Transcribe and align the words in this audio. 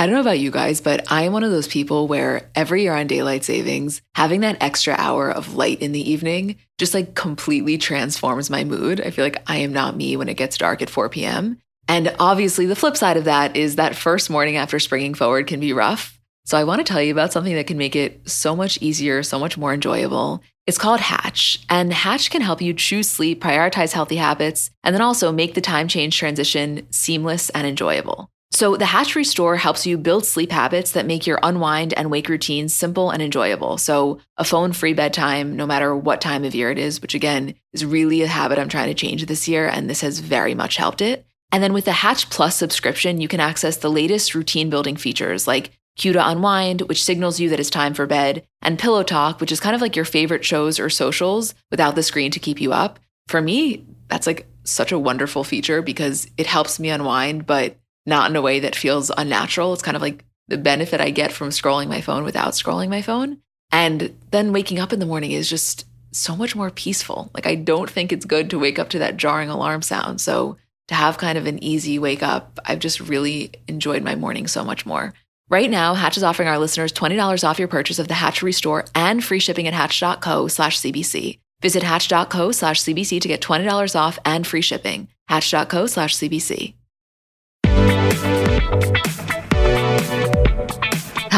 I 0.00 0.06
don't 0.06 0.14
know 0.14 0.22
about 0.22 0.38
you 0.38 0.50
guys, 0.50 0.80
but 0.80 1.12
I 1.12 1.24
am 1.24 1.34
one 1.34 1.44
of 1.44 1.50
those 1.50 1.68
people 1.68 2.08
where 2.08 2.48
every 2.54 2.84
year 2.84 2.94
on 2.94 3.06
daylight 3.06 3.44
savings, 3.44 4.00
having 4.14 4.40
that 4.40 4.56
extra 4.62 4.94
hour 4.96 5.30
of 5.30 5.56
light 5.56 5.82
in 5.82 5.92
the 5.92 6.10
evening 6.10 6.56
just 6.78 6.94
like 6.94 7.14
completely 7.14 7.76
transforms 7.76 8.48
my 8.48 8.64
mood. 8.64 9.02
I 9.02 9.10
feel 9.10 9.26
like 9.26 9.42
I 9.46 9.58
am 9.58 9.74
not 9.74 9.94
me 9.94 10.16
when 10.16 10.30
it 10.30 10.38
gets 10.38 10.56
dark 10.56 10.80
at 10.80 10.88
4 10.88 11.10
p.m. 11.10 11.58
And 11.86 12.16
obviously, 12.18 12.64
the 12.64 12.74
flip 12.74 12.96
side 12.96 13.18
of 13.18 13.24
that 13.24 13.58
is 13.58 13.76
that 13.76 13.94
first 13.94 14.30
morning 14.30 14.56
after 14.56 14.78
springing 14.78 15.12
forward 15.12 15.46
can 15.46 15.60
be 15.60 15.74
rough. 15.74 16.18
So, 16.46 16.56
I 16.56 16.64
want 16.64 16.78
to 16.78 16.90
tell 16.90 17.02
you 17.02 17.12
about 17.12 17.34
something 17.34 17.54
that 17.56 17.66
can 17.66 17.76
make 17.76 17.94
it 17.94 18.26
so 18.26 18.56
much 18.56 18.80
easier, 18.80 19.22
so 19.22 19.38
much 19.38 19.58
more 19.58 19.74
enjoyable. 19.74 20.42
It's 20.66 20.78
called 20.78 21.00
Hatch, 21.00 21.62
and 21.68 21.92
Hatch 21.92 22.30
can 22.30 22.40
help 22.40 22.62
you 22.62 22.72
choose 22.72 23.10
sleep, 23.10 23.42
prioritize 23.42 23.92
healthy 23.92 24.16
habits, 24.16 24.70
and 24.82 24.94
then 24.94 25.02
also 25.02 25.30
make 25.30 25.52
the 25.52 25.60
time 25.60 25.88
change 25.88 26.16
transition 26.16 26.86
seamless 26.90 27.50
and 27.50 27.66
enjoyable. 27.66 28.30
So, 28.52 28.76
the 28.76 28.86
Hatch 28.86 29.14
Restore 29.14 29.56
helps 29.56 29.86
you 29.86 29.96
build 29.96 30.26
sleep 30.26 30.50
habits 30.50 30.90
that 30.92 31.06
make 31.06 31.24
your 31.24 31.38
unwind 31.42 31.94
and 31.94 32.10
wake 32.10 32.28
routines 32.28 32.74
simple 32.74 33.10
and 33.10 33.22
enjoyable. 33.22 33.78
So, 33.78 34.18
a 34.36 34.44
phone 34.44 34.72
free 34.72 34.92
bedtime, 34.92 35.54
no 35.54 35.66
matter 35.66 35.94
what 35.94 36.20
time 36.20 36.44
of 36.44 36.54
year 36.54 36.70
it 36.70 36.78
is, 36.78 37.00
which 37.00 37.14
again 37.14 37.54
is 37.72 37.84
really 37.84 38.22
a 38.22 38.26
habit 38.26 38.58
I'm 38.58 38.68
trying 38.68 38.88
to 38.88 38.94
change 38.94 39.24
this 39.26 39.46
year, 39.46 39.68
and 39.68 39.88
this 39.88 40.00
has 40.00 40.18
very 40.18 40.54
much 40.54 40.76
helped 40.76 41.00
it. 41.00 41.24
And 41.52 41.62
then 41.62 41.72
with 41.72 41.84
the 41.84 41.92
Hatch 41.92 42.28
Plus 42.28 42.56
subscription, 42.56 43.20
you 43.20 43.28
can 43.28 43.40
access 43.40 43.76
the 43.76 43.90
latest 43.90 44.34
routine 44.34 44.68
building 44.68 44.96
features 44.96 45.46
like 45.46 45.70
Cue 45.96 46.12
to 46.12 46.28
Unwind, 46.28 46.82
which 46.82 47.04
signals 47.04 47.38
you 47.38 47.48
that 47.50 47.60
it's 47.60 47.70
time 47.70 47.94
for 47.94 48.06
bed, 48.06 48.44
and 48.62 48.78
Pillow 48.78 49.02
Talk, 49.02 49.40
which 49.40 49.52
is 49.52 49.60
kind 49.60 49.74
of 49.74 49.80
like 49.80 49.96
your 49.96 50.04
favorite 50.04 50.44
shows 50.44 50.80
or 50.80 50.90
socials 50.90 51.54
without 51.70 51.94
the 51.94 52.02
screen 52.02 52.30
to 52.32 52.40
keep 52.40 52.60
you 52.60 52.72
up. 52.72 52.98
For 53.28 53.40
me, 53.40 53.86
that's 54.08 54.26
like 54.26 54.48
such 54.64 54.92
a 54.92 54.98
wonderful 54.98 55.44
feature 55.44 55.82
because 55.82 56.28
it 56.36 56.46
helps 56.46 56.80
me 56.80 56.90
unwind, 56.90 57.46
but 57.46 57.76
not 58.06 58.30
in 58.30 58.36
a 58.36 58.42
way 58.42 58.60
that 58.60 58.76
feels 58.76 59.10
unnatural. 59.16 59.72
It's 59.72 59.82
kind 59.82 59.96
of 59.96 60.02
like 60.02 60.24
the 60.48 60.58
benefit 60.58 61.00
I 61.00 61.10
get 61.10 61.32
from 61.32 61.50
scrolling 61.50 61.88
my 61.88 62.00
phone 62.00 62.24
without 62.24 62.52
scrolling 62.52 62.88
my 62.88 63.02
phone. 63.02 63.38
And 63.72 64.16
then 64.30 64.52
waking 64.52 64.78
up 64.78 64.92
in 64.92 64.98
the 64.98 65.06
morning 65.06 65.32
is 65.32 65.48
just 65.48 65.86
so 66.12 66.34
much 66.34 66.56
more 66.56 66.70
peaceful. 66.70 67.30
Like, 67.34 67.46
I 67.46 67.54
don't 67.54 67.88
think 67.88 68.12
it's 68.12 68.24
good 68.24 68.50
to 68.50 68.58
wake 68.58 68.78
up 68.78 68.88
to 68.90 68.98
that 68.98 69.16
jarring 69.16 69.48
alarm 69.48 69.82
sound. 69.82 70.20
So, 70.20 70.56
to 70.88 70.94
have 70.96 71.18
kind 71.18 71.38
of 71.38 71.46
an 71.46 71.62
easy 71.62 72.00
wake 72.00 72.22
up, 72.22 72.58
I've 72.64 72.80
just 72.80 72.98
really 72.98 73.52
enjoyed 73.68 74.02
my 74.02 74.16
morning 74.16 74.48
so 74.48 74.64
much 74.64 74.84
more. 74.84 75.14
Right 75.48 75.70
now, 75.70 75.94
Hatch 75.94 76.16
is 76.16 76.24
offering 76.24 76.48
our 76.48 76.58
listeners 76.58 76.92
$20 76.92 77.48
off 77.48 77.60
your 77.60 77.68
purchase 77.68 78.00
of 78.00 78.08
the 78.08 78.14
Hatch 78.14 78.42
Restore 78.42 78.86
and 78.94 79.22
free 79.22 79.38
shipping 79.38 79.68
at 79.68 79.74
hatch.co 79.74 80.48
slash 80.48 80.78
CBC. 80.78 81.38
Visit 81.62 81.84
hatch.co 81.84 82.50
slash 82.50 82.82
CBC 82.82 83.20
to 83.20 83.28
get 83.28 83.40
$20 83.40 83.94
off 83.94 84.18
and 84.24 84.44
free 84.44 84.62
shipping. 84.62 85.08
Hatch.co 85.28 85.86
slash 85.86 86.16
CBC. 86.16 86.74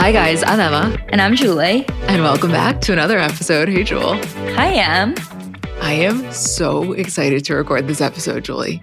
Hi, 0.03 0.11
guys. 0.11 0.43
I'm 0.43 0.59
Emma. 0.59 0.99
And 1.11 1.21
I'm 1.21 1.37
Julie. 1.37 1.87
And 2.09 2.23
welcome 2.23 2.51
back 2.51 2.81
to 2.81 2.93
another 2.93 3.19
episode. 3.19 3.69
Hey, 3.69 3.85
Jewel. 3.85 4.15
Hi, 4.57 4.73
Em. 4.73 5.15
I 5.81 5.93
am 5.93 6.29
so 6.33 6.93
excited 6.93 7.45
to 7.45 7.55
record 7.55 7.87
this 7.87 8.01
episode, 8.01 8.43
Julie. 8.43 8.83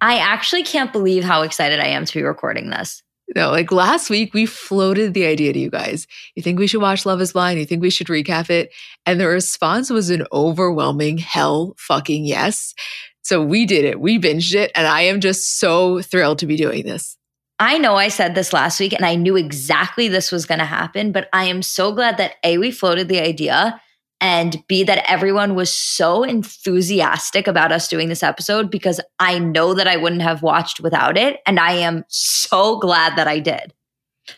I 0.00 0.18
actually 0.18 0.62
can't 0.62 0.92
believe 0.92 1.24
how 1.24 1.42
excited 1.42 1.80
I 1.80 1.88
am 1.88 2.04
to 2.04 2.14
be 2.14 2.22
recording 2.22 2.70
this. 2.70 3.02
No, 3.34 3.50
like 3.50 3.72
last 3.72 4.10
week, 4.10 4.32
we 4.32 4.46
floated 4.46 5.12
the 5.12 5.26
idea 5.26 5.52
to 5.52 5.58
you 5.58 5.70
guys. 5.70 6.06
You 6.36 6.42
think 6.44 6.60
we 6.60 6.68
should 6.68 6.80
watch 6.80 7.04
Love 7.04 7.20
is 7.20 7.32
Blind? 7.32 7.58
You 7.58 7.66
think 7.66 7.82
we 7.82 7.90
should 7.90 8.06
recap 8.06 8.48
it? 8.48 8.70
And 9.04 9.18
the 9.18 9.26
response 9.26 9.90
was 9.90 10.08
an 10.08 10.24
overwhelming 10.32 11.18
hell 11.18 11.74
fucking 11.78 12.24
yes. 12.24 12.74
So 13.22 13.42
we 13.42 13.66
did 13.66 13.84
it. 13.84 14.00
We 14.00 14.20
binged 14.20 14.54
it. 14.54 14.70
And 14.76 14.86
I 14.86 15.00
am 15.00 15.18
just 15.18 15.58
so 15.58 16.00
thrilled 16.00 16.38
to 16.38 16.46
be 16.46 16.56
doing 16.56 16.84
this. 16.86 17.16
I 17.60 17.76
know 17.76 17.96
I 17.96 18.08
said 18.08 18.34
this 18.34 18.54
last 18.54 18.80
week 18.80 18.94
and 18.94 19.04
I 19.04 19.16
knew 19.16 19.36
exactly 19.36 20.08
this 20.08 20.32
was 20.32 20.46
going 20.46 20.60
to 20.60 20.64
happen, 20.64 21.12
but 21.12 21.28
I 21.34 21.44
am 21.44 21.60
so 21.60 21.92
glad 21.92 22.16
that 22.16 22.36
A, 22.42 22.56
we 22.56 22.70
floated 22.70 23.08
the 23.08 23.20
idea 23.20 23.80
and 24.18 24.62
B, 24.66 24.82
that 24.84 25.04
everyone 25.10 25.54
was 25.54 25.74
so 25.74 26.22
enthusiastic 26.24 27.46
about 27.46 27.70
us 27.70 27.86
doing 27.86 28.08
this 28.08 28.22
episode 28.22 28.70
because 28.70 29.00
I 29.18 29.38
know 29.38 29.74
that 29.74 29.86
I 29.86 29.98
wouldn't 29.98 30.22
have 30.22 30.42
watched 30.42 30.80
without 30.80 31.16
it. 31.16 31.40
And 31.46 31.60
I 31.60 31.72
am 31.72 32.04
so 32.08 32.78
glad 32.78 33.16
that 33.16 33.28
I 33.28 33.38
did. 33.38 33.72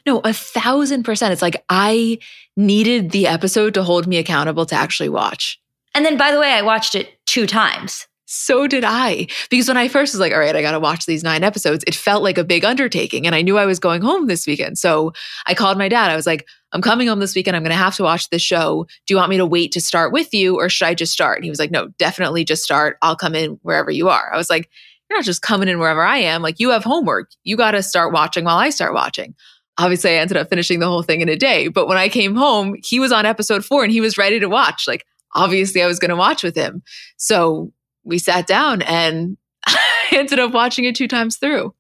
No, 0.07 0.21
a 0.21 0.33
thousand 0.33 1.05
percent. 1.05 1.33
It's 1.33 1.43
like 1.43 1.65
I 1.69 2.19
needed 2.57 3.11
the 3.11 3.27
episode 3.27 3.75
to 3.75 3.83
hold 3.83 4.07
me 4.07 4.19
accountable 4.19 4.67
to 4.67 4.75
actually 4.75 5.09
watch. 5.09 5.61
And 5.95 6.05
then, 6.05 6.17
by 6.17 6.33
the 6.33 6.41
way, 6.41 6.53
I 6.53 6.63
watched 6.63 6.95
it 6.95 7.19
two 7.27 7.47
times 7.47 8.07
so 8.33 8.67
did 8.67 8.83
I. 8.83 9.27
Because 9.51 9.69
when 9.69 9.77
I 9.77 9.89
first 9.89 10.15
was 10.15 10.21
like, 10.21 10.33
all 10.33 10.39
right, 10.39 10.57
I 10.57 10.63
got 10.63 10.73
to 10.73 10.81
watch 10.81 11.05
these 11.05 11.23
nine 11.23 11.45
episodes, 11.45 11.85
it 11.87 11.95
felt 11.95 12.23
like 12.23 12.39
a 12.39 12.45
big 12.45 12.65
undertaking. 12.65 13.27
And 13.27 13.35
I 13.35 13.43
knew 13.43 13.59
I 13.59 13.67
was 13.67 13.79
going 13.79 14.01
home 14.01 14.27
this 14.27 14.47
weekend. 14.47 14.79
So 14.79 15.13
I 15.47 15.53
called 15.53 15.77
my 15.77 15.89
dad. 15.89 16.11
I 16.11 16.17
was 16.17 16.27
like, 16.27 16.47
I'm 16.73 16.81
coming 16.81 17.09
home 17.09 17.21
this 17.21 17.35
weekend. 17.35 17.57
I'm 17.57 17.63
going 17.63 17.77
to 17.77 17.77
have 17.77 17.97
to 17.97 18.03
watch 18.03 18.31
this 18.31 18.41
show. 18.41 18.87
Do 19.07 19.13
you 19.13 19.19
want 19.19 19.29
me 19.29 19.37
to 19.37 19.45
wait 19.45 19.73
to 19.73 19.83
start 19.83 20.13
with 20.13 20.33
you 20.33 20.57
or 20.57 20.71
should 20.71 20.87
I 20.87 20.95
just 20.95 21.13
start? 21.13 21.37
And 21.37 21.45
he 21.45 21.51
was 21.51 21.59
like, 21.59 21.71
no, 21.71 21.89
definitely 21.99 22.45
just 22.45 22.63
start. 22.63 22.97
I'll 23.03 23.17
come 23.17 23.35
in 23.35 23.59
wherever 23.61 23.91
you 23.91 24.09
are. 24.09 24.33
I 24.33 24.39
was 24.39 24.49
like, 24.49 24.71
you're 25.11 25.19
not 25.19 25.27
just 25.27 25.43
coming 25.43 25.69
in 25.69 25.79
wherever 25.79 26.03
I 26.03 26.19
am. 26.19 26.41
Like, 26.41 26.59
you 26.59 26.71
have 26.71 26.85
homework. 26.85 27.31
You 27.45 27.59
got 27.59 27.73
to 27.73 27.83
start 27.83 28.15
watching 28.15 28.45
while 28.45 28.57
I 28.57 28.71
start 28.71 28.95
watching. 28.95 29.35
Obviously, 29.77 30.13
I 30.13 30.15
ended 30.15 30.39
up 30.39 30.49
finishing 30.49 30.81
the 30.81 30.89
whole 30.89 31.03
thing 31.03 31.21
in 31.21 31.29
a 31.29 31.37
day. 31.37 31.69
But 31.69 31.87
when 31.87 31.99
I 31.99 32.09
came 32.09 32.35
home, 32.35 32.77
he 32.83 32.99
was 32.99 33.13
on 33.13 33.27
episode 33.27 33.63
four 33.63 33.85
and 33.85 33.93
he 33.93 34.01
was 34.01 34.17
ready 34.17 34.41
to 34.41 34.49
watch. 34.49 34.89
Like, 34.89 35.05
obviously, 35.35 35.83
I 35.83 35.87
was 35.87 35.99
going 35.99 36.09
to 36.09 36.17
watch 36.17 36.43
with 36.43 36.57
him. 36.57 36.83
So 37.19 37.75
we 38.05 38.19
sat 38.19 38.47
down 38.47 38.83
and 38.83 39.37
I 39.67 40.09
ended 40.13 40.39
up 40.39 40.53
watching 40.53 40.85
it 40.85 40.95
two 40.95 41.09
times 41.09 41.37
through. 41.37 41.75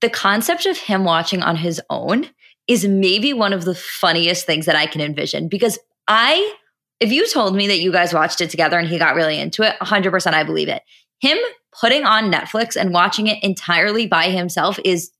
The 0.00 0.10
concept 0.10 0.66
of 0.66 0.78
him 0.78 1.04
watching 1.04 1.42
on 1.42 1.56
his 1.56 1.80
own 1.90 2.28
is 2.66 2.86
maybe 2.86 3.32
one 3.32 3.52
of 3.52 3.64
the 3.64 3.74
funniest 3.74 4.46
things 4.46 4.66
that 4.66 4.76
I 4.76 4.86
can 4.86 5.00
envision 5.00 5.48
because 5.48 5.78
I, 6.06 6.54
if 7.00 7.10
you 7.12 7.26
told 7.28 7.56
me 7.56 7.66
that 7.68 7.80
you 7.80 7.90
guys 7.90 8.12
watched 8.12 8.40
it 8.40 8.50
together 8.50 8.78
and 8.78 8.88
he 8.88 8.98
got 8.98 9.14
really 9.14 9.38
into 9.40 9.62
it, 9.62 9.76
100% 9.80 10.34
I 10.34 10.44
believe 10.44 10.68
it. 10.68 10.82
Him 11.20 11.38
putting 11.80 12.04
on 12.04 12.30
Netflix 12.30 12.76
and 12.76 12.92
watching 12.92 13.26
it 13.26 13.42
entirely 13.42 14.06
by 14.06 14.30
himself 14.30 14.78
is 14.84 15.10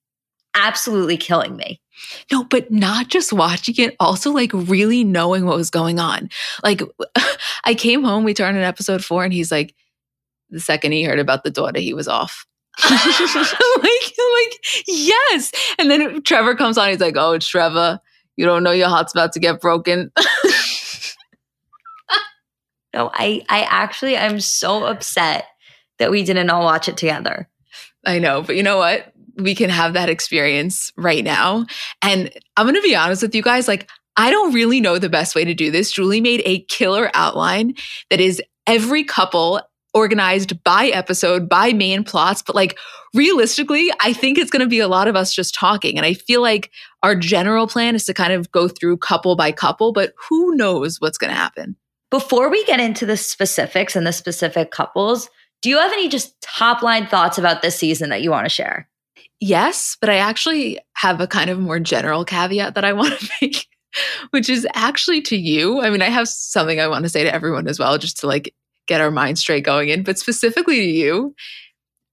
absolutely 0.54 1.16
killing 1.16 1.56
me. 1.56 1.80
No, 2.30 2.44
but 2.44 2.70
not 2.70 3.08
just 3.08 3.32
watching 3.32 3.74
it, 3.78 3.96
also 3.98 4.30
like 4.30 4.50
really 4.52 5.04
knowing 5.04 5.44
what 5.44 5.56
was 5.56 5.70
going 5.70 5.98
on. 5.98 6.30
Like, 6.62 6.82
I 7.64 7.74
came 7.74 8.04
home, 8.04 8.24
we 8.24 8.34
turned 8.34 8.56
in 8.56 8.62
episode 8.62 9.04
four, 9.04 9.24
and 9.24 9.32
he's 9.32 9.50
like, 9.50 9.74
the 10.50 10.60
second 10.60 10.92
he 10.92 11.02
heard 11.02 11.18
about 11.18 11.44
the 11.44 11.50
daughter, 11.50 11.80
he 11.80 11.94
was 11.94 12.08
off. 12.08 12.46
like, 12.90 12.98
like, 13.82 14.58
yes. 14.86 15.52
And 15.78 15.90
then 15.90 16.22
Trevor 16.22 16.54
comes 16.54 16.78
on. 16.78 16.88
He's 16.90 17.00
like, 17.00 17.16
"Oh, 17.16 17.38
Trevor, 17.38 18.00
you 18.36 18.46
don't 18.46 18.62
know 18.62 18.70
your 18.70 18.88
heart's 18.88 19.12
about 19.12 19.32
to 19.32 19.40
get 19.40 19.60
broken." 19.60 20.12
no, 22.94 23.10
I, 23.12 23.44
I 23.48 23.62
actually, 23.68 24.16
I'm 24.16 24.40
so 24.40 24.84
upset 24.84 25.46
that 25.98 26.10
we 26.10 26.22
didn't 26.22 26.50
all 26.50 26.64
watch 26.64 26.88
it 26.88 26.96
together. 26.96 27.48
I 28.06 28.18
know, 28.18 28.42
but 28.42 28.56
you 28.56 28.62
know 28.62 28.78
what? 28.78 29.12
We 29.36 29.54
can 29.54 29.70
have 29.70 29.92
that 29.94 30.08
experience 30.08 30.92
right 30.96 31.24
now. 31.24 31.66
And 32.02 32.30
I'm 32.56 32.64
going 32.66 32.76
to 32.76 32.82
be 32.82 32.96
honest 32.96 33.22
with 33.22 33.34
you 33.34 33.42
guys. 33.42 33.68
Like, 33.68 33.88
I 34.16 34.30
don't 34.30 34.52
really 34.52 34.80
know 34.80 34.98
the 34.98 35.08
best 35.08 35.34
way 35.34 35.44
to 35.44 35.54
do 35.54 35.70
this. 35.70 35.92
Julie 35.92 36.20
made 36.20 36.42
a 36.44 36.62
killer 36.64 37.10
outline 37.14 37.74
that 38.10 38.20
is 38.20 38.42
every 38.66 39.04
couple 39.04 39.60
organized 39.94 40.62
by 40.64 40.86
episode, 40.86 41.48
by 41.48 41.72
main 41.72 42.04
plots. 42.04 42.42
But 42.42 42.56
like 42.56 42.78
realistically, 43.14 43.90
I 44.00 44.12
think 44.12 44.38
it's 44.38 44.50
going 44.50 44.60
to 44.60 44.68
be 44.68 44.80
a 44.80 44.88
lot 44.88 45.08
of 45.08 45.16
us 45.16 45.34
just 45.34 45.54
talking. 45.54 45.96
And 45.96 46.06
I 46.06 46.14
feel 46.14 46.42
like 46.42 46.70
our 47.02 47.14
general 47.14 47.66
plan 47.66 47.94
is 47.94 48.04
to 48.06 48.14
kind 48.14 48.32
of 48.32 48.50
go 48.52 48.68
through 48.68 48.98
couple 48.98 49.36
by 49.36 49.52
couple, 49.52 49.92
but 49.92 50.12
who 50.28 50.54
knows 50.54 51.00
what's 51.00 51.18
going 51.18 51.30
to 51.30 51.36
happen. 51.38 51.76
Before 52.10 52.48
we 52.48 52.64
get 52.64 52.80
into 52.80 53.04
the 53.04 53.16
specifics 53.16 53.94
and 53.94 54.06
the 54.06 54.12
specific 54.12 54.70
couples, 54.70 55.28
do 55.60 55.68
you 55.68 55.78
have 55.78 55.92
any 55.92 56.08
just 56.08 56.40
top 56.40 56.82
line 56.82 57.06
thoughts 57.06 57.38
about 57.38 57.62
this 57.62 57.76
season 57.76 58.10
that 58.10 58.22
you 58.22 58.30
want 58.30 58.46
to 58.46 58.50
share? 58.50 58.88
Yes, 59.40 59.96
but 60.00 60.10
I 60.10 60.16
actually 60.16 60.78
have 60.94 61.20
a 61.20 61.26
kind 61.26 61.50
of 61.50 61.58
more 61.58 61.78
general 61.78 62.24
caveat 62.24 62.74
that 62.74 62.84
I 62.84 62.92
want 62.92 63.18
to 63.18 63.30
make, 63.42 63.66
which 64.30 64.48
is 64.48 64.66
actually 64.74 65.20
to 65.22 65.36
you. 65.36 65.80
I 65.80 65.90
mean, 65.90 66.02
I 66.02 66.08
have 66.08 66.28
something 66.28 66.80
I 66.80 66.88
want 66.88 67.04
to 67.04 67.08
say 67.08 67.24
to 67.24 67.32
everyone 67.32 67.68
as 67.68 67.78
well, 67.78 67.98
just 67.98 68.18
to 68.18 68.26
like 68.26 68.54
get 68.88 69.00
our 69.00 69.12
mind 69.12 69.38
straight 69.38 69.64
going 69.64 69.90
in. 69.90 70.02
But 70.02 70.18
specifically 70.18 70.76
to 70.76 70.90
you, 70.90 71.34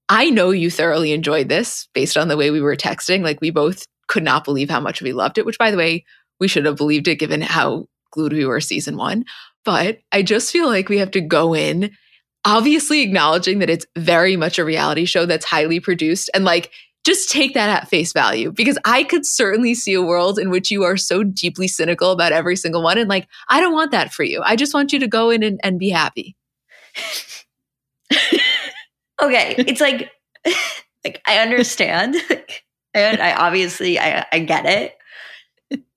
I 0.07 0.29
know 0.29 0.51
you 0.51 0.69
thoroughly 0.69 1.13
enjoyed 1.13 1.49
this 1.49 1.87
based 1.93 2.17
on 2.17 2.27
the 2.27 2.37
way 2.37 2.51
we 2.51 2.61
were 2.61 2.75
texting. 2.75 3.23
Like 3.23 3.41
we 3.41 3.49
both 3.49 3.85
could 4.07 4.23
not 4.23 4.43
believe 4.43 4.69
how 4.69 4.79
much 4.79 5.01
we 5.01 5.13
loved 5.13 5.39
it, 5.39 5.45
which 5.45 5.57
by 5.57 5.71
the 5.71 5.77
way, 5.77 6.05
we 6.39 6.47
should 6.47 6.65
have 6.65 6.75
believed 6.75 7.07
it 7.07 7.15
given 7.15 7.41
how 7.41 7.87
glued 8.11 8.33
we 8.33 8.45
were 8.45 8.61
season 8.61 8.97
one. 8.97 9.25
But 9.63 9.99
I 10.11 10.21
just 10.21 10.51
feel 10.51 10.67
like 10.67 10.89
we 10.89 10.99
have 10.99 11.11
to 11.11 11.21
go 11.21 11.55
in 11.55 11.91
obviously 12.45 13.01
acknowledging 13.01 13.59
that 13.59 13.69
it's 13.71 13.87
very 13.97 14.37
much 14.37 14.59
a 14.59 14.65
reality 14.65 15.05
show 15.05 15.25
that's 15.25 15.45
highly 15.45 15.79
produced 15.79 16.29
and 16.35 16.45
like 16.45 16.71
just 17.03 17.29
take 17.29 17.53
that 17.53 17.69
at 17.69 17.89
face 17.89 18.13
value 18.13 18.51
because 18.51 18.77
I 18.85 19.03
could 19.03 19.25
certainly 19.25 19.75
see 19.75 19.93
a 19.93 20.01
world 20.01 20.39
in 20.39 20.49
which 20.49 20.71
you 20.71 20.83
are 20.83 20.97
so 20.97 21.23
deeply 21.23 21.67
cynical 21.67 22.11
about 22.11 22.31
every 22.31 22.55
single 22.55 22.83
one. 22.83 22.97
And 22.97 23.09
like, 23.09 23.27
I 23.49 23.59
don't 23.59 23.73
want 23.73 23.91
that 23.91 24.13
for 24.13 24.23
you. 24.23 24.41
I 24.43 24.55
just 24.55 24.73
want 24.73 24.93
you 24.93 24.99
to 24.99 25.07
go 25.07 25.29
in 25.29 25.43
and, 25.43 25.59
and 25.63 25.79
be 25.79 25.89
happy. 25.89 26.35
Okay, 29.21 29.55
it's 29.57 29.81
like 29.81 30.11
like 31.03 31.21
I 31.25 31.39
understand. 31.39 32.15
and 32.93 33.21
I 33.21 33.33
obviously 33.33 33.99
I, 33.99 34.25
I 34.31 34.39
get 34.39 34.65
it. 34.65 34.97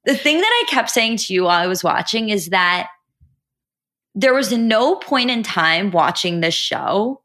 the 0.05 0.17
thing 0.17 0.41
that 0.41 0.65
I 0.67 0.71
kept 0.71 0.91
saying 0.91 1.19
to 1.19 1.35
you 1.35 1.45
while 1.45 1.61
I 1.61 1.67
was 1.67 1.85
watching 1.85 2.31
is 2.31 2.47
that 2.47 2.89
there 4.15 4.35
was 4.35 4.53
no 4.53 4.97
point 4.97 5.31
in 5.31 5.43
time 5.43 5.91
watching 5.91 6.41
this 6.41 6.55
show 6.55 7.23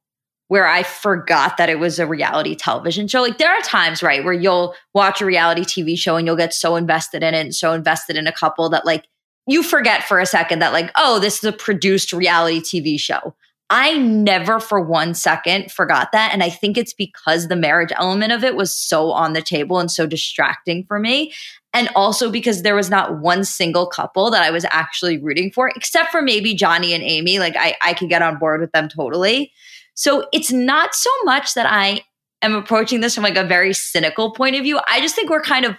where 0.47 0.67
I 0.67 0.83
forgot 0.83 1.57
that 1.57 1.69
it 1.69 1.79
was 1.79 1.97
a 1.97 2.05
reality 2.05 2.53
television 2.53 3.07
show. 3.07 3.21
Like 3.21 3.39
there 3.39 3.51
are 3.51 3.61
times, 3.61 4.03
right, 4.03 4.23
where 4.23 4.33
you'll 4.33 4.75
watch 4.93 5.19
a 5.19 5.25
reality 5.25 5.63
TV 5.63 5.97
show 5.97 6.15
and 6.15 6.27
you'll 6.27 6.35
get 6.35 6.53
so 6.53 6.75
invested 6.75 7.23
in 7.23 7.33
it 7.33 7.39
and 7.39 7.55
so 7.55 7.73
invested 7.73 8.17
in 8.17 8.27
a 8.27 8.31
couple 8.31 8.69
that 8.69 8.85
like 8.85 9.07
you 9.47 9.63
forget 9.63 10.03
for 10.03 10.19
a 10.19 10.25
second 10.27 10.59
that 10.59 10.73
like, 10.73 10.91
oh, 10.95 11.19
this 11.19 11.37
is 11.37 11.43
a 11.45 11.51
produced 11.51 12.13
reality 12.13 12.61
TV 12.61 12.99
show. 12.99 13.33
I 13.75 13.97
never 13.97 14.59
for 14.59 14.79
one 14.79 15.15
second 15.15 15.71
forgot 15.71 16.11
that. 16.11 16.31
And 16.31 16.43
I 16.43 16.51
think 16.51 16.77
it's 16.77 16.93
because 16.93 17.47
the 17.47 17.55
marriage 17.55 17.91
element 17.95 18.31
of 18.31 18.43
it 18.43 18.55
was 18.55 18.71
so 18.71 19.11
on 19.11 19.33
the 19.33 19.41
table 19.41 19.79
and 19.79 19.89
so 19.89 20.05
distracting 20.05 20.85
for 20.85 20.99
me. 20.99 21.33
And 21.73 21.89
also 21.95 22.29
because 22.29 22.61
there 22.61 22.75
was 22.75 22.91
not 22.91 23.19
one 23.19 23.43
single 23.43 23.87
couple 23.87 24.29
that 24.29 24.43
I 24.43 24.51
was 24.51 24.63
actually 24.69 25.17
rooting 25.17 25.49
for, 25.49 25.71
except 25.75 26.11
for 26.11 26.21
maybe 26.21 26.53
Johnny 26.53 26.93
and 26.93 27.01
Amy. 27.01 27.39
Like 27.39 27.55
I, 27.57 27.75
I 27.81 27.95
could 27.95 28.09
get 28.09 28.21
on 28.21 28.37
board 28.37 28.61
with 28.61 28.71
them 28.73 28.89
totally. 28.89 29.51
So 29.95 30.27
it's 30.31 30.51
not 30.51 30.93
so 30.93 31.09
much 31.23 31.55
that 31.55 31.65
I 31.65 32.01
am 32.43 32.53
approaching 32.53 33.01
this 33.01 33.15
from 33.15 33.23
like 33.23 33.37
a 33.37 33.43
very 33.43 33.73
cynical 33.73 34.33
point 34.33 34.55
of 34.55 34.61
view. 34.61 34.79
I 34.87 35.01
just 35.01 35.15
think 35.15 35.31
we're 35.31 35.41
kind 35.41 35.65
of 35.65 35.75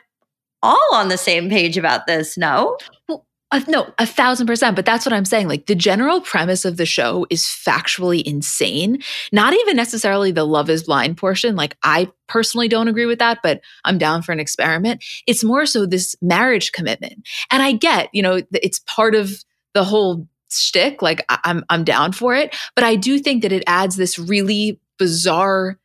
all 0.65 0.95
on 0.95 1.11
the 1.11 1.17
same 1.17 1.49
page 1.49 1.79
about 1.79 2.09
this. 2.09 2.37
No? 2.37 2.77
Well, 3.09 3.25
uh, 3.55 3.61
no, 3.69 3.93
a 3.99 4.07
thousand 4.07 4.49
percent. 4.49 4.75
But 4.75 4.85
that's 4.85 5.07
what 5.07 5.13
I'm 5.13 5.25
saying. 5.25 5.47
Like 5.47 5.67
the 5.67 5.77
general 5.77 6.21
premise 6.21 6.65
of 6.65 6.77
the 6.77 6.85
show 6.85 7.25
is 7.31 7.45
factually 7.45 8.21
insane. 8.23 9.01
Not 9.31 9.55
even 9.55 9.77
necessarily 9.77 10.33
the 10.33 10.45
love 10.45 10.69
is 10.69 10.83
blind 10.83 11.17
portion. 11.17 11.55
Like 11.55 11.77
I 11.85 12.11
personally 12.27 12.67
don't 12.67 12.89
agree 12.89 13.07
with 13.07 13.21
that, 13.21 13.39
but 13.45 13.61
I'm 13.85 13.97
down 13.97 14.23
for 14.23 14.33
an 14.33 14.41
experiment. 14.41 15.05
It's 15.29 15.45
more 15.45 15.67
so 15.67 15.87
this 15.87 16.17
marriage 16.21 16.73
commitment. 16.73 17.29
And 17.53 17.63
I 17.63 17.73
get, 17.73 18.09
you 18.13 18.23
know, 18.23 18.43
it's 18.53 18.81
part 18.81 19.15
of 19.15 19.31
the 19.73 19.85
whole 19.85 20.27
shtick. 20.51 21.01
Like 21.01 21.25
I'm 21.29 21.65
I'm 21.69 21.85
down 21.85 22.11
for 22.11 22.35
it, 22.35 22.57
but 22.75 22.83
I 22.83 22.97
do 22.97 23.21
think 23.21 23.43
that 23.43 23.53
it 23.53 23.63
adds 23.69 23.95
this 23.95 24.19
really 24.19 24.81
bizarre 24.99 25.79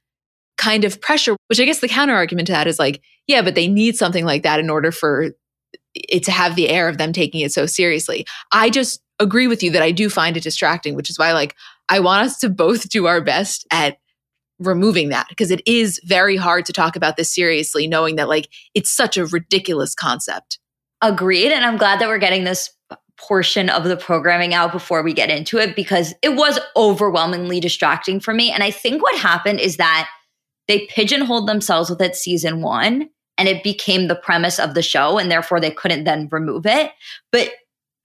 kind 0.58 0.86
of 0.86 1.00
pressure. 1.02 1.36
Which 1.48 1.60
I 1.60 1.66
guess 1.66 1.82
the 1.82 1.88
counter 1.88 2.16
argument 2.16 2.48
to 2.48 2.54
that 2.54 2.66
is 2.66 2.80
like, 2.80 3.02
yeah, 3.28 3.44
but 3.44 3.54
they 3.54 3.68
need 3.68 3.96
something 3.96 4.26
like 4.26 4.42
that 4.42 4.60
in 4.60 4.72
order 4.72 4.92
for 4.92 5.34
it 5.94 6.24
to 6.24 6.32
have 6.32 6.56
the 6.56 6.70
air 6.70 6.88
of 6.88 6.98
them 6.98 7.14
taking 7.14 7.42
it 7.42 7.52
so 7.52 7.66
seriously. 7.66 8.26
I 8.52 8.70
just 8.70 9.02
agree 9.20 9.48
with 9.48 9.64
you 9.64 9.72
that 9.72 9.82
I 9.82 9.92
do 9.92 10.10
find 10.10 10.38
it 10.38 10.44
distracting, 10.44 10.96
which 10.96 11.10
is 11.10 11.20
why 11.20 11.34
like 11.34 11.56
I 11.90 12.00
want 12.00 12.26
us 12.26 12.38
to 12.40 12.50
both 12.50 12.90
do 12.90 13.08
our 13.08 13.22
best 13.22 13.66
at 13.72 13.98
removing 14.60 15.10
that 15.10 15.28
because 15.30 15.52
it 15.52 15.62
is 15.66 16.00
very 16.04 16.36
hard 16.36 16.66
to 16.66 16.74
talk 16.74 16.96
about 16.96 17.16
this 17.16 17.34
seriously 17.34 17.88
knowing 17.88 18.18
that 18.18 18.28
like 18.28 18.50
it's 18.76 18.92
such 18.92 19.18
a 19.18 19.26
ridiculous 19.26 19.96
concept. 19.96 20.60
Agreed 21.02 21.52
and 21.52 21.64
I'm 21.64 21.78
glad 21.78 22.00
that 22.00 22.08
we're 22.08 22.18
getting 22.18 22.44
this 22.44 22.70
portion 23.18 23.70
of 23.70 23.84
the 23.84 23.98
programming 23.98 24.54
out 24.54 24.72
before 24.72 25.04
we 25.04 25.14
get 25.14 25.30
into 25.30 25.58
it 25.58 25.76
because 25.76 26.14
it 26.22 26.36
was 26.36 26.60
overwhelmingly 26.76 27.60
distracting 27.60 28.20
for 28.20 28.34
me. 28.34 28.52
And 28.52 28.64
I 28.64 28.72
think 28.72 29.02
what 29.02 29.18
happened 29.18 29.60
is 29.60 29.78
that 29.78 30.10
they 30.68 30.86
pigeonholed 30.88 31.48
themselves 31.48 31.90
with 31.90 32.02
it 32.02 32.16
season 32.16 32.62
one 32.62 33.10
and 33.40 33.48
it 33.48 33.64
became 33.64 34.08
the 34.08 34.16
premise 34.16 34.60
of 34.60 34.76
the 34.76 34.84
show. 34.84 35.18
And 35.18 35.32
therefore 35.32 35.60
they 35.60 35.72
couldn't 35.72 36.04
then 36.04 36.28
remove 36.32 36.68
it. 36.68 36.92
But 37.32 37.50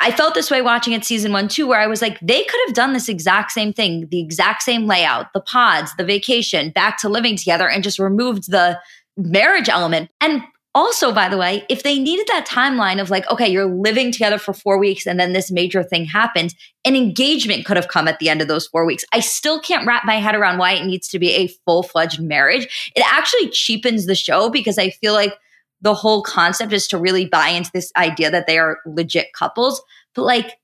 I 0.00 0.10
felt 0.10 0.34
this 0.34 0.50
way 0.50 0.62
watching 0.62 0.92
it 0.92 1.04
season 1.04 1.32
one 1.32 1.48
too, 1.48 1.66
where 1.66 1.81
I 1.81 1.86
was 1.86 2.00
like, 2.00 2.19
they 2.20 2.44
could 2.44 2.60
have 2.66 2.75
done 2.75 2.92
this 2.92 3.08
exact 3.08 3.52
same 3.52 3.72
thing, 3.72 4.08
the 4.10 4.20
exact 4.20 4.62
same 4.62 4.86
layout, 4.86 5.32
the 5.32 5.40
pods, 5.40 5.94
the 5.96 6.04
vacation, 6.04 6.70
back 6.70 6.98
to 6.98 7.08
living 7.08 7.36
together, 7.36 7.69
and 7.69 7.84
just 7.84 7.98
removed 7.98 8.50
the 8.50 8.78
marriage 9.16 9.69
element. 9.69 10.10
And 10.20 10.42
also, 10.75 11.12
by 11.12 11.29
the 11.29 11.37
way, 11.37 11.65
if 11.69 11.82
they 11.85 11.99
needed 11.99 12.26
that 12.29 12.47
timeline 12.49 13.00
of 13.00 13.09
like, 13.09 13.31
okay, 13.31 13.49
you're 13.49 13.73
living 13.73 14.11
together 14.11 14.38
for 14.38 14.53
four 14.53 14.79
weeks 14.79 15.06
and 15.06 15.21
then 15.21 15.32
this 15.32 15.50
major 15.50 15.85
thing 15.85 16.05
happens, 16.05 16.55
an 16.85 16.97
engagement 16.97 17.65
could 17.65 17.76
have 17.76 17.88
come 17.88 18.09
at 18.09 18.19
the 18.19 18.29
end 18.29 18.43
of 18.43 18.49
those 18.49 18.67
four 18.67 18.85
weeks. 18.85 19.05
I 19.12 19.21
still 19.21 19.61
can't 19.61 19.87
wrap 19.87 20.05
my 20.05 20.17
head 20.17 20.35
around 20.35 20.59
why 20.59 20.73
it 20.73 20.85
needs 20.85 21.06
to 21.09 21.19
be 21.21 21.31
a 21.31 21.49
full 21.65 21.85
fledged 21.85 22.21
marriage. 22.21 22.93
It 22.97 23.05
actually 23.06 23.50
cheapens 23.50 24.06
the 24.06 24.17
show 24.17 24.50
because 24.50 24.76
I 24.76 24.91
feel 24.91 25.12
like 25.12 25.35
the 25.81 25.94
whole 25.94 26.23
concept 26.23 26.73
is 26.73 26.88
to 26.88 26.99
really 26.99 27.26
buy 27.26 27.49
into 27.49 27.71
this 27.73 27.93
idea 27.97 28.31
that 28.31 28.47
they 28.47 28.59
are 28.59 28.79
legit 28.87 29.29
couples. 29.32 29.82
But 30.15 30.23
like, 30.23 30.59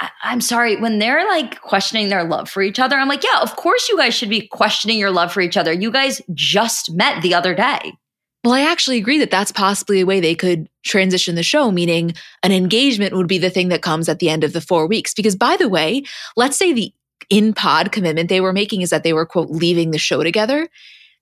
I- 0.00 0.10
I'm 0.22 0.40
sorry, 0.40 0.76
when 0.76 0.98
they're 0.98 1.26
like 1.28 1.60
questioning 1.60 2.08
their 2.08 2.24
love 2.24 2.48
for 2.48 2.62
each 2.62 2.80
other, 2.80 2.96
I'm 2.96 3.08
like, 3.08 3.22
yeah, 3.22 3.42
of 3.42 3.54
course 3.56 3.88
you 3.88 3.96
guys 3.96 4.14
should 4.14 4.30
be 4.30 4.48
questioning 4.48 4.98
your 4.98 5.10
love 5.10 5.32
for 5.32 5.40
each 5.40 5.56
other. 5.56 5.72
You 5.72 5.90
guys 5.90 6.20
just 6.34 6.90
met 6.92 7.22
the 7.22 7.34
other 7.34 7.54
day. 7.54 7.92
Well, 8.42 8.54
I 8.54 8.62
actually 8.62 8.96
agree 8.96 9.18
that 9.18 9.30
that's 9.30 9.52
possibly 9.52 10.00
a 10.00 10.06
way 10.06 10.20
they 10.20 10.34
could 10.34 10.68
transition 10.82 11.34
the 11.34 11.42
show, 11.42 11.70
meaning 11.70 12.14
an 12.42 12.52
engagement 12.52 13.14
would 13.14 13.26
be 13.26 13.38
the 13.38 13.50
thing 13.50 13.68
that 13.68 13.82
comes 13.82 14.08
at 14.08 14.18
the 14.18 14.30
end 14.30 14.44
of 14.44 14.54
the 14.54 14.62
four 14.62 14.86
weeks. 14.86 15.12
Because, 15.12 15.36
by 15.36 15.56
the 15.58 15.68
way, 15.68 16.04
let's 16.36 16.56
say 16.56 16.72
the 16.72 16.92
in 17.28 17.52
pod 17.52 17.92
commitment 17.92 18.28
they 18.28 18.40
were 18.40 18.52
making 18.52 18.80
is 18.80 18.90
that 18.90 19.02
they 19.02 19.12
were, 19.12 19.26
quote, 19.26 19.50
leaving 19.50 19.90
the 19.90 19.98
show 19.98 20.22
together. 20.22 20.68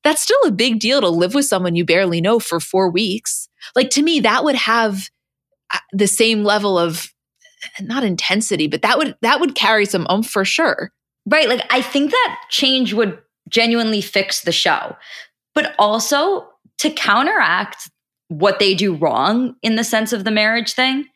That's 0.05 0.23
still 0.23 0.41
a 0.45 0.53
big 0.53 0.79
deal 0.79 1.01
to 1.01 1.09
live 1.09 1.35
with 1.35 1.47
someone 1.47 1.75
you 1.75 1.85
barely 1.85 2.21
know 2.21 2.39
for 2.39 2.61
four 2.61 2.89
weeks. 2.89 3.49
Like, 3.75 3.91
to 3.91 4.03
me, 4.03 4.21
that 4.21 4.45
would 4.45 4.55
have 4.55 5.11
uh, 5.75 5.79
the 5.93 6.07
same 6.07 6.45
level 6.45 6.79
of 6.79 7.13
not 7.81 8.05
intensity, 8.05 8.69
but 8.69 8.83
that 8.83 8.99
would 8.99 9.17
that 9.23 9.41
would 9.41 9.55
carry 9.55 9.85
some 9.85 10.07
umph 10.09 10.29
for 10.29 10.45
sure. 10.45 10.93
Right. 11.27 11.49
Like 11.49 11.63
I 11.71 11.83
think 11.83 12.11
that 12.11 12.41
change 12.49 12.95
would 12.95 13.19
genuinely 13.49 14.01
fix 14.01 14.43
the 14.43 14.53
show. 14.53 14.97
But 15.55 15.75
also 15.79 16.49
to 16.79 16.91
counteract 16.91 17.91
what 18.29 18.59
they 18.59 18.75
do 18.75 18.95
wrong 18.95 19.55
in 19.63 19.77
the 19.77 19.85
sense 19.85 20.13
of 20.13 20.25
the 20.25 20.31
marriage 20.31 20.73
thing, 20.73 21.07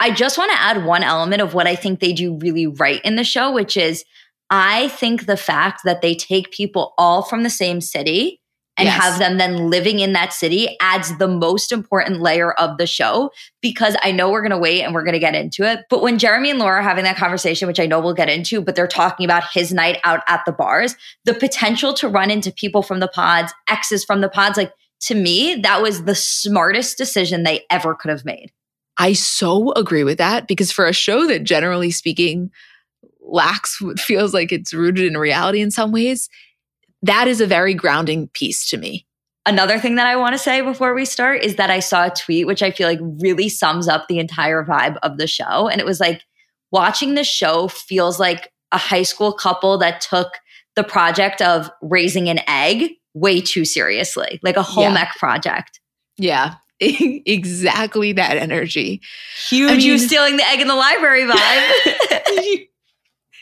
I 0.00 0.10
just 0.10 0.38
want 0.38 0.52
to 0.52 0.60
add 0.60 0.84
one 0.84 1.02
element 1.02 1.42
of 1.42 1.54
what 1.54 1.66
I 1.66 1.74
think 1.74 2.00
they 2.00 2.12
do 2.12 2.38
really 2.38 2.66
right 2.66 3.00
in 3.04 3.16
the 3.16 3.24
show, 3.24 3.52
which 3.52 3.76
is 3.76 4.04
I 4.50 4.88
think 4.88 5.26
the 5.26 5.36
fact 5.36 5.82
that 5.84 6.02
they 6.02 6.14
take 6.14 6.50
people 6.50 6.94
all 6.96 7.22
from 7.22 7.42
the 7.42 7.50
same 7.50 7.80
city 7.80 8.40
and 8.78 8.86
yes. 8.86 9.02
have 9.02 9.18
them 9.18 9.38
then 9.38 9.68
living 9.68 9.98
in 9.98 10.12
that 10.12 10.32
city 10.32 10.76
adds 10.80 11.18
the 11.18 11.26
most 11.26 11.72
important 11.72 12.20
layer 12.20 12.52
of 12.52 12.78
the 12.78 12.86
show 12.86 13.30
because 13.60 13.96
I 14.02 14.12
know 14.12 14.30
we're 14.30 14.40
going 14.40 14.52
to 14.52 14.58
wait 14.58 14.82
and 14.82 14.94
we're 14.94 15.02
going 15.02 15.14
to 15.14 15.18
get 15.18 15.34
into 15.34 15.68
it. 15.68 15.80
But 15.90 16.00
when 16.00 16.16
Jeramey 16.16 16.50
and 16.50 16.60
Laura 16.60 16.78
are 16.78 16.82
having 16.82 17.02
that 17.02 17.16
conversation, 17.16 17.66
which 17.66 17.80
I 17.80 17.86
know 17.86 17.98
we'll 17.98 18.14
get 18.14 18.28
into, 18.28 18.60
but 18.60 18.76
they're 18.76 18.86
talking 18.86 19.24
about 19.24 19.42
his 19.52 19.72
night 19.72 19.98
out 20.04 20.20
at 20.28 20.44
the 20.46 20.52
bars, 20.52 20.94
the 21.24 21.34
potential 21.34 21.92
to 21.94 22.08
run 22.08 22.30
into 22.30 22.52
people 22.52 22.82
from 22.82 23.00
the 23.00 23.08
pods, 23.08 23.52
exes 23.68 24.04
from 24.04 24.20
the 24.20 24.28
pods, 24.28 24.56
like 24.56 24.72
to 25.02 25.14
me, 25.14 25.56
that 25.56 25.82
was 25.82 26.04
the 26.04 26.14
smartest 26.14 26.98
decision 26.98 27.42
they 27.42 27.64
ever 27.70 27.94
could 27.94 28.10
have 28.10 28.24
made. 28.24 28.52
I 28.96 29.12
so 29.12 29.72
agree 29.72 30.04
with 30.04 30.18
that 30.18 30.48
because 30.48 30.72
for 30.72 30.86
a 30.86 30.92
show 30.92 31.26
that 31.26 31.44
generally 31.44 31.90
speaking 31.90 32.50
lacks 33.20 33.80
what 33.80 34.00
feels 34.00 34.34
like 34.34 34.50
it's 34.50 34.74
rooted 34.74 35.04
in 35.04 35.16
reality 35.16 35.60
in 35.60 35.70
some 35.70 35.92
ways, 35.92 36.28
that 37.02 37.28
is 37.28 37.40
a 37.40 37.46
very 37.46 37.74
grounding 37.74 38.28
piece 38.28 38.68
to 38.70 38.76
me. 38.76 39.06
Another 39.46 39.78
thing 39.78 39.94
that 39.94 40.06
I 40.06 40.16
want 40.16 40.34
to 40.34 40.38
say 40.38 40.60
before 40.60 40.94
we 40.94 41.04
start 41.04 41.42
is 41.42 41.56
that 41.56 41.70
I 41.70 41.80
saw 41.80 42.06
a 42.06 42.10
tweet 42.10 42.46
which 42.46 42.62
I 42.62 42.70
feel 42.70 42.88
like 42.88 43.00
really 43.22 43.48
sums 43.48 43.88
up 43.88 44.08
the 44.08 44.18
entire 44.18 44.64
vibe 44.64 44.96
of 45.02 45.16
the 45.16 45.26
show. 45.26 45.68
And 45.68 45.80
it 45.80 45.86
was 45.86 46.00
like, 46.00 46.22
watching 46.70 47.14
the 47.14 47.24
show 47.24 47.68
feels 47.68 48.20
like 48.20 48.52
a 48.72 48.78
high 48.78 49.02
school 49.02 49.32
couple 49.32 49.78
that 49.78 50.00
took 50.00 50.34
the 50.76 50.84
project 50.84 51.40
of 51.40 51.70
raising 51.80 52.28
an 52.28 52.40
egg 52.46 52.90
way 53.18 53.40
too 53.40 53.64
seriously, 53.64 54.40
like 54.42 54.56
a 54.56 54.62
home 54.62 54.94
yeah. 54.94 55.02
ec 55.02 55.16
project. 55.16 55.80
Yeah, 56.16 56.54
exactly 56.80 58.12
that 58.12 58.36
energy. 58.36 59.00
Huge 59.48 59.70
I 59.70 59.76
mean, 59.76 59.86
you 59.86 59.98
stealing 59.98 60.36
the 60.36 60.46
egg 60.46 60.60
in 60.60 60.68
the 60.68 60.74
library 60.74 61.22
vibe. 61.28 62.66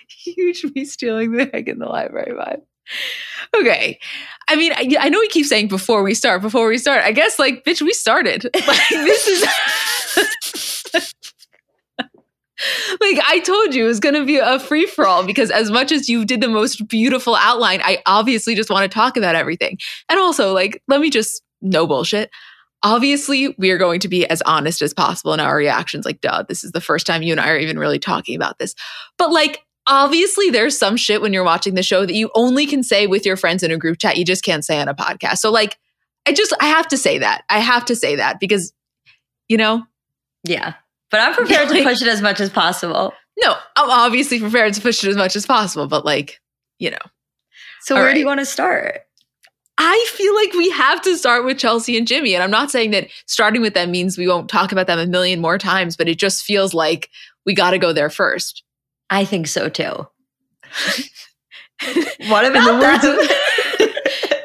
huge 0.09 0.64
me 0.75 0.85
stealing 0.85 1.33
the 1.33 1.54
egg 1.54 1.68
in 1.68 1.78
the 1.78 1.87
library 1.87 2.33
vibe. 2.33 2.62
Okay. 3.54 3.99
I 4.49 4.56
mean, 4.56 4.73
I, 4.73 4.88
I, 5.00 5.09
know 5.09 5.18
we 5.18 5.28
keep 5.28 5.47
saying 5.47 5.68
before 5.68 6.02
we 6.02 6.14
start, 6.14 6.40
before 6.40 6.68
we 6.68 6.78
start. 6.78 7.02
I 7.04 7.12
guess, 7.12 7.38
like, 7.38 7.64
bitch, 7.64 7.83
we 7.83 7.92
started. 7.92 8.49
Like, 8.66 8.88
this 8.90 9.26
is. 9.26 10.75
Like 13.00 13.18
I 13.26 13.40
told 13.40 13.75
you, 13.75 13.84
it 13.84 13.88
was 13.88 14.00
going 14.00 14.14
to 14.14 14.25
be 14.25 14.38
a 14.38 14.58
free 14.58 14.86
for 14.86 15.06
all 15.06 15.26
because 15.26 15.50
as 15.50 15.70
much 15.70 15.92
as 15.92 16.08
you 16.08 16.25
did 16.25 16.40
the 16.40 16.48
most 16.48 16.88
beautiful 16.88 17.34
outline, 17.34 17.80
I 17.82 18.02
obviously 18.06 18.54
just 18.54 18.70
want 18.70 18.90
to 18.90 18.94
talk 18.94 19.16
about 19.16 19.34
everything. 19.34 19.78
And 20.08 20.18
also, 20.18 20.52
like, 20.52 20.82
let 20.88 21.00
me 21.00 21.10
just 21.10 21.42
no 21.60 21.86
bullshit. 21.86 22.30
Obviously, 22.82 23.54
we 23.58 23.70
are 23.70 23.78
going 23.78 24.00
to 24.00 24.08
be 24.08 24.26
as 24.26 24.42
honest 24.42 24.82
as 24.82 24.94
possible 24.94 25.32
in 25.32 25.40
our 25.40 25.56
reactions. 25.56 26.04
Like, 26.04 26.20
duh, 26.20 26.44
this 26.48 26.62
is 26.62 26.72
the 26.72 26.80
first 26.80 27.06
time 27.06 27.22
you 27.22 27.32
and 27.32 27.40
I 27.40 27.50
are 27.50 27.58
even 27.58 27.78
really 27.78 27.98
talking 27.98 28.36
about 28.36 28.58
this. 28.58 28.75
But 29.18 29.32
like, 29.32 29.64
obviously, 29.86 30.50
there's 30.50 30.78
some 30.78 30.96
shit 30.96 31.20
when 31.20 31.32
you're 31.32 31.44
watching 31.44 31.75
the 31.75 31.82
show 31.82 32.06
that 32.06 32.14
you 32.14 32.30
only 32.34 32.66
can 32.66 32.82
say 32.82 33.06
with 33.06 33.26
your 33.26 33.36
friends 33.36 33.62
in 33.62 33.70
a 33.70 33.78
group 33.78 33.98
chat. 33.98 34.16
You 34.16 34.25
just 34.25 34.44
can't 34.44 34.64
say 34.64 34.80
on 34.80 34.88
a 34.88 34.94
podcast. 34.94 35.38
So, 35.38 35.50
like, 35.50 35.78
I 36.26 36.32
just, 36.32 36.52
I 36.60 36.66
have 36.66 36.88
to 36.88 36.96
say 36.96 37.18
that. 37.18 37.44
I 37.48 37.60
have 37.60 37.84
to 37.86 37.96
say 37.96 38.16
that 38.16 38.40
because, 38.40 38.72
you 39.48 39.56
know, 39.56 39.84
yeah, 40.44 40.75
but 41.10 41.20
I'm 41.20 41.34
prepared 41.34 41.68
yeah, 41.68 41.75
like, 41.75 41.84
to 41.84 41.84
push 41.90 42.02
it 42.02 42.08
as 42.08 42.22
much 42.22 42.40
as 42.40 42.50
possible. 42.50 43.12
No, 43.38 43.54
I'm 43.76 43.90
obviously 43.90 44.40
prepared 44.40 44.75
to 44.75 44.80
push 44.80 45.04
it 45.04 45.08
as 45.08 45.16
much 45.16 45.36
as 45.36 45.46
possible, 45.46 45.86
but 45.86 46.04
like, 46.04 46.40
you 46.78 46.90
know. 46.90 46.98
So 47.82 47.94
where 47.94 48.06
right. 48.06 48.14
do 48.14 48.20
you 48.20 48.26
want 48.26 48.40
to 48.40 48.46
start? 48.46 49.02
I 49.78 50.06
feel 50.14 50.34
like 50.34 50.52
we 50.54 50.70
have 50.70 51.02
to 51.02 51.16
start 51.16 51.44
with 51.44 51.58
Chelsea 51.58 51.98
and 51.98 52.06
Jimmy. 52.06 52.34
And 52.34 52.42
I'm 52.42 52.50
not 52.50 52.70
saying 52.70 52.92
that 52.92 53.08
starting 53.26 53.60
with 53.60 53.75
them 53.75 53.90
means 53.90 54.16
we 54.16 54.26
won't 54.26 54.48
talk 54.48 54.72
about 54.72 54.86
them 54.86 54.98
a 54.98 55.06
million 55.06 55.40
more 55.40 55.58
times, 55.58 55.96
but 55.96 56.08
it 56.08 56.18
just 56.18 56.44
feels 56.44 56.72
like 56.72 57.10
we 57.44 57.54
got 57.54 57.72
to 57.72 57.78
go 57.78 57.92
there 57.92 58.08
first. 58.08 58.62
I 59.10 59.25
think 59.25 59.46
so 59.46 59.68
too. 59.68 59.84
what 62.28 62.44
about 62.44 62.56
in 62.56 62.64
the, 62.64 62.78
words 62.80 63.04
of, 63.04 63.18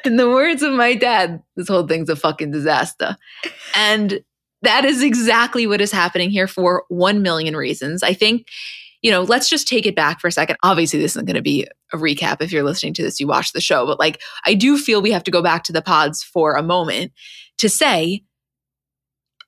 in 0.05 0.17
the 0.17 0.29
words 0.29 0.63
of 0.63 0.73
my 0.73 0.95
dad, 0.95 1.41
this 1.55 1.69
whole 1.69 1.87
thing's 1.87 2.09
a 2.09 2.15
fucking 2.15 2.51
disaster. 2.51 3.17
And 3.73 4.21
that 4.61 4.85
is 4.85 5.01
exactly 5.03 5.65
what 5.67 5.81
is 5.81 5.91
happening 5.91 6.29
here 6.29 6.47
for 6.47 6.85
1 6.89 7.21
million 7.21 7.55
reasons. 7.55 8.03
I 8.03 8.13
think 8.13 8.47
you 9.01 9.09
know, 9.09 9.23
let's 9.23 9.49
just 9.49 9.67
take 9.67 9.85
it 9.85 9.95
back 9.95 10.19
for 10.19 10.27
a 10.27 10.31
second. 10.31 10.57
Obviously, 10.63 10.99
this 10.99 11.13
isn't 11.13 11.25
going 11.25 11.35
to 11.35 11.41
be 11.41 11.67
a 11.91 11.97
recap. 11.97 12.41
If 12.41 12.51
you're 12.51 12.63
listening 12.63 12.93
to 12.95 13.03
this, 13.03 13.19
you 13.19 13.27
watch 13.27 13.51
the 13.51 13.61
show. 13.61 13.85
But 13.85 13.99
like, 13.99 14.21
I 14.45 14.53
do 14.53 14.77
feel 14.77 15.01
we 15.01 15.11
have 15.11 15.23
to 15.23 15.31
go 15.31 15.41
back 15.41 15.63
to 15.65 15.73
the 15.73 15.81
pods 15.81 16.23
for 16.23 16.55
a 16.55 16.63
moment 16.63 17.11
to 17.57 17.67
say, 17.67 18.23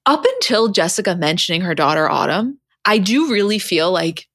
up 0.06 0.26
until 0.26 0.70
Jessica 0.70 1.16
mentioning 1.16 1.62
her 1.62 1.76
daughter 1.76 2.10
Autumn, 2.10 2.60
I 2.84 2.98
do 2.98 3.32
really 3.32 3.60
feel 3.60 3.92
like 3.92 4.28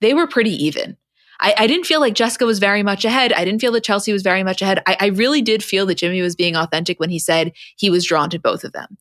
they 0.00 0.12
were 0.12 0.26
pretty 0.26 0.50
even. 0.64 0.96
I, 1.40 1.54
I, 1.58 1.66
didn't 1.66 1.86
feel 1.86 2.00
like 2.00 2.14
Jessica 2.14 2.44
was 2.46 2.58
very 2.58 2.82
much 2.82 3.04
ahead. 3.04 3.32
I 3.32 3.44
didn't 3.44 3.60
feel 3.60 3.72
that 3.72 3.84
Chelsea 3.84 4.12
was 4.12 4.22
very 4.22 4.44
much 4.44 4.62
ahead. 4.62 4.82
I, 4.86 4.96
I 5.00 5.06
really 5.06 5.42
did 5.42 5.64
feel 5.64 5.86
that 5.86 5.96
Jimmy 5.96 6.20
was 6.20 6.36
being 6.36 6.56
authentic 6.56 7.00
when 7.00 7.10
he 7.10 7.18
said 7.18 7.52
he 7.76 7.90
was 7.90 8.04
drawn 8.04 8.30
to 8.30 8.38
both 8.38 8.64
of 8.64 8.72
them. 8.72 8.98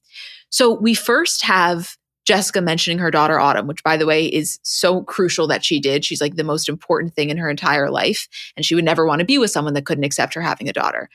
So 0.54 0.72
we 0.72 0.94
first 0.94 1.44
have 1.44 1.98
Jessica 2.26 2.62
mentioning 2.62 3.00
her 3.00 3.10
daughter 3.10 3.40
Autumn, 3.40 3.66
which 3.66 3.84
by 3.84 3.98
the 3.98 4.06
way 4.06 4.28
is 4.28 4.60
so 4.62 5.02
crucial 5.02 5.48
that 5.48 5.66
she 5.66 5.80
did. 5.80 6.06
She's 6.06 6.22
like 6.22 6.36
the 6.36 6.44
most 6.44 6.70
important 6.70 7.16
thing 7.16 7.32
in 7.32 7.38
her 7.38 7.50
entire 7.50 7.90
life. 7.90 8.28
And 8.56 8.64
she 8.64 8.76
would 8.76 8.86
never 8.86 9.04
want 9.08 9.18
to 9.18 9.26
be 9.26 9.40
with 9.40 9.50
someone 9.50 9.74
that 9.74 9.88
couldn't 9.88 10.04
accept 10.04 10.36
her 10.36 10.42
having 10.42 10.70
a 10.70 10.74
daughter. 10.74 11.10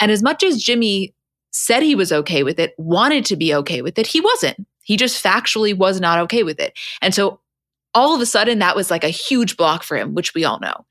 And 0.00 0.10
as 0.10 0.24
much 0.24 0.42
as 0.42 0.60
Jimmy 0.60 1.14
said 1.52 1.84
he 1.84 1.94
was 1.94 2.10
okay 2.10 2.42
with 2.42 2.58
it, 2.58 2.74
wanted 2.78 3.24
to 3.26 3.36
be 3.36 3.54
okay 3.54 3.80
with 3.80 3.96
it, 3.96 4.08
he 4.08 4.20
wasn't. 4.20 4.66
He 4.82 4.96
just 4.96 5.22
factually 5.22 5.76
was 5.76 6.00
not 6.00 6.18
okay 6.18 6.42
with 6.42 6.58
it. 6.58 6.76
And 7.00 7.14
so 7.14 7.38
all 7.94 8.16
of 8.16 8.20
a 8.20 8.26
sudden, 8.26 8.58
that 8.58 8.74
was 8.74 8.90
like 8.90 9.04
a 9.04 9.08
huge 9.08 9.56
block 9.56 9.84
for 9.84 9.96
him, 9.96 10.14
which 10.14 10.34
we 10.34 10.44
all 10.44 10.58
know. 10.58 10.84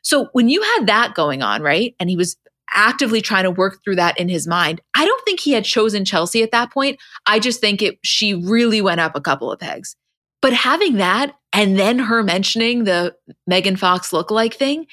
So 0.00 0.28
when 0.32 0.48
you 0.48 0.62
had 0.62 0.86
that 0.86 1.12
going 1.14 1.42
on, 1.42 1.60
right? 1.60 1.94
And 2.00 2.08
he 2.08 2.16
was 2.16 2.38
actively 2.74 3.22
trying 3.22 3.44
to 3.44 3.50
work 3.50 3.82
through 3.82 3.96
that 3.96 4.18
in 4.18 4.28
his 4.28 4.46
mind. 4.46 4.80
I 4.94 5.04
don't 5.04 5.24
think 5.24 5.40
he 5.40 5.52
had 5.52 5.64
chosen 5.64 6.04
Chelsea 6.04 6.42
at 6.42 6.50
that 6.50 6.72
point. 6.72 6.98
I 7.26 7.38
just 7.38 7.60
think 7.60 7.80
it 7.82 7.98
she 8.02 8.34
really 8.34 8.80
went 8.82 9.00
up 9.00 9.16
a 9.16 9.20
couple 9.20 9.50
of 9.50 9.60
pegs. 9.60 9.96
But 10.42 10.52
having 10.52 10.96
that 10.96 11.34
and 11.52 11.78
then 11.78 11.98
her 12.00 12.22
mentioning 12.22 12.84
the 12.84 13.14
Megan 13.46 13.76
Fox 13.76 14.10
lookalike 14.10 14.54
thing, 14.54 14.86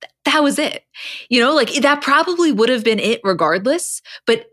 th- 0.00 0.12
that 0.24 0.42
was 0.42 0.58
it. 0.58 0.82
You 1.28 1.40
know, 1.40 1.54
like 1.54 1.72
that 1.74 2.02
probably 2.02 2.50
would 2.50 2.68
have 2.68 2.82
been 2.82 2.98
it 2.98 3.20
regardless. 3.22 4.02
But 4.26 4.46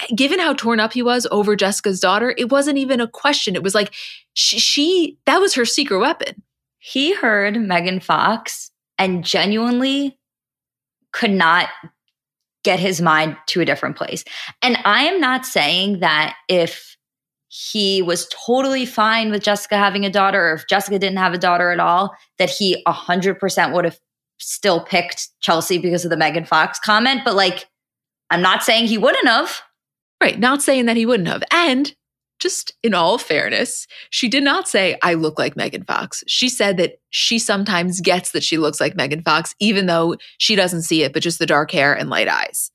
eh, 0.00 0.14
given 0.16 0.40
how 0.40 0.54
torn 0.54 0.80
up 0.80 0.92
he 0.92 1.02
was 1.02 1.26
over 1.30 1.54
Jessica's 1.54 2.00
daughter, 2.00 2.34
it 2.36 2.50
wasn't 2.50 2.78
even 2.78 3.00
a 3.00 3.06
question. 3.06 3.54
It 3.54 3.62
was 3.62 3.74
like 3.74 3.94
she, 4.34 4.58
she 4.58 5.18
that 5.26 5.40
was 5.40 5.54
her 5.54 5.64
secret 5.64 6.00
weapon. 6.00 6.42
He 6.78 7.14
heard 7.14 7.60
Megan 7.60 8.00
Fox 8.00 8.70
and 8.98 9.24
genuinely 9.24 10.18
could 11.12 11.30
not 11.30 11.68
get 12.66 12.80
his 12.80 13.00
mind 13.00 13.36
to 13.46 13.60
a 13.62 13.64
different 13.64 13.96
place. 13.96 14.24
And 14.60 14.76
I 14.84 15.04
am 15.04 15.20
not 15.20 15.46
saying 15.46 16.00
that 16.00 16.34
if 16.48 16.96
he 17.48 18.02
was 18.02 18.28
totally 18.28 18.84
fine 18.84 19.30
with 19.30 19.42
Jessica 19.42 19.78
having 19.78 20.04
a 20.04 20.10
daughter, 20.10 20.50
or 20.50 20.54
if 20.54 20.68
Jessica 20.68 20.98
didn't 20.98 21.18
have 21.18 21.32
a 21.32 21.38
daughter 21.38 21.70
at 21.70 21.78
all, 21.78 22.14
that 22.38 22.50
he 22.50 22.82
100% 22.86 23.72
would 23.72 23.84
have 23.84 23.98
still 24.38 24.80
picked 24.80 25.28
Chelsea 25.40 25.78
because 25.78 26.04
of 26.04 26.10
the 26.10 26.16
Megan 26.16 26.44
Fox 26.44 26.78
comment. 26.80 27.22
But 27.24 27.36
like, 27.36 27.66
I'm 28.30 28.42
not 28.42 28.64
saying 28.64 28.88
he 28.88 28.98
wouldn't 28.98 29.28
have. 29.28 29.62
Right. 30.20 30.38
Not 30.38 30.60
saying 30.60 30.86
that 30.86 30.96
he 30.96 31.06
wouldn't 31.06 31.28
have. 31.28 31.44
And 31.52 31.94
just 32.38 32.72
in 32.82 32.94
all 32.94 33.18
fairness, 33.18 33.86
she 34.10 34.28
did 34.28 34.42
not 34.42 34.68
say, 34.68 34.98
I 35.02 35.14
look 35.14 35.38
like 35.38 35.56
Megan 35.56 35.84
Fox. 35.84 36.22
She 36.26 36.48
said 36.48 36.76
that 36.76 37.00
she 37.10 37.38
sometimes 37.38 38.00
gets 38.00 38.32
that 38.32 38.44
she 38.44 38.58
looks 38.58 38.80
like 38.80 38.96
Megan 38.96 39.22
Fox, 39.22 39.54
even 39.58 39.86
though 39.86 40.16
she 40.38 40.54
doesn't 40.54 40.82
see 40.82 41.02
it, 41.02 41.12
but 41.12 41.22
just 41.22 41.38
the 41.38 41.46
dark 41.46 41.70
hair 41.70 41.94
and 41.94 42.10
light 42.10 42.28
eyes. 42.28 42.70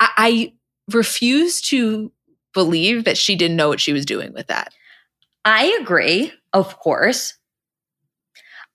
I, 0.00 0.10
I 0.16 0.52
refuse 0.94 1.60
to 1.62 2.12
believe 2.52 3.04
that 3.04 3.18
she 3.18 3.36
didn't 3.36 3.56
know 3.56 3.68
what 3.68 3.80
she 3.80 3.92
was 3.92 4.06
doing 4.06 4.32
with 4.32 4.46
that. 4.48 4.72
I 5.44 5.76
agree, 5.80 6.32
of 6.52 6.78
course. 6.78 7.34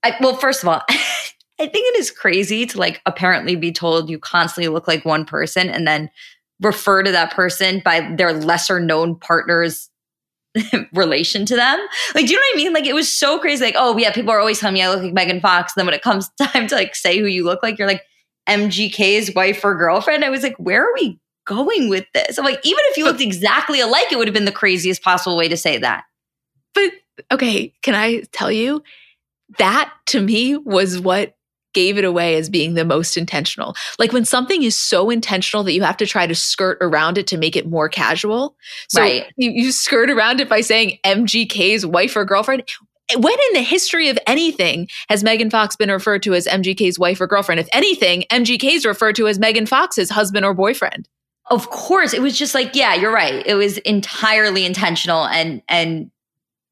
I, 0.02 0.16
well, 0.20 0.34
first 0.34 0.62
of 0.62 0.68
all, 0.68 0.82
I 0.88 1.66
think 1.66 1.94
it 1.94 1.98
is 1.98 2.10
crazy 2.10 2.66
to 2.66 2.78
like 2.78 3.00
apparently 3.06 3.54
be 3.54 3.70
told 3.70 4.10
you 4.10 4.18
constantly 4.18 4.68
look 4.68 4.88
like 4.88 5.04
one 5.04 5.24
person 5.24 5.68
and 5.68 5.86
then 5.86 6.10
refer 6.60 7.02
to 7.02 7.12
that 7.12 7.32
person 7.32 7.82
by 7.84 8.12
their 8.16 8.32
lesser 8.32 8.80
known 8.80 9.16
partner's 9.16 9.90
relation 10.92 11.46
to 11.46 11.56
them. 11.56 11.78
Like, 12.14 12.26
do 12.26 12.32
you 12.32 12.38
know 12.38 12.42
what 12.52 12.54
I 12.54 12.64
mean? 12.64 12.72
Like, 12.72 12.86
it 12.86 12.94
was 12.94 13.12
so 13.12 13.38
crazy. 13.38 13.64
Like, 13.64 13.74
oh, 13.76 13.96
yeah, 13.96 14.12
people 14.12 14.30
are 14.30 14.40
always 14.40 14.60
telling 14.60 14.74
me 14.74 14.82
I 14.82 14.90
look 14.90 15.02
like 15.02 15.12
Megan 15.12 15.40
Fox. 15.40 15.72
And 15.74 15.80
then 15.80 15.86
when 15.86 15.94
it 15.94 16.02
comes 16.02 16.28
time 16.40 16.66
to 16.68 16.74
like 16.74 16.94
say 16.94 17.18
who 17.18 17.26
you 17.26 17.44
look 17.44 17.62
like, 17.62 17.78
you're 17.78 17.88
like 17.88 18.02
MGK's 18.48 19.34
wife 19.34 19.64
or 19.64 19.76
girlfriend. 19.76 20.24
I 20.24 20.30
was 20.30 20.42
like, 20.42 20.56
where 20.56 20.84
are 20.84 20.94
we 20.94 21.18
going 21.46 21.88
with 21.88 22.06
this? 22.14 22.38
I'm 22.38 22.44
like, 22.44 22.60
even 22.64 22.80
if 22.88 22.96
you 22.96 23.04
looked 23.04 23.20
exactly 23.20 23.80
alike, 23.80 24.12
it 24.12 24.16
would 24.16 24.28
have 24.28 24.34
been 24.34 24.44
the 24.44 24.52
craziest 24.52 25.02
possible 25.02 25.36
way 25.36 25.48
to 25.48 25.56
say 25.56 25.78
that. 25.78 26.04
But 26.74 26.92
okay, 27.30 27.72
can 27.82 27.94
I 27.94 28.22
tell 28.32 28.50
you? 28.50 28.82
That 29.58 29.92
to 30.06 30.20
me 30.20 30.56
was 30.56 30.98
what 30.98 31.34
gave 31.72 31.98
it 31.98 32.04
away 32.04 32.36
as 32.36 32.48
being 32.48 32.74
the 32.74 32.84
most 32.84 33.16
intentional. 33.16 33.74
Like 33.98 34.12
when 34.12 34.24
something 34.24 34.62
is 34.62 34.76
so 34.76 35.10
intentional 35.10 35.64
that 35.64 35.72
you 35.72 35.82
have 35.82 35.96
to 35.98 36.06
try 36.06 36.26
to 36.26 36.34
skirt 36.34 36.78
around 36.80 37.18
it 37.18 37.26
to 37.28 37.38
make 37.38 37.56
it 37.56 37.68
more 37.68 37.88
casual. 37.88 38.56
So 38.88 39.00
right. 39.00 39.26
you, 39.36 39.50
you 39.50 39.72
skirt 39.72 40.10
around 40.10 40.40
it 40.40 40.48
by 40.48 40.60
saying 40.60 40.98
MGK's 41.04 41.86
wife 41.86 42.16
or 42.16 42.24
girlfriend. 42.24 42.64
When 43.14 43.32
in 43.32 43.54
the 43.54 43.62
history 43.62 44.08
of 44.08 44.18
anything 44.26 44.88
has 45.08 45.22
Megan 45.22 45.50
Fox 45.50 45.76
been 45.76 45.90
referred 45.90 46.22
to 46.22 46.34
as 46.34 46.46
MGK's 46.46 46.98
wife 46.98 47.20
or 47.20 47.26
girlfriend? 47.26 47.60
If 47.60 47.68
anything, 47.72 48.24
MGK 48.30 48.64
is 48.64 48.86
referred 48.86 49.16
to 49.16 49.28
as 49.28 49.38
Megan 49.38 49.66
Fox's 49.66 50.10
husband 50.10 50.46
or 50.46 50.54
boyfriend. 50.54 51.08
Of 51.50 51.68
course, 51.70 52.14
it 52.14 52.22
was 52.22 52.38
just 52.38 52.54
like, 52.54 52.74
yeah, 52.74 52.94
you're 52.94 53.12
right. 53.12 53.44
It 53.46 53.54
was 53.56 53.78
entirely 53.78 54.64
intentional 54.64 55.26
and 55.26 55.60
and 55.68 56.10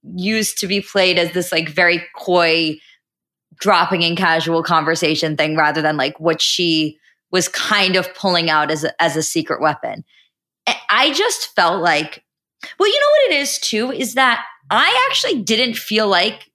used 0.02 0.58
to 0.58 0.66
be 0.66 0.80
played 0.80 1.18
as 1.18 1.32
this 1.32 1.52
like 1.52 1.68
very 1.68 2.02
coy 2.16 2.78
dropping 3.60 4.02
in 4.02 4.16
casual 4.16 4.62
conversation 4.62 5.36
thing 5.36 5.56
rather 5.56 5.82
than 5.82 5.96
like 5.96 6.18
what 6.18 6.40
she 6.40 6.98
was 7.30 7.48
kind 7.48 7.96
of 7.96 8.12
pulling 8.14 8.50
out 8.50 8.70
as 8.70 8.84
a, 8.84 9.02
as 9.02 9.16
a 9.16 9.22
secret 9.22 9.60
weapon. 9.60 10.04
I 10.88 11.12
just 11.12 11.54
felt 11.54 11.82
like, 11.82 12.24
well, 12.78 12.88
you 12.88 13.00
know 13.00 13.06
what 13.10 13.32
it 13.32 13.40
is 13.40 13.58
too 13.58 13.92
is 13.92 14.14
that 14.14 14.44
I 14.70 15.08
actually 15.08 15.42
didn't 15.42 15.76
feel 15.76 16.08
like 16.08 16.50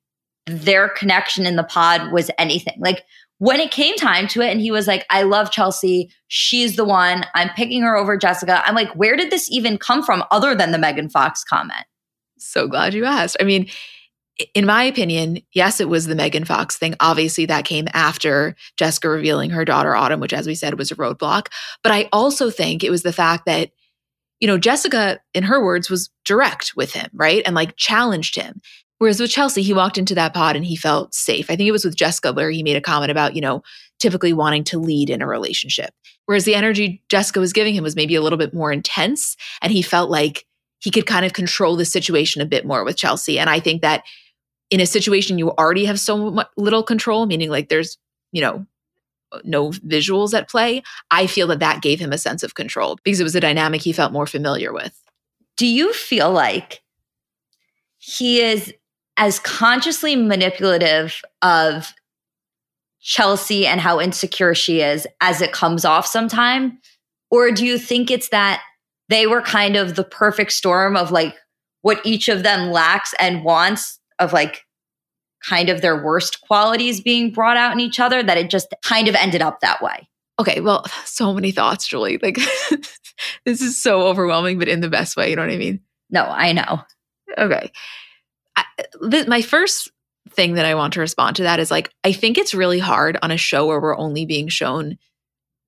their 0.46 0.90
connection 0.90 1.46
in 1.46 1.56
the 1.56 1.64
pod 1.64 2.12
was 2.12 2.30
anything. 2.38 2.76
Like 2.80 3.04
when 3.38 3.60
it 3.60 3.72
came 3.72 3.96
time 3.96 4.28
to 4.30 4.42
it, 4.42 4.52
and 4.52 4.62
he 4.62 4.72
was 4.72 4.88
like, 4.88 5.06
I 5.10 5.24
love 5.24 5.52
Chelsea. 5.52 6.10
She's 6.28 6.76
the 6.76 6.86
one. 6.86 7.26
I'm 7.36 7.50
picking 7.50 7.82
her 7.82 7.96
over 7.96 8.18
Jessica. 8.18 8.64
I'm 8.66 8.76
like, 8.76 8.94
where 8.96 9.18
did 9.18 9.32
this 9.32 9.52
even 9.52 9.78
come 9.78 10.04
from 10.04 10.24
other 10.32 10.56
than 10.56 10.72
the 10.72 10.78
Megan 10.78 11.10
Fox 11.10 11.44
comment? 11.44 11.86
So 12.38 12.68
glad 12.68 12.94
you 12.94 13.06
asked. 13.06 13.38
I 13.40 13.44
mean, 13.44 13.68
in 14.54 14.66
my 14.66 14.84
opinion, 14.84 15.40
yes, 15.54 15.80
it 15.80 15.88
was 15.88 16.08
the 16.08 16.16
Megan 16.16 16.46
Fox 16.46 16.78
thing. 16.78 16.96
Obviously, 17.00 17.46
that 17.46 17.66
came 17.66 17.88
after 17.94 18.56
Jessica 18.78 19.10
revealing 19.10 19.50
her 19.52 19.64
daughter 19.64 19.96
Autumn, 19.96 20.20
which, 20.20 20.34
as 20.34 20.48
we 20.48 20.56
said, 20.56 20.78
was 20.78 20.92
a 20.92 20.96
roadblock. 20.96 21.48
But 21.84 21.94
I 21.94 22.10
also 22.12 22.50
think 22.50 22.84
it 22.84 22.90
was 22.90 23.04
the 23.04 23.14
fact 23.14 23.46
that, 23.46 23.72
you 24.40 24.48
know, 24.48 24.58
Jessica, 24.58 25.20
in 25.34 25.44
her 25.44 25.64
words, 25.64 25.90
was 25.90 26.10
direct 26.26 26.74
with 26.76 26.94
him, 26.94 27.10
right? 27.14 27.44
And 27.46 27.56
like 27.56 27.78
challenged 27.78 28.36
him. 28.36 28.62
Whereas 28.98 29.20
with 29.20 29.32
Chelsea, 29.32 29.62
he 29.62 29.74
walked 29.74 29.98
into 29.98 30.16
that 30.16 30.34
pod 30.34 30.56
and 30.56 30.66
he 30.66 30.76
felt 30.76 31.14
safe. 31.14 31.50
I 31.50 31.56
think 31.56 31.68
it 31.68 31.74
was 31.74 31.86
with 31.86 31.96
Jessica 31.96 32.34
where 32.34 32.50
he 32.50 32.64
made 32.64 32.78
a 32.78 32.82
comment 32.82 33.12
about, 33.12 33.36
you 33.36 33.42
know, 33.42 33.62
typically 34.00 34.34
wanting 34.34 34.64
to 34.66 34.80
lead 34.80 35.10
in 35.10 35.22
a 35.22 35.28
relationship. 35.28 35.94
Whereas 36.26 36.46
the 36.46 36.56
energy 36.56 37.04
Jessica 37.10 37.40
was 37.40 37.54
giving 37.54 37.76
him 37.76 37.84
was 37.84 37.96
maybe 37.96 38.16
a 38.16 38.22
little 38.22 38.38
bit 38.38 38.54
more 38.54 38.72
intense. 38.72 39.38
And 39.62 39.72
he 39.72 39.82
felt 39.82 40.10
like 40.10 40.46
he 40.80 40.92
could 40.92 41.06
kind 41.06 41.26
of 41.26 41.34
control 41.34 41.76
the 41.76 41.86
situation 41.86 42.42
a 42.42 42.46
bit 42.46 42.66
more 42.66 42.84
with 42.84 42.98
Chelsea. 42.98 43.40
And 43.40 43.50
I 43.50 43.60
think 43.60 43.82
that 43.82 44.04
in 44.70 44.80
a 44.80 44.86
situation 44.86 45.38
you 45.38 45.52
already 45.52 45.86
have 45.86 46.00
so 46.00 46.44
little 46.58 46.84
control, 46.84 47.26
meaning 47.26 47.50
like 47.50 47.70
there's, 47.70 47.98
you 48.32 48.42
know, 48.42 48.66
no 49.44 49.72
visuals 49.72 50.34
at 50.34 50.50
play, 50.50 50.82
I 51.12 51.28
feel 51.28 51.48
that 51.48 51.60
that 51.60 51.82
gave 51.82 52.00
him 52.00 52.12
a 52.12 52.18
sense 52.18 52.44
of 52.44 52.56
control 52.56 52.98
because 53.04 53.20
it 53.20 53.24
was 53.24 53.36
a 53.36 53.42
dynamic 53.42 53.82
he 53.82 53.92
felt 53.92 54.14
more 54.14 54.28
familiar 54.28 54.74
with. 54.74 55.00
Do 55.58 55.68
you 55.68 55.94
feel 55.94 56.32
like 56.32 56.82
he 57.98 58.42
is 58.42 58.74
as 59.18 59.40
consciously 59.40 60.16
manipulative 60.16 61.22
of 61.42 61.94
Chelsea 63.02 63.66
and 63.68 63.80
how 63.80 64.00
insecure 64.00 64.56
she 64.56 64.82
is 64.82 65.08
as 65.22 65.42
it 65.42 65.54
comes 65.54 65.86
off 65.86 66.06
sometime? 66.06 66.80
Or 67.30 67.52
do 67.52 67.66
you 67.66 67.78
think 67.78 68.12
it's 68.12 68.30
that 68.30 68.62
they 69.10 69.28
were 69.28 69.42
kind 69.42 69.76
of 69.76 69.96
the 69.96 70.04
perfect 70.04 70.52
storm 70.52 70.96
of 70.96 71.12
like 71.12 71.36
what 71.82 72.02
each 72.04 72.28
of 72.28 72.44
them 72.44 72.72
lacks 72.72 73.14
and 73.20 73.44
wants 73.44 74.00
of 74.20 74.34
like 74.34 74.66
kind 75.44 75.70
of 75.70 75.82
their 75.82 76.02
worst 76.02 76.42
qualities 76.42 77.02
being 77.02 77.32
brought 77.32 77.58
out 77.58 77.74
in 77.74 77.80
each 77.80 78.00
other 78.00 78.24
that 78.24 78.38
it 78.38 78.50
just 78.50 78.74
kind 78.84 79.08
of 79.08 79.16
ended 79.16 79.42
up 79.42 79.60
that 79.62 79.82
way. 79.82 80.08
okay, 80.40 80.60
well, 80.60 80.86
so 81.06 81.34
many 81.34 81.52
thoughts, 81.52 81.88
Julie. 81.88 82.20
Like, 82.22 82.38
this 83.46 83.62
is 83.62 83.82
so 83.82 84.08
overwhelming, 84.08 84.60
but 84.60 84.68
in 84.68 84.82
the 84.82 84.90
best 84.90 85.16
way. 85.16 85.30
You 85.30 85.36
know 85.36 85.44
what 85.44 85.52
I 85.52 85.58
mean? 85.58 85.80
No, 86.10 86.24
I 86.24 86.52
know. 86.52 86.82
Okay. 87.38 87.72
I, 88.56 88.64
th- 89.10 89.28
my 89.28 89.42
first 89.42 89.92
thing 90.32 90.56
that 90.56 90.66
I 90.66 90.76
want 90.76 90.94
to 90.94 91.00
respond 91.00 91.36
to 91.38 91.44
that 91.44 91.60
is 91.60 91.72
like, 91.72 91.92
I 92.04 92.12
think 92.12 92.38
it's 92.38 92.54
really 92.54 92.80
hard 92.80 93.18
on 93.22 93.32
a 93.32 93.38
show 93.38 93.68
where 93.68 93.80
we're 93.80 93.98
only 93.98 94.26
being 94.26 94.48
shown 94.48 94.98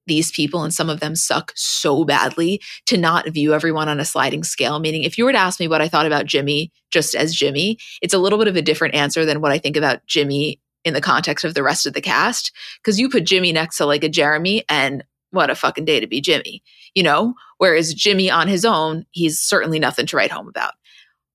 these 0.08 0.32
people 0.32 0.64
and 0.64 0.74
some 0.74 0.90
of 0.90 1.00
them 1.00 1.16
suck 1.16 1.54
so 1.56 2.04
badly 2.04 2.62
to 2.86 2.98
not 2.98 3.30
view 3.30 3.54
everyone 3.54 3.88
on 3.88 4.00
a 4.00 4.06
sliding 4.06 4.44
scale. 4.44 4.80
Meaning, 4.80 5.04
if 5.04 5.18
you 5.18 5.26
were 5.26 5.32
to 5.32 5.38
ask 5.38 5.60
me 5.60 5.68
what 5.68 5.82
I 5.82 5.88
thought 5.88 6.06
about 6.06 6.26
Jimmy 6.26 6.72
just 6.90 7.14
as 7.14 7.36
Jimmy, 7.36 7.78
it's 8.02 8.14
a 8.14 8.20
little 8.20 8.40
bit 8.40 8.48
of 8.48 8.56
a 8.56 8.62
different 8.62 8.96
answer 8.96 9.26
than 9.26 9.42
what 9.42 9.52
I 9.52 9.60
think 9.60 9.78
about 9.78 10.06
Jimmy 10.08 10.60
in 10.86 10.94
the 10.94 11.02
context 11.02 11.44
of 11.44 11.54
the 11.54 11.64
rest 11.64 11.86
of 11.86 11.94
the 11.94 12.02
cast. 12.02 12.52
Because 12.82 13.00
you 13.00 13.10
put 13.10 13.26
Jimmy 13.26 13.52
next 13.52 13.78
to 13.78 13.86
like 13.86 14.04
a 14.04 14.10
Jeramey, 14.10 14.64
and 14.70 15.04
what 15.32 15.50
a 15.50 15.56
fucking 15.56 15.86
day 15.86 16.00
to 16.00 16.08
be 16.08 16.22
Jimmy, 16.22 16.64
you 16.96 17.04
know? 17.04 17.34
Whereas 17.58 17.94
Jimmy 17.94 18.32
on 18.32 18.48
his 18.48 18.64
own, 18.64 19.06
he's 19.12 19.40
certainly 19.40 19.80
nothing 19.80 20.06
to 20.06 20.16
write 20.16 20.32
home 20.32 20.48
about. 20.48 20.74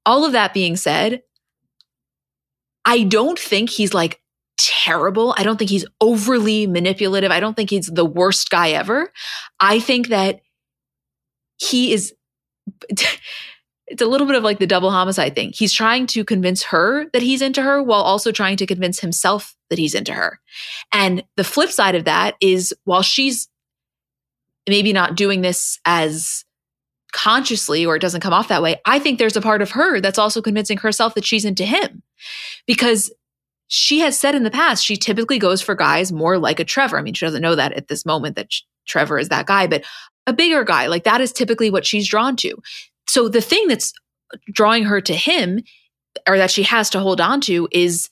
All 0.07 0.25
of 0.25 0.33
that 0.33 0.55
being 0.55 0.77
said, 0.77 1.23
I 2.85 3.05
don't 3.05 3.39
think 3.39 3.71
he's 3.71 3.95
like 3.95 4.22
terrible. 4.63 5.35
I 5.37 5.43
don't 5.43 5.59
think 5.59 5.71
he's 5.71 5.85
overly 6.01 6.67
manipulative. 6.67 7.31
I 7.31 7.41
don't 7.41 7.55
think 7.55 7.71
he's 7.71 7.87
the 7.87 8.05
worst 8.05 8.51
guy 8.51 8.71
ever. 8.71 9.13
I 9.59 9.81
think 9.81 10.09
that 10.09 10.41
he 11.59 11.93
is. 11.93 12.15
It's 13.89 14.01
a 14.01 14.07
little 14.07 14.27
bit 14.27 14.37
of 14.37 14.45
like 14.45 14.59
the 14.59 14.67
double 14.67 14.91
homicide 14.91 15.35
thing. 15.35 15.53
He's 15.53 15.73
trying 15.73 16.07
to 16.07 16.25
convince 16.25 16.63
her 16.63 17.11
that 17.13 17.21
he's 17.21 17.43
into 17.43 17.61
her 17.61 17.83
while 17.83 18.01
also 18.01 18.33
trying 18.33 18.57
to 18.57 18.65
convince 18.65 19.01
himself 19.01 19.55
that 19.69 19.79
he's 19.79 19.95
into 19.95 20.15
her. 20.15 20.41
And 20.95 21.25
the 21.37 21.45
flip 21.45 21.69
side 21.69 21.95
of 21.95 22.05
that 22.05 22.37
is 22.41 22.73
while 22.85 23.03
she's 23.03 23.49
maybe 24.67 24.95
not 24.95 25.15
doing 25.15 25.43
this 25.43 25.79
as 25.85 26.47
consciously 27.13 27.85
or 27.85 27.97
it 27.97 28.01
doesn't 28.01 28.23
come 28.23 28.33
off 28.33 28.49
that 28.49 28.63
way, 28.63 28.81
I 28.87 28.99
think 28.99 29.19
there's 29.19 29.37
a 29.37 29.43
part 29.43 29.61
of 29.61 29.73
her 29.73 30.01
that's 30.01 30.19
also 30.19 30.41
convincing 30.41 30.79
herself 30.79 31.15
that 31.15 31.27
she's 31.27 31.45
into 31.45 31.67
him. 31.67 32.03
Because 32.67 33.13
she 33.69 34.01
has 34.01 34.19
said 34.19 34.35
in 34.35 34.43
the 34.43 34.51
past 34.51 34.85
she 34.85 34.97
typically 34.97 35.39
goes 35.39 35.63
for 35.63 35.75
guys 35.75 36.13
more 36.13 36.39
like 36.39 36.61
a 36.61 36.65
Trevor. 36.65 36.99
I 36.99 37.03
mean, 37.03 37.15
she 37.15 37.25
doesn't 37.25 37.43
know 37.43 37.55
that 37.55 37.73
at 37.73 37.89
this 37.89 38.05
moment 38.05 38.37
that 38.37 38.49
Trevor 38.87 39.19
is 39.19 39.29
that 39.29 39.47
guy, 39.47 39.67
but 39.67 39.85
a 40.27 40.33
bigger 40.33 40.65
guy, 40.65 40.87
like 40.87 41.05
that 41.05 41.21
is 41.21 41.33
typically 41.33 41.71
what 41.71 41.87
she's 41.87 42.09
drawn 42.09 42.37
to. 42.37 42.57
So 43.09 43.29
the 43.29 43.41
thing 43.41 43.69
that's 43.69 43.93
drawing 44.53 44.85
her 44.85 45.01
to 45.01 45.15
him 45.15 45.63
or 46.27 46.37
that 46.39 46.51
she 46.51 46.63
has 46.65 46.91
to 46.91 47.01
hold 47.01 47.21
on 47.21 47.41
to 47.43 47.69
is 47.73 48.09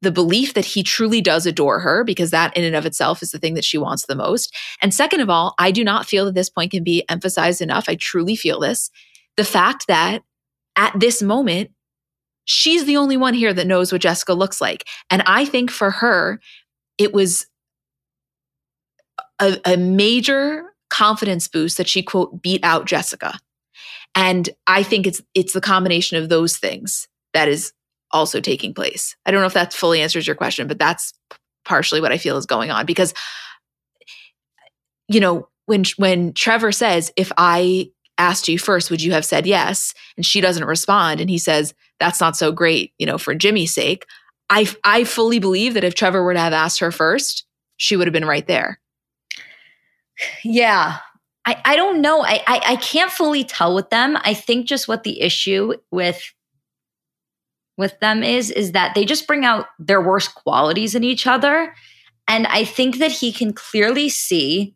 the 0.00 0.10
belief 0.10 0.54
that 0.54 0.64
he 0.64 0.82
truly 0.82 1.20
does 1.20 1.46
adore 1.46 1.78
her 1.80 2.02
because 2.02 2.30
that 2.32 2.56
in 2.56 2.64
and 2.64 2.74
of 2.74 2.84
itself 2.84 3.22
is 3.22 3.30
the 3.30 3.38
thing 3.38 3.54
that 3.54 3.64
she 3.64 3.78
wants 3.78 4.06
the 4.06 4.16
most. 4.16 4.54
And 4.80 4.92
second 4.92 5.20
of 5.20 5.30
all, 5.30 5.54
I 5.58 5.70
do 5.70 5.84
not 5.84 6.06
feel 6.06 6.24
that 6.24 6.34
this 6.34 6.50
point 6.50 6.72
can 6.72 6.82
be 6.82 7.04
emphasized 7.08 7.62
enough. 7.62 7.84
I 7.88 7.94
truly 7.94 8.34
feel 8.34 8.58
this. 8.58 8.90
The 9.36 9.44
fact 9.44 9.86
that 9.86 10.22
at 10.76 10.98
this 10.98 11.22
moment, 11.22 11.70
she's 12.44 12.84
the 12.84 12.96
only 12.96 13.16
one 13.16 13.34
here 13.34 13.52
that 13.52 13.66
knows 13.66 13.92
what 13.92 14.00
Jessica 14.00 14.34
looks 14.34 14.60
like. 14.60 14.84
And 15.10 15.22
I 15.26 15.44
think 15.44 15.70
for 15.70 15.90
her, 15.90 16.40
it 16.98 17.12
was 17.12 17.46
a, 19.40 19.58
a 19.64 19.76
major 19.76 20.64
confidence 20.90 21.48
boost 21.48 21.78
that 21.78 21.88
she 21.88 22.02
quote 22.02 22.42
beat 22.42 22.62
out 22.62 22.86
Jessica. 22.86 23.38
And 24.14 24.50
I 24.66 24.82
think 24.82 25.06
it's 25.06 25.22
it's 25.34 25.54
the 25.54 25.60
combination 25.60 26.18
of 26.18 26.28
those 26.28 26.58
things 26.58 27.08
that 27.32 27.48
is 27.48 27.72
also 28.10 28.40
taking 28.40 28.74
place. 28.74 29.16
I 29.24 29.30
don't 29.30 29.40
know 29.40 29.46
if 29.46 29.54
that 29.54 29.72
fully 29.72 30.02
answers 30.02 30.26
your 30.26 30.36
question, 30.36 30.68
but 30.68 30.78
that's 30.78 31.14
partially 31.64 32.00
what 32.00 32.12
I 32.12 32.18
feel 32.18 32.36
is 32.36 32.44
going 32.44 32.70
on 32.70 32.84
because 32.84 33.14
you 35.08 35.20
know, 35.20 35.48
when 35.66 35.84
when 35.96 36.32
Trevor 36.32 36.72
says 36.72 37.12
if 37.16 37.32
I 37.36 37.90
asked 38.18 38.48
you 38.48 38.58
first, 38.58 38.90
would 38.90 39.02
you 39.02 39.12
have 39.12 39.24
said 39.24 39.46
yes? 39.46 39.94
And 40.16 40.24
she 40.24 40.40
doesn't 40.40 40.64
respond. 40.64 41.20
And 41.20 41.30
he 41.30 41.38
says, 41.38 41.74
that's 42.02 42.20
not 42.20 42.36
so 42.36 42.50
great, 42.50 42.92
you 42.98 43.06
know, 43.06 43.16
for 43.16 43.32
Jimmy's 43.32 43.72
sake. 43.72 44.06
I, 44.50 44.68
I 44.82 45.04
fully 45.04 45.38
believe 45.38 45.74
that 45.74 45.84
if 45.84 45.94
Trevor 45.94 46.24
were 46.24 46.34
to 46.34 46.40
have 46.40 46.52
asked 46.52 46.80
her 46.80 46.90
first, 46.90 47.44
she 47.76 47.96
would 47.96 48.08
have 48.08 48.12
been 48.12 48.26
right 48.26 48.46
there. 48.46 48.80
Yeah. 50.42 50.98
I, 51.46 51.62
I 51.64 51.76
don't 51.76 52.00
know. 52.00 52.24
I, 52.24 52.42
I, 52.46 52.62
I 52.66 52.76
can't 52.76 53.10
fully 53.10 53.44
tell 53.44 53.74
with 53.74 53.90
them. 53.90 54.18
I 54.22 54.34
think 54.34 54.66
just 54.66 54.88
what 54.88 55.04
the 55.04 55.20
issue 55.20 55.74
with 55.90 56.20
with 57.78 57.98
them 58.00 58.22
is 58.22 58.50
is 58.50 58.72
that 58.72 58.94
they 58.94 59.04
just 59.04 59.26
bring 59.26 59.44
out 59.44 59.66
their 59.78 60.00
worst 60.00 60.34
qualities 60.34 60.94
in 60.94 61.04
each 61.04 61.26
other. 61.26 61.72
And 62.28 62.46
I 62.48 62.64
think 62.64 62.98
that 62.98 63.12
he 63.12 63.32
can 63.32 63.52
clearly 63.52 64.08
see 64.08 64.74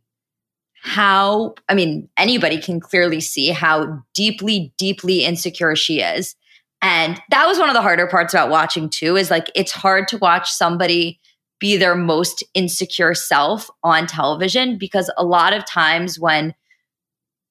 how, 0.83 1.55
I 1.69 1.75
mean, 1.75 2.09
anybody 2.17 2.61
can 2.61 2.81
clearly 2.81 3.21
see 3.21 3.51
how 3.51 4.03
deeply, 4.15 4.73
deeply 4.79 5.25
insecure 5.25 5.77
she 5.77 6.01
is. 6.01 6.37
And 6.83 7.21
that 7.31 7.47
was 7.47 7.59
one 7.59 7.69
of 7.69 7.75
the 7.75 7.83
harder 7.83 8.07
parts 8.07 8.35
about 8.35 8.51
watching 8.51 8.89
too, 8.89 9.17
is 9.17 9.31
like 9.31 9.51
it's 9.55 9.73
hard 9.73 10.09
to 10.09 10.19
watch 10.19 10.51
somebody 10.51 11.21
be 11.59 11.77
their 11.77 11.95
most 11.95 12.45
insecure 12.55 13.15
self 13.15 13.71
on 13.83 14.07
television 14.07 14.77
because 14.77 15.11
a 15.17 15.25
lot 15.25 15.53
of 15.53 15.67
times 15.67 16.19
when 16.19 16.55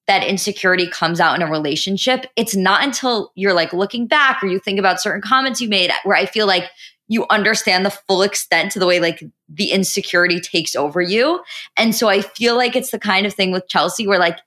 that 0.06 0.22
insecurity 0.22 0.86
comes 0.86 1.18
out 1.18 1.34
in 1.34 1.42
a 1.42 1.50
relationship, 1.50 2.26
it's 2.36 2.54
not 2.54 2.84
until 2.84 3.32
you're 3.34 3.52
like 3.52 3.72
looking 3.72 4.06
back 4.06 4.42
or 4.42 4.46
you 4.46 4.60
think 4.60 4.78
about 4.78 5.00
certain 5.00 5.20
comments 5.20 5.60
you 5.60 5.68
made 5.68 5.90
where 6.04 6.16
I 6.16 6.26
feel 6.26 6.46
like 6.46 6.70
you 7.08 7.26
understand 7.30 7.84
the 7.84 7.90
full 7.90 8.22
extent 8.22 8.72
to 8.72 8.78
the 8.78 8.86
way 8.86 9.00
like 9.00 9.22
the 9.48 9.70
insecurity 9.70 10.40
takes 10.40 10.74
over 10.76 11.00
you. 11.00 11.42
And 11.76 11.94
so 11.94 12.08
I 12.08 12.20
feel 12.20 12.56
like 12.56 12.76
it's 12.76 12.90
the 12.90 12.98
kind 12.98 13.26
of 13.26 13.34
thing 13.34 13.52
with 13.52 13.68
Chelsea 13.68 14.06
where 14.06 14.18
like 14.18 14.38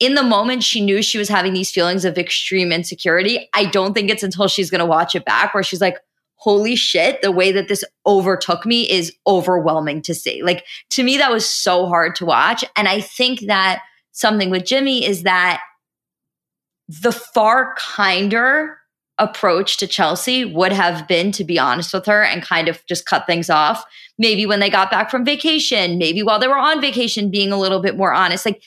in 0.00 0.14
the 0.14 0.22
moment 0.22 0.64
she 0.64 0.80
knew 0.80 1.02
she 1.02 1.18
was 1.18 1.28
having 1.28 1.52
these 1.52 1.70
feelings 1.70 2.04
of 2.04 2.18
extreme 2.18 2.72
insecurity. 2.72 3.48
I 3.54 3.66
don't 3.66 3.92
think 3.94 4.10
it's 4.10 4.22
until 4.22 4.48
she's 4.48 4.70
going 4.70 4.80
to 4.80 4.86
watch 4.86 5.14
it 5.14 5.26
back 5.26 5.54
where 5.54 5.62
she's 5.62 5.80
like, 5.80 5.98
holy 6.36 6.74
shit, 6.74 7.20
the 7.20 7.30
way 7.30 7.52
that 7.52 7.68
this 7.68 7.84
overtook 8.06 8.64
me 8.64 8.90
is 8.90 9.14
overwhelming 9.26 10.00
to 10.00 10.14
see. 10.14 10.42
Like 10.42 10.64
to 10.88 11.02
me, 11.02 11.18
that 11.18 11.30
was 11.30 11.48
so 11.48 11.86
hard 11.86 12.14
to 12.16 12.24
watch. 12.24 12.64
And 12.76 12.88
I 12.88 13.02
think 13.02 13.40
that 13.46 13.82
something 14.12 14.48
with 14.48 14.64
Jimmy 14.64 15.04
is 15.04 15.22
that 15.24 15.60
the 16.88 17.12
far 17.12 17.74
kinder 17.76 18.78
approach 19.18 19.76
to 19.76 19.86
Chelsea 19.86 20.46
would 20.46 20.72
have 20.72 21.06
been 21.06 21.30
to 21.30 21.44
be 21.44 21.58
honest 21.58 21.92
with 21.92 22.06
her 22.06 22.24
and 22.24 22.42
kind 22.42 22.68
of 22.68 22.84
just 22.86 23.04
cut 23.04 23.26
things 23.26 23.50
off. 23.50 23.84
Maybe 24.18 24.46
when 24.46 24.60
they 24.60 24.70
got 24.70 24.90
back 24.90 25.10
from 25.10 25.26
vacation, 25.26 25.98
maybe 25.98 26.22
while 26.22 26.38
they 26.38 26.48
were 26.48 26.56
on 26.56 26.80
vacation, 26.80 27.30
being 27.30 27.52
a 27.52 27.58
little 27.58 27.80
bit 27.80 27.98
more 27.98 28.14
honest. 28.14 28.46
Like 28.46 28.62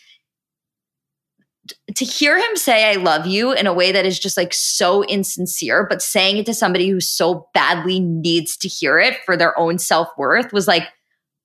to 1.96 2.06
hear 2.06 2.38
him 2.38 2.56
say 2.56 2.90
I 2.90 2.96
love 2.96 3.26
you 3.26 3.54
in 3.54 3.68
a 3.68 3.74
way 3.74 3.92
that 3.92 4.06
is 4.06 4.20
just 4.20 4.38
like 4.38 4.54
so 4.54 5.04
insincere, 5.04 5.86
but 5.90 6.02
saying 6.02 6.38
it 6.38 6.46
to 6.48 6.54
somebody 6.54 6.90
who 6.90 7.00
so 7.00 7.48
badly 7.54 8.00
needs 8.00 8.58
to 8.58 8.68
hear 8.68 9.00
it 9.00 9.18
for 9.26 9.38
their 9.38 9.58
own 9.58 9.78
self-worth 9.78 10.52
was 10.52 10.68
like 10.68 10.88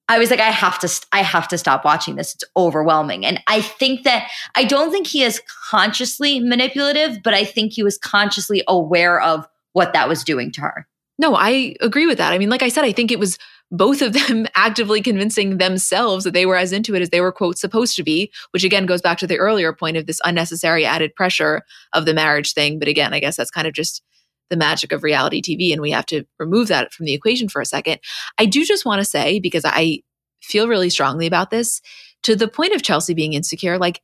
I 0.08 0.18
was 0.18 0.30
like, 0.30 0.40
I 0.40 0.50
have 0.50 0.78
to, 0.78 1.06
I 1.12 1.22
have 1.22 1.48
to 1.48 1.58
stop 1.58 1.84
watching 1.84 2.16
this. 2.16 2.34
It's 2.34 2.44
overwhelming. 2.56 3.26
And 3.26 3.42
I 3.46 3.60
think 3.60 4.04
that 4.04 4.30
I 4.54 4.64
don't 4.64 4.90
think 4.90 5.06
he 5.06 5.22
is 5.22 5.42
consciously 5.68 6.40
manipulative, 6.40 7.22
but 7.22 7.34
I 7.34 7.44
think 7.44 7.72
he 7.72 7.82
was 7.82 7.98
consciously 7.98 8.62
aware 8.66 9.20
of 9.20 9.46
what 9.74 9.92
that 9.92 10.08
was 10.08 10.24
doing 10.24 10.50
to 10.52 10.62
her. 10.62 10.88
No, 11.18 11.34
I 11.34 11.74
agree 11.80 12.06
with 12.06 12.18
that. 12.18 12.32
I 12.32 12.38
mean, 12.38 12.48
like 12.48 12.62
I 12.62 12.70
said, 12.70 12.84
I 12.84 12.92
think 12.92 13.12
it 13.12 13.18
was 13.18 13.38
both 13.70 14.02
of 14.02 14.12
them 14.12 14.46
actively 14.54 15.00
convincing 15.00 15.58
themselves 15.58 16.24
that 16.24 16.32
they 16.32 16.46
were 16.46 16.56
as 16.56 16.72
into 16.72 16.94
it 16.94 17.02
as 17.02 17.10
they 17.10 17.20
were, 17.20 17.32
quote, 17.32 17.58
supposed 17.58 17.96
to 17.96 18.02
be, 18.02 18.32
which 18.52 18.64
again 18.64 18.86
goes 18.86 19.02
back 19.02 19.18
to 19.18 19.26
the 19.26 19.38
earlier 19.38 19.72
point 19.72 19.96
of 19.96 20.06
this 20.06 20.20
unnecessary 20.24 20.84
added 20.84 21.14
pressure 21.14 21.62
of 21.92 22.06
the 22.06 22.14
marriage 22.14 22.52
thing. 22.52 22.78
But 22.78 22.88
again, 22.88 23.12
I 23.12 23.20
guess 23.20 23.36
that's 23.36 23.50
kind 23.50 23.66
of 23.66 23.74
just 23.74 24.02
the 24.50 24.56
magic 24.56 24.92
of 24.92 25.02
reality 25.02 25.42
TV, 25.42 25.72
and 25.72 25.82
we 25.82 25.90
have 25.90 26.06
to 26.06 26.24
remove 26.38 26.68
that 26.68 26.92
from 26.92 27.04
the 27.04 27.12
equation 27.12 27.48
for 27.48 27.60
a 27.60 27.66
second. 27.66 28.00
I 28.38 28.46
do 28.46 28.64
just 28.64 28.86
want 28.86 29.00
to 29.00 29.04
say, 29.04 29.40
because 29.40 29.64
I 29.64 30.02
feel 30.42 30.68
really 30.68 30.88
strongly 30.88 31.26
about 31.26 31.50
this, 31.50 31.82
to 32.22 32.34
the 32.34 32.48
point 32.48 32.74
of 32.74 32.82
Chelsea 32.82 33.12
being 33.12 33.34
insecure, 33.34 33.78
like, 33.78 34.00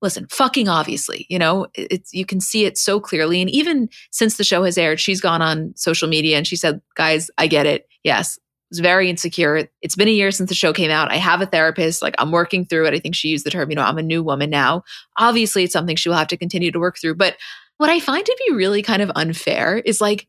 listen, 0.00 0.26
fucking 0.30 0.68
obviously, 0.68 1.26
you 1.28 1.38
know, 1.38 1.66
it's 1.74 2.14
you 2.14 2.24
can 2.24 2.40
see 2.40 2.64
it 2.64 2.78
so 2.78 3.00
clearly. 3.00 3.40
And 3.40 3.50
even 3.50 3.88
since 4.12 4.36
the 4.36 4.44
show 4.44 4.62
has 4.62 4.78
aired, 4.78 5.00
she's 5.00 5.20
gone 5.20 5.42
on 5.42 5.72
social 5.76 6.08
media 6.08 6.36
and 6.36 6.46
she 6.46 6.54
said, 6.54 6.80
guys, 6.94 7.30
I 7.36 7.48
get 7.48 7.66
it. 7.66 7.88
Yes, 8.04 8.38
was 8.70 8.80
very 8.80 9.08
insecure. 9.08 9.68
It's 9.80 9.96
been 9.96 10.08
a 10.08 10.12
year 10.12 10.30
since 10.30 10.48
the 10.48 10.54
show 10.54 10.72
came 10.72 10.90
out. 10.90 11.10
I 11.10 11.16
have 11.16 11.40
a 11.40 11.46
therapist. 11.46 12.02
Like 12.02 12.14
I'm 12.18 12.32
working 12.32 12.64
through 12.64 12.86
it. 12.86 12.94
I 12.94 12.98
think 12.98 13.14
she 13.14 13.28
used 13.28 13.46
the 13.46 13.50
term, 13.50 13.70
you 13.70 13.76
know, 13.76 13.82
I'm 13.82 13.98
a 13.98 14.02
new 14.02 14.22
woman 14.22 14.50
now. 14.50 14.84
Obviously, 15.16 15.64
it's 15.64 15.72
something 15.72 15.96
she 15.96 16.08
will 16.08 16.16
have 16.16 16.28
to 16.28 16.36
continue 16.36 16.70
to 16.70 16.78
work 16.78 16.98
through. 16.98 17.14
But 17.14 17.36
what 17.78 17.90
I 17.90 18.00
find 18.00 18.24
to 18.24 18.42
be 18.46 18.54
really 18.54 18.82
kind 18.82 19.02
of 19.02 19.10
unfair 19.14 19.78
is 19.78 20.00
like, 20.00 20.26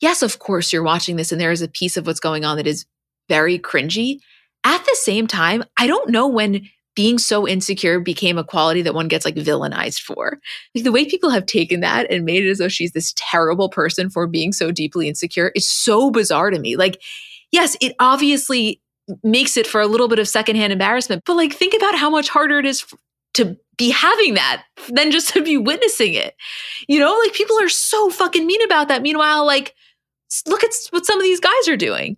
yes, 0.00 0.22
of 0.22 0.38
course, 0.38 0.72
you're 0.72 0.82
watching 0.82 1.16
this 1.16 1.32
and 1.32 1.40
there 1.40 1.52
is 1.52 1.62
a 1.62 1.68
piece 1.68 1.96
of 1.96 2.06
what's 2.06 2.20
going 2.20 2.44
on 2.44 2.56
that 2.56 2.66
is 2.66 2.86
very 3.28 3.58
cringy. 3.58 4.18
At 4.64 4.84
the 4.84 4.96
same 5.00 5.26
time, 5.26 5.64
I 5.76 5.86
don't 5.86 6.10
know 6.10 6.28
when 6.28 6.68
being 6.94 7.18
so 7.18 7.48
insecure 7.48 7.98
became 8.00 8.36
a 8.36 8.44
quality 8.44 8.82
that 8.82 8.94
one 8.94 9.08
gets 9.08 9.24
like 9.24 9.34
villainized 9.34 10.00
for. 10.00 10.38
Like 10.74 10.84
the 10.84 10.92
way 10.92 11.06
people 11.06 11.30
have 11.30 11.46
taken 11.46 11.80
that 11.80 12.10
and 12.10 12.24
made 12.24 12.44
it 12.44 12.50
as 12.50 12.58
though 12.58 12.68
she's 12.68 12.92
this 12.92 13.14
terrible 13.16 13.70
person 13.70 14.10
for 14.10 14.26
being 14.26 14.52
so 14.52 14.70
deeply 14.70 15.08
insecure 15.08 15.52
is 15.54 15.68
so 15.68 16.10
bizarre 16.10 16.50
to 16.50 16.58
me. 16.58 16.76
Like, 16.76 17.00
yes, 17.52 17.76
it 17.80 17.94
obviously 18.00 18.82
makes 19.22 19.56
it 19.56 19.66
for 19.66 19.80
a 19.80 19.86
little 19.86 20.08
bit 20.08 20.18
of 20.18 20.28
secondhand 20.28 20.72
embarrassment. 20.72 21.22
But 21.24 21.36
like, 21.36 21.52
think 21.52 21.74
about 21.74 21.96
how 21.96 22.10
much 22.10 22.28
harder 22.28 22.58
it 22.58 22.66
is 22.66 22.84
to 23.34 23.56
be 23.78 23.90
having 23.90 24.34
that 24.34 24.64
than 24.88 25.10
just 25.10 25.30
to 25.30 25.42
be 25.42 25.56
witnessing 25.56 26.14
it. 26.14 26.34
You 26.88 26.98
know, 26.98 27.18
like 27.24 27.32
people 27.32 27.60
are 27.60 27.68
so 27.68 28.10
fucking 28.10 28.46
mean 28.46 28.62
about 28.62 28.88
that. 28.88 29.02
Meanwhile, 29.02 29.46
like, 29.46 29.74
look 30.46 30.64
at 30.64 30.70
what 30.90 31.06
some 31.06 31.18
of 31.18 31.22
these 31.22 31.40
guys 31.40 31.68
are 31.68 31.76
doing. 31.76 32.16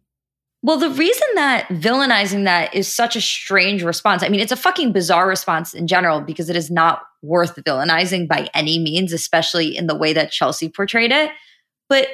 Well, 0.63 0.79
the 0.79 0.91
reason 0.91 1.29
that 1.35 1.69
villainizing 1.69 2.45
that 2.45 2.75
is 2.75 2.91
such 2.91 3.17
a 3.17 3.21
strange 3.21 3.83
response, 3.83 4.23
I 4.23 4.29
mean, 4.29 4.41
it's 4.41 4.53
a 4.53 4.57
fucking 4.57 4.93
bizarre 4.93 5.29
response 5.29 5.75
in 5.75 5.87
general 5.87 6.23
because 6.23 6.49
it 6.49 6.57
is 6.57 6.71
not 6.71 7.03
worth 7.23 7.55
villainizing 7.57 8.27
by 8.27 8.49
any 8.55 8.79
means, 8.79 9.13
especially 9.13 9.77
in 9.77 9.89
the 9.89 9.97
way 9.97 10.15
that 10.15 10.33
Chelsea 10.33 10.71
portrayed 10.71 11.13
it. 11.13 11.31
But 11.91 12.09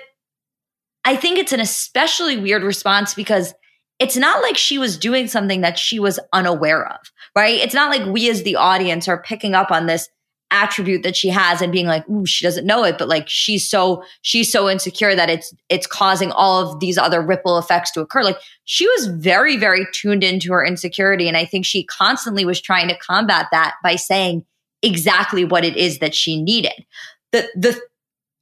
I 1.05 1.17
think 1.17 1.39
it's 1.39 1.53
an 1.53 1.61
especially 1.61 2.37
weird 2.37 2.63
response 2.63 3.15
because 3.15 3.55
it's 3.99 4.17
not 4.17 4.43
like 4.43 4.57
she 4.57 4.79
was 4.79 4.99
doing 4.99 5.29
something 5.29 5.61
that 5.61 5.79
she 5.79 5.99
was 5.99 6.19
unaware 6.33 6.87
of, 6.87 6.99
right? 7.37 7.61
It's 7.61 7.75
not 7.75 7.91
like 7.91 8.07
we 8.07 8.31
as 8.31 8.43
the 8.43 8.57
audience 8.57 9.09
are 9.09 9.23
picking 9.23 9.55
up 9.55 9.71
on 9.71 9.87
this 9.87 10.09
attribute 10.51 11.03
that 11.05 11.17
she 11.17 11.29
has 11.29 11.63
and 11.63 11.73
being 11.73 11.87
like, 11.87 12.09
ooh, 12.09 12.27
she 12.27 12.45
doesn't 12.45 12.67
know 12.67 12.83
it, 12.85 12.99
but 12.99 13.09
like 13.09 13.29
she's 13.29 13.69
so 13.69 14.03
she's 14.23 14.51
so 14.51 14.69
insecure 14.69 15.15
that 15.15 15.31
it's 15.31 15.55
it's 15.69 15.87
causing 15.87 16.33
all 16.33 16.61
of 16.61 16.81
these 16.81 16.99
other 16.99 17.23
ripple 17.23 17.59
effects 17.59 17.93
to 17.93 18.01
occur. 18.01 18.25
Like 18.25 18.39
she 18.65 18.87
was 18.89 19.07
very, 19.07 19.57
very 19.57 19.87
tuned 19.93 20.25
into 20.25 20.53
her 20.53 20.65
insecurity. 20.65 21.29
And 21.29 21.37
I 21.37 21.45
think 21.45 21.65
she 21.65 21.85
constantly 21.85 22.45
was 22.45 22.61
trying 22.61 22.89
to 22.89 22.99
combat 22.99 23.47
that 23.53 23.75
by 23.83 23.97
saying 23.97 24.45
exactly 24.83 25.45
what 25.45 25.65
it 25.65 25.77
is 25.77 25.99
that 25.99 26.15
she 26.15 26.43
needed. 26.43 26.85
The 27.33 27.49
the 27.55 27.81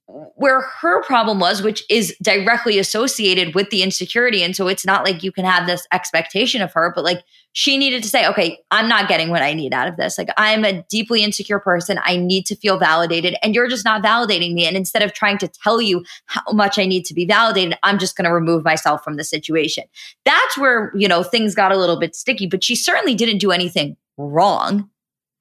where 0.08 0.62
her 0.62 1.02
problem 1.02 1.38
was, 1.38 1.60
which 1.60 1.84
is 1.90 2.16
directly 2.22 2.78
associated 2.78 3.54
with 3.54 3.68
the 3.68 3.82
insecurity. 3.82 4.42
And 4.42 4.56
so 4.56 4.66
it's 4.66 4.86
not 4.86 5.04
like 5.04 5.22
you 5.22 5.30
can 5.30 5.44
have 5.44 5.66
this 5.66 5.86
expectation 5.92 6.62
of 6.62 6.72
her, 6.72 6.92
but 6.94 7.04
like 7.04 7.22
she 7.52 7.76
needed 7.76 8.02
to 8.02 8.08
say, 8.08 8.26
okay, 8.26 8.58
I'm 8.70 8.88
not 8.88 9.08
getting 9.08 9.28
what 9.28 9.42
I 9.42 9.52
need 9.52 9.74
out 9.74 9.86
of 9.86 9.98
this. 9.98 10.16
Like 10.16 10.30
I'm 10.38 10.64
a 10.64 10.82
deeply 10.84 11.22
insecure 11.22 11.58
person. 11.58 12.00
I 12.04 12.16
need 12.16 12.46
to 12.46 12.56
feel 12.56 12.78
validated 12.78 13.36
and 13.42 13.54
you're 13.54 13.68
just 13.68 13.84
not 13.84 14.02
validating 14.02 14.54
me. 14.54 14.66
And 14.66 14.78
instead 14.78 15.02
of 15.02 15.12
trying 15.12 15.36
to 15.38 15.48
tell 15.48 15.82
you 15.82 16.04
how 16.24 16.52
much 16.52 16.78
I 16.78 16.86
need 16.86 17.04
to 17.06 17.14
be 17.14 17.26
validated, 17.26 17.76
I'm 17.82 17.98
just 17.98 18.16
going 18.16 18.24
to 18.24 18.32
remove 18.32 18.64
myself 18.64 19.04
from 19.04 19.16
the 19.16 19.24
situation. 19.24 19.84
That's 20.24 20.56
where, 20.56 20.90
you 20.96 21.08
know, 21.08 21.22
things 21.22 21.54
got 21.54 21.70
a 21.70 21.76
little 21.76 21.98
bit 21.98 22.16
sticky, 22.16 22.46
but 22.46 22.64
she 22.64 22.76
certainly 22.76 23.14
didn't 23.14 23.38
do 23.38 23.50
anything 23.50 23.98
wrong. 24.16 24.88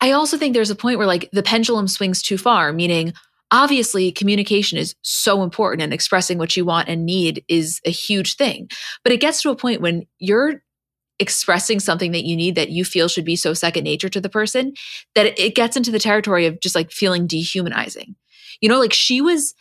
I 0.01 0.11
also 0.11 0.37
think 0.37 0.53
there's 0.53 0.69
a 0.69 0.75
point 0.75 0.97
where 0.97 1.07
like 1.07 1.29
the 1.31 1.41
pendulum 1.41 1.87
swings 1.87 2.21
too 2.21 2.37
far, 2.37 2.73
meaning 2.73 3.13
obviously 3.51 4.11
communication 4.11 4.77
is 4.77 4.95
so 5.01 5.43
important 5.43 5.81
and 5.81 5.93
expressing 5.93 6.37
what 6.37 6.57
you 6.57 6.65
want 6.65 6.89
and 6.89 7.05
need 7.05 7.43
is 7.47 7.79
a 7.85 7.91
huge 7.91 8.35
thing. 8.35 8.69
But 9.03 9.13
it 9.13 9.21
gets 9.21 9.41
to 9.41 9.49
a 9.49 9.55
point 9.55 9.81
when 9.81 10.05
you're 10.19 10.61
expressing 11.19 11.79
something 11.79 12.11
that 12.11 12.25
you 12.25 12.35
need 12.35 12.55
that 12.55 12.69
you 12.69 12.85
feel 12.85 13.07
should 13.07 13.25
be 13.25 13.35
so 13.35 13.53
second 13.53 13.83
nature 13.83 14.09
to 14.09 14.21
the 14.21 14.29
person 14.29 14.73
that 15.15 15.39
it 15.39 15.55
gets 15.55 15.75
into 15.75 15.91
the 15.91 15.99
territory 15.99 16.45
of 16.45 16.59
just 16.59 16.75
like 16.75 16.91
feeling 16.91 17.25
dehumanizing. 17.25 18.15
You 18.61 18.69
know, 18.69 18.79
like 18.79 18.93
she 18.93 19.21
was 19.21 19.55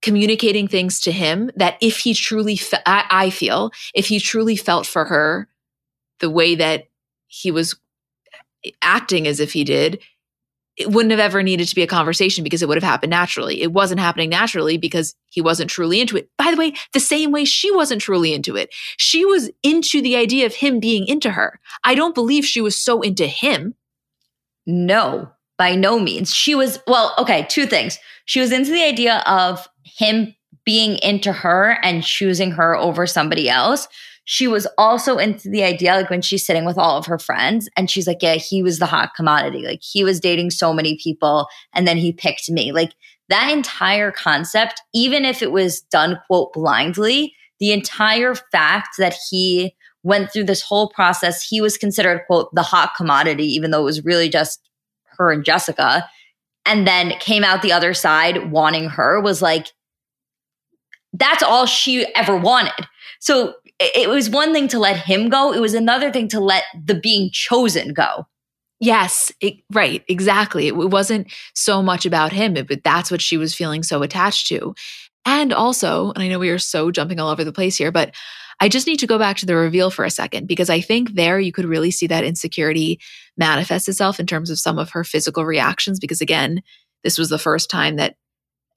communicating 0.00 0.66
things 0.66 1.00
to 1.00 1.12
him 1.12 1.50
that 1.56 1.76
if 1.80 1.98
he 1.98 2.14
truly, 2.14 2.56
fe- 2.56 2.82
I, 2.86 3.04
I 3.10 3.30
feel, 3.30 3.70
if 3.94 4.06
he 4.06 4.18
truly 4.18 4.56
felt 4.56 4.86
for 4.86 5.04
her 5.04 5.48
the 6.20 6.30
way 6.30 6.54
that 6.54 6.88
he 7.26 7.50
was 7.50 7.76
acting 8.82 9.26
as 9.26 9.40
if 9.40 9.52
he 9.52 9.64
did, 9.64 10.00
it 10.76 10.90
wouldn't 10.90 11.10
have 11.10 11.20
ever 11.20 11.42
needed 11.42 11.68
to 11.68 11.74
be 11.74 11.82
a 11.82 11.86
conversation 11.86 12.42
because 12.42 12.62
it 12.62 12.68
would 12.68 12.78
have 12.78 12.90
happened 12.90 13.10
naturally. 13.10 13.60
It 13.60 13.72
wasn't 13.72 14.00
happening 14.00 14.30
naturally 14.30 14.78
because 14.78 15.14
he 15.28 15.42
wasn't 15.42 15.70
truly 15.70 16.00
into 16.00 16.16
it. 16.16 16.30
By 16.38 16.50
the 16.50 16.56
way, 16.56 16.74
the 16.92 17.00
same 17.00 17.30
way 17.30 17.44
she 17.44 17.70
wasn't 17.70 18.00
truly 18.00 18.32
into 18.32 18.56
it. 18.56 18.70
She 18.96 19.24
was 19.24 19.50
into 19.62 20.00
the 20.00 20.16
idea 20.16 20.46
of 20.46 20.54
him 20.54 20.80
being 20.80 21.06
into 21.06 21.30
her. 21.30 21.60
I 21.84 21.94
don't 21.94 22.14
believe 22.14 22.44
she 22.44 22.62
was 22.62 22.76
so 22.76 23.02
into 23.02 23.26
him. 23.26 23.74
No, 24.66 25.30
by 25.58 25.74
no 25.74 25.98
means. 25.98 26.34
She 26.34 26.54
was, 26.54 26.78
well, 26.86 27.14
okay, 27.18 27.46
two 27.50 27.66
things. 27.66 27.98
She 28.24 28.40
was 28.40 28.52
into 28.52 28.70
the 28.70 28.84
idea 28.84 29.22
of 29.26 29.68
him 29.84 30.34
being 30.64 30.96
into 31.02 31.32
her 31.32 31.76
and 31.82 32.02
choosing 32.02 32.52
her 32.52 32.76
over 32.76 33.06
somebody 33.06 33.50
else 33.50 33.88
she 34.32 34.48
was 34.48 34.66
also 34.78 35.18
into 35.18 35.50
the 35.50 35.62
idea, 35.62 35.92
like 35.92 36.08
when 36.08 36.22
she's 36.22 36.46
sitting 36.46 36.64
with 36.64 36.78
all 36.78 36.96
of 36.96 37.04
her 37.04 37.18
friends, 37.18 37.68
and 37.76 37.90
she's 37.90 38.06
like, 38.06 38.22
Yeah, 38.22 38.36
he 38.36 38.62
was 38.62 38.78
the 38.78 38.86
hot 38.86 39.10
commodity. 39.14 39.62
Like 39.62 39.82
he 39.82 40.04
was 40.04 40.20
dating 40.20 40.52
so 40.52 40.72
many 40.72 40.96
people, 40.96 41.48
and 41.74 41.86
then 41.86 41.98
he 41.98 42.14
picked 42.14 42.48
me. 42.48 42.72
Like 42.72 42.94
that 43.28 43.52
entire 43.52 44.10
concept, 44.10 44.80
even 44.94 45.26
if 45.26 45.42
it 45.42 45.52
was 45.52 45.82
done, 45.82 46.18
quote, 46.26 46.54
blindly, 46.54 47.34
the 47.60 47.72
entire 47.72 48.34
fact 48.34 48.94
that 48.96 49.14
he 49.28 49.74
went 50.02 50.32
through 50.32 50.44
this 50.44 50.62
whole 50.62 50.88
process, 50.88 51.46
he 51.46 51.60
was 51.60 51.76
considered, 51.76 52.22
quote, 52.26 52.48
the 52.54 52.62
hot 52.62 52.92
commodity, 52.96 53.44
even 53.44 53.70
though 53.70 53.82
it 53.82 53.84
was 53.84 54.02
really 54.02 54.30
just 54.30 54.66
her 55.18 55.30
and 55.30 55.44
Jessica, 55.44 56.08
and 56.64 56.86
then 56.86 57.12
came 57.20 57.44
out 57.44 57.60
the 57.60 57.72
other 57.72 57.92
side 57.92 58.50
wanting 58.50 58.88
her 58.88 59.20
was 59.20 59.42
like, 59.42 59.66
that's 61.12 61.42
all 61.42 61.66
she 61.66 62.06
ever 62.14 62.34
wanted. 62.34 62.88
So 63.20 63.54
it 63.94 64.08
was 64.08 64.30
one 64.30 64.52
thing 64.52 64.68
to 64.68 64.78
let 64.78 64.96
him 64.96 65.28
go, 65.28 65.52
it 65.52 65.60
was 65.60 65.74
another 65.74 66.12
thing 66.12 66.28
to 66.28 66.40
let 66.40 66.64
the 66.84 66.94
being 66.94 67.30
chosen 67.32 67.92
go. 67.92 68.26
Yes, 68.80 69.30
it, 69.40 69.54
right, 69.72 70.02
exactly. 70.08 70.66
It 70.66 70.74
wasn't 70.74 71.32
so 71.54 71.82
much 71.82 72.04
about 72.04 72.32
him, 72.32 72.54
but 72.54 72.82
that's 72.82 73.10
what 73.10 73.22
she 73.22 73.36
was 73.36 73.54
feeling 73.54 73.84
so 73.84 74.02
attached 74.02 74.48
to. 74.48 74.74
And 75.24 75.52
also, 75.52 76.10
and 76.12 76.22
I 76.22 76.28
know 76.28 76.40
we 76.40 76.50
are 76.50 76.58
so 76.58 76.90
jumping 76.90 77.20
all 77.20 77.30
over 77.30 77.44
the 77.44 77.52
place 77.52 77.76
here, 77.76 77.92
but 77.92 78.12
I 78.60 78.68
just 78.68 78.86
need 78.86 78.98
to 78.98 79.06
go 79.06 79.18
back 79.18 79.36
to 79.38 79.46
the 79.46 79.56
reveal 79.56 79.90
for 79.90 80.04
a 80.04 80.10
second 80.10 80.46
because 80.46 80.68
I 80.68 80.80
think 80.80 81.14
there 81.14 81.38
you 81.38 81.52
could 81.52 81.64
really 81.64 81.90
see 81.90 82.06
that 82.08 82.24
insecurity 82.24 83.00
manifest 83.36 83.88
itself 83.88 84.20
in 84.20 84.26
terms 84.26 84.50
of 84.50 84.58
some 84.58 84.78
of 84.78 84.90
her 84.90 85.04
physical 85.04 85.44
reactions. 85.44 86.00
Because 86.00 86.20
again, 86.20 86.62
this 87.04 87.18
was 87.18 87.28
the 87.28 87.38
first 87.38 87.70
time 87.70 87.96
that 87.96 88.16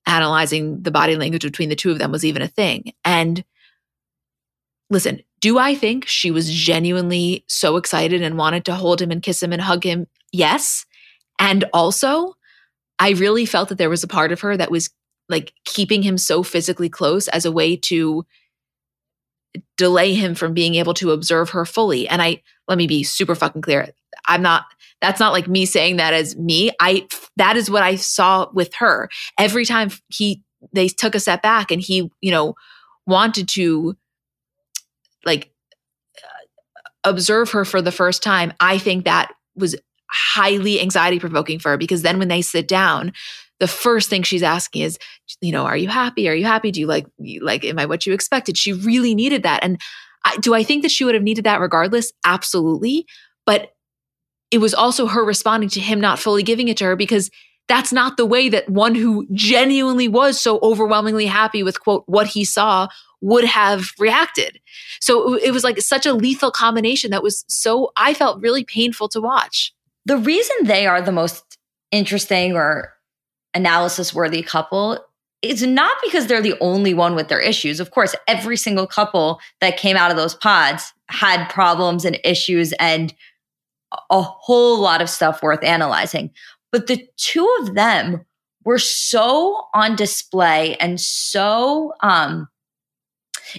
analyzing 0.06 0.82
the 0.84 0.92
body 0.92 1.16
language 1.16 1.44
between 1.44 1.70
the 1.70 1.76
two 1.76 1.92
of 1.92 2.00
them 2.00 2.12
was 2.12 2.26
even 2.26 2.42
a 2.42 2.48
thing. 2.48 2.94
And 3.04 3.44
listen, 4.90 5.22
do 5.42 5.58
I 5.58 5.76
think 5.76 6.08
she 6.08 6.32
was 6.32 6.52
genuinely 6.52 7.44
so 7.48 7.78
excited 7.78 8.22
and 8.22 8.38
wanted 8.38 8.66
to 8.66 8.76
hold 8.76 9.02
him 9.02 9.12
and 9.12 9.22
kiss 9.22 9.42
him 9.42 9.54
and 9.54 9.62
hug 9.62 9.84
him? 9.84 10.08
Yes. 10.32 10.86
And 11.40 11.66
also, 11.74 12.34
I 13.00 13.12
really 13.12 13.46
felt 13.46 13.70
that 13.70 13.78
there 13.78 13.90
was 13.90 14.04
a 14.04 14.08
part 14.08 14.32
of 14.32 14.42
her 14.42 14.56
that 14.58 14.72
was 14.72 14.90
like 15.28 15.54
keeping 15.66 16.02
him 16.02 16.18
so 16.18 16.44
physically 16.44 16.90
close 16.90 17.28
as 17.28 17.46
a 17.46 17.52
way 17.52 17.76
to 17.76 18.26
delay 19.78 20.14
him 20.14 20.36
from 20.36 20.54
being 20.54 20.76
able 20.76 20.94
to 20.96 21.12
observe 21.12 21.50
her 21.50 21.66
fully. 21.66 22.08
And 22.08 22.22
I, 22.22 22.42
let 22.68 22.78
me 22.78 22.88
be 22.88 23.04
super 23.04 23.36
fucking 23.36 23.62
clear. 23.62 23.90
I'm 24.28 24.42
not, 24.42 24.66
that's 25.02 25.20
not 25.20 25.34
like 25.34 25.48
me 25.48 25.66
saying 25.66 25.98
that 25.98 26.14
as 26.14 26.36
me. 26.36 26.72
I, 26.80 27.08
that 27.38 27.58
is 27.58 27.70
what 27.70 27.84
I 27.84 27.96
saw 27.96 28.48
with 28.54 28.74
her. 28.76 29.10
Every 29.38 29.66
time 29.66 29.90
he, 30.10 30.44
they 30.74 30.88
took 30.88 31.16
a 31.16 31.20
step 31.20 31.42
back 31.42 31.72
and 31.72 31.82
he, 31.82 32.10
you 32.22 32.32
know, 32.32 32.56
wanted 33.06 33.48
to 33.50 33.96
like 35.26 35.52
uh, 36.24 37.10
observe 37.10 37.52
her 37.52 37.66
for 37.66 37.82
the 37.82 37.92
first 37.92 38.24
time, 38.24 38.54
I 38.60 38.78
think 38.78 39.06
that 39.06 39.32
was 39.56 39.76
highly 40.10 40.80
anxiety 40.80 41.20
provoking 41.20 41.60
for 41.60 41.72
her 41.72 41.78
because 41.78 42.02
then 42.02 42.20
when 42.20 42.28
they 42.28 42.42
sit 42.42 42.68
down, 42.68 43.14
the 43.60 43.68
first 43.68 44.10
thing 44.10 44.24
she's 44.24 44.44
asking 44.44 44.82
is, 44.84 44.98
you 45.42 45.52
know, 45.52 45.66
are 45.66 45.78
you 45.78 45.88
happy? 45.88 46.28
Are 46.28 46.34
you 46.34 46.46
happy? 46.46 46.72
Do 46.72 46.80
you 46.80 46.88
like, 46.88 47.08
like, 47.42 47.64
am 47.64 47.80
I 47.80 47.86
what 47.86 48.06
you 48.06 48.14
expected? 48.14 48.58
She 48.58 48.74
really 48.74 49.16
needed 49.16 49.44
that. 49.44 49.64
And 49.64 49.80
I, 50.26 50.38
do 50.38 50.54
I 50.54 50.64
think 50.64 50.82
that 50.82 50.92
she 50.92 51.06
would 51.06 51.16
have 51.16 51.24
needed 51.24 51.46
that 51.46 51.62
regardless? 51.62 52.12
Absolutely. 52.26 53.06
But 53.46 53.72
it 54.52 54.58
was 54.58 54.74
also 54.74 55.08
her 55.08 55.24
responding 55.24 55.70
to 55.70 55.80
him 55.80 56.00
not 56.00 56.20
fully 56.20 56.44
giving 56.44 56.68
it 56.68 56.78
to 56.78 56.86
her 56.86 56.96
because 56.96 57.30
that's 57.68 57.92
not 57.92 58.18
the 58.18 58.26
way 58.26 58.50
that 58.50 58.70
one 58.70 58.94
who 58.94 59.28
genuinely 59.34 60.08
was 60.08 60.40
so 60.40 60.60
overwhelmingly 60.62 61.26
happy 61.26 61.64
with 61.64 61.80
quote 61.80 62.04
what 62.06 62.28
he 62.28 62.46
saw 62.46 62.88
would 63.22 63.46
have 63.46 63.92
reacted. 64.00 64.60
So 65.00 65.36
it 65.36 65.52
was 65.52 65.64
like 65.64 65.80
such 65.82 66.06
a 66.06 66.14
lethal 66.14 66.52
combination 66.52 67.12
that 67.12 67.24
was 67.24 67.46
so, 67.48 67.92
I 67.96 68.14
felt 68.14 68.42
really 68.42 68.64
painful 68.64 69.10
to 69.10 69.22
watch. 69.22 69.74
The 70.06 70.18
reason 70.18 70.56
they 70.64 70.86
are 70.86 71.02
the 71.02 71.12
most 71.12 71.58
interesting 71.92 72.56
or 72.56 72.94
analysis 73.54 74.14
worthy 74.14 74.44
couple 74.44 75.00
is 75.42 75.64
not 75.64 75.96
because 76.04 76.28
they're 76.28 76.42
the 76.42 76.58
only 76.60 76.94
one 76.94 77.16
with 77.16 77.28
their 77.28 77.40
issues. 77.40 77.80
Of 77.80 77.92
course, 77.92 78.16
every 78.28 78.58
single 78.58 78.88
couple 78.88 79.40
that 79.62 79.78
came 79.78 79.96
out 79.96 80.12
of 80.12 80.18
those 80.18 80.36
pods 80.36 80.94
had 81.10 81.48
problems 81.48 82.06
and 82.06 82.20
issues 82.24 82.74
and 82.74 83.14
a 84.10 84.22
whole 84.22 84.80
lot 84.80 85.02
of 85.02 85.10
stuff 85.10 85.44
worth 85.44 85.64
analyzing. 85.64 86.32
But 86.72 86.88
the 86.88 87.08
two 87.18 87.48
of 87.62 87.76
them 87.76 88.26
were 88.66 88.80
so 88.80 89.66
on 89.74 89.96
display 89.96 90.76
and 90.78 91.00
so 91.00 91.94
um, 92.02 92.50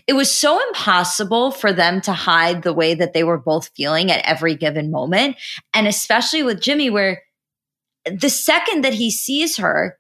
it 0.07 0.15
was 0.15 0.33
so 0.33 0.61
impossible 0.69 1.51
for 1.51 1.73
them 1.73 2.01
to 2.03 2.13
hide 2.13 2.63
the 2.63 2.73
way 2.73 2.95
that 2.95 3.13
they 3.13 3.25
were 3.25 3.39
both 3.39 3.71
feeling 3.77 4.11
at 4.11 4.25
every 4.25 4.55
given 4.55 4.91
moment. 4.91 5.37
And 5.75 5.87
especially 5.87 6.43
with 6.43 6.61
Jimmy, 6.61 6.91
where 6.91 7.23
the 8.05 8.31
second 8.31 8.85
that 8.85 8.95
he 8.95 9.11
sees 9.11 9.57
her, 9.57 9.99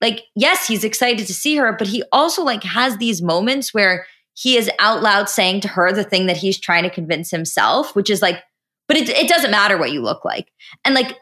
like, 0.00 0.24
yes, 0.34 0.66
he's 0.66 0.84
excited 0.84 1.26
to 1.26 1.34
see 1.34 1.56
her, 1.56 1.72
but 1.72 1.88
he 1.88 2.02
also 2.12 2.42
like 2.42 2.62
has 2.62 2.98
these 2.98 3.22
moments 3.22 3.72
where 3.72 4.06
he 4.34 4.56
is 4.56 4.70
out 4.78 5.02
loud 5.02 5.28
saying 5.28 5.62
to 5.62 5.68
her 5.68 5.92
the 5.92 6.04
thing 6.04 6.26
that 6.26 6.36
he's 6.36 6.60
trying 6.60 6.82
to 6.82 6.90
convince 6.90 7.30
himself, 7.30 7.96
which 7.96 8.10
is 8.10 8.20
like, 8.20 8.42
but 8.88 8.96
it, 8.96 9.08
it 9.08 9.28
doesn't 9.28 9.50
matter 9.50 9.78
what 9.78 9.92
you 9.92 10.02
look 10.02 10.24
like. 10.24 10.52
And 10.84 10.94
like 10.94 11.16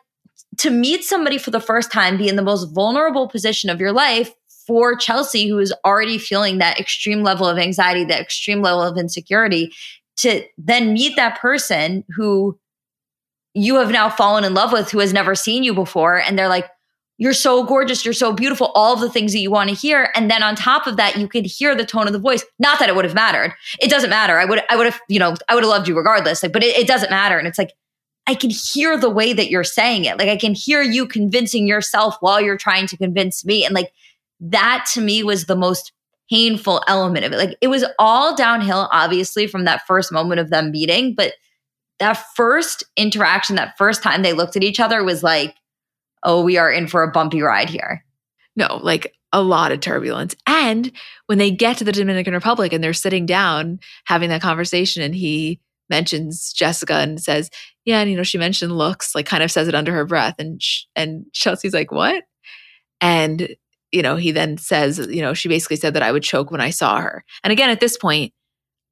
to 0.59 0.71
meet 0.71 1.05
somebody 1.05 1.39
for 1.39 1.51
the 1.51 1.61
first 1.61 1.93
time, 1.93 2.17
be 2.17 2.29
in 2.29 2.37
the 2.37 2.43
most 2.43 2.73
vulnerable 2.75 3.29
position 3.29 3.71
of 3.71 3.81
your 3.81 3.93
life 3.93 4.33
for 4.67 4.97
Chelsea, 4.97 5.49
who 5.49 5.59
is 5.59 5.75
already 5.85 6.19
feeling 6.19 6.59
that 6.59 6.79
extreme 6.79 7.23
level 7.23 7.47
of 7.47 7.59
anxiety, 7.59 8.05
that 8.05 8.21
extreme 8.21 8.63
level 8.63 8.83
of 8.83 8.97
insecurity, 8.97 9.73
to 10.17 10.45
then 10.57 10.93
meet 10.93 11.17
that 11.17 11.39
person 11.41 12.05
who 12.17 12.59
you 13.53 13.77
have 13.77 13.91
now 13.91 14.09
fallen 14.09 14.45
in 14.45 14.55
love 14.55 14.73
with, 14.73 14.91
who 14.91 14.99
has 14.99 15.13
never 15.13 15.35
seen 15.35 15.63
you 15.63 15.75
before. 15.75 16.21
And 16.21 16.39
they're 16.39 16.49
like, 16.49 16.69
you're 17.17 17.33
so 17.33 17.63
gorgeous, 17.65 18.05
you're 18.05 18.13
so 18.13 18.33
beautiful, 18.33 18.73
all 18.75 18.95
of 18.95 19.01
the 19.01 19.09
things 19.09 19.33
that 19.33 19.39
you 19.39 19.51
want 19.51 19.71
to 19.71 19.77
hear. 19.77 20.11
And 20.17 20.29
then 20.29 20.43
on 20.43 20.57
top 20.57 20.89
of 20.89 20.97
that, 20.97 21.17
you 21.17 21.29
can 21.29 21.45
hear 21.45 21.75
the 21.77 21.87
tone 21.87 22.09
of 22.09 22.13
the 22.13 22.19
voice. 22.19 22.45
Not 22.59 22.81
that 22.81 22.89
it 22.89 22.97
would 22.97 23.05
have 23.05 23.15
mattered. 23.15 23.55
It 23.81 23.89
doesn't 23.89 24.11
matter. 24.11 24.39
I 24.39 24.45
would, 24.45 24.63
I 24.69 24.77
would 24.77 24.87
have, 24.87 25.01
you 25.09 25.21
know, 25.21 25.37
I 25.49 25.55
would 25.55 25.63
have 25.63 25.71
loved 25.71 25.87
you 25.87 25.97
regardless. 25.97 26.43
Like, 26.43 26.53
but 26.53 26.65
it, 26.65 26.77
it 26.77 26.89
doesn't 26.89 27.11
matter. 27.11 27.39
And 27.39 27.47
it's 27.47 27.59
like, 27.59 27.73
I 28.27 28.35
can 28.35 28.51
hear 28.51 28.99
the 28.99 29.11
way 29.11 29.33
that 29.33 29.51
you're 29.51 29.65
saying 29.65 30.07
it. 30.07 30.19
Like 30.19 30.29
I 30.29 30.37
can 30.37 30.55
hear 30.55 30.83
you 30.83 31.07
convincing 31.07 31.67
yourself 31.67 32.17
while 32.21 32.41
you're 32.41 32.57
trying 32.57 32.87
to 32.89 32.97
convince 32.97 33.45
me. 33.45 33.65
And 33.65 33.75
like 33.75 33.93
that 34.41 34.87
to 34.95 35.01
me 35.01 35.23
was 35.23 35.47
the 35.47 35.57
most 35.57 35.93
painful 36.31 36.83
element 36.89 37.25
of 37.25 37.33
it. 37.33 37.39
Like 37.39 37.57
it 37.61 37.69
was 37.69 37.85
all 37.99 38.35
downhill, 38.37 38.89
obviously, 38.93 39.47
from 39.47 39.65
that 39.65 39.87
first 39.87 40.13
moment 40.13 40.41
of 40.41 40.51
them 40.51 40.71
meeting. 40.71 41.15
But 41.15 41.35
that 41.99 42.23
first 42.35 42.85
interaction, 42.97 43.57
that 43.57 43.77
first 43.79 44.03
time 44.03 44.23
they 44.23 44.33
looked 44.33 44.57
at 44.57 44.65
each 44.65 44.81
other 44.81 45.05
was 45.05 45.23
like, 45.23 45.55
oh, 46.23 46.43
we 46.43 46.57
are 46.57 46.71
in 46.71 46.87
for 46.87 47.03
a 47.03 47.11
bumpy 47.11 47.43
ride 47.43 47.69
here. 47.69 48.05
No, 48.57 48.79
like 48.83 49.15
a 49.33 49.43
lot 49.43 49.73
of 49.73 49.81
turbulence. 49.81 50.35
And 50.47 50.91
when 51.27 51.39
they 51.39 51.51
get 51.51 51.79
to 51.79 51.85
the 51.85 51.93
Dominican 51.93 52.35
Republic 52.35 52.73
and 52.73 52.83
they're 52.83 52.93
sitting 52.93 53.27
down 53.27 53.81
having 54.05 54.31
that 54.31 54.43
conversation, 54.43 55.03
and 55.03 55.15
he 55.15 55.61
mentions 55.91 56.53
Jessica 56.53 56.95
and 56.95 57.21
says, 57.21 57.51
"Yeah, 57.85 58.01
and 58.01 58.11
you 58.11 58.17
know, 58.17 58.23
she 58.23 58.39
mentioned 58.39 58.73
looks," 58.73 59.15
like 59.15 59.27
kind 59.27 59.43
of 59.43 59.51
says 59.51 59.69
it 59.69 59.75
under 59.75 59.93
her 59.93 60.07
breath, 60.07 60.37
and 60.39 60.63
sh- 60.63 60.85
and 60.95 61.27
Chelsea's 61.33 61.75
like, 61.75 61.91
"What?" 61.91 62.25
And 63.01 63.57
you 63.95 64.03
know, 64.03 64.17
he 64.17 64.33
then 64.33 64.59
says, 64.59 64.99
you 64.99 65.23
know, 65.23 65.35
she 65.35 65.49
basically 65.49 65.77
said 65.77 65.95
that 65.95 66.03
I 66.03 66.13
would 66.13 66.23
choke 66.23 66.51
when 66.51 66.61
I 66.61 66.71
saw 66.71 67.01
her. 67.01 67.25
And 67.43 67.53
again, 67.53 67.71
at 67.71 67.81
this 67.81 67.97
point, 67.97 68.33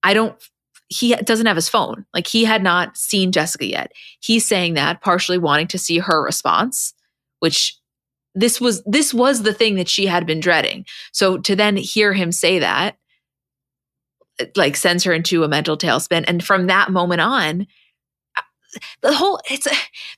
I 0.03 0.15
don't. 0.15 0.37
He 0.89 1.15
doesn't 1.15 1.47
have 1.47 1.57
his 1.57 1.71
phone. 1.71 2.05
Like 2.13 2.27
he 2.27 2.45
had 2.45 2.63
not 2.63 2.99
seen 2.99 3.33
Jessica 3.33 3.65
yet. 3.65 3.93
He's 4.21 4.47
saying 4.47 4.75
that 4.75 5.01
partially 5.01 5.39
wanting 5.39 5.69
to 5.69 5.79
see 5.79 5.99
her 5.99 6.23
response 6.23 6.93
which 7.43 7.77
this 8.37 8.61
was 8.61 8.85
this 8.87 9.13
was 9.13 9.43
the 9.43 9.53
thing 9.53 9.75
that 9.75 9.89
she 9.89 10.07
had 10.07 10.27
been 10.27 10.39
dreading. 10.39 10.87
So 11.13 11.39
to 11.39 11.57
then 11.57 11.77
hear 11.77 12.13
him 12.13 12.31
say 12.31 12.61
that 12.61 12.97
like 14.55 14.77
sends 14.77 15.03
her 15.03 15.13
into 15.13 15.43
a 15.43 15.49
mental 15.49 15.77
tailspin 15.77 16.25
and 16.29 16.43
from 16.43 16.69
that 16.69 16.93
moment 16.93 17.21
on 17.21 17.67
the 19.03 19.13
whole 19.13 19.41
it's 19.51 19.67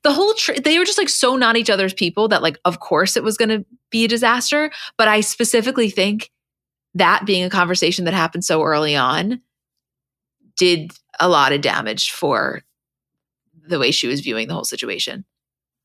the 0.03 0.12
whole 0.12 0.35
tr- 0.35 0.61
they 0.62 0.79
were 0.79 0.85
just 0.85 0.99
like 0.99 1.09
so 1.09 1.37
not 1.37 1.57
each 1.57 1.71
other's 1.71 1.95
people 1.95 2.29
that 2.29 2.43
like 2.43 2.59
of 2.64 2.81
course 2.81 3.17
it 3.17 3.25
was 3.25 3.37
going 3.37 3.49
to 3.49 3.64
be 3.90 4.05
a 4.05 4.09
disaster 4.09 4.71
but 4.97 5.09
i 5.09 5.21
specifically 5.21 5.90
think 5.90 6.31
that 6.95 7.27
being 7.27 7.45
a 7.45 7.51
conversation 7.51 8.05
that 8.05 8.14
happened 8.14 8.45
so 8.45 8.62
early 8.62 8.95
on 8.95 9.40
did 10.57 10.93
a 11.19 11.29
lot 11.29 11.53
of 11.53 11.61
damage 11.61 12.11
for 12.11 12.62
the 13.67 13.79
way 13.79 13.90
she 13.90 14.07
was 14.07 14.21
viewing 14.21 14.49
the 14.49 14.55
whole 14.55 14.64
situation 14.64 15.25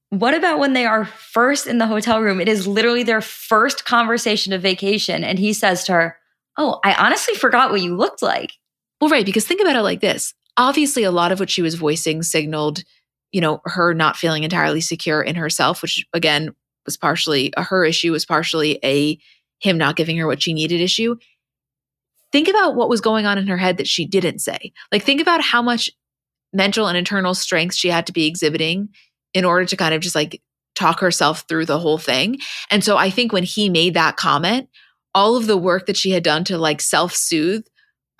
what 0.09 0.33
about 0.33 0.57
when 0.57 0.73
they 0.73 0.85
are 0.85 1.05
first 1.05 1.67
in 1.67 1.77
the 1.77 1.85
hotel 1.85 2.19
room? 2.19 2.41
It 2.41 2.47
is 2.47 2.65
literally 2.65 3.03
their 3.03 3.21
first 3.21 3.85
conversation 3.85 4.53
of 4.53 4.61
vacation. 4.61 5.23
And 5.23 5.37
he 5.37 5.53
says 5.53 5.83
to 5.83 5.93
her, 5.93 6.17
Oh, 6.57 6.79
I 6.83 6.93
honestly 6.95 7.35
forgot 7.35 7.71
what 7.71 7.81
you 7.81 7.95
looked 7.95 8.21
like. 8.21 8.53
Well, 8.99 9.09
right. 9.09 9.25
Because 9.25 9.45
think 9.45 9.61
about 9.61 9.75
it 9.75 9.83
like 9.83 10.01
this 10.01 10.33
obviously, 10.59 11.03
a 11.03 11.11
lot 11.11 11.31
of 11.31 11.39
what 11.39 11.49
she 11.49 11.63
was 11.63 11.75
voicing 11.75 12.21
signaled, 12.21 12.83
you 13.31 13.41
know, 13.41 13.61
her 13.65 13.93
not 13.93 14.17
feeling 14.17 14.43
entirely 14.43 14.81
secure 14.81 15.21
in 15.21 15.35
herself, 15.35 15.81
which 15.81 16.05
again 16.13 16.53
was 16.85 16.97
partially 16.97 17.51
a 17.57 17.63
her 17.63 17.85
issue, 17.85 18.11
was 18.11 18.25
partially 18.25 18.77
a 18.83 19.17
him 19.59 19.77
not 19.77 19.95
giving 19.95 20.17
her 20.17 20.27
what 20.27 20.43
she 20.43 20.53
needed 20.53 20.81
issue. 20.81 21.15
Think 22.31 22.47
about 22.47 22.75
what 22.75 22.89
was 22.89 23.01
going 23.01 23.25
on 23.25 23.37
in 23.37 23.47
her 23.47 23.57
head 23.57 23.77
that 23.77 23.87
she 23.87 24.05
didn't 24.05 24.39
say. 24.39 24.71
Like, 24.91 25.03
think 25.03 25.21
about 25.21 25.41
how 25.41 25.61
much 25.61 25.89
mental 26.53 26.87
and 26.87 26.97
internal 26.97 27.33
strength 27.33 27.75
she 27.75 27.89
had 27.89 28.05
to 28.07 28.13
be 28.13 28.27
exhibiting 28.27 28.89
in 29.33 29.45
order 29.45 29.65
to 29.65 29.77
kind 29.77 29.93
of 29.93 30.01
just 30.01 30.15
like 30.15 30.41
talk 30.75 30.99
herself 30.99 31.45
through 31.47 31.65
the 31.65 31.79
whole 31.79 31.97
thing. 31.97 32.37
And 32.69 32.83
so 32.83 32.97
I 32.97 33.09
think 33.09 33.31
when 33.31 33.43
he 33.43 33.69
made 33.69 33.93
that 33.93 34.17
comment, 34.17 34.69
all 35.15 35.35
of 35.35 35.47
the 35.47 35.57
work 35.57 35.85
that 35.85 35.97
she 35.97 36.11
had 36.11 36.23
done 36.23 36.43
to 36.45 36.57
like 36.57 36.81
self 36.81 37.15
soothe 37.15 37.65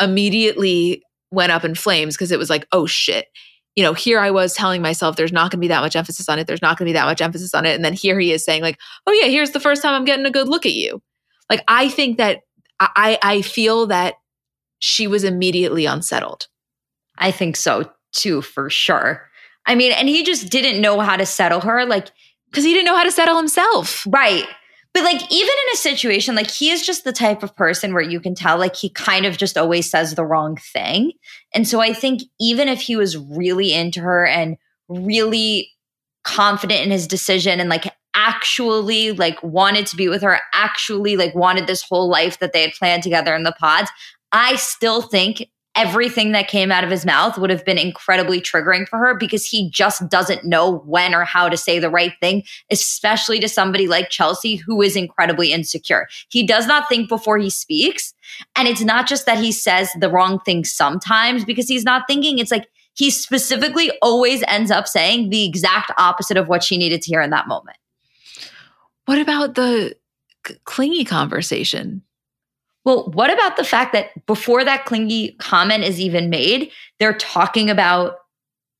immediately 0.01 1.03
went 1.31 1.51
up 1.51 1.63
in 1.63 1.75
flames 1.75 2.15
because 2.15 2.31
it 2.31 2.39
was 2.39 2.49
like, 2.49 2.67
oh 2.71 2.85
shit. 2.85 3.27
You 3.75 3.83
know, 3.83 3.93
here 3.93 4.19
I 4.19 4.31
was 4.31 4.53
telling 4.53 4.81
myself 4.81 5.15
there's 5.15 5.31
not 5.31 5.51
going 5.51 5.59
to 5.59 5.61
be 5.61 5.67
that 5.69 5.81
much 5.81 5.95
emphasis 5.95 6.27
on 6.27 6.39
it. 6.39 6.47
There's 6.47 6.61
not 6.61 6.77
going 6.77 6.87
to 6.87 6.89
be 6.89 6.97
that 6.97 7.05
much 7.05 7.21
emphasis 7.21 7.53
on 7.53 7.65
it. 7.65 7.75
And 7.75 7.85
then 7.85 7.93
here 7.93 8.19
he 8.19 8.33
is 8.33 8.43
saying, 8.43 8.61
like, 8.61 8.77
oh 9.07 9.13
yeah, 9.13 9.27
here's 9.27 9.51
the 9.51 9.59
first 9.59 9.81
time 9.81 9.93
I'm 9.93 10.05
getting 10.05 10.25
a 10.25 10.31
good 10.31 10.49
look 10.49 10.65
at 10.65 10.73
you. 10.73 11.01
Like, 11.49 11.63
I 11.67 11.87
think 11.87 12.17
that 12.17 12.41
I, 12.79 13.17
I 13.21 13.41
feel 13.41 13.87
that 13.87 14.15
she 14.79 15.07
was 15.07 15.23
immediately 15.23 15.85
unsettled. 15.85 16.47
I 17.17 17.31
think 17.31 17.55
so 17.55 17.91
too, 18.13 18.41
for 18.41 18.69
sure. 18.69 19.29
I 19.65 19.75
mean, 19.75 19.91
and 19.91 20.09
he 20.09 20.23
just 20.23 20.49
didn't 20.49 20.81
know 20.81 20.99
how 20.99 21.15
to 21.15 21.25
settle 21.25 21.61
her. 21.61 21.85
Like, 21.85 22.11
because 22.49 22.63
he 22.63 22.73
didn't 22.73 22.85
know 22.85 22.97
how 22.97 23.03
to 23.03 23.11
settle 23.11 23.37
himself. 23.37 24.05
Right. 24.09 24.45
But 24.93 25.03
like, 25.03 25.21
even 25.31 25.49
in 25.49 25.73
a 25.73 25.77
situation, 25.77 26.35
like, 26.35 26.49
he 26.49 26.71
is 26.71 26.85
just 26.85 27.03
the 27.03 27.13
type 27.13 27.43
of 27.43 27.55
person 27.55 27.93
where 27.93 28.01
you 28.01 28.19
can 28.19 28.33
tell, 28.33 28.57
like, 28.57 28.75
he 28.75 28.89
kind 28.89 29.25
of 29.25 29.37
just 29.37 29.57
always 29.57 29.89
says 29.89 30.15
the 30.15 30.25
wrong 30.25 30.57
thing. 30.57 31.11
And 31.53 31.67
so 31.67 31.79
I 31.79 31.93
think 31.93 32.23
even 32.39 32.67
if 32.67 32.81
he 32.81 32.95
was 32.95 33.15
really 33.15 33.71
into 33.71 34.01
her 34.01 34.25
and 34.25 34.57
really 34.87 35.69
confident 36.23 36.81
in 36.81 36.91
his 36.91 37.07
decision 37.07 37.59
and 37.59 37.69
like 37.69 37.93
actually 38.15 39.11
like 39.11 39.41
wanted 39.43 39.85
to 39.87 39.95
be 39.95 40.09
with 40.09 40.21
her, 40.21 40.39
actually 40.53 41.15
like 41.15 41.33
wanted 41.35 41.67
this 41.67 41.83
whole 41.83 42.09
life 42.09 42.39
that 42.39 42.51
they 42.53 42.63
had 42.63 42.73
planned 42.73 43.03
together 43.03 43.35
in 43.35 43.43
the 43.43 43.55
pods, 43.59 43.89
I 44.31 44.55
still 44.55 45.01
think 45.01 45.47
everything 45.79 46.33
that 46.33 46.49
came 46.49 46.73
out 46.73 46.83
of 46.83 46.89
his 46.89 47.05
mouth 47.05 47.37
would 47.37 47.49
have 47.49 47.63
been 47.63 47.77
incredibly 47.77 48.41
triggering 48.41 48.85
for 48.85 48.99
her 48.99 49.15
because 49.15 49.45
he 49.45 49.69
just 49.69 50.09
doesn't 50.09 50.43
know 50.43 50.79
when 50.79 51.15
or 51.15 51.23
how 51.23 51.47
to 51.47 51.55
say 51.55 51.79
the 51.79 51.89
right 51.89 52.11
thing, 52.19 52.43
especially 52.69 53.39
to 53.39 53.47
somebody 53.47 53.87
like 53.87 54.09
Chelsea 54.09 54.57
who 54.57 54.81
is 54.81 54.97
incredibly 54.97 55.53
insecure. 55.53 56.07
He 56.27 56.45
does 56.45 56.67
not 56.67 56.89
think 56.89 57.07
before 57.07 57.37
he 57.37 57.49
speaks. 57.49 58.13
And 58.57 58.67
it's 58.67 58.81
not 58.81 59.07
just 59.07 59.25
that 59.25 59.37
he 59.37 59.53
says 59.53 59.89
the 59.97 60.09
wrong 60.09 60.41
thing 60.41 60.65
sometimes 60.65 61.45
because 61.45 61.69
he's 61.69 61.85
not 61.85 62.03
thinking. 62.07 62.39
It's 62.39 62.51
like 62.51 62.67
he 62.93 63.09
specifically 63.09 63.89
always 64.01 64.43
ends 64.49 64.71
up 64.71 64.85
saying 64.85 65.29
the 65.29 65.45
exact 65.45 65.93
opposite 65.97 66.35
of 66.35 66.49
what 66.49 66.61
she 66.61 66.77
needed 66.77 67.01
to 67.03 67.07
hear 67.07 67.21
in 67.21 67.29
that 67.29 67.47
moment. 67.47 67.77
What 69.05 69.19
about 69.19 69.55
the 69.55 69.95
clingy 70.65 71.05
conversation? 71.05 72.01
Well, 72.85 73.09
what 73.11 73.31
about 73.31 73.57
the 73.57 73.63
fact 73.63 73.93
that 73.93 74.25
before 74.25 74.63
that 74.63 74.85
clingy 74.85 75.33
comment 75.33 75.83
is 75.83 75.99
even 75.99 76.29
made, 76.29 76.71
they're 76.99 77.13
talking 77.13 77.69
about 77.69 78.15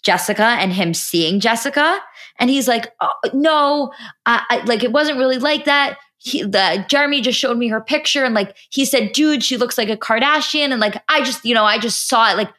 Jessica 0.04 0.46
and 0.46 0.72
him 0.72 0.94
seeing 0.94 1.40
Jessica, 1.40 2.00
and 2.40 2.50
he's 2.50 2.68
like, 2.68 2.94
oh, 3.02 3.12
"No, 3.34 3.92
I, 4.26 4.44
I, 4.50 4.58
like 4.64 4.84
it 4.84 4.92
wasn't 4.92 5.18
really 5.18 5.38
like 5.38 5.66
that." 5.66 5.98
He, 6.18 6.44
the 6.44 6.86
Jeramey 6.90 7.22
just 7.22 7.40
showed 7.40 7.58
me 7.58 7.68
her 7.68 7.82
picture, 7.82 8.24
and 8.24 8.34
like 8.34 8.56
he 8.70 8.86
said, 8.86 9.12
"Dude, 9.12 9.44
she 9.44 9.58
looks 9.58 9.78
like 9.78 9.90
a 9.90 9.98
Kardashian," 9.98 10.72
and 10.72 10.80
like 10.80 11.02
I 11.10 11.22
just, 11.22 11.44
you 11.44 11.54
know, 11.54 11.66
I 11.66 11.78
just 11.80 12.08
saw 12.08 12.32
it. 12.32 12.38
Like, 12.38 12.52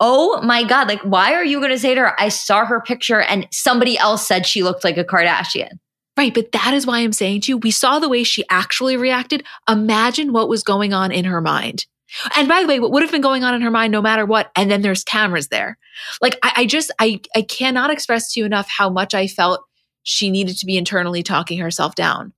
oh 0.00 0.40
my 0.42 0.62
god, 0.64 0.88
like 0.88 1.02
why 1.02 1.34
are 1.34 1.44
you 1.44 1.58
going 1.58 1.70
to 1.70 1.78
say 1.78 1.94
to 1.94 2.00
her, 2.00 2.20
"I 2.20 2.30
saw 2.30 2.64
her 2.64 2.80
picture," 2.80 3.20
and 3.20 3.46
somebody 3.52 3.98
else 3.98 4.26
said 4.26 4.46
she 4.46 4.62
looked 4.62 4.84
like 4.84 4.96
a 4.96 5.04
Kardashian? 5.04 5.72
Right. 6.18 6.34
But 6.34 6.50
that 6.50 6.74
is 6.74 6.84
why 6.84 6.98
I'm 6.98 7.12
saying 7.12 7.42
to 7.42 7.52
you, 7.52 7.58
we 7.58 7.70
saw 7.70 8.00
the 8.00 8.08
way 8.08 8.24
she 8.24 8.44
actually 8.50 8.96
reacted. 8.96 9.44
Imagine 9.68 10.32
what 10.32 10.48
was 10.48 10.64
going 10.64 10.92
on 10.92 11.12
in 11.12 11.24
her 11.24 11.40
mind. 11.40 11.86
And 12.34 12.48
by 12.48 12.60
the 12.60 12.66
way, 12.66 12.80
what 12.80 12.90
would 12.90 13.02
have 13.02 13.12
been 13.12 13.20
going 13.20 13.44
on 13.44 13.54
in 13.54 13.60
her 13.60 13.70
mind 13.70 13.92
no 13.92 14.02
matter 14.02 14.26
what? 14.26 14.50
And 14.56 14.68
then 14.68 14.82
there's 14.82 15.04
cameras 15.04 15.46
there. 15.46 15.78
Like 16.20 16.36
I, 16.42 16.52
I 16.56 16.66
just 16.66 16.90
I 16.98 17.20
I 17.36 17.42
cannot 17.42 17.90
express 17.90 18.32
to 18.32 18.40
you 18.40 18.46
enough 18.46 18.68
how 18.68 18.90
much 18.90 19.14
I 19.14 19.28
felt 19.28 19.60
she 20.02 20.28
needed 20.28 20.58
to 20.58 20.66
be 20.66 20.76
internally 20.76 21.22
talking 21.22 21.60
herself 21.60 21.94
down. 21.94 22.32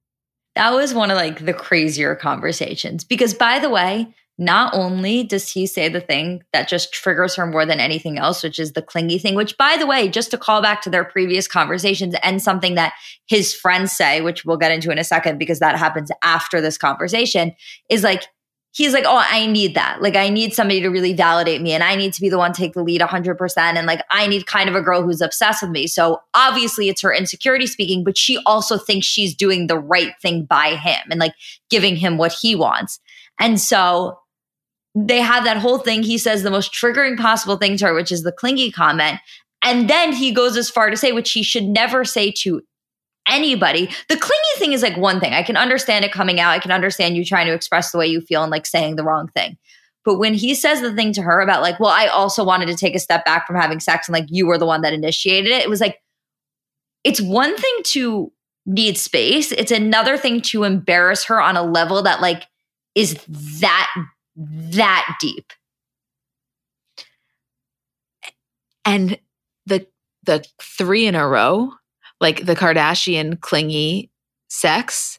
That 0.57 0.75
was 0.75 0.93
one 0.93 1.11
of 1.11 1.17
like 1.17 1.47
the 1.47 1.55
crazier 1.55 2.15
conversations. 2.15 3.05
Because 3.05 3.33
by 3.33 3.61
the 3.61 3.71
way, 3.71 4.15
not 4.41 4.73
only 4.73 5.23
does 5.23 5.51
he 5.51 5.67
say 5.67 5.91
the 5.91 6.01
thing 6.01 6.43
that 6.55 6.67
just 6.67 6.95
triggers 6.95 7.35
her 7.35 7.47
more 7.47 7.67
than 7.67 7.79
anything 7.79 8.19
else, 8.19 8.43
which 8.43 8.59
is 8.59 8.73
the 8.73 8.81
clingy 8.81 9.19
thing, 9.19 9.35
which, 9.35 9.55
by 9.59 9.77
the 9.79 9.87
way, 9.87 10.09
just 10.09 10.31
to 10.31 10.39
call 10.39 10.63
back 10.63 10.81
to 10.81 10.89
their 10.89 11.05
previous 11.05 11.47
conversations 11.47 12.15
and 12.23 12.41
something 12.41 12.75
that 12.75 12.95
his 13.27 13.55
friends 13.55 13.93
say, 13.93 14.23
which 14.23 14.47
we'll 14.47 14.57
get 14.57 14.73
into 14.73 14.91
in 14.91 14.99
a 14.99 15.05
second 15.05 15.39
because 15.39 15.59
that 15.59 15.79
happens 15.79 16.11
after 16.25 16.63
this 16.63 16.79
conversation, 16.79 17.55
is 17.91 18.03
like, 18.03 18.25
he's 18.73 18.95
like, 18.95 19.05
oh, 19.07 19.23
I 19.29 19.45
need 19.45 19.75
that. 19.75 20.01
Like, 20.01 20.17
I 20.17 20.31
need 20.31 20.55
somebody 20.55 20.81
to 20.81 20.89
really 20.89 21.13
validate 21.13 21.61
me 21.61 21.73
and 21.73 21.85
I 21.85 21.95
need 21.95 22.15
to 22.15 22.21
be 22.23 22.31
the 22.31 22.39
one 22.39 22.55
to 22.55 22.59
take 22.63 22.73
the 22.73 22.83
lead 22.83 23.03
100%. 23.03 23.59
And 23.59 23.87
like, 23.87 24.03
I 24.11 24.27
need 24.27 24.47
kind 24.47 24.71
of 24.71 24.75
a 24.75 24.81
girl 24.81 25.03
who's 25.03 25.21
obsessed 25.21 25.61
with 25.61 25.71
me. 25.71 25.87
So 25.87 26.19
obviously, 26.33 26.89
it's 26.89 27.03
her 27.03 27.13
insecurity 27.13 27.67
speaking, 27.67 28.05
but 28.05 28.17
she 28.17 28.39
also 28.47 28.79
thinks 28.79 29.07
she's 29.07 29.35
doing 29.35 29.67
the 29.67 29.79
right 29.79 30.15
thing 30.23 30.47
by 30.47 30.77
him 30.77 31.11
and 31.11 31.21
like 31.21 31.35
giving 31.69 31.95
him 31.95 32.17
what 32.17 32.33
he 32.33 32.57
wants. 32.57 33.01
And 33.39 33.61
so 33.61 34.17
they 34.95 35.21
have 35.21 35.45
that 35.45 35.57
whole 35.57 35.79
thing. 35.79 36.03
He 36.03 36.19
says 36.19 36.43
the 36.43 36.51
most 36.51 36.73
triggering 36.73 37.17
possible 37.17 37.57
thing 37.57 37.77
to 37.79 37.87
her, 37.87 37.95
which 37.95 38.13
is 38.13 38.23
the 38.23 38.33
clingy 38.33 38.71
comment. 38.71 39.21
And 39.63 39.89
then 39.89 40.13
he 40.13 40.33
goes 40.33 40.57
as 40.57 40.71
far 40.71 40.91
to 40.91 40.97
say, 40.97 41.13
which 41.13 41.33
he 41.33 41.43
should 41.43 41.65
never 41.65 42.05
say 42.05 42.33
to 42.39 42.63
anybody. 43.29 43.89
The 44.09 44.17
clingy 44.17 44.43
thing 44.57 44.73
is 44.73 44.83
like 44.83 44.97
one 44.97 45.21
thing. 45.21 45.33
I 45.33 45.43
can 45.43 45.57
understand 45.57 46.05
it 46.05 46.13
coming 46.13 46.41
out. 46.41 46.51
I 46.51 46.59
can 46.59 46.73
understand 46.73 47.17
you 47.17 47.25
trying 47.25 47.47
to 47.47 47.53
express 47.53 47.93
the 47.93 47.99
way 47.99 48.07
you 48.07 48.21
feel 48.21 48.43
and 48.43 48.51
like 48.51 48.67
saying 48.67 48.97
the 48.97 49.05
wrong 49.05 49.29
thing. 49.29 49.57
But 50.05 50.19
when 50.19 50.35
he 50.35 50.55
says 50.55 50.81
the 50.81 50.95
thing 50.95 51.13
to 51.13 51.23
her 51.23 51.41
about 51.41 51.63
like, 51.63 51.79
well, 51.79 51.91
I 51.91 52.07
also 52.07 52.43
wanted 52.43 52.67
to 52.69 52.75
take 52.75 52.95
a 52.95 52.99
step 52.99 53.25
back 53.25 53.47
from 53.47 53.57
having 53.57 53.81
sex 53.81 54.09
and 54.09 54.15
like 54.15 54.27
you 54.29 54.47
were 54.47 54.59
the 54.59 54.67
one 54.67 54.81
that 54.81 54.95
initiated 54.95 55.53
it, 55.53 55.63
it 55.63 55.69
was 55.69 55.81
like, 55.81 55.99
it's 57.05 57.21
one 57.21 57.57
thing 57.57 57.77
to 57.85 58.33
need 58.67 58.97
space. 58.97 59.53
It's 59.53 59.71
another 59.71 60.17
thing 60.17 60.41
to 60.43 60.65
embarrass 60.65 61.25
her 61.25 61.41
on 61.41 61.57
a 61.57 61.63
level 61.63 62.03
that 62.03 62.21
like 62.21 62.45
is 62.95 63.23
that 63.61 63.91
that 64.41 65.17
deep. 65.21 65.53
And 68.85 69.19
the 69.67 69.87
the 70.25 70.45
three 70.61 71.07
in 71.07 71.15
a 71.15 71.27
row, 71.27 71.73
like 72.21 72.45
the 72.47 72.57
Kardashian 72.57 73.41
clingy 73.41 74.11
sex, 74.49 75.19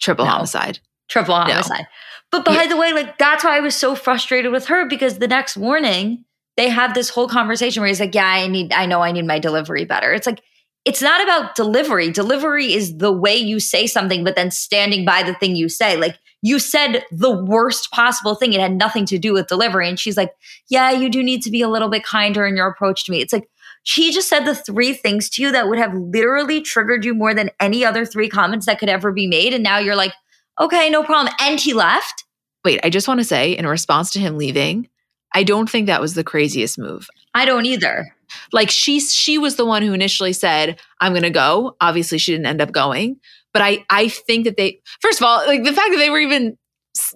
triple 0.00 0.24
No. 0.24 0.30
homicide. 0.32 0.78
Triple 1.08 1.34
No. 1.34 1.40
homicide. 1.42 1.86
But 2.30 2.44
by 2.44 2.66
the 2.66 2.76
way, 2.76 2.92
like 2.92 3.18
that's 3.18 3.42
why 3.44 3.56
I 3.56 3.60
was 3.60 3.74
so 3.74 3.94
frustrated 3.94 4.52
with 4.52 4.66
her 4.66 4.86
because 4.86 5.18
the 5.18 5.28
next 5.28 5.56
morning 5.56 6.24
they 6.56 6.68
have 6.68 6.94
this 6.94 7.08
whole 7.08 7.28
conversation 7.28 7.80
where 7.80 7.88
he's 7.88 8.00
like, 8.00 8.14
"Yeah, 8.14 8.26
I 8.26 8.46
need 8.46 8.72
I 8.72 8.86
know 8.86 9.00
I 9.02 9.12
need 9.12 9.26
my 9.26 9.38
delivery 9.38 9.84
better." 9.84 10.12
It's 10.12 10.26
like 10.26 10.42
it's 10.84 11.02
not 11.02 11.22
about 11.22 11.54
delivery. 11.56 12.10
Delivery 12.10 12.72
is 12.72 12.98
the 12.98 13.12
way 13.12 13.36
you 13.36 13.60
say 13.60 13.86
something 13.86 14.24
but 14.24 14.36
then 14.36 14.50
standing 14.50 15.04
by 15.04 15.22
the 15.22 15.34
thing 15.34 15.56
you 15.56 15.68
say. 15.68 15.96
Like 15.96 16.18
you 16.42 16.58
said 16.58 17.04
the 17.10 17.30
worst 17.30 17.90
possible 17.90 18.34
thing. 18.34 18.52
It 18.52 18.60
had 18.60 18.76
nothing 18.76 19.06
to 19.06 19.18
do 19.18 19.32
with 19.32 19.48
delivery 19.48 19.88
and 19.88 19.98
she's 19.98 20.16
like, 20.16 20.32
"Yeah, 20.68 20.90
you 20.90 21.08
do 21.08 21.22
need 21.22 21.42
to 21.42 21.50
be 21.50 21.62
a 21.62 21.68
little 21.68 21.88
bit 21.88 22.04
kinder 22.04 22.46
in 22.46 22.56
your 22.56 22.68
approach 22.68 23.04
to 23.06 23.12
me." 23.12 23.20
It's 23.20 23.32
like 23.32 23.48
she 23.82 24.12
just 24.12 24.28
said 24.28 24.44
the 24.44 24.54
three 24.54 24.92
things 24.92 25.28
to 25.30 25.42
you 25.42 25.52
that 25.52 25.68
would 25.68 25.78
have 25.78 25.94
literally 25.94 26.60
triggered 26.60 27.04
you 27.04 27.14
more 27.14 27.34
than 27.34 27.50
any 27.60 27.84
other 27.84 28.04
three 28.04 28.28
comments 28.28 28.66
that 28.66 28.78
could 28.78 28.88
ever 28.88 29.12
be 29.12 29.26
made 29.26 29.52
and 29.54 29.62
now 29.62 29.78
you're 29.78 29.96
like, 29.96 30.12
"Okay, 30.60 30.90
no 30.90 31.02
problem." 31.02 31.34
And 31.40 31.58
he 31.58 31.72
left. 31.72 32.24
Wait, 32.64 32.80
I 32.84 32.90
just 32.90 33.08
want 33.08 33.20
to 33.20 33.24
say 33.24 33.52
in 33.52 33.66
response 33.66 34.12
to 34.12 34.18
him 34.18 34.36
leaving, 34.36 34.88
I 35.34 35.42
don't 35.42 35.68
think 35.68 35.86
that 35.86 36.00
was 36.00 36.14
the 36.14 36.24
craziest 36.24 36.78
move. 36.78 37.08
I 37.34 37.44
don't 37.44 37.66
either. 37.66 38.06
Like 38.52 38.70
she 38.70 39.00
she 39.00 39.38
was 39.38 39.56
the 39.56 39.64
one 39.64 39.82
who 39.82 39.92
initially 39.92 40.32
said, 40.32 40.78
"I'm 41.00 41.12
going 41.12 41.22
to 41.22 41.30
go." 41.30 41.76
Obviously, 41.80 42.18
she 42.18 42.32
didn't 42.32 42.46
end 42.46 42.60
up 42.60 42.72
going, 42.72 43.20
but 43.52 43.62
I 43.62 43.84
I 43.90 44.08
think 44.08 44.44
that 44.44 44.56
they 44.56 44.80
first 45.00 45.20
of 45.20 45.26
all, 45.26 45.38
like 45.46 45.64
the 45.64 45.72
fact 45.72 45.90
that 45.90 45.98
they 45.98 46.10
were 46.10 46.20
even 46.20 46.56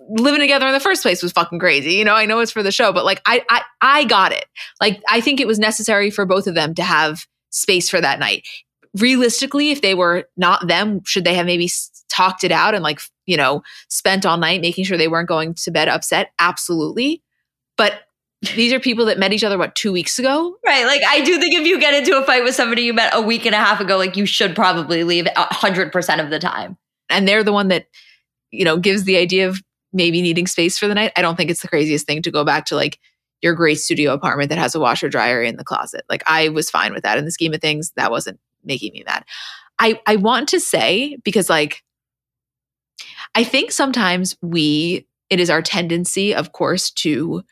living 0.08 0.40
together 0.40 0.66
in 0.66 0.72
the 0.72 0.80
first 0.80 1.02
place 1.02 1.22
was 1.22 1.32
fucking 1.32 1.58
crazy. 1.58 1.94
You 1.94 2.04
know, 2.04 2.14
I 2.14 2.26
know 2.26 2.40
it's 2.40 2.52
for 2.52 2.62
the 2.62 2.72
show, 2.72 2.92
but 2.92 3.04
like 3.04 3.20
I 3.26 3.44
I 3.48 3.62
I 3.80 4.04
got 4.04 4.32
it. 4.32 4.46
Like 4.80 5.02
I 5.08 5.20
think 5.20 5.40
it 5.40 5.46
was 5.46 5.58
necessary 5.58 6.10
for 6.10 6.26
both 6.26 6.46
of 6.46 6.54
them 6.54 6.74
to 6.74 6.82
have 6.82 7.26
space 7.50 7.88
for 7.88 8.00
that 8.00 8.18
night. 8.18 8.46
Realistically, 8.98 9.70
if 9.70 9.80
they 9.80 9.94
were 9.94 10.24
not 10.36 10.68
them, 10.68 11.02
should 11.04 11.24
they 11.24 11.34
have 11.34 11.46
maybe 11.46 11.70
talked 12.10 12.44
it 12.44 12.52
out 12.52 12.74
and 12.74 12.82
like, 12.82 13.00
you 13.24 13.36
know, 13.36 13.62
spent 13.88 14.26
all 14.26 14.36
night 14.36 14.60
making 14.60 14.84
sure 14.84 14.98
they 14.98 15.08
weren't 15.08 15.28
going 15.28 15.54
to 15.54 15.70
bed 15.70 15.88
upset? 15.88 16.30
Absolutely. 16.38 17.22
But 17.78 18.02
these 18.56 18.72
are 18.72 18.80
people 18.80 19.04
that 19.06 19.18
met 19.18 19.32
each 19.32 19.44
other 19.44 19.56
what 19.58 19.74
2 19.74 19.92
weeks 19.92 20.18
ago? 20.18 20.56
Right. 20.66 20.84
Like 20.86 21.02
I 21.08 21.20
do 21.22 21.38
think 21.38 21.54
if 21.54 21.66
you 21.66 21.78
get 21.80 21.94
into 21.94 22.18
a 22.18 22.24
fight 22.24 22.42
with 22.42 22.54
somebody 22.54 22.82
you 22.82 22.92
met 22.94 23.14
a 23.14 23.20
week 23.22 23.46
and 23.46 23.54
a 23.54 23.58
half 23.58 23.80
ago, 23.80 23.96
like 23.96 24.16
you 24.16 24.26
should 24.26 24.54
probably 24.54 25.04
leave 25.04 25.26
a 25.36 25.54
hundred 25.54 25.92
percent 25.92 26.20
of 26.20 26.30
the 26.30 26.38
time. 26.38 26.76
and 27.08 27.28
they're 27.28 27.44
the 27.44 27.52
one 27.52 27.68
that 27.68 27.86
you 28.50 28.64
know 28.64 28.76
gives 28.76 29.04
the 29.04 29.16
idea 29.16 29.48
of 29.48 29.62
maybe 29.92 30.22
needing 30.22 30.46
space 30.46 30.78
for 30.78 30.88
the 30.88 30.94
night 30.94 31.12
i 31.16 31.22
don't 31.22 31.36
think 31.36 31.50
it's 31.50 31.62
the 31.62 31.68
craziest 31.68 32.06
thing 32.06 32.22
to 32.22 32.30
go 32.30 32.44
back 32.44 32.64
to 32.66 32.74
like 32.76 32.98
your 33.42 33.54
great 33.54 33.78
studio 33.78 34.12
apartment 34.12 34.48
that 34.48 34.58
has 34.58 34.74
a 34.74 34.80
washer 34.80 35.08
dryer 35.08 35.42
in 35.42 35.56
the 35.56 35.64
closet 35.64 36.02
like 36.08 36.22
i 36.26 36.48
was 36.48 36.70
fine 36.70 36.92
with 36.92 37.02
that 37.02 37.18
in 37.18 37.24
the 37.24 37.30
scheme 37.30 37.52
of 37.52 37.60
things 37.60 37.92
that 37.96 38.10
wasn't 38.10 38.38
making 38.64 38.92
me 38.92 39.02
mad 39.06 39.24
i 39.78 40.00
i 40.06 40.16
want 40.16 40.48
to 40.48 40.58
say 40.60 41.16
because 41.24 41.50
like 41.50 41.82
i 43.34 43.44
think 43.44 43.70
sometimes 43.70 44.36
we 44.40 45.06
it 45.30 45.40
is 45.40 45.50
our 45.50 45.62
tendency 45.62 46.34
of 46.34 46.52
course 46.52 46.90
to 46.90 47.42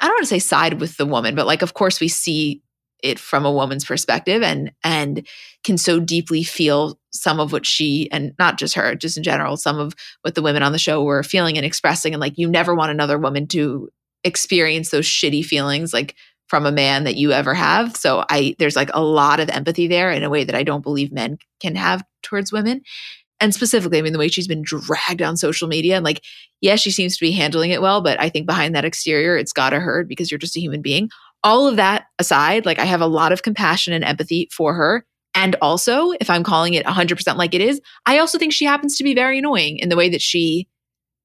i 0.00 0.06
don't 0.06 0.14
want 0.14 0.22
to 0.22 0.26
say 0.26 0.38
side 0.38 0.80
with 0.80 0.96
the 0.96 1.06
woman 1.06 1.34
but 1.34 1.46
like 1.46 1.62
of 1.62 1.74
course 1.74 2.00
we 2.00 2.08
see 2.08 2.62
it 3.02 3.18
from 3.18 3.46
a 3.46 3.52
woman's 3.52 3.84
perspective 3.84 4.42
and 4.42 4.72
and 4.84 5.26
can 5.64 5.78
so 5.78 6.00
deeply 6.00 6.42
feel 6.42 6.98
some 7.12 7.40
of 7.40 7.52
what 7.52 7.66
she 7.66 8.10
and 8.12 8.32
not 8.38 8.58
just 8.58 8.74
her 8.74 8.94
just 8.94 9.16
in 9.16 9.22
general 9.22 9.56
some 9.56 9.78
of 9.78 9.94
what 10.22 10.34
the 10.34 10.42
women 10.42 10.62
on 10.62 10.72
the 10.72 10.78
show 10.78 11.02
were 11.02 11.22
feeling 11.22 11.56
and 11.56 11.66
expressing 11.66 12.12
and 12.12 12.20
like 12.20 12.36
you 12.36 12.48
never 12.48 12.74
want 12.74 12.90
another 12.90 13.18
woman 13.18 13.46
to 13.46 13.88
experience 14.24 14.90
those 14.90 15.06
shitty 15.06 15.44
feelings 15.44 15.92
like 15.94 16.14
from 16.50 16.66
a 16.66 16.72
man 16.72 17.04
that 17.04 17.14
you 17.14 17.30
ever 17.30 17.54
have. 17.54 17.96
So 17.96 18.24
i 18.28 18.54
there's 18.58 18.76
like 18.76 18.90
a 18.92 19.02
lot 19.02 19.40
of 19.40 19.48
empathy 19.48 19.86
there 19.86 20.10
in 20.10 20.24
a 20.24 20.30
way 20.30 20.44
that 20.44 20.54
i 20.54 20.62
don't 20.62 20.82
believe 20.82 21.12
men 21.12 21.38
can 21.60 21.76
have 21.76 22.02
towards 22.22 22.52
women 22.52 22.82
and 23.40 23.54
specifically 23.54 23.98
i 23.98 24.02
mean 24.02 24.12
the 24.12 24.18
way 24.18 24.28
she's 24.28 24.48
been 24.48 24.62
dragged 24.62 25.22
on 25.22 25.36
social 25.36 25.68
media 25.68 25.96
and 25.96 26.04
like 26.04 26.22
yes 26.60 26.80
she 26.80 26.90
seems 26.90 27.16
to 27.16 27.24
be 27.24 27.32
handling 27.32 27.70
it 27.70 27.82
well 27.82 28.00
but 28.00 28.20
i 28.20 28.28
think 28.28 28.46
behind 28.46 28.74
that 28.74 28.84
exterior 28.84 29.36
it's 29.36 29.52
gotta 29.52 29.80
hurt 29.80 30.08
because 30.08 30.30
you're 30.30 30.38
just 30.38 30.56
a 30.56 30.60
human 30.60 30.82
being 30.82 31.08
all 31.42 31.66
of 31.66 31.76
that 31.76 32.06
aside 32.18 32.66
like 32.66 32.78
i 32.78 32.84
have 32.84 33.00
a 33.00 33.06
lot 33.06 33.32
of 33.32 33.42
compassion 33.42 33.92
and 33.92 34.04
empathy 34.04 34.48
for 34.52 34.74
her 34.74 35.04
and 35.34 35.56
also, 35.62 36.10
if 36.20 36.28
I'm 36.28 36.42
calling 36.42 36.74
it 36.74 36.84
100% 36.84 37.36
like 37.36 37.54
it 37.54 37.60
is, 37.60 37.80
I 38.06 38.18
also 38.18 38.36
think 38.36 38.52
she 38.52 38.64
happens 38.64 38.96
to 38.96 39.04
be 39.04 39.14
very 39.14 39.38
annoying 39.38 39.78
in 39.78 39.88
the 39.88 39.96
way 39.96 40.08
that 40.08 40.20
she 40.20 40.66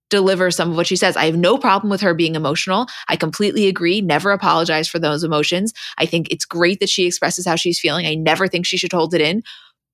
delivers 0.10 0.56
some 0.56 0.71
of 0.71 0.78
what 0.78 0.88
she 0.88 0.95
says. 0.95 1.17
I 1.17 1.25
have 1.25 1.38
no 1.38 1.58
problem 1.58 1.89
with 1.89 2.01
her 2.01 2.13
being 2.13 2.36
emotional. 2.36 2.86
I 3.10 3.15
completely 3.15 3.67
agree. 3.67 4.01
Never 4.01 4.32
apologize 4.32 4.88
for 4.88 4.99
those 4.99 5.23
emotions. 5.23 5.73
I 5.97 6.06
think 6.06 6.28
it's 6.30 6.45
great 6.45 6.80
that 6.80 6.89
she 6.89 7.08
expresses 7.08 7.45
how 7.45 7.56
she's 7.56 7.80
feeling. 7.80 8.06
I 8.06 8.13
never 8.13 8.47
think 8.47 8.65
she 8.65 8.78
should 8.78 8.93
hold 8.93 9.13
it 9.15 9.21
in. 9.21 9.41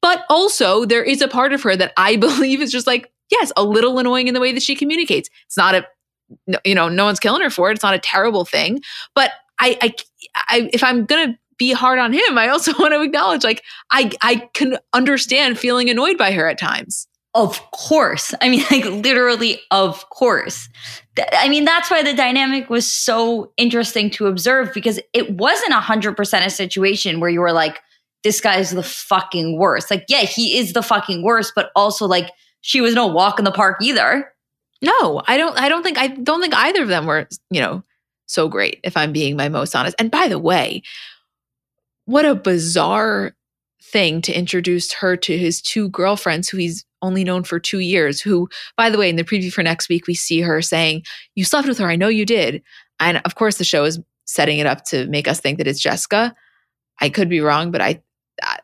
But 0.01 0.25
also, 0.29 0.85
there 0.85 1.03
is 1.03 1.21
a 1.21 1.27
part 1.27 1.53
of 1.53 1.61
her 1.63 1.75
that 1.75 1.93
I 1.97 2.15
believe 2.17 2.61
is 2.61 2.71
just 2.71 2.87
like, 2.87 3.11
yes, 3.29 3.51
a 3.55 3.63
little 3.63 3.99
annoying 3.99 4.27
in 4.27 4.33
the 4.33 4.41
way 4.41 4.51
that 4.51 4.63
she 4.63 4.75
communicates. 4.75 5.29
It's 5.45 5.57
not 5.57 5.75
a, 5.75 5.85
you 6.65 6.75
know, 6.75 6.89
no 6.89 7.05
one's 7.05 7.19
killing 7.19 7.41
her 7.41 7.49
for 7.49 7.69
it. 7.69 7.75
It's 7.75 7.83
not 7.83 7.93
a 7.93 7.99
terrible 7.99 8.45
thing. 8.45 8.81
But 9.15 9.31
I, 9.59 9.77
I, 9.81 9.95
I 10.47 10.69
if 10.73 10.83
I'm 10.83 11.05
gonna 11.05 11.37
be 11.57 11.71
hard 11.71 11.99
on 11.99 12.13
him, 12.13 12.37
I 12.37 12.49
also 12.49 12.73
want 12.79 12.93
to 12.93 13.01
acknowledge, 13.01 13.43
like, 13.43 13.63
I, 13.91 14.11
I 14.21 14.49
can 14.53 14.77
understand 14.93 15.59
feeling 15.59 15.89
annoyed 15.89 16.17
by 16.17 16.31
her 16.31 16.47
at 16.47 16.57
times. 16.57 17.07
Of 17.33 17.61
course. 17.71 18.33
I 18.41 18.49
mean, 18.49 18.65
like 18.71 18.85
literally, 18.85 19.61
of 19.71 20.09
course. 20.09 20.67
I 21.33 21.49
mean, 21.49 21.65
that's 21.65 21.89
why 21.89 22.03
the 22.03 22.13
dynamic 22.13 22.69
was 22.69 22.91
so 22.91 23.53
interesting 23.57 24.09
to 24.11 24.27
observe 24.27 24.73
because 24.73 24.99
it 25.13 25.37
wasn't 25.37 25.73
100% 25.73 26.45
a 26.45 26.49
situation 26.49 27.19
where 27.19 27.29
you 27.29 27.41
were 27.41 27.53
like, 27.53 27.79
this 28.23 28.41
guy's 28.41 28.71
the 28.71 28.83
fucking 28.83 29.57
worst. 29.57 29.89
Like, 29.89 30.05
yeah, 30.07 30.21
he 30.21 30.57
is 30.57 30.73
the 30.73 30.83
fucking 30.83 31.23
worst, 31.23 31.53
but 31.55 31.71
also 31.75 32.05
like 32.05 32.31
she 32.61 32.81
was 32.81 32.93
no 32.93 33.07
walk 33.07 33.39
in 33.39 33.45
the 33.45 33.51
park 33.51 33.77
either. 33.81 34.31
No, 34.81 35.21
I 35.27 35.37
don't. 35.37 35.59
I 35.59 35.69
don't 35.69 35.83
think. 35.83 35.97
I 35.97 36.07
don't 36.07 36.41
think 36.41 36.55
either 36.55 36.81
of 36.81 36.87
them 36.87 37.05
were, 37.05 37.27
you 37.49 37.61
know, 37.61 37.83
so 38.25 38.47
great. 38.47 38.79
If 38.83 38.97
I'm 38.97 39.11
being 39.11 39.35
my 39.35 39.49
most 39.49 39.75
honest. 39.75 39.95
And 39.99 40.09
by 40.09 40.27
the 40.27 40.39
way, 40.39 40.81
what 42.05 42.25
a 42.25 42.35
bizarre 42.35 43.35
thing 43.83 44.21
to 44.21 44.33
introduce 44.33 44.93
her 44.93 45.17
to 45.17 45.37
his 45.37 45.61
two 45.61 45.89
girlfriends, 45.89 46.49
who 46.49 46.57
he's 46.57 46.85
only 47.01 47.23
known 47.23 47.43
for 47.43 47.59
two 47.59 47.79
years. 47.79 48.21
Who, 48.21 48.49
by 48.77 48.89
the 48.89 48.97
way, 48.97 49.09
in 49.09 49.15
the 49.17 49.23
preview 49.23 49.51
for 49.51 49.63
next 49.63 49.89
week, 49.89 50.07
we 50.07 50.13
see 50.15 50.41
her 50.41 50.61
saying, 50.61 51.03
"You 51.35 51.45
slept 51.45 51.67
with 51.67 51.77
her. 51.77 51.89
I 51.89 51.95
know 51.95 52.07
you 52.07 52.25
did." 52.25 52.63
And 52.99 53.21
of 53.25 53.35
course, 53.35 53.57
the 53.57 53.63
show 53.63 53.83
is 53.83 53.99
setting 54.25 54.59
it 54.59 54.67
up 54.67 54.85
to 54.85 55.07
make 55.07 55.27
us 55.27 55.39
think 55.39 55.57
that 55.57 55.67
it's 55.67 55.79
Jessica. 55.79 56.33
I 56.99 57.09
could 57.09 57.29
be 57.29 57.41
wrong, 57.41 57.71
but 57.71 57.81
I, 57.81 58.01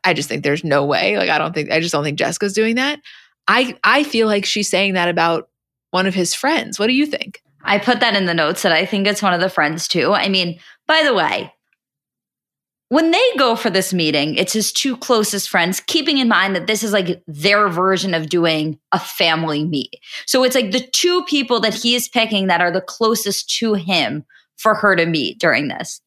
I 0.08 0.13
just 0.13 0.30
think 0.30 0.43
there's 0.43 0.63
no 0.63 0.86
way. 0.86 1.17
Like, 1.17 1.30
I 1.30 1.38
don't 1.38 1.54
think. 1.54 1.70
I 1.70 1.82
just 1.82 1.91
don't 1.91 2.04
think 2.04 2.17
Jessica's 2.17 2.54
doing 2.54 2.76
that. 2.76 3.02
I, 3.46 3.76
I 3.84 4.04
feel 4.04 4.28
like 4.28 4.46
she's 4.46 4.70
saying 4.70 4.93
that 4.93 5.10
about 5.10 5.50
one 5.91 6.08
of 6.08 6.13
his 6.13 6.34
friends. 6.34 6.80
What 6.80 6.88
do 6.88 6.93
you 6.93 7.06
think? 7.06 7.41
I 7.62 7.78
put 7.78 8.00
that 8.00 8.15
in 8.15 8.26
the 8.26 8.34
notes 8.34 8.62
that 8.62 8.72
I 8.72 8.86
think 8.86 9.06
it's 9.06 9.22
one 9.22 9.34
of 9.34 9.41
the 9.41 9.50
friends 9.50 9.86
too. 9.86 10.13
I 10.13 10.30
mean, 10.30 10.60
by 10.88 11.04
the 11.04 11.13
way, 11.13 11.54
when 12.88 13.12
they 13.12 13.22
go 13.38 13.58
for 13.58 13.70
this 13.70 13.93
meeting, 13.93 14.36
it's 14.36 14.54
his 14.54 14.71
two 14.71 14.96
closest 14.96 15.50
friends, 15.50 15.82
keeping 15.82 16.19
in 16.19 16.29
mind 16.29 16.56
that 16.56 16.67
this 16.67 16.84
is 16.84 16.94
like 16.94 17.21
their 17.27 17.67
version 17.67 18.13
of 18.13 18.29
doing 18.29 18.79
a 18.94 19.00
family 19.00 19.65
meet. 19.65 20.00
So 20.25 20.46
it's 20.46 20.56
like 20.56 20.71
the 20.71 20.88
two 20.94 21.25
people 21.25 21.60
that 21.60 21.73
he 21.73 21.96
is 21.96 22.08
picking 22.08 22.48
that 22.48 22.62
are 22.62 22.71
the 22.71 22.79
closest 22.79 23.50
to 23.58 23.73
him 23.73 24.25
for 24.56 24.73
her 24.73 24.96
to 24.96 25.06
meet 25.06 25.38
during 25.38 25.67
this. 25.67 26.00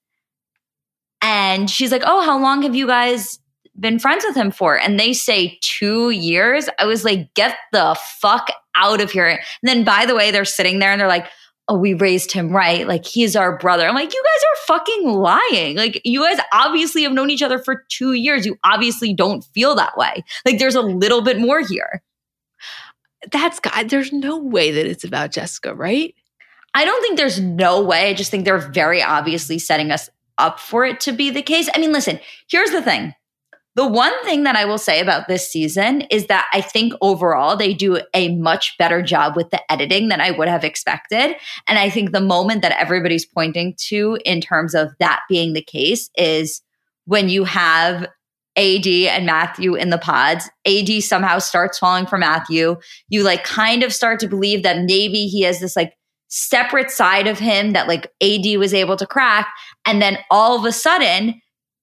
And 1.20 1.68
she's 1.68 1.92
like, 1.92 2.02
Oh, 2.06 2.22
how 2.22 2.40
long 2.40 2.62
have 2.62 2.74
you 2.74 2.86
guys 2.86 3.38
been 3.80 3.98
friends 3.98 4.24
with 4.26 4.36
him 4.36 4.50
for? 4.50 4.78
And 4.78 4.98
they 4.98 5.12
say 5.12 5.58
two 5.62 6.10
years. 6.10 6.68
I 6.78 6.86
was 6.86 7.04
like, 7.04 7.34
Get 7.34 7.56
the 7.72 7.96
fuck 8.20 8.50
out 8.74 9.00
of 9.00 9.10
here. 9.10 9.26
And 9.26 9.40
then, 9.62 9.84
by 9.84 10.06
the 10.06 10.14
way, 10.14 10.30
they're 10.30 10.44
sitting 10.44 10.78
there 10.78 10.92
and 10.92 11.00
they're 11.00 11.08
like, 11.08 11.26
oh, 11.70 11.78
we 11.78 11.94
raised 11.94 12.32
him 12.32 12.50
right. 12.50 12.86
Like 12.86 13.06
he's 13.06 13.36
our 13.36 13.56
brother. 13.56 13.86
I'm 13.86 13.94
like, 13.94 14.12
you 14.12 14.22
guys 14.22 14.42
are 14.42 14.78
fucking 14.78 15.08
lying. 15.08 15.76
Like 15.76 16.02
you 16.04 16.20
guys 16.20 16.44
obviously 16.52 17.04
have 17.04 17.12
known 17.12 17.30
each 17.30 17.42
other 17.42 17.60
for 17.60 17.84
two 17.88 18.12
years. 18.12 18.44
You 18.44 18.58
obviously 18.64 19.14
don't 19.14 19.44
feel 19.54 19.76
that 19.76 19.96
way. 19.96 20.24
Like 20.44 20.58
there's 20.58 20.74
a 20.74 20.82
little 20.82 21.22
bit 21.22 21.38
more 21.38 21.60
here. 21.60 22.02
That's 23.30 23.60
God. 23.60 23.88
There's 23.88 24.12
no 24.12 24.36
way 24.36 24.72
that 24.72 24.86
it's 24.86 25.04
about 25.04 25.30
Jessica, 25.30 25.72
right? 25.72 26.12
I 26.74 26.84
don't 26.84 27.00
think 27.02 27.16
there's 27.16 27.38
no 27.38 27.82
way. 27.82 28.10
I 28.10 28.14
just 28.14 28.32
think 28.32 28.44
they're 28.44 28.58
very 28.58 29.00
obviously 29.00 29.60
setting 29.60 29.92
us 29.92 30.10
up 30.38 30.58
for 30.58 30.84
it 30.84 30.98
to 31.00 31.12
be 31.12 31.30
the 31.30 31.42
case. 31.42 31.68
I 31.72 31.78
mean, 31.78 31.92
listen, 31.92 32.18
here's 32.48 32.70
the 32.72 32.82
thing. 32.82 33.14
The 33.76 33.86
one 33.86 34.12
thing 34.24 34.42
that 34.44 34.56
I 34.56 34.64
will 34.64 34.78
say 34.78 35.00
about 35.00 35.28
this 35.28 35.50
season 35.50 36.02
is 36.10 36.26
that 36.26 36.48
I 36.52 36.60
think 36.60 36.92
overall 37.00 37.56
they 37.56 37.72
do 37.72 38.00
a 38.14 38.34
much 38.36 38.76
better 38.78 39.00
job 39.00 39.36
with 39.36 39.50
the 39.50 39.60
editing 39.70 40.08
than 40.08 40.20
I 40.20 40.32
would 40.32 40.48
have 40.48 40.64
expected. 40.64 41.36
And 41.68 41.78
I 41.78 41.88
think 41.88 42.10
the 42.10 42.20
moment 42.20 42.62
that 42.62 42.78
everybody's 42.80 43.24
pointing 43.24 43.74
to 43.88 44.18
in 44.24 44.40
terms 44.40 44.74
of 44.74 44.90
that 44.98 45.20
being 45.28 45.52
the 45.52 45.62
case 45.62 46.10
is 46.16 46.62
when 47.04 47.28
you 47.28 47.44
have 47.44 48.08
AD 48.56 48.86
and 48.86 49.26
Matthew 49.26 49.74
in 49.74 49.90
the 49.90 49.98
pods. 49.98 50.50
AD 50.66 51.02
somehow 51.02 51.38
starts 51.38 51.78
falling 51.78 52.06
for 52.06 52.18
Matthew. 52.18 52.76
You 53.08 53.22
like 53.22 53.44
kind 53.44 53.82
of 53.82 53.92
start 53.92 54.20
to 54.20 54.28
believe 54.28 54.62
that 54.64 54.84
maybe 54.84 55.26
he 55.26 55.42
has 55.42 55.60
this 55.60 55.76
like 55.76 55.96
separate 56.28 56.90
side 56.90 57.26
of 57.26 57.38
him 57.38 57.72
that 57.72 57.88
like 57.88 58.12
AD 58.20 58.58
was 58.58 58.74
able 58.74 58.96
to 58.96 59.06
crack. 59.06 59.48
And 59.86 60.02
then 60.02 60.18
all 60.30 60.56
of 60.56 60.64
a 60.64 60.72
sudden, 60.72 61.40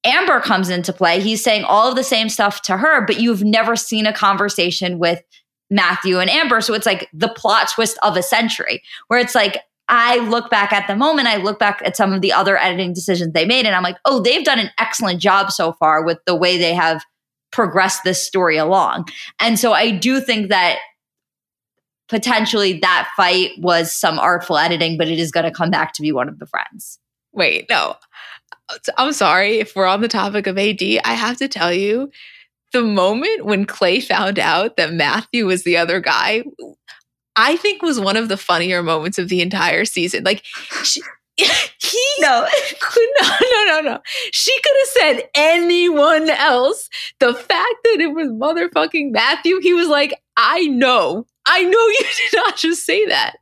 Amber 0.08 0.40
comes 0.40 0.70
into 0.70 0.94
play. 0.94 1.20
He's 1.20 1.44
saying 1.44 1.64
all 1.64 1.90
of 1.90 1.96
the 1.96 2.04
same 2.04 2.30
stuff 2.30 2.62
to 2.64 2.78
her, 2.78 3.06
but 3.06 3.20
you've 3.20 3.44
never 3.44 3.76
seen 3.76 4.06
a 4.06 4.14
conversation 4.14 4.98
with 4.98 5.22
Matthew 5.70 6.20
and 6.20 6.30
Amber. 6.30 6.62
So 6.62 6.74
it's 6.74 6.86
like 6.86 7.10
the 7.14 7.28
plot 7.28 7.68
twist 7.76 8.00
of 8.02 8.16
a 8.18 8.24
century, 8.24 8.82
where 9.08 9.20
it's 9.20 9.36
like, 9.36 9.62
I 9.90 10.18
look 10.28 10.50
back 10.50 10.74
at 10.74 10.88
the 10.88 10.96
moment, 10.96 11.28
I 11.28 11.38
look 11.38 11.60
back 11.60 11.82
at 11.86 11.96
some 11.96 12.12
of 12.12 12.22
the 12.22 12.34
other 12.34 12.58
editing 12.58 12.94
decisions 12.94 13.34
they 13.34 13.46
made, 13.46 13.66
and 13.66 13.76
I'm 13.76 13.84
like, 13.84 13.98
oh, 14.06 14.22
they've 14.22 14.44
done 14.44 14.60
an 14.60 14.72
excellent 14.80 15.22
job 15.22 15.52
so 15.52 15.74
far 15.74 16.04
with 16.04 16.18
the 16.26 16.36
way 16.36 16.58
they 16.58 16.74
have 16.74 17.04
progressed 17.52 18.04
this 18.04 18.26
story 18.26 18.58
along. 18.58 19.08
And 19.40 19.58
so 19.58 19.74
I 19.74 19.92
do 19.92 20.20
think 20.20 20.50
that 20.50 20.80
potentially 22.10 22.80
that 22.80 23.10
fight 23.16 23.52
was 23.60 23.94
some 23.94 24.20
artful 24.20 24.58
editing, 24.58 24.98
but 24.98 25.08
it 25.08 25.20
is 25.20 25.32
going 25.32 25.46
to 25.46 25.52
come 25.52 25.70
back 25.70 25.94
to 25.94 26.02
be 26.02 26.12
one 26.12 26.28
of 26.28 26.40
the 26.40 26.48
friends. 26.48 27.00
Wait, 27.34 27.68
no. 27.70 27.96
I'm 28.98 29.14
sorry 29.14 29.60
if 29.60 29.76
we're 29.76 29.86
on 29.86 30.02
the 30.02 30.08
topic 30.08 30.48
of 30.48 30.58
AD. 30.58 30.82
I 30.82 31.14
have 31.14 31.38
to 31.38 31.48
tell 31.48 31.72
you, 31.72 32.12
the 32.74 32.84
moment 32.84 33.46
when 33.46 33.66
Clay 33.66 34.02
found 34.02 34.40
out 34.40 34.78
that 34.78 34.94
Matthew 34.94 35.46
was 35.46 35.64
the 35.64 35.78
other 35.78 36.00
guy, 36.00 36.44
I 37.36 37.56
think 37.58 37.82
was 37.82 38.00
one 38.00 38.18
of 38.18 38.30
the 38.30 38.38
funnier 38.38 38.84
moments 38.84 39.18
of 39.18 39.30
the 39.30 39.42
entire 39.42 39.86
season. 39.86 40.24
Like, 40.24 40.44
she, 40.84 41.02
he 41.38 42.04
no 42.20 42.48
could 42.82 43.10
no 43.22 43.28
no 43.52 43.66
no 43.66 43.82
no. 43.82 44.00
She 44.32 44.54
could 44.62 44.76
have 44.80 45.18
said 45.18 45.30
anyone 45.36 46.30
else. 46.30 46.90
The 47.20 47.34
fact 47.34 47.76
that 47.84 47.98
it 48.00 48.14
was 48.14 48.28
motherfucking 48.30 49.12
Matthew, 49.12 49.60
he 49.62 49.74
was 49.74 49.88
like, 49.88 50.20
I 50.36 50.62
know, 50.68 51.26
I 51.46 51.64
know 51.64 51.70
you 51.70 52.00
did 52.00 52.38
not 52.38 52.58
just 52.58 52.86
say 52.86 53.06
that. 53.06 53.36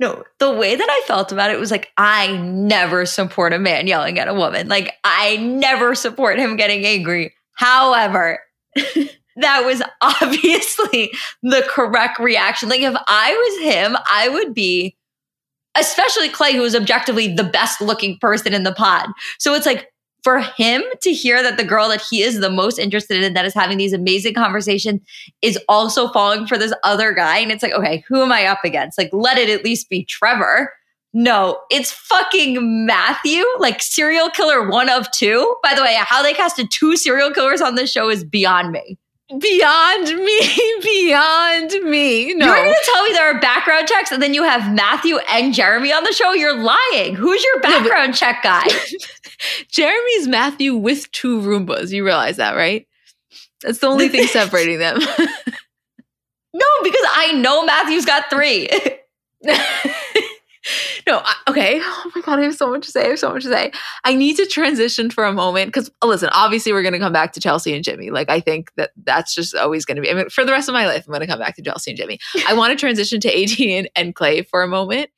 No, 0.00 0.24
the 0.38 0.50
way 0.50 0.74
that 0.74 0.88
I 0.88 1.06
felt 1.06 1.30
about 1.30 1.50
it 1.50 1.60
was 1.60 1.70
like, 1.70 1.90
I 1.98 2.34
never 2.38 3.04
support 3.04 3.52
a 3.52 3.58
man 3.58 3.86
yelling 3.86 4.18
at 4.18 4.28
a 4.28 4.34
woman. 4.34 4.66
Like, 4.66 4.94
I 5.04 5.36
never 5.36 5.94
support 5.94 6.38
him 6.38 6.56
getting 6.56 6.86
angry. 6.86 7.34
However, 7.52 8.38
that 8.74 9.62
was 9.66 9.82
obviously 10.00 11.12
the 11.42 11.62
correct 11.68 12.18
reaction. 12.18 12.70
Like, 12.70 12.80
if 12.80 12.94
I 13.06 13.34
was 13.34 13.74
him, 13.74 13.94
I 14.10 14.30
would 14.30 14.54
be, 14.54 14.96
especially 15.76 16.30
Clay, 16.30 16.54
who 16.54 16.64
is 16.64 16.74
objectively 16.74 17.34
the 17.34 17.44
best 17.44 17.82
looking 17.82 18.16
person 18.22 18.54
in 18.54 18.62
the 18.62 18.72
pod. 18.72 19.10
So 19.38 19.52
it's 19.52 19.66
like, 19.66 19.86
for 20.22 20.40
him 20.40 20.82
to 21.02 21.12
hear 21.12 21.42
that 21.42 21.56
the 21.56 21.64
girl 21.64 21.88
that 21.88 22.02
he 22.10 22.22
is 22.22 22.40
the 22.40 22.50
most 22.50 22.78
interested 22.78 23.22
in 23.22 23.34
that 23.34 23.44
is 23.44 23.54
having 23.54 23.78
these 23.78 23.92
amazing 23.92 24.34
conversations 24.34 25.00
is 25.42 25.58
also 25.68 26.08
falling 26.08 26.46
for 26.46 26.58
this 26.58 26.72
other 26.84 27.12
guy. 27.12 27.38
And 27.38 27.50
it's 27.50 27.62
like 27.62 27.72
okay 27.72 28.04
who 28.08 28.22
am 28.22 28.32
i 28.32 28.46
up 28.46 28.60
against? 28.64 28.98
Like 28.98 29.10
let 29.12 29.38
it 29.38 29.48
at 29.48 29.64
least 29.64 29.88
be 29.88 30.04
trevor. 30.04 30.72
No 31.12 31.58
it's 31.70 31.90
fucking 31.90 32.86
matthew 32.86 33.44
like 33.58 33.82
serial 33.82 34.30
killer 34.30 34.68
one 34.68 34.88
of 34.88 35.10
two. 35.12 35.56
By 35.62 35.74
the 35.74 35.82
way 35.82 35.96
how 35.98 36.22
they 36.22 36.34
casted 36.34 36.68
two 36.70 36.96
serial 36.96 37.30
killers 37.30 37.60
on 37.60 37.74
this 37.74 37.90
show 37.90 38.08
is 38.10 38.24
beyond 38.24 38.72
me 38.72 38.98
beyond 39.38 40.08
me, 40.08 40.40
beyond 40.82 41.70
me. 41.84 42.34
No. 42.34 42.46
You're 42.46 42.56
going 42.56 42.74
to 42.74 42.90
tell 42.92 43.04
me 43.04 43.12
there 43.12 43.36
are 43.36 43.40
background 43.40 43.88
checks 43.88 44.10
and 44.10 44.22
then 44.22 44.34
you 44.34 44.42
have 44.42 44.74
Matthew 44.74 45.18
and 45.28 45.54
Jeramey 45.54 45.94
on 45.96 46.04
the 46.04 46.12
show? 46.12 46.32
You're 46.32 46.56
lying. 46.56 47.14
Who's 47.14 47.42
your 47.44 47.60
background 47.60 48.10
no, 48.10 48.14
check 48.14 48.42
guy? 48.42 48.64
Jeramey's 49.70 50.26
Matthew 50.26 50.74
with 50.74 51.10
two 51.12 51.40
Roombas. 51.40 51.92
You 51.92 52.04
realize 52.04 52.36
that, 52.38 52.56
right? 52.56 52.86
That's 53.62 53.78
the 53.78 53.86
only 53.86 54.08
thing 54.08 54.26
separating 54.26 54.78
them. 54.78 54.98
no, 54.98 56.66
because 56.82 57.06
I 57.12 57.32
know 57.36 57.64
Matthew's 57.64 58.06
got 58.06 58.30
three. 58.30 58.68
no, 61.06 61.22
okay. 61.48 61.80
Oh 62.02 62.10
my 62.14 62.22
God, 62.22 62.38
I 62.38 62.42
have 62.42 62.54
so 62.54 62.70
much 62.70 62.86
to 62.86 62.90
say. 62.90 63.06
I 63.06 63.08
have 63.10 63.18
so 63.18 63.32
much 63.32 63.42
to 63.42 63.48
say. 63.48 63.72
I 64.04 64.14
need 64.14 64.36
to 64.36 64.46
transition 64.46 65.10
for 65.10 65.24
a 65.24 65.32
moment 65.32 65.68
because, 65.68 65.90
uh, 66.02 66.06
listen, 66.06 66.30
obviously, 66.32 66.72
we're 66.72 66.82
going 66.82 66.94
to 66.94 66.98
come 66.98 67.12
back 67.12 67.32
to 67.34 67.40
Chelsea 67.40 67.74
and 67.74 67.84
Jimmy. 67.84 68.10
Like, 68.10 68.30
I 68.30 68.40
think 68.40 68.72
that 68.76 68.90
that's 69.04 69.34
just 69.34 69.54
always 69.54 69.84
going 69.84 69.96
to 69.96 70.02
be, 70.02 70.10
I 70.10 70.14
mean, 70.14 70.30
for 70.30 70.44
the 70.44 70.52
rest 70.52 70.68
of 70.68 70.72
my 70.72 70.86
life, 70.86 71.04
I'm 71.06 71.12
going 71.12 71.20
to 71.20 71.26
come 71.26 71.38
back 71.38 71.56
to 71.56 71.62
Chelsea 71.62 71.90
and 71.90 71.98
Jimmy. 71.98 72.18
I 72.48 72.54
want 72.54 72.72
to 72.72 72.76
transition 72.76 73.20
to 73.20 73.28
AD 73.42 73.60
and, 73.60 73.90
and 73.94 74.14
Clay 74.14 74.42
for 74.42 74.62
a 74.62 74.68
moment. 74.68 75.10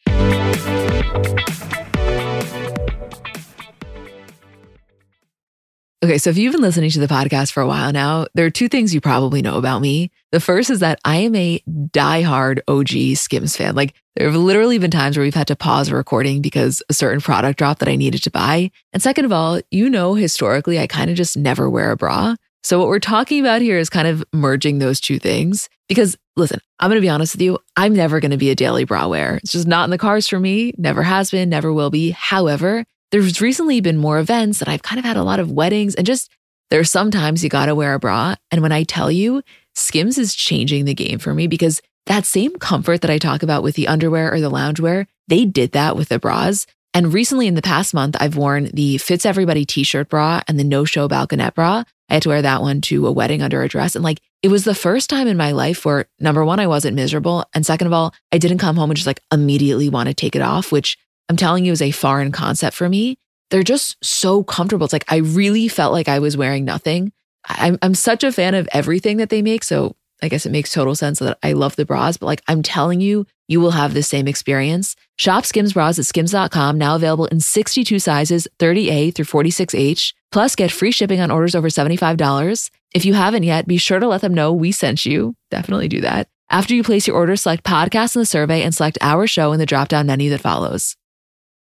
Okay, 6.04 6.18
so 6.18 6.30
if 6.30 6.36
you've 6.36 6.50
been 6.50 6.62
listening 6.62 6.90
to 6.90 6.98
the 6.98 7.06
podcast 7.06 7.52
for 7.52 7.60
a 7.60 7.66
while 7.66 7.92
now, 7.92 8.26
there 8.34 8.44
are 8.44 8.50
two 8.50 8.68
things 8.68 8.92
you 8.92 9.00
probably 9.00 9.40
know 9.40 9.56
about 9.56 9.80
me. 9.80 10.10
The 10.32 10.40
first 10.40 10.68
is 10.68 10.80
that 10.80 10.98
I 11.04 11.18
am 11.18 11.36
a 11.36 11.60
diehard 11.68 12.58
OG 12.66 13.16
Skims 13.16 13.56
fan. 13.56 13.76
Like, 13.76 13.94
there 14.16 14.28
have 14.28 14.34
literally 14.34 14.78
been 14.78 14.90
times 14.90 15.16
where 15.16 15.22
we've 15.22 15.32
had 15.32 15.46
to 15.46 15.54
pause 15.54 15.90
a 15.90 15.94
recording 15.94 16.42
because 16.42 16.82
a 16.88 16.92
certain 16.92 17.20
product 17.20 17.56
dropped 17.56 17.78
that 17.78 17.88
I 17.88 17.94
needed 17.94 18.24
to 18.24 18.32
buy. 18.32 18.72
And 18.92 19.00
second 19.00 19.26
of 19.26 19.32
all, 19.32 19.60
you 19.70 19.88
know, 19.88 20.14
historically, 20.14 20.80
I 20.80 20.88
kind 20.88 21.08
of 21.08 21.16
just 21.16 21.36
never 21.36 21.70
wear 21.70 21.92
a 21.92 21.96
bra. 21.96 22.34
So, 22.64 22.80
what 22.80 22.88
we're 22.88 22.98
talking 22.98 23.38
about 23.38 23.62
here 23.62 23.78
is 23.78 23.88
kind 23.88 24.08
of 24.08 24.24
merging 24.32 24.80
those 24.80 24.98
two 24.98 25.20
things. 25.20 25.68
Because 25.86 26.16
listen, 26.36 26.58
I'm 26.80 26.88
going 26.90 27.00
to 27.00 27.04
be 27.04 27.08
honest 27.10 27.34
with 27.34 27.42
you, 27.42 27.58
I'm 27.76 27.94
never 27.94 28.18
going 28.18 28.30
to 28.32 28.36
be 28.36 28.50
a 28.50 28.56
daily 28.56 28.84
bra 28.84 29.06
wearer. 29.06 29.36
It's 29.36 29.52
just 29.52 29.68
not 29.68 29.84
in 29.84 29.90
the 29.90 29.98
cards 29.98 30.26
for 30.26 30.40
me, 30.40 30.72
never 30.78 31.04
has 31.04 31.30
been, 31.30 31.48
never 31.48 31.72
will 31.72 31.90
be. 31.90 32.10
However, 32.10 32.84
there's 33.12 33.42
recently 33.42 33.80
been 33.80 33.98
more 33.98 34.18
events 34.18 34.60
and 34.60 34.70
I've 34.70 34.82
kind 34.82 34.98
of 34.98 35.04
had 35.04 35.18
a 35.18 35.22
lot 35.22 35.38
of 35.38 35.52
weddings 35.52 35.94
and 35.94 36.06
just 36.06 36.30
there's 36.70 36.90
sometimes 36.90 37.44
you 37.44 37.50
got 37.50 37.66
to 37.66 37.74
wear 37.74 37.92
a 37.92 37.98
bra. 37.98 38.34
And 38.50 38.62
when 38.62 38.72
I 38.72 38.82
tell 38.82 39.10
you, 39.10 39.42
Skims 39.74 40.16
is 40.16 40.34
changing 40.34 40.86
the 40.86 40.94
game 40.94 41.18
for 41.18 41.34
me 41.34 41.46
because 41.46 41.82
that 42.06 42.24
same 42.24 42.56
comfort 42.56 43.02
that 43.02 43.10
I 43.10 43.18
talk 43.18 43.42
about 43.42 43.62
with 43.62 43.74
the 43.74 43.86
underwear 43.86 44.32
or 44.32 44.40
the 44.40 44.50
loungewear, 44.50 45.06
they 45.28 45.44
did 45.44 45.72
that 45.72 45.94
with 45.94 46.08
the 46.08 46.18
bras. 46.18 46.66
And 46.94 47.12
recently 47.12 47.46
in 47.46 47.54
the 47.54 47.62
past 47.62 47.92
month, 47.92 48.16
I've 48.18 48.36
worn 48.36 48.70
the 48.72 48.96
Fits 48.98 49.26
Everybody 49.26 49.66
t 49.66 49.84
shirt 49.84 50.08
bra 50.08 50.40
and 50.48 50.58
the 50.58 50.64
No 50.64 50.84
Show 50.84 51.08
Balconette 51.08 51.54
bra. 51.54 51.84
I 52.08 52.14
had 52.14 52.22
to 52.22 52.30
wear 52.30 52.42
that 52.42 52.62
one 52.62 52.80
to 52.82 53.06
a 53.06 53.12
wedding 53.12 53.42
under 53.42 53.62
a 53.62 53.68
dress. 53.68 53.94
And 53.94 54.04
like, 54.04 54.20
it 54.42 54.48
was 54.48 54.64
the 54.64 54.74
first 54.74 55.08
time 55.08 55.28
in 55.28 55.36
my 55.36 55.52
life 55.52 55.84
where 55.84 56.06
number 56.18 56.44
one, 56.44 56.60
I 56.60 56.66
wasn't 56.66 56.96
miserable. 56.96 57.44
And 57.54 57.64
second 57.64 57.86
of 57.86 57.92
all, 57.92 58.14
I 58.32 58.38
didn't 58.38 58.58
come 58.58 58.76
home 58.76 58.90
and 58.90 58.96
just 58.96 59.06
like 59.06 59.20
immediately 59.32 59.88
want 59.88 60.08
to 60.08 60.14
take 60.14 60.34
it 60.34 60.42
off, 60.42 60.72
which 60.72 60.98
I'm 61.28 61.36
telling 61.36 61.64
you 61.64 61.72
is 61.72 61.82
a 61.82 61.90
foreign 61.90 62.32
concept 62.32 62.76
for 62.76 62.88
me. 62.88 63.16
They're 63.50 63.62
just 63.62 64.02
so 64.02 64.42
comfortable. 64.44 64.84
It's 64.84 64.92
like 64.92 65.10
I 65.12 65.18
really 65.18 65.68
felt 65.68 65.92
like 65.92 66.08
I 66.08 66.18
was 66.18 66.36
wearing 66.36 66.64
nothing. 66.64 67.12
I'm, 67.46 67.78
I'm 67.82 67.94
such 67.94 68.24
a 68.24 68.32
fan 68.32 68.54
of 68.54 68.68
everything 68.72 69.18
that 69.18 69.28
they 69.28 69.42
make. 69.42 69.64
So 69.64 69.94
I 70.22 70.28
guess 70.28 70.46
it 70.46 70.52
makes 70.52 70.72
total 70.72 70.94
sense 70.94 71.18
that 71.18 71.38
I 71.42 71.52
love 71.52 71.74
the 71.74 71.84
bras, 71.84 72.16
but 72.16 72.26
like 72.26 72.42
I'm 72.46 72.62
telling 72.62 73.00
you, 73.00 73.26
you 73.48 73.60
will 73.60 73.72
have 73.72 73.92
the 73.92 74.04
same 74.04 74.28
experience. 74.28 74.94
Shop 75.16 75.44
Skims 75.44 75.72
bras 75.72 75.98
at 75.98 76.06
skims.com, 76.06 76.78
now 76.78 76.94
available 76.94 77.26
in 77.26 77.40
62 77.40 77.98
sizes, 77.98 78.46
30A 78.60 79.14
through 79.14 79.24
46H. 79.24 80.14
Plus, 80.30 80.54
get 80.54 80.70
free 80.70 80.92
shipping 80.92 81.20
on 81.20 81.30
orders 81.30 81.54
over 81.54 81.68
$75. 81.68 82.70
If 82.94 83.04
you 83.04 83.14
haven't 83.14 83.42
yet, 83.42 83.66
be 83.66 83.76
sure 83.76 83.98
to 83.98 84.06
let 84.06 84.20
them 84.20 84.32
know 84.32 84.52
we 84.52 84.70
sent 84.70 85.04
you. 85.04 85.34
Definitely 85.50 85.88
do 85.88 86.00
that. 86.02 86.28
After 86.50 86.74
you 86.74 86.82
place 86.82 87.06
your 87.06 87.16
order, 87.16 87.34
select 87.34 87.64
podcast 87.64 88.14
in 88.14 88.20
the 88.20 88.26
survey 88.26 88.62
and 88.62 88.74
select 88.74 88.98
our 89.00 89.26
show 89.26 89.52
in 89.52 89.58
the 89.58 89.66
drop 89.66 89.88
down 89.88 90.06
menu 90.06 90.30
that 90.30 90.40
follows. 90.40 90.96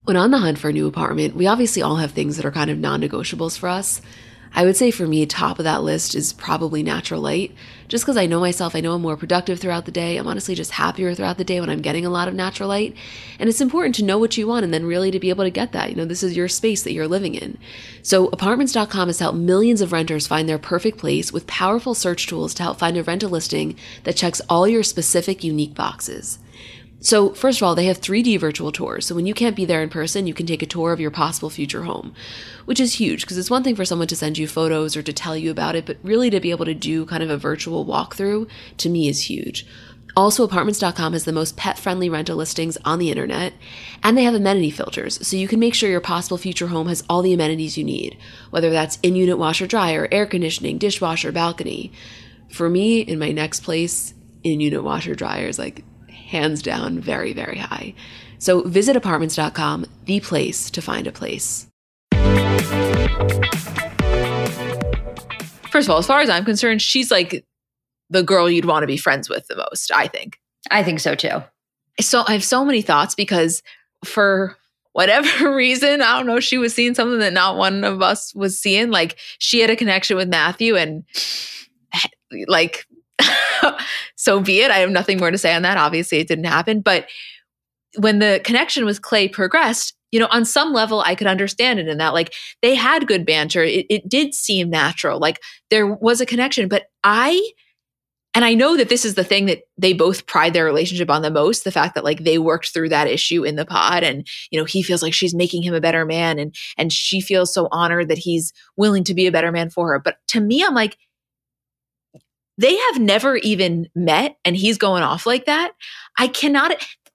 When 0.03 0.17
on 0.17 0.31
the 0.31 0.39
hunt 0.39 0.57
for 0.57 0.69
a 0.69 0.73
new 0.73 0.87
apartment, 0.87 1.35
we 1.35 1.45
obviously 1.45 1.83
all 1.83 1.97
have 1.97 2.09
things 2.09 2.35
that 2.35 2.45
are 2.45 2.51
kind 2.51 2.71
of 2.71 2.79
non 2.79 3.03
negotiables 3.03 3.55
for 3.55 3.69
us. 3.69 4.01
I 4.51 4.65
would 4.65 4.75
say 4.75 4.89
for 4.89 5.05
me, 5.05 5.27
top 5.27 5.59
of 5.59 5.65
that 5.65 5.83
list 5.83 6.15
is 6.15 6.33
probably 6.33 6.81
natural 6.81 7.21
light. 7.21 7.53
Just 7.87 8.03
because 8.03 8.17
I 8.17 8.25
know 8.25 8.39
myself, 8.39 8.75
I 8.75 8.79
know 8.79 8.93
I'm 8.93 9.03
more 9.03 9.15
productive 9.15 9.59
throughout 9.59 9.85
the 9.85 9.91
day. 9.91 10.17
I'm 10.17 10.25
honestly 10.25 10.55
just 10.55 10.71
happier 10.71 11.13
throughout 11.13 11.37
the 11.37 11.43
day 11.43 11.59
when 11.59 11.69
I'm 11.69 11.83
getting 11.83 12.03
a 12.03 12.09
lot 12.09 12.27
of 12.27 12.33
natural 12.33 12.67
light. 12.67 12.95
And 13.37 13.47
it's 13.47 13.61
important 13.61 13.93
to 13.93 14.03
know 14.03 14.17
what 14.17 14.35
you 14.37 14.47
want 14.47 14.63
and 14.63 14.73
then 14.73 14.87
really 14.87 15.11
to 15.11 15.19
be 15.19 15.29
able 15.29 15.43
to 15.43 15.51
get 15.51 15.71
that. 15.73 15.91
You 15.91 15.95
know, 15.95 16.05
this 16.05 16.23
is 16.23 16.35
your 16.35 16.47
space 16.47 16.81
that 16.81 16.93
you're 16.93 17.07
living 17.07 17.35
in. 17.35 17.59
So, 18.01 18.25
apartments.com 18.29 19.07
has 19.07 19.19
helped 19.19 19.37
millions 19.37 19.81
of 19.81 19.91
renters 19.91 20.25
find 20.25 20.49
their 20.49 20.57
perfect 20.57 20.97
place 20.97 21.31
with 21.31 21.45
powerful 21.45 21.93
search 21.93 22.25
tools 22.25 22.55
to 22.55 22.63
help 22.63 22.79
find 22.79 22.97
a 22.97 23.03
rental 23.03 23.29
listing 23.29 23.75
that 24.05 24.15
checks 24.15 24.41
all 24.49 24.67
your 24.67 24.81
specific, 24.81 25.43
unique 25.43 25.75
boxes. 25.75 26.39
So, 27.03 27.33
first 27.33 27.59
of 27.59 27.63
all, 27.63 27.73
they 27.73 27.85
have 27.85 27.99
3D 27.99 28.39
virtual 28.39 28.71
tours. 28.71 29.07
So, 29.07 29.15
when 29.15 29.25
you 29.25 29.33
can't 29.33 29.55
be 29.55 29.65
there 29.65 29.81
in 29.81 29.89
person, 29.89 30.27
you 30.27 30.35
can 30.35 30.45
take 30.45 30.61
a 30.61 30.67
tour 30.67 30.93
of 30.93 30.99
your 30.99 31.09
possible 31.09 31.49
future 31.49 31.83
home, 31.83 32.13
which 32.65 32.79
is 32.79 32.99
huge 32.99 33.21
because 33.21 33.39
it's 33.39 33.49
one 33.49 33.63
thing 33.63 33.75
for 33.75 33.85
someone 33.85 34.07
to 34.07 34.15
send 34.15 34.37
you 34.37 34.47
photos 34.47 34.95
or 34.95 35.01
to 35.01 35.11
tell 35.11 35.35
you 35.35 35.49
about 35.49 35.75
it, 35.75 35.87
but 35.87 35.97
really 36.03 36.29
to 36.29 36.39
be 36.39 36.51
able 36.51 36.65
to 36.65 36.75
do 36.75 37.07
kind 37.07 37.23
of 37.23 37.31
a 37.31 37.37
virtual 37.37 37.87
walkthrough 37.87 38.47
to 38.77 38.89
me 38.89 39.09
is 39.09 39.29
huge. 39.29 39.65
Also, 40.15 40.43
apartments.com 40.43 41.13
has 41.13 41.25
the 41.25 41.31
most 41.31 41.57
pet 41.57 41.79
friendly 41.79 42.07
rental 42.07 42.35
listings 42.35 42.77
on 42.85 42.99
the 42.99 43.09
internet, 43.09 43.53
and 44.03 44.15
they 44.15 44.23
have 44.23 44.35
amenity 44.35 44.69
filters, 44.69 45.25
so 45.25 45.37
you 45.37 45.47
can 45.47 45.59
make 45.59 45.73
sure 45.73 45.89
your 45.89 46.01
possible 46.01 46.37
future 46.37 46.67
home 46.67 46.87
has 46.87 47.03
all 47.09 47.23
the 47.23 47.33
amenities 47.33 47.77
you 47.77 47.83
need, 47.83 48.15
whether 48.51 48.69
that's 48.69 48.99
in 49.01 49.15
unit 49.15 49.39
washer 49.39 49.65
dryer, 49.65 50.07
air 50.11 50.27
conditioning, 50.27 50.77
dishwasher, 50.77 51.31
balcony. 51.31 51.91
For 52.49 52.69
me, 52.69 52.99
in 52.99 53.17
my 53.17 53.31
next 53.31 53.61
place, 53.61 54.13
in 54.43 54.59
unit 54.59 54.83
washer 54.83 55.15
dryer 55.15 55.47
is 55.47 55.57
like 55.57 55.83
hands 56.31 56.61
down 56.61 56.99
very, 56.99 57.33
very 57.33 57.57
high. 57.57 57.93
So 58.39 58.61
visit 58.61 58.95
apartments.com, 58.95 59.85
the 60.05 60.19
place 60.21 60.71
to 60.71 60.81
find 60.81 61.05
a 61.05 61.11
place. 61.11 61.67
First 65.69 65.87
of 65.87 65.91
all, 65.91 65.99
as 65.99 66.07
far 66.07 66.21
as 66.21 66.29
I'm 66.29 66.45
concerned, 66.45 66.81
she's 66.81 67.11
like 67.11 67.45
the 68.09 68.23
girl 68.23 68.49
you'd 68.49 68.65
want 68.65 68.83
to 68.83 68.87
be 68.87 68.97
friends 68.97 69.29
with 69.29 69.45
the 69.47 69.55
most, 69.55 69.91
I 69.93 70.07
think. 70.07 70.39
I 70.71 70.83
think 70.83 70.99
so 70.99 71.15
too. 71.15 71.43
So 71.99 72.23
I 72.27 72.33
have 72.33 72.43
so 72.43 72.65
many 72.65 72.81
thoughts 72.81 73.13
because 73.13 73.61
for 74.03 74.57
whatever 74.93 75.53
reason, 75.55 76.01
I 76.01 76.17
don't 76.17 76.27
know, 76.27 76.39
she 76.39 76.57
was 76.57 76.73
seeing 76.73 76.95
something 76.95 77.19
that 77.19 77.33
not 77.33 77.57
one 77.57 77.83
of 77.83 78.01
us 78.01 78.33
was 78.33 78.57
seeing. 78.57 78.89
Like 78.89 79.17
she 79.37 79.59
had 79.59 79.69
a 79.69 79.75
connection 79.75 80.17
with 80.17 80.29
Matthew 80.29 80.75
and 80.75 81.03
like 82.47 82.85
so 84.15 84.39
be 84.39 84.61
it. 84.61 84.71
I 84.71 84.77
have 84.77 84.89
nothing 84.89 85.19
more 85.19 85.31
to 85.31 85.37
say 85.37 85.53
on 85.53 85.61
that. 85.63 85.77
Obviously, 85.77 86.19
it 86.19 86.27
didn't 86.27 86.45
happen. 86.45 86.81
But 86.81 87.07
when 87.97 88.19
the 88.19 88.41
connection 88.43 88.85
with 88.85 89.01
Clay 89.01 89.27
progressed, 89.27 89.95
you 90.11 90.19
know, 90.19 90.27
on 90.31 90.45
some 90.45 90.73
level, 90.73 91.01
I 91.01 91.15
could 91.15 91.27
understand 91.27 91.79
it 91.79 91.87
in 91.87 91.97
that, 91.97 92.13
like, 92.13 92.33
they 92.61 92.75
had 92.75 93.07
good 93.07 93.25
banter. 93.25 93.63
It, 93.63 93.85
it 93.89 94.09
did 94.09 94.33
seem 94.33 94.69
natural. 94.69 95.19
Like, 95.19 95.39
there 95.69 95.87
was 95.87 96.19
a 96.19 96.25
connection. 96.25 96.67
But 96.67 96.87
I, 97.03 97.51
and 98.33 98.43
I 98.43 98.53
know 98.53 98.75
that 98.77 98.89
this 98.89 99.05
is 99.05 99.15
the 99.15 99.23
thing 99.23 99.45
that 99.45 99.61
they 99.77 99.93
both 99.93 100.25
pride 100.25 100.53
their 100.53 100.65
relationship 100.65 101.09
on 101.09 101.21
the 101.21 101.31
most 101.31 101.63
the 101.63 101.71
fact 101.71 101.95
that, 101.95 102.03
like, 102.03 102.23
they 102.23 102.37
worked 102.37 102.73
through 102.73 102.89
that 102.89 103.07
issue 103.07 103.43
in 103.43 103.55
the 103.55 103.65
pod. 103.65 104.03
And, 104.03 104.27
you 104.51 104.59
know, 104.59 104.65
he 104.65 104.83
feels 104.83 105.01
like 105.01 105.13
she's 105.13 105.33
making 105.33 105.63
him 105.63 105.73
a 105.73 105.81
better 105.81 106.05
man. 106.05 106.39
And, 106.39 106.53
and 106.77 106.91
she 106.91 107.21
feels 107.21 107.53
so 107.53 107.69
honored 107.71 108.09
that 108.09 108.17
he's 108.17 108.51
willing 108.75 109.05
to 109.05 109.13
be 109.13 109.27
a 109.27 109.31
better 109.31 109.51
man 109.51 109.69
for 109.69 109.87
her. 109.89 109.99
But 109.99 110.17
to 110.29 110.41
me, 110.41 110.63
I'm 110.63 110.75
like, 110.75 110.97
they 112.57 112.75
have 112.75 112.99
never 112.99 113.37
even 113.37 113.87
met 113.95 114.37
and 114.45 114.55
he's 114.55 114.77
going 114.77 115.03
off 115.03 115.25
like 115.25 115.45
that. 115.45 115.71
I 116.17 116.27
cannot, 116.27 116.71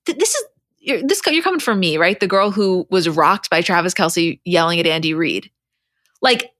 th- 0.06 0.18
this 0.18 0.34
is, 0.34 0.44
you're, 0.78 1.02
this 1.02 1.20
you're 1.26 1.42
coming 1.42 1.60
from 1.60 1.80
me, 1.80 1.98
right? 1.98 2.18
The 2.18 2.26
girl 2.26 2.50
who 2.50 2.86
was 2.90 3.08
rocked 3.08 3.50
by 3.50 3.60
Travis 3.60 3.94
Kelce 3.94 4.40
yelling 4.44 4.80
at 4.80 4.86
Andy 4.86 5.14
Reid. 5.14 5.50
Like, 6.22 6.52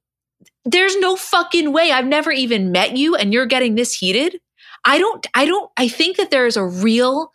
there's 0.65 0.97
no 0.97 1.15
fucking 1.17 1.73
way. 1.73 1.93
I've 1.93 2.07
never 2.07 2.33
even 2.33 2.73
met 2.73 2.97
you, 2.97 3.15
and 3.15 3.33
you're 3.33 3.47
getting 3.47 3.77
this 3.77 3.95
heated. 3.95 4.41
I 4.85 4.99
don't. 4.99 5.25
I 5.35 5.45
don't. 5.45 5.71
I 5.77 5.89
think 5.89 6.17
that 6.17 6.33
there 6.33 6.47
is 6.47 6.57
a 6.57 6.65
real 6.65 7.31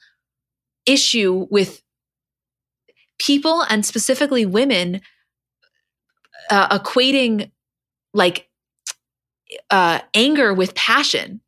issue 0.85 1.47
with 1.49 1.81
people, 3.19 3.61
and 3.69 3.85
specifically 3.85 4.45
women, 4.45 5.01
uh, 6.49 6.77
equating 6.77 7.51
like 8.13 8.49
uh, 9.69 9.99
anger 10.13 10.53
with 10.53 10.75
passion. 10.75 11.41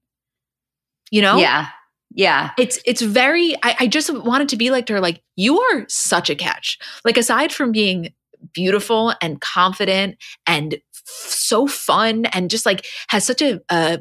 You 1.11 1.21
know? 1.21 1.37
Yeah. 1.37 1.67
Yeah. 2.15 2.51
It's 2.57 2.79
it's 2.85 3.01
very 3.01 3.55
I, 3.63 3.75
I 3.81 3.87
just 3.87 4.13
wanted 4.13 4.49
to 4.49 4.57
be 4.57 4.71
like 4.71 4.85
to 4.87 4.93
her, 4.93 4.99
like, 4.99 5.21
you 5.35 5.59
are 5.59 5.85
such 5.87 6.29
a 6.29 6.35
catch. 6.35 6.77
Like 7.05 7.17
aside 7.17 7.51
from 7.51 7.71
being 7.71 8.13
beautiful 8.53 9.13
and 9.21 9.39
confident 9.39 10.17
and 10.45 10.73
f- 10.73 10.81
so 11.05 11.65
fun 11.67 12.25
and 12.25 12.49
just 12.49 12.65
like 12.65 12.85
has 13.07 13.25
such 13.25 13.41
a 13.41 13.61
uh, 13.69 13.97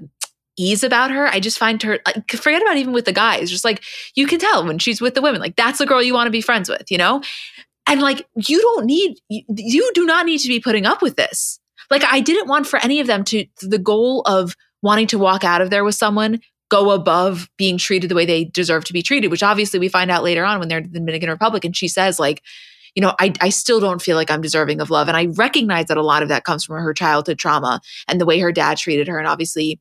ease 0.59 0.83
about 0.83 1.11
her. 1.11 1.27
I 1.29 1.41
just 1.41 1.59
find 1.59 1.83
her 1.83 2.01
like 2.05 2.31
forget 2.33 2.61
about 2.63 2.77
even 2.77 2.93
with 2.93 3.05
the 3.05 3.13
guys. 3.13 3.51
Just 3.51 3.65
like 3.65 3.83
you 4.15 4.27
can 4.27 4.39
tell 4.39 4.67
when 4.67 4.79
she's 4.79 5.01
with 5.01 5.15
the 5.15 5.23
women, 5.23 5.41
like 5.41 5.57
that's 5.57 5.79
the 5.79 5.87
girl 5.87 6.03
you 6.03 6.15
want 6.15 6.27
to 6.27 6.33
be 6.33 6.41
friends 6.41 6.69
with, 6.69 6.91
you 6.91 6.99
know? 6.99 7.23
And 7.87 8.01
like 8.01 8.27
you 8.35 8.61
don't 8.61 8.85
need 8.85 9.19
you, 9.29 9.43
you 9.57 9.91
do 9.95 10.05
not 10.05 10.27
need 10.27 10.39
to 10.39 10.49
be 10.49 10.61
putting 10.61 10.87
up 10.87 11.03
with 11.03 11.17
this. 11.17 11.59
Like 11.91 12.05
I 12.05 12.21
didn't 12.21 12.49
want 12.49 12.67
for 12.67 12.79
any 12.83 13.01
of 13.01 13.07
them 13.07 13.25
to 13.25 13.47
the 13.61 13.79
goal 13.79 14.23
of 14.23 14.57
wanting 14.83 15.07
to 15.09 15.19
walk 15.19 15.45
out 15.45 15.61
of 15.61 15.71
there 15.71 15.85
with 15.85 15.95
someone 15.95 16.41
go 16.73 16.91
above 16.91 17.51
being 17.59 17.77
treated 17.77 18.11
the 18.11 18.15
way 18.15 18.25
they 18.25 18.45
deserve 18.45 18.83
to 18.83 18.95
be 18.95 19.03
treated, 19.03 19.31
which 19.31 19.43
obviously 19.43 19.79
we 19.79 19.91
find 19.91 20.11
out 20.11 20.25
later 20.25 20.43
on 20.43 20.59
when 20.59 20.69
they're 20.69 20.79
in 20.79 20.91
the 20.91 20.99
Dominican 20.99 21.29
Republic. 21.29 21.67
And 21.67 21.77
she 21.77 21.87
says, 21.87 22.19
like, 22.19 22.43
you 22.95 23.03
know, 23.03 23.15
I, 23.21 23.35
I 23.43 23.51
still 23.51 23.79
don't 23.79 24.01
feel 24.01 24.17
like 24.17 24.31
I'm 24.31 24.41
deserving 24.41 24.81
of 24.81 24.89
love. 24.89 25.07
And 25.07 25.17
I 25.17 25.27
recognize 25.27 25.87
that 25.87 25.99
a 25.99 26.03
lot 26.03 26.23
of 26.23 26.31
that 26.31 26.45
comes 26.45 26.65
from 26.65 26.83
her 26.83 26.95
childhood 26.95 27.39
trauma 27.39 27.83
and 28.09 28.19
the 28.19 28.25
way 28.25 28.39
her 28.41 28.53
dad 28.53 28.79
treated 28.79 29.07
her. 29.09 29.19
And 29.19 29.29
obviously, 29.29 29.81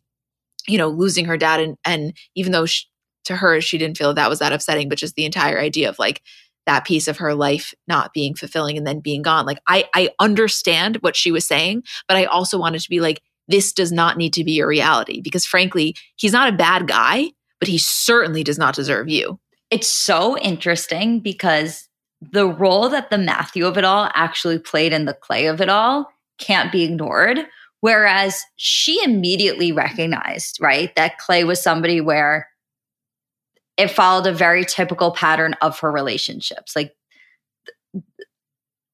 you 0.67 0.77
know, 0.77 0.89
losing 0.89 1.25
her 1.25 1.37
dad. 1.37 1.61
And, 1.61 1.77
and 1.85 2.13
even 2.35 2.51
though 2.51 2.65
she, 2.65 2.85
to 3.25 3.37
her, 3.37 3.61
she 3.61 3.77
didn't 3.77 3.97
feel 3.97 4.13
that 4.13 4.29
was 4.29 4.39
that 4.39 4.51
upsetting, 4.51 4.89
but 4.89 4.97
just 4.97 5.15
the 5.15 5.25
entire 5.25 5.59
idea 5.59 5.87
of 5.87 5.97
like 5.97 6.21
that 6.65 6.85
piece 6.85 7.07
of 7.07 7.17
her 7.17 7.33
life 7.33 7.73
not 7.87 8.13
being 8.13 8.35
fulfilling 8.35 8.77
and 8.77 8.85
then 8.85 8.99
being 8.99 9.21
gone. 9.21 9.45
Like, 9.45 9.59
I, 9.67 9.85
I 9.93 10.09
understand 10.19 10.97
what 10.97 11.15
she 11.15 11.31
was 11.31 11.45
saying, 11.45 11.83
but 12.07 12.17
I 12.17 12.25
also 12.25 12.59
wanted 12.59 12.81
to 12.81 12.89
be 12.89 12.99
like, 12.99 13.21
this 13.47 13.73
does 13.73 13.91
not 13.91 14.17
need 14.17 14.33
to 14.33 14.43
be 14.43 14.53
your 14.53 14.67
reality 14.67 15.21
because 15.21 15.45
frankly, 15.45 15.95
he's 16.15 16.33
not 16.33 16.53
a 16.53 16.55
bad 16.55 16.87
guy, 16.87 17.31
but 17.59 17.67
he 17.67 17.77
certainly 17.77 18.43
does 18.43 18.57
not 18.57 18.75
deserve 18.75 19.09
you. 19.09 19.39
It's 19.69 19.87
so 19.87 20.37
interesting 20.37 21.19
because 21.19 21.87
the 22.21 22.47
role 22.47 22.89
that 22.89 23.09
the 23.09 23.17
Matthew 23.17 23.65
of 23.65 23.77
it 23.77 23.83
all 23.83 24.09
actually 24.13 24.59
played 24.59 24.93
in 24.93 25.05
the 25.05 25.13
clay 25.13 25.47
of 25.47 25.59
it 25.59 25.69
all 25.69 26.07
can't 26.37 26.71
be 26.71 26.83
ignored. 26.83 27.39
Whereas 27.79 28.43
she 28.57 29.03
immediately 29.03 29.71
recognized, 29.71 30.59
right, 30.61 30.95
that 30.95 31.17
Clay 31.17 31.43
was 31.43 31.63
somebody 31.63 31.99
where 31.99 32.47
it 33.81 33.89
followed 33.89 34.27
a 34.27 34.33
very 34.33 34.63
typical 34.63 35.11
pattern 35.11 35.55
of 35.61 35.79
her 35.79 35.91
relationships. 35.91 36.75
Like 36.75 36.93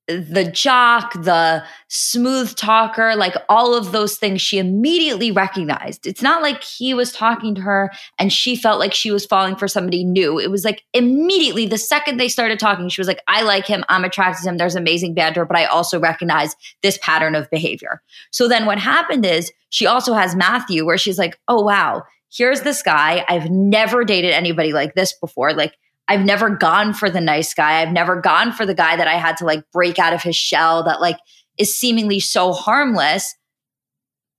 the 0.08 0.50
jock, 0.50 1.12
the 1.22 1.62
smooth 1.90 2.56
talker, 2.56 3.14
like 3.18 3.36
all 3.50 3.76
of 3.76 3.92
those 3.92 4.16
things 4.16 4.42
she 4.42 4.58
immediately 4.58 5.32
recognized. 5.32 6.08
It's 6.08 6.22
not 6.22 6.42
like 6.42 6.64
he 6.64 6.94
was 6.94 7.12
talking 7.12 7.56
to 7.56 7.62
her 7.62 7.92
and 8.18 8.32
she 8.32 8.56
felt 8.56 8.80
like 8.80 8.94
she 8.94 9.12
was 9.12 9.26
falling 9.26 9.58
for 9.58 9.68
somebody 9.68 10.06
new. 10.06 10.40
It 10.40 10.50
was 10.50 10.64
like 10.64 10.84
immediately 10.94 11.66
the 11.66 11.78
second 11.78 12.18
they 12.18 12.30
started 12.30 12.58
talking, 12.58 12.88
she 12.88 13.02
was 13.02 13.08
like, 13.10 13.22
I 13.28 13.42
like 13.42 13.68
him, 13.68 13.84
I'm 13.90 14.06
attracted 14.06 14.44
to 14.44 14.50
him, 14.50 14.58
there's 14.58 14.78
amazing 14.78 15.14
banter, 15.14 15.44
but 15.44 15.58
I 15.58 15.66
also 15.66 16.00
recognize 16.00 16.56
this 16.82 16.98
pattern 17.02 17.36
of 17.36 17.50
behavior. 17.50 18.02
So 18.32 18.48
then 18.48 18.66
what 18.66 18.80
happened 18.80 19.26
is 19.26 19.52
she 19.70 19.86
also 19.86 20.14
has 20.14 20.38
Matthew 20.38 20.86
where 20.86 20.98
she's 20.98 21.20
like, 21.20 21.38
oh 21.50 21.62
wow, 21.62 22.04
here's 22.38 22.62
this 22.62 22.82
guy. 22.84 23.26
I've 23.28 23.50
never 23.50 24.04
dated 24.04 24.32
anybody 24.32 24.74
like 24.74 24.94
this 24.94 25.14
before. 25.20 25.54
Like, 25.54 25.74
I've 26.08 26.24
never 26.24 26.50
gone 26.50 26.94
for 26.94 27.10
the 27.10 27.20
nice 27.20 27.54
guy. 27.54 27.82
I've 27.82 27.92
never 27.92 28.22
gone 28.22 28.54
for 28.54 28.66
the 28.66 28.76
guy 28.76 28.96
that 28.96 29.08
I 29.08 29.16
had 29.16 29.38
to 29.38 29.46
like 29.46 29.64
break 29.74 30.00
out 30.00 30.14
of 30.14 30.24
his 30.24 30.36
shell 30.36 30.84
that 30.84 31.02
like 31.02 31.18
is 31.58 31.76
seemingly 31.76 32.20
so 32.20 32.54
harmless. 32.54 33.36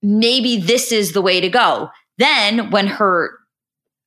Maybe 0.01 0.57
this 0.57 0.93
is 0.93 1.13
the 1.13 1.23
way 1.23 1.41
to 1.41 1.49
go. 1.49 1.91
Then 2.17 2.71
when 2.71 2.87
her 2.87 3.33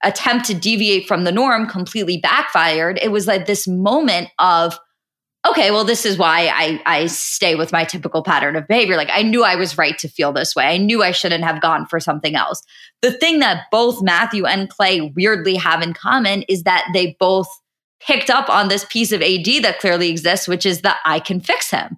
attempt 0.04 0.46
to 0.46 0.54
deviate 0.56 1.08
from 1.08 1.24
the 1.24 1.32
norm 1.32 1.68
completely 1.68 2.18
backfired, 2.18 2.98
it 3.02 3.12
was 3.12 3.28
like 3.28 3.46
this 3.46 3.68
moment 3.68 4.30
of, 4.40 4.80
okay, 5.48 5.72
well, 5.72 5.84
this 5.84 6.06
is 6.06 6.18
why 6.18 6.52
I, 6.54 6.82
I 6.86 7.06
stay 7.08 7.56
with 7.56 7.72
my 7.72 7.84
typical 7.84 8.22
pattern 8.24 8.56
of 8.56 8.68
behavior. 8.68 8.96
Like 8.96 9.10
I 9.12 9.24
knew 9.24 9.44
I 9.44 9.56
was 9.56 9.78
right 9.78 9.98
to 10.00 10.08
feel 10.08 10.32
this 10.32 10.56
way. 10.56 10.66
I 10.66 10.78
knew 10.78 11.02
I 11.02 11.12
shouldn't 11.12 11.44
have 11.44 11.62
gone 11.62 11.88
for 11.88 12.00
something 12.00 12.36
else 12.36 12.62
the 13.02 13.12
thing 13.12 13.40
that 13.40 13.66
both 13.72 14.02
Matthew 14.02 14.46
and 14.46 14.70
Clay 14.70 15.02
weirdly 15.02 15.56
have 15.56 15.82
in 15.82 15.94
common 15.94 16.44
is 16.44 16.64
that 16.64 16.88
they 16.94 17.18
both 17.20 17.48
picked 18.00 18.30
up 18.30 18.50
on 18.50 18.68
this 18.68 18.86
piece 18.86 19.12
of 19.12 19.22
AD 19.22 19.46
that 19.64 19.80
clearly 19.80 20.10
exists, 20.10 20.48
which 20.48 20.66
is 20.66 20.82
that 20.82 20.98
I 21.06 21.20
can 21.20 21.40
fix 21.40 21.70
him. 21.70 21.98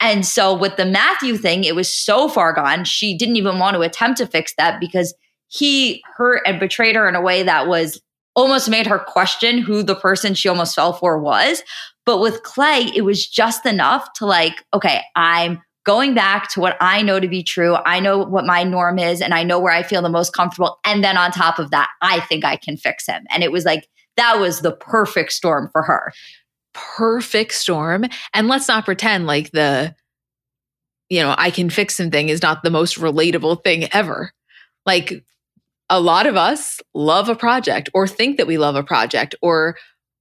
And 0.00 0.26
so 0.26 0.52
with 0.52 0.76
the 0.76 0.86
Matthew 0.86 1.36
thing, 1.36 1.62
it 1.62 1.76
was 1.76 1.92
so 1.92 2.28
far 2.28 2.52
gone. 2.52 2.84
She 2.84 3.16
didn't 3.16 3.36
even 3.36 3.58
want 3.58 3.74
to 3.74 3.82
attempt 3.82 4.18
to 4.18 4.26
fix 4.26 4.54
that 4.58 4.80
because 4.80 5.14
he 5.48 6.02
hurt 6.16 6.42
and 6.46 6.58
betrayed 6.58 6.96
her 6.96 7.08
in 7.08 7.14
a 7.14 7.20
way 7.20 7.44
that 7.44 7.68
was 7.68 8.00
almost 8.34 8.68
made 8.68 8.86
her 8.86 8.98
question 8.98 9.58
who 9.58 9.84
the 9.84 9.94
person 9.94 10.34
she 10.34 10.48
almost 10.48 10.74
fell 10.74 10.92
for 10.92 11.20
was. 11.20 11.62
But 12.06 12.18
with 12.18 12.42
Clay, 12.42 12.90
it 12.94 13.02
was 13.02 13.26
just 13.26 13.66
enough 13.66 14.12
to 14.14 14.26
like, 14.26 14.64
okay, 14.74 15.02
I'm 15.16 15.62
going 15.84 16.14
back 16.14 16.50
to 16.50 16.60
what 16.60 16.76
I 16.80 17.02
know 17.02 17.20
to 17.20 17.28
be 17.28 17.42
true. 17.42 17.76
I 17.84 18.00
know 18.00 18.18
what 18.18 18.46
my 18.46 18.62
norm 18.64 18.98
is 18.98 19.20
and 19.20 19.34
I 19.34 19.42
know 19.42 19.58
where 19.58 19.72
I 19.72 19.82
feel 19.82 20.02
the 20.02 20.08
most 20.08 20.32
comfortable. 20.32 20.78
And 20.84 21.04
then 21.04 21.16
on 21.16 21.30
top 21.30 21.58
of 21.58 21.70
that, 21.70 21.90
I 22.00 22.20
think 22.20 22.44
I 22.44 22.56
can 22.56 22.76
fix 22.76 23.06
him. 23.06 23.24
And 23.30 23.42
it 23.42 23.52
was 23.52 23.64
like, 23.64 23.88
that 24.16 24.38
was 24.38 24.60
the 24.60 24.72
perfect 24.72 25.32
storm 25.32 25.68
for 25.72 25.82
her. 25.82 26.12
Perfect 26.72 27.52
storm. 27.52 28.04
And 28.32 28.48
let's 28.48 28.68
not 28.68 28.84
pretend 28.84 29.26
like 29.26 29.50
the, 29.52 29.94
you 31.10 31.20
know, 31.20 31.34
I 31.36 31.50
can 31.50 31.68
fix 31.68 32.00
him 32.00 32.10
thing 32.10 32.28
is 32.28 32.42
not 32.42 32.62
the 32.62 32.70
most 32.70 32.98
relatable 32.98 33.62
thing 33.62 33.88
ever. 33.92 34.32
Like 34.86 35.24
a 35.90 36.00
lot 36.00 36.26
of 36.26 36.36
us 36.36 36.80
love 36.94 37.28
a 37.28 37.36
project 37.36 37.90
or 37.92 38.08
think 38.08 38.38
that 38.38 38.46
we 38.46 38.56
love 38.56 38.74
a 38.74 38.82
project 38.82 39.34
or 39.42 39.76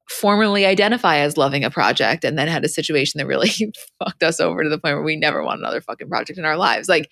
formally 0.10 0.66
identify 0.66 1.18
as 1.18 1.38
loving 1.38 1.64
a 1.64 1.70
project 1.70 2.24
and 2.24 2.38
then 2.38 2.48
had 2.48 2.66
a 2.66 2.70
situation 2.70 3.20
that 3.20 3.28
really 3.28 3.50
fucked 4.00 4.24
us 4.24 4.40
over 4.40 4.64
to 4.64 4.70
the 4.70 4.78
point 4.78 4.96
where 4.96 5.04
we 5.04 5.16
never 5.16 5.44
want 5.44 5.60
another 5.60 5.82
fucking 5.82 6.10
project 6.10 6.38
in 6.38 6.46
our 6.46 6.58
lives. 6.58 6.90
Like 6.90 7.10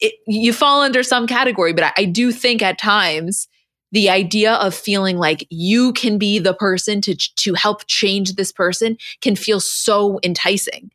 it, 0.00 0.14
you 0.26 0.52
fall 0.52 0.82
under 0.82 1.02
some 1.02 1.26
category, 1.26 1.72
but 1.72 1.84
I, 1.84 1.92
I 1.98 2.04
do 2.04 2.32
think 2.32 2.62
at 2.62 2.78
times 2.78 3.48
the 3.92 4.08
idea 4.08 4.54
of 4.54 4.74
feeling 4.74 5.16
like 5.16 5.46
you 5.50 5.92
can 5.92 6.18
be 6.18 6.38
the 6.38 6.54
person 6.54 7.00
to 7.02 7.14
to 7.14 7.54
help 7.54 7.86
change 7.86 8.34
this 8.34 8.52
person 8.52 8.96
can 9.20 9.36
feel 9.36 9.60
so 9.60 10.20
enticing 10.22 10.90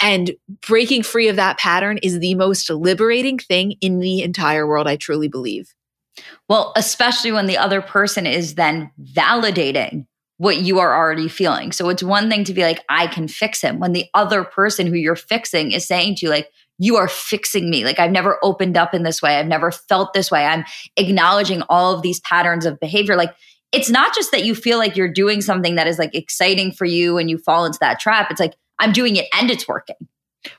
and 0.00 0.32
breaking 0.66 1.02
free 1.02 1.28
of 1.28 1.36
that 1.36 1.58
pattern 1.58 1.98
is 2.02 2.18
the 2.18 2.34
most 2.34 2.68
liberating 2.70 3.38
thing 3.38 3.74
in 3.80 4.00
the 4.00 4.22
entire 4.22 4.66
world 4.66 4.86
i 4.86 4.96
truly 4.96 5.28
believe 5.28 5.72
well 6.48 6.72
especially 6.76 7.32
when 7.32 7.46
the 7.46 7.58
other 7.58 7.80
person 7.80 8.26
is 8.26 8.54
then 8.56 8.90
validating 9.00 10.06
what 10.40 10.62
you 10.62 10.78
are 10.78 10.96
already 10.96 11.28
feeling 11.28 11.70
so 11.70 11.88
it's 11.88 12.02
one 12.02 12.30
thing 12.30 12.44
to 12.44 12.54
be 12.54 12.62
like 12.62 12.84
i 12.88 13.06
can 13.06 13.28
fix 13.28 13.60
him 13.60 13.78
when 13.78 13.92
the 13.92 14.06
other 14.14 14.42
person 14.42 14.86
who 14.86 14.96
you're 14.96 15.14
fixing 15.14 15.70
is 15.72 15.86
saying 15.86 16.14
to 16.14 16.26
you 16.26 16.30
like 16.30 16.48
you 16.80 16.96
are 16.96 17.08
fixing 17.08 17.68
me. 17.68 17.84
Like 17.84 17.98
I've 17.98 18.10
never 18.10 18.38
opened 18.42 18.76
up 18.76 18.94
in 18.94 19.02
this 19.02 19.20
way. 19.20 19.36
I've 19.36 19.46
never 19.46 19.70
felt 19.70 20.14
this 20.14 20.30
way. 20.30 20.46
I'm 20.46 20.64
acknowledging 20.96 21.62
all 21.68 21.94
of 21.94 22.00
these 22.00 22.20
patterns 22.20 22.64
of 22.64 22.80
behavior. 22.80 23.16
Like 23.16 23.34
it's 23.70 23.90
not 23.90 24.14
just 24.14 24.32
that 24.32 24.44
you 24.44 24.54
feel 24.54 24.78
like 24.78 24.96
you're 24.96 25.12
doing 25.12 25.42
something 25.42 25.74
that 25.76 25.86
is 25.86 25.98
like 25.98 26.14
exciting 26.14 26.72
for 26.72 26.86
you 26.86 27.18
and 27.18 27.28
you 27.28 27.36
fall 27.36 27.66
into 27.66 27.78
that 27.82 28.00
trap. 28.00 28.30
It's 28.30 28.40
like 28.40 28.54
I'm 28.78 28.92
doing 28.92 29.16
it 29.16 29.26
and 29.38 29.50
it's 29.50 29.68
working. 29.68 30.08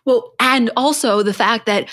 Well, 0.05 0.33
and 0.39 0.69
also 0.77 1.23
the 1.23 1.33
fact 1.33 1.65
that 1.65 1.89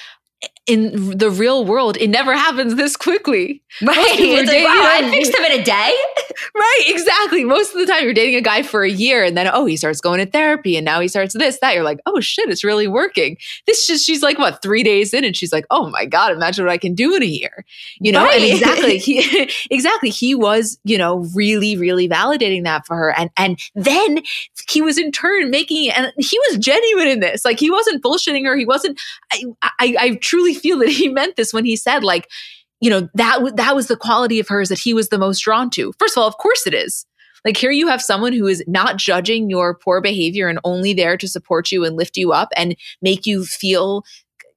in 0.69 1.17
the 1.17 1.31
real 1.31 1.65
world, 1.65 1.97
it 1.97 2.09
never 2.09 2.35
happens 2.35 2.75
this 2.75 2.95
quickly. 2.95 3.63
Right. 3.81 3.97
It's 4.19 4.51
like, 4.51 4.65
wow, 4.65 5.07
I 5.07 5.11
fixed 5.11 5.35
him 5.35 5.45
in 5.47 5.61
a 5.61 5.65
day. 5.65 5.95
right. 6.55 6.85
Exactly. 6.89 7.43
Most 7.43 7.75
of 7.75 7.81
the 7.81 7.87
time, 7.87 8.05
you're 8.05 8.13
dating 8.13 8.35
a 8.35 8.43
guy 8.43 8.63
for 8.63 8.85
a 8.85 8.91
year 8.91 9.25
and 9.25 9.35
then, 9.35 9.49
oh, 9.51 9.65
he 9.65 9.79
starts 9.79 10.03
going 10.03 10.19
to 10.19 10.31
therapy 10.31 10.77
and 10.77 10.85
now 10.85 11.01
he 11.01 11.09
starts 11.09 11.33
this, 11.33 11.59
that. 11.61 11.75
You're 11.75 11.85
like, 11.85 12.01
oh 12.05 12.21
shit, 12.21 12.51
it's 12.51 12.65
really 12.65 12.87
working. 12.87 13.39
This 13.67 13.87
just, 13.87 14.05
she's 14.05 14.23
like, 14.23 14.39
what, 14.39 14.61
three 14.61 14.83
days 14.83 15.15
in? 15.15 15.25
And 15.25 15.35
she's 15.35 15.55
like, 15.55 15.65
oh 15.71 15.89
my 15.89 16.05
God, 16.05 16.33
imagine 16.33 16.67
what 16.67 16.73
I 16.73 16.79
can 16.79 16.95
do 16.95 17.15
in 17.15 17.23
a 17.23 17.27
year. 17.27 17.65
You 17.99 18.13
know? 18.13 18.25
Right. 18.25 18.43
And 18.43 18.53
exactly. 18.53 18.99
He, 19.09 19.51
exactly. 19.71 20.11
He 20.11 20.35
was, 20.35 20.79
you 20.85 20.99
know, 20.99 21.27
really, 21.35 21.79
really 21.79 22.09
validating 22.09 22.65
that 22.65 22.87
for 22.87 22.95
her. 22.95 23.11
And, 23.17 23.31
and 23.39 23.59
then 23.75 24.21
he 24.69 24.83
was 24.83 24.99
in 24.99 25.13
turn 25.13 25.51
making 25.51 25.91
and 25.91 26.13
he 26.19 26.39
was 26.51 26.59
genuine 26.59 27.09
in 27.09 27.21
this. 27.21 27.45
Like 27.45 27.59
he 27.59 27.71
wasn't 27.71 28.03
bullshitting 28.03 28.45
her. 28.45 28.57
He 28.57 28.67
wasn't, 28.67 29.01
I, 29.33 29.45
I, 29.63 29.97
I 29.99 30.15
truly 30.29 30.55
feel 30.55 30.79
that 30.79 30.89
he 30.89 31.09
meant 31.09 31.37
this 31.37 31.53
when 31.53 31.65
he 31.65 31.77
said 31.77 32.05
like 32.05 32.29
you 32.81 32.91
know 32.91 33.09
that 33.15 33.57
that 33.57 33.75
was 33.75 33.89
the 33.89 33.97
quality 33.97 34.39
of 34.39 34.49
hers 34.49 34.69
that 34.69 34.79
he 34.79 34.95
was 34.95 35.09
the 35.09 35.19
most 35.19 35.41
drawn 35.41 35.71
to. 35.71 35.93
First 35.99 36.17
of 36.17 36.23
all 36.23 36.29
of 36.29 36.37
course 36.39 36.67
it 36.67 36.75
is. 36.75 37.07
Like 37.45 37.57
here 37.57 37.71
you 37.71 37.89
have 37.89 38.03
someone 38.03 38.33
who 38.33 38.47
is 38.47 38.63
not 38.67 38.97
judging 38.97 39.49
your 39.49 39.75
poor 39.75 40.01
behavior 40.01 40.49
and 40.49 40.59
only 40.65 40.93
there 40.93 41.17
to 41.17 41.29
support 41.29 41.71
you 41.73 41.85
and 41.85 41.97
lift 41.97 42.17
you 42.17 42.33
up 42.33 42.49
and 42.57 42.77
make 43.01 43.27
you 43.27 43.45
feel 43.45 44.05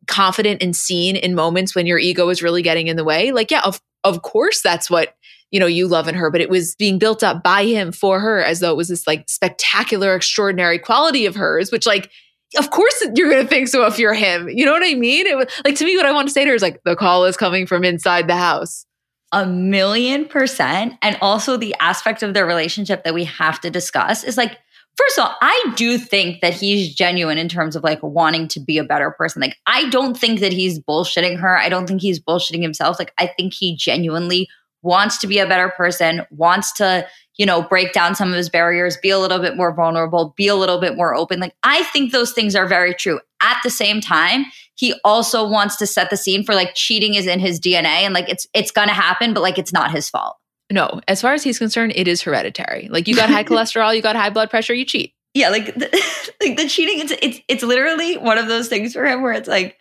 confident 0.07 0.63
and 0.63 0.75
seen 0.75 1.15
in 1.15 1.35
moments 1.35 1.75
when 1.75 1.85
your 1.85 1.99
ego 1.99 2.27
is 2.29 2.41
really 2.41 2.61
getting 2.61 2.87
in 2.87 2.97
the 2.97 3.03
way. 3.03 3.31
Like 3.31 3.51
yeah 3.51 3.61
of 3.63 3.81
of 4.03 4.21
course 4.23 4.61
that's 4.61 4.89
what 4.89 5.15
you 5.51 5.59
know 5.59 5.67
you 5.67 5.87
love 5.87 6.07
in 6.07 6.15
her 6.15 6.29
but 6.29 6.41
it 6.41 6.49
was 6.49 6.75
being 6.75 6.99
built 6.99 7.23
up 7.23 7.43
by 7.43 7.65
him 7.65 7.91
for 7.91 8.19
her 8.19 8.43
as 8.43 8.59
though 8.59 8.71
it 8.71 8.77
was 8.77 8.89
this 8.89 9.07
like 9.07 9.27
spectacular 9.29 10.15
extraordinary 10.15 10.79
quality 10.79 11.25
of 11.25 11.35
hers 11.35 11.71
which 11.71 11.85
like 11.85 12.09
of 12.57 12.69
course 12.69 13.03
you're 13.15 13.29
going 13.29 13.43
to 13.43 13.47
think 13.47 13.67
so 13.67 13.85
if 13.85 13.97
you're 13.97 14.13
him. 14.13 14.49
You 14.49 14.65
know 14.65 14.73
what 14.73 14.83
I 14.85 14.93
mean? 14.95 15.27
It 15.27 15.51
like 15.63 15.75
to 15.75 15.85
me, 15.85 15.95
what 15.97 16.05
I 16.05 16.11
want 16.11 16.27
to 16.27 16.33
say 16.33 16.43
to 16.43 16.49
her 16.49 16.55
is 16.55 16.61
like, 16.61 16.81
the 16.83 16.95
call 16.95 17.25
is 17.25 17.37
coming 17.37 17.65
from 17.65 17.83
inside 17.83 18.27
the 18.27 18.35
house. 18.35 18.85
A 19.31 19.45
million 19.45 20.25
percent. 20.25 20.95
And 21.01 21.17
also 21.21 21.55
the 21.55 21.75
aspect 21.79 22.23
of 22.23 22.33
their 22.33 22.45
relationship 22.45 23.03
that 23.03 23.13
we 23.13 23.23
have 23.23 23.61
to 23.61 23.69
discuss 23.69 24.23
is 24.23 24.35
like, 24.35 24.57
first 24.97 25.17
of 25.17 25.25
all, 25.25 25.35
I 25.41 25.73
do 25.77 25.97
think 25.97 26.41
that 26.41 26.53
he's 26.53 26.93
genuine 26.93 27.37
in 27.37 27.47
terms 27.47 27.77
of 27.77 27.83
like 27.83 28.03
wanting 28.03 28.49
to 28.49 28.59
be 28.59 28.77
a 28.77 28.83
better 28.83 29.11
person. 29.11 29.41
Like, 29.41 29.55
I 29.65 29.89
don't 29.89 30.17
think 30.17 30.41
that 30.41 30.51
he's 30.51 30.79
bullshitting 30.79 31.39
her. 31.39 31.57
I 31.57 31.69
don't 31.69 31.87
think 31.87 32.01
he's 32.01 32.19
bullshitting 32.19 32.61
himself. 32.61 32.99
Like, 32.99 33.13
I 33.17 33.27
think 33.27 33.53
he 33.53 33.73
genuinely 33.75 34.49
wants 34.81 35.17
to 35.19 35.27
be 35.27 35.39
a 35.39 35.47
better 35.47 35.69
person, 35.69 36.25
wants 36.31 36.73
to 36.73 37.07
you 37.37 37.45
know, 37.45 37.61
break 37.61 37.93
down 37.93 38.15
some 38.15 38.29
of 38.29 38.35
his 38.35 38.49
barriers, 38.49 38.97
be 38.97 39.09
a 39.09 39.19
little 39.19 39.39
bit 39.39 39.55
more 39.55 39.73
vulnerable, 39.73 40.33
be 40.35 40.47
a 40.47 40.55
little 40.55 40.79
bit 40.79 40.95
more 40.95 41.15
open. 41.15 41.39
Like, 41.39 41.55
I 41.63 41.83
think 41.85 42.11
those 42.11 42.33
things 42.33 42.55
are 42.55 42.67
very 42.67 42.93
true. 42.93 43.19
At 43.41 43.59
the 43.63 43.69
same 43.69 44.01
time, 44.01 44.45
he 44.75 44.93
also 45.03 45.47
wants 45.47 45.75
to 45.77 45.87
set 45.87 46.09
the 46.09 46.17
scene 46.17 46.43
for 46.43 46.55
like 46.55 46.73
cheating 46.75 47.15
is 47.15 47.27
in 47.27 47.39
his 47.39 47.59
DNA 47.59 47.85
and 47.85 48.13
like 48.13 48.29
it's 48.29 48.47
it's 48.53 48.71
gonna 48.71 48.93
happen, 48.93 49.33
but 49.33 49.41
like 49.41 49.57
it's 49.57 49.73
not 49.73 49.91
his 49.91 50.09
fault. 50.09 50.37
No, 50.71 51.01
as 51.07 51.21
far 51.21 51.33
as 51.33 51.43
he's 51.43 51.59
concerned, 51.59 51.93
it 51.95 52.07
is 52.07 52.21
hereditary. 52.21 52.87
Like 52.89 53.07
you 53.07 53.15
got 53.15 53.29
high 53.29 53.43
cholesterol, 53.45 53.95
you 53.95 54.01
got 54.01 54.15
high 54.15 54.29
blood 54.29 54.49
pressure, 54.49 54.73
you 54.73 54.85
cheat. 54.85 55.13
Yeah, 55.33 55.49
like 55.49 55.73
the, 55.75 55.89
like 56.41 56.57
the 56.57 56.67
cheating, 56.67 56.99
it's 56.99 57.13
it's 57.21 57.39
it's 57.47 57.63
literally 57.63 58.17
one 58.17 58.37
of 58.37 58.47
those 58.47 58.67
things 58.69 58.93
for 58.93 59.05
him 59.05 59.21
where 59.21 59.33
it's 59.33 59.47
like 59.47 59.77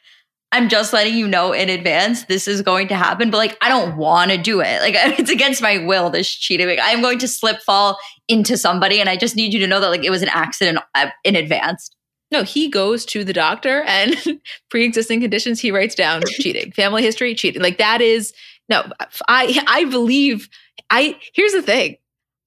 I'm 0.53 0.69
just 0.69 0.93
letting 0.93 1.15
you 1.15 1.29
know 1.29 1.53
in 1.53 1.69
advance 1.69 2.25
this 2.25 2.49
is 2.49 2.61
going 2.61 2.89
to 2.89 2.97
happen, 2.97 3.31
but 3.31 3.37
like 3.37 3.57
I 3.61 3.69
don't 3.69 3.97
want 3.97 4.33
to 4.33 4.39
do 4.39 4.61
it. 4.61 4.83
Like 4.83 4.95
it's 5.19 5.31
against 5.31 5.63
my 5.63 5.79
will. 5.79 6.11
This 6.11 6.29
cheating. 6.29 6.69
Like 6.69 6.81
I'm 6.83 7.01
going 7.01 7.19
to 7.21 7.29
slip 7.29 7.61
fall 7.63 7.99
into 8.29 8.57
somebody, 8.57 9.01
and 9.01 9.09
I 9.09 9.17
just 9.17 9.37
need 9.37 9.53
you 9.53 9.61
to 9.61 9.67
know 9.67 9.81
that 9.81 9.89
like 9.89 10.05
it 10.05 10.11
was 10.11 10.23
an 10.23 10.29
accident 10.31 10.79
uh, 10.95 11.11
in 11.25 11.37
advance. 11.37 11.91
No, 12.33 12.45
he 12.45 12.69
goes 12.69 13.05
to 13.07 13.25
the 13.25 13.33
doctor 13.33 13.83
and 13.83 14.41
pre-existing 14.71 15.21
conditions. 15.21 15.61
He 15.61 15.73
writes 15.73 15.95
down 15.95 16.23
cheating, 16.27 16.73
family 16.73 17.03
history, 17.03 17.35
cheating. 17.35 17.63
Like 17.63 17.79
that 17.79 18.01
is 18.01 18.33
no. 18.69 18.85
I 19.29 19.63
I 19.67 19.85
believe. 19.85 20.49
I 20.91 21.17
here's 21.35 21.53
the 21.53 21.63
thing. 21.63 21.97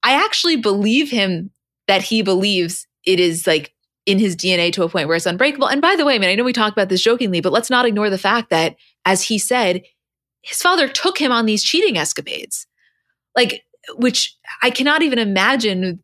I 0.02 0.22
actually 0.24 0.56
believe 0.56 1.10
him 1.10 1.50
that 1.88 2.02
he 2.02 2.22
believes 2.22 2.86
it 3.06 3.20
is 3.20 3.46
like 3.46 3.73
in 4.06 4.18
his 4.18 4.36
DNA 4.36 4.72
to 4.72 4.82
a 4.82 4.88
point 4.88 5.08
where 5.08 5.16
it's 5.16 5.26
unbreakable. 5.26 5.68
And 5.68 5.80
by 5.80 5.96
the 5.96 6.04
way, 6.04 6.14
I 6.14 6.18
mean, 6.18 6.28
I 6.28 6.34
know 6.34 6.44
we 6.44 6.52
talk 6.52 6.72
about 6.72 6.88
this 6.88 7.02
jokingly, 7.02 7.40
but 7.40 7.52
let's 7.52 7.70
not 7.70 7.86
ignore 7.86 8.10
the 8.10 8.18
fact 8.18 8.50
that, 8.50 8.76
as 9.04 9.22
he 9.22 9.38
said, 9.38 9.82
his 10.42 10.60
father 10.60 10.88
took 10.88 11.18
him 11.18 11.32
on 11.32 11.46
these 11.46 11.62
cheating 11.62 11.96
escapades. 11.96 12.66
Like, 13.34 13.64
which 13.96 14.36
I 14.62 14.70
cannot 14.70 15.02
even 15.02 15.18
imagine 15.18 16.02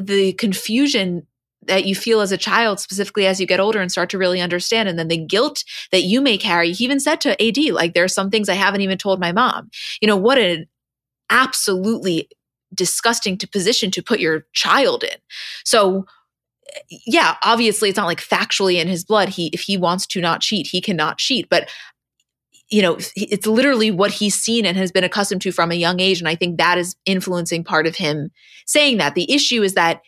the 0.00 0.32
confusion 0.34 1.26
that 1.62 1.84
you 1.84 1.96
feel 1.96 2.20
as 2.20 2.30
a 2.30 2.38
child, 2.38 2.78
specifically 2.78 3.26
as 3.26 3.40
you 3.40 3.46
get 3.46 3.58
older 3.58 3.80
and 3.80 3.90
start 3.90 4.08
to 4.10 4.18
really 4.18 4.40
understand. 4.40 4.88
And 4.88 4.98
then 4.98 5.08
the 5.08 5.16
guilt 5.16 5.64
that 5.90 6.02
you 6.02 6.20
may 6.20 6.38
carry. 6.38 6.72
He 6.72 6.84
even 6.84 7.00
said 7.00 7.20
to 7.22 7.42
AD, 7.42 7.58
like, 7.74 7.92
there 7.92 8.04
are 8.04 8.08
some 8.08 8.30
things 8.30 8.48
I 8.48 8.54
haven't 8.54 8.82
even 8.82 8.98
told 8.98 9.18
my 9.18 9.32
mom. 9.32 9.70
You 10.00 10.06
know, 10.06 10.16
what 10.16 10.38
an 10.38 10.66
absolutely 11.28 12.28
disgusting 12.72 13.36
to 13.38 13.48
position 13.48 13.90
to 13.92 14.02
put 14.02 14.20
your 14.20 14.46
child 14.52 15.02
in. 15.02 15.16
So 15.64 16.06
yeah, 16.88 17.36
obviously 17.42 17.88
it's 17.88 17.96
not 17.96 18.06
like 18.06 18.20
factually 18.20 18.80
in 18.80 18.88
his 18.88 19.04
blood. 19.04 19.30
He, 19.30 19.48
if 19.52 19.60
he 19.60 19.76
wants 19.76 20.06
to 20.08 20.20
not 20.20 20.40
cheat, 20.40 20.66
he 20.66 20.80
cannot 20.80 21.18
cheat. 21.18 21.48
But 21.48 21.68
you 22.68 22.82
know, 22.82 22.98
it's 23.14 23.46
literally 23.46 23.90
what 23.90 24.10
he's 24.10 24.34
seen 24.34 24.66
and 24.66 24.76
has 24.76 24.90
been 24.90 25.04
accustomed 25.04 25.40
to 25.42 25.52
from 25.52 25.70
a 25.70 25.76
young 25.76 26.00
age. 26.00 26.18
And 26.20 26.28
I 26.28 26.34
think 26.34 26.58
that 26.58 26.78
is 26.78 26.96
influencing 27.06 27.62
part 27.62 27.86
of 27.86 27.94
him 27.94 28.30
saying 28.66 28.96
that. 28.98 29.14
The 29.14 29.32
issue 29.32 29.62
is 29.62 29.74
that 29.74 30.02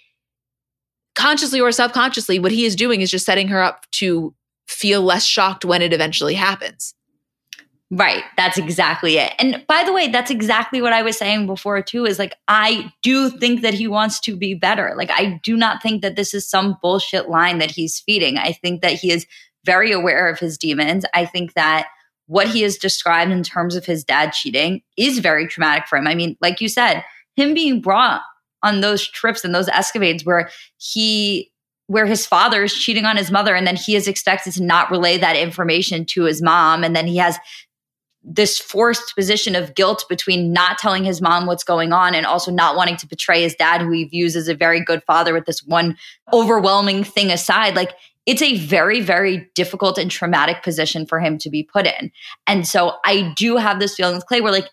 consciously 1.14 1.60
or 1.60 1.70
subconsciously, 1.70 2.38
what 2.38 2.52
he 2.52 2.64
is 2.64 2.74
doing 2.74 3.00
is 3.00 3.10
just 3.10 3.26
setting 3.26 3.48
her 3.48 3.62
up 3.62 3.86
to 3.92 4.34
feel 4.66 5.02
less 5.02 5.24
shocked 5.24 5.64
when 5.64 5.82
it 5.82 5.92
eventually 5.92 6.34
happens. 6.34 6.94
Right. 7.90 8.22
That's 8.36 8.58
exactly 8.58 9.16
it. 9.16 9.32
And 9.38 9.64
by 9.66 9.82
the 9.82 9.94
way, 9.94 10.08
that's 10.08 10.30
exactly 10.30 10.82
what 10.82 10.92
I 10.92 11.00
was 11.00 11.16
saying 11.16 11.46
before, 11.46 11.80
too, 11.80 12.04
is 12.04 12.18
like, 12.18 12.34
I 12.46 12.92
do 13.02 13.30
think 13.30 13.62
that 13.62 13.72
he 13.72 13.88
wants 13.88 14.20
to 14.20 14.36
be 14.36 14.52
better. 14.52 14.92
Like, 14.94 15.10
I 15.10 15.40
do 15.42 15.56
not 15.56 15.82
think 15.82 16.02
that 16.02 16.14
this 16.14 16.34
is 16.34 16.48
some 16.48 16.76
bullshit 16.82 17.30
line 17.30 17.58
that 17.58 17.70
he's 17.70 18.00
feeding. 18.00 18.36
I 18.36 18.52
think 18.52 18.82
that 18.82 18.92
he 18.92 19.10
is 19.10 19.26
very 19.64 19.90
aware 19.90 20.28
of 20.28 20.38
his 20.38 20.58
demons. 20.58 21.06
I 21.14 21.24
think 21.24 21.54
that 21.54 21.88
what 22.26 22.48
he 22.48 22.60
has 22.60 22.76
described 22.76 23.30
in 23.30 23.42
terms 23.42 23.74
of 23.74 23.86
his 23.86 24.04
dad 24.04 24.32
cheating 24.34 24.82
is 24.98 25.18
very 25.18 25.46
traumatic 25.46 25.88
for 25.88 25.96
him. 25.96 26.06
I 26.06 26.14
mean, 26.14 26.36
like 26.42 26.60
you 26.60 26.68
said, 26.68 27.02
him 27.36 27.54
being 27.54 27.80
brought 27.80 28.20
on 28.62 28.82
those 28.82 29.06
trips 29.08 29.44
and 29.44 29.54
those 29.54 29.68
escapades 29.68 30.26
where 30.26 30.50
he 30.76 31.50
where 31.86 32.04
his 32.04 32.26
father 32.26 32.64
is 32.64 32.74
cheating 32.74 33.06
on 33.06 33.16
his 33.16 33.30
mother 33.30 33.54
and 33.54 33.66
then 33.66 33.76
he 33.76 33.96
is 33.96 34.06
expected 34.06 34.52
to 34.52 34.62
not 34.62 34.90
relay 34.90 35.16
that 35.16 35.36
information 35.36 36.04
to 36.04 36.24
his 36.24 36.42
mom 36.42 36.84
and 36.84 36.94
then 36.94 37.06
he 37.06 37.16
has 37.16 37.38
this 38.22 38.58
forced 38.58 39.14
position 39.14 39.54
of 39.54 39.74
guilt 39.74 40.04
between 40.08 40.52
not 40.52 40.78
telling 40.78 41.04
his 41.04 41.20
mom 41.20 41.46
what's 41.46 41.64
going 41.64 41.92
on 41.92 42.14
and 42.14 42.26
also 42.26 42.50
not 42.50 42.76
wanting 42.76 42.96
to 42.96 43.06
betray 43.06 43.42
his 43.42 43.54
dad, 43.54 43.80
who 43.80 43.90
he 43.92 44.04
views 44.04 44.36
as 44.36 44.48
a 44.48 44.54
very 44.54 44.84
good 44.84 45.02
father, 45.06 45.32
with 45.32 45.46
this 45.46 45.62
one 45.62 45.96
overwhelming 46.32 47.04
thing 47.04 47.30
aside. 47.30 47.74
Like, 47.74 47.94
it's 48.26 48.42
a 48.42 48.58
very, 48.58 49.00
very 49.00 49.48
difficult 49.54 49.96
and 49.96 50.10
traumatic 50.10 50.62
position 50.62 51.06
for 51.06 51.18
him 51.18 51.38
to 51.38 51.48
be 51.48 51.62
put 51.62 51.86
in. 51.86 52.10
And 52.46 52.66
so 52.66 52.96
I 53.04 53.32
do 53.36 53.56
have 53.56 53.80
this 53.80 53.94
feeling 53.94 54.16
with 54.16 54.26
Clay 54.26 54.42
where, 54.42 54.52
like, 54.52 54.68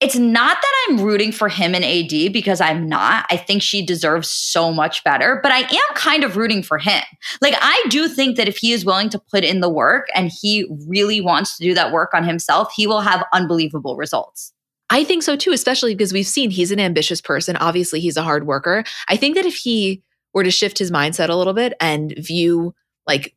it's 0.00 0.16
not 0.16 0.58
that 0.60 0.86
I'm 0.88 1.00
rooting 1.00 1.32
for 1.32 1.48
him 1.48 1.74
and 1.74 1.84
AD 1.84 2.32
because 2.32 2.60
I'm 2.60 2.88
not. 2.88 3.26
I 3.30 3.36
think 3.36 3.62
she 3.62 3.84
deserves 3.84 4.28
so 4.28 4.72
much 4.72 5.02
better, 5.02 5.40
but 5.42 5.50
I 5.50 5.60
am 5.60 5.94
kind 5.94 6.22
of 6.22 6.36
rooting 6.36 6.62
for 6.62 6.78
him. 6.78 7.02
Like, 7.40 7.54
I 7.58 7.84
do 7.88 8.06
think 8.08 8.36
that 8.36 8.46
if 8.46 8.58
he 8.58 8.72
is 8.72 8.84
willing 8.84 9.08
to 9.10 9.18
put 9.18 9.42
in 9.42 9.60
the 9.60 9.68
work 9.68 10.06
and 10.14 10.30
he 10.30 10.68
really 10.86 11.20
wants 11.20 11.56
to 11.56 11.64
do 11.64 11.74
that 11.74 11.90
work 11.90 12.14
on 12.14 12.22
himself, 12.22 12.72
he 12.76 12.86
will 12.86 13.00
have 13.00 13.24
unbelievable 13.32 13.96
results. 13.96 14.52
I 14.90 15.04
think 15.04 15.22
so 15.22 15.36
too, 15.36 15.52
especially 15.52 15.94
because 15.94 16.12
we've 16.12 16.26
seen 16.26 16.50
he's 16.50 16.70
an 16.70 16.80
ambitious 16.80 17.20
person. 17.20 17.56
Obviously, 17.56 18.00
he's 18.00 18.16
a 18.16 18.22
hard 18.22 18.46
worker. 18.46 18.84
I 19.08 19.16
think 19.16 19.34
that 19.34 19.46
if 19.46 19.56
he 19.56 20.02
were 20.32 20.44
to 20.44 20.50
shift 20.50 20.78
his 20.78 20.90
mindset 20.90 21.28
a 21.28 21.34
little 21.34 21.52
bit 21.52 21.74
and 21.80 22.14
view 22.16 22.74
like 23.06 23.34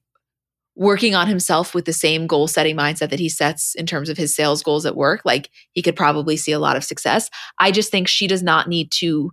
working 0.76 1.16
on 1.16 1.28
himself 1.28 1.74
with 1.74 1.86
the 1.86 1.94
same 1.94 2.28
goal 2.28 2.48
setting 2.48 2.76
mindset 2.76 3.10
that 3.10 3.20
he 3.20 3.30
sets 3.30 3.76
in 3.76 3.86
terms 3.86 4.10
of 4.10 4.18
his 4.18 4.36
sales 4.36 4.64
goals 4.64 4.86
at 4.86 4.96
work, 4.96 5.22
like 5.26 5.50
he 5.74 5.82
could 5.82 5.96
probably 5.96 6.38
see 6.38 6.52
a 6.52 6.60
lot 6.60 6.78
of 6.78 6.84
success. 6.84 7.30
I 7.60 7.72
just 7.72 7.92
think 7.92 8.08
she 8.08 8.28
does 8.28 8.42
not 8.42 8.68
need 8.68 8.92
to 8.94 9.32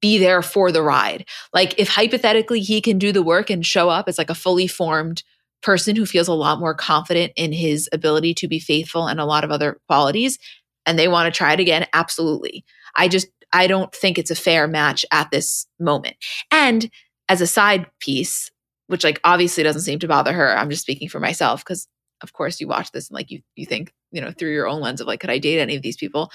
be 0.00 0.18
there 0.18 0.42
for 0.42 0.72
the 0.72 0.82
ride. 0.82 1.26
Like 1.52 1.78
if 1.78 1.88
hypothetically 1.88 2.60
he 2.60 2.80
can 2.80 2.98
do 2.98 3.12
the 3.12 3.22
work 3.22 3.50
and 3.50 3.64
show 3.64 3.88
up 3.88 4.08
as 4.08 4.18
like 4.18 4.30
a 4.30 4.34
fully 4.34 4.66
formed 4.66 5.22
person 5.62 5.94
who 5.94 6.06
feels 6.06 6.28
a 6.28 6.32
lot 6.34 6.58
more 6.58 6.74
confident 6.74 7.32
in 7.36 7.52
his 7.52 7.88
ability 7.92 8.32
to 8.34 8.48
be 8.48 8.58
faithful 8.58 9.06
and 9.06 9.20
a 9.20 9.26
lot 9.26 9.44
of 9.44 9.50
other 9.50 9.78
qualities 9.88 10.38
and 10.86 10.98
they 10.98 11.08
want 11.08 11.32
to 11.32 11.36
try 11.36 11.52
it 11.52 11.60
again, 11.60 11.86
absolutely. 11.92 12.64
I 12.96 13.08
just 13.08 13.28
I 13.52 13.66
don't 13.66 13.92
think 13.94 14.18
it's 14.18 14.30
a 14.30 14.36
fair 14.36 14.68
match 14.68 15.04
at 15.10 15.30
this 15.30 15.66
moment. 15.78 16.16
And 16.50 16.90
as 17.28 17.40
a 17.40 17.46
side 17.46 17.86
piece, 18.00 18.50
which 18.90 19.04
like 19.04 19.20
obviously 19.22 19.62
doesn't 19.62 19.82
seem 19.82 20.00
to 20.00 20.08
bother 20.08 20.32
her, 20.32 20.56
I'm 20.56 20.68
just 20.68 20.82
speaking 20.82 21.08
for 21.08 21.20
myself 21.20 21.64
because 21.64 21.86
of 22.22 22.32
course 22.32 22.60
you 22.60 22.66
watch 22.66 22.90
this 22.90 23.08
and 23.08 23.14
like 23.14 23.30
you 23.30 23.40
you 23.54 23.64
think, 23.64 23.92
you 24.10 24.20
know, 24.20 24.32
through 24.32 24.52
your 24.52 24.66
own 24.66 24.80
lens 24.80 25.00
of 25.00 25.06
like 25.06 25.20
could 25.20 25.30
I 25.30 25.38
date 25.38 25.60
any 25.60 25.76
of 25.76 25.82
these 25.82 25.96
people? 25.96 26.30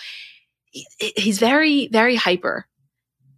he's 0.99 1.39
very 1.39 1.88
very 1.88 2.16
hyper. 2.16 2.66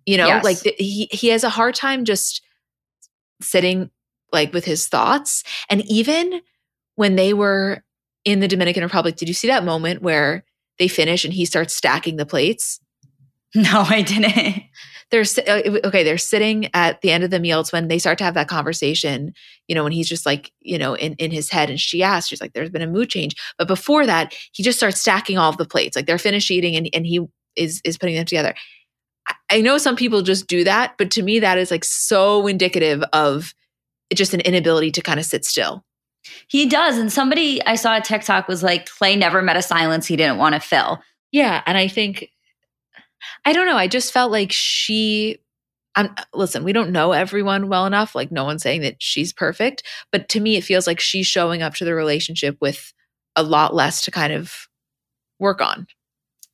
You 0.06 0.18
know, 0.18 0.28
yes. 0.28 0.44
like 0.44 0.58
he 0.78 1.08
he 1.12 1.30
has 1.30 1.44
a 1.44 1.50
hard 1.50 1.74
time 1.74 2.06
just 2.06 2.44
sitting 3.42 3.90
like 4.32 4.54
with 4.54 4.66
his 4.66 4.88
thoughts 4.88 5.44
and 5.70 5.84
even 5.86 6.42
when 6.96 7.16
they 7.16 7.34
were 7.34 7.84
in 8.24 8.40
the 8.40 8.48
Dominican 8.48 8.84
Republic, 8.84 9.16
did 9.16 9.28
you 9.28 9.34
see 9.34 9.48
that 9.48 9.64
moment 9.64 10.02
where 10.02 10.44
they 10.78 10.88
finish 10.88 11.24
and 11.26 11.34
he 11.34 11.46
starts 11.46 11.74
stacking 11.74 12.18
the 12.18 12.26
plates? 12.26 12.80
No, 13.56 13.86
I 13.88 14.02
didn't. 14.02 14.64
They're 15.10 15.26
uh, 15.48 15.80
okay. 15.86 16.04
They're 16.04 16.18
sitting 16.18 16.70
at 16.74 17.02
the 17.02 17.12
end 17.12 17.24
of 17.24 17.30
the 17.30 17.40
meal. 17.40 17.62
It's 17.62 17.72
when 17.72 17.88
they 17.88 18.00
start 18.00 18.18
to 18.18 18.24
have 18.24 18.34
that 18.34 18.50
conversation. 18.50 19.34
You 19.68 19.76
know, 19.76 19.84
when 19.84 19.94
he's 19.94 20.10
just 20.10 20.26
like, 20.26 20.52
you 20.60 20.78
know, 20.78 20.96
in 20.96 21.14
in 21.14 21.32
his 21.32 21.50
head, 21.50 21.70
and 21.70 21.80
she 21.80 22.04
asks, 22.04 22.30
she's 22.30 22.42
like, 22.42 22.54
"There's 22.54 22.70
been 22.70 22.82
a 22.82 22.88
mood 22.88 23.10
change." 23.10 23.36
But 23.58 23.68
before 23.68 24.06
that, 24.06 24.36
he 24.52 24.64
just 24.64 24.78
starts 24.78 25.00
stacking 25.00 25.38
all 25.38 25.50
of 25.50 25.58
the 25.58 25.66
plates. 25.66 25.96
Like 25.96 26.06
they're 26.06 26.18
finished 26.18 26.52
eating, 26.52 26.76
and 26.76 26.90
and 26.94 27.06
he 27.06 27.26
is 27.56 27.82
is 27.86 27.98
putting 27.98 28.16
them 28.16 28.26
together. 28.26 28.54
I 29.50 29.62
know 29.62 29.78
some 29.78 29.96
people 29.96 30.22
just 30.22 30.48
do 30.48 30.64
that, 30.64 30.96
but 30.98 31.12
to 31.12 31.22
me, 31.22 31.40
that 31.40 31.58
is 31.58 31.72
like 31.72 31.84
so 31.84 32.48
indicative 32.48 33.04
of 33.14 33.54
just 34.14 34.34
an 34.34 34.42
inability 34.42 34.92
to 34.92 35.02
kind 35.02 35.20
of 35.20 35.26
sit 35.26 35.46
still. 35.46 35.84
He 36.48 36.66
does. 36.66 36.98
And 36.98 37.12
somebody 37.12 37.64
I 37.66 37.76
saw 37.76 37.98
a 37.98 38.02
TikTok 38.02 38.48
was 38.48 38.64
like, 38.64 38.90
Clay 38.90 39.16
never 39.16 39.42
met 39.42 39.58
a 39.58 39.62
silence 39.62 40.08
he 40.08 40.16
didn't 40.16 40.38
want 40.38 40.56
to 40.56 40.60
fill. 40.60 41.02
Yeah. 41.32 41.62
And 41.66 41.78
I 41.78 41.88
think, 41.88 42.30
I 43.46 43.54
don't 43.54 43.66
know, 43.66 43.78
I 43.78 43.88
just 43.88 44.12
felt 44.14 44.32
like 44.32 44.52
she, 44.52 45.40
I'm, 45.96 46.14
uh, 46.18 46.24
listen, 46.34 46.64
we 46.64 46.74
don't 46.74 46.92
know 46.92 47.12
everyone 47.12 47.70
well 47.70 47.86
enough. 47.86 48.16
Like, 48.16 48.32
no 48.32 48.44
one's 48.44 48.64
saying 48.64 48.82
that 48.82 48.98
she's 49.00 49.34
perfect. 49.34 49.84
But 50.12 50.30
to 50.30 50.40
me, 50.40 50.56
it 50.56 50.64
feels 50.64 50.88
like 50.88 51.00
she's 51.00 51.28
showing 51.28 51.62
up 51.62 51.76
to 51.76 51.86
the 51.86 51.96
relationship 51.96 52.58
with 52.62 52.94
a 53.36 53.44
lot 53.44 53.74
less 53.74 54.04
to 54.06 54.12
kind 54.12 54.34
of 54.34 54.68
work 55.40 55.62
on. 55.62 55.88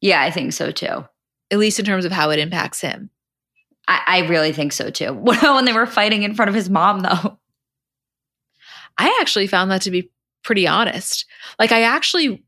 Yeah, 0.01 0.21
I 0.21 0.31
think 0.31 0.53
so 0.53 0.71
too. 0.71 1.05
At 1.51 1.59
least 1.59 1.79
in 1.79 1.85
terms 1.85 2.05
of 2.05 2.11
how 2.11 2.29
it 2.29 2.39
impacts 2.39 2.81
him. 2.81 3.09
I, 3.87 4.01
I 4.05 4.27
really 4.27 4.53
think 4.53 4.73
so 4.73 4.89
too. 4.89 5.13
when 5.13 5.65
they 5.65 5.73
were 5.73 5.85
fighting 5.85 6.23
in 6.23 6.35
front 6.35 6.49
of 6.49 6.55
his 6.55 6.69
mom, 6.69 7.01
though? 7.01 7.39
I 8.97 9.17
actually 9.21 9.47
found 9.47 9.71
that 9.71 9.81
to 9.83 9.91
be 9.91 10.11
pretty 10.43 10.67
honest. 10.67 11.25
Like 11.57 11.71
I 11.71 11.81
actually 11.83 12.43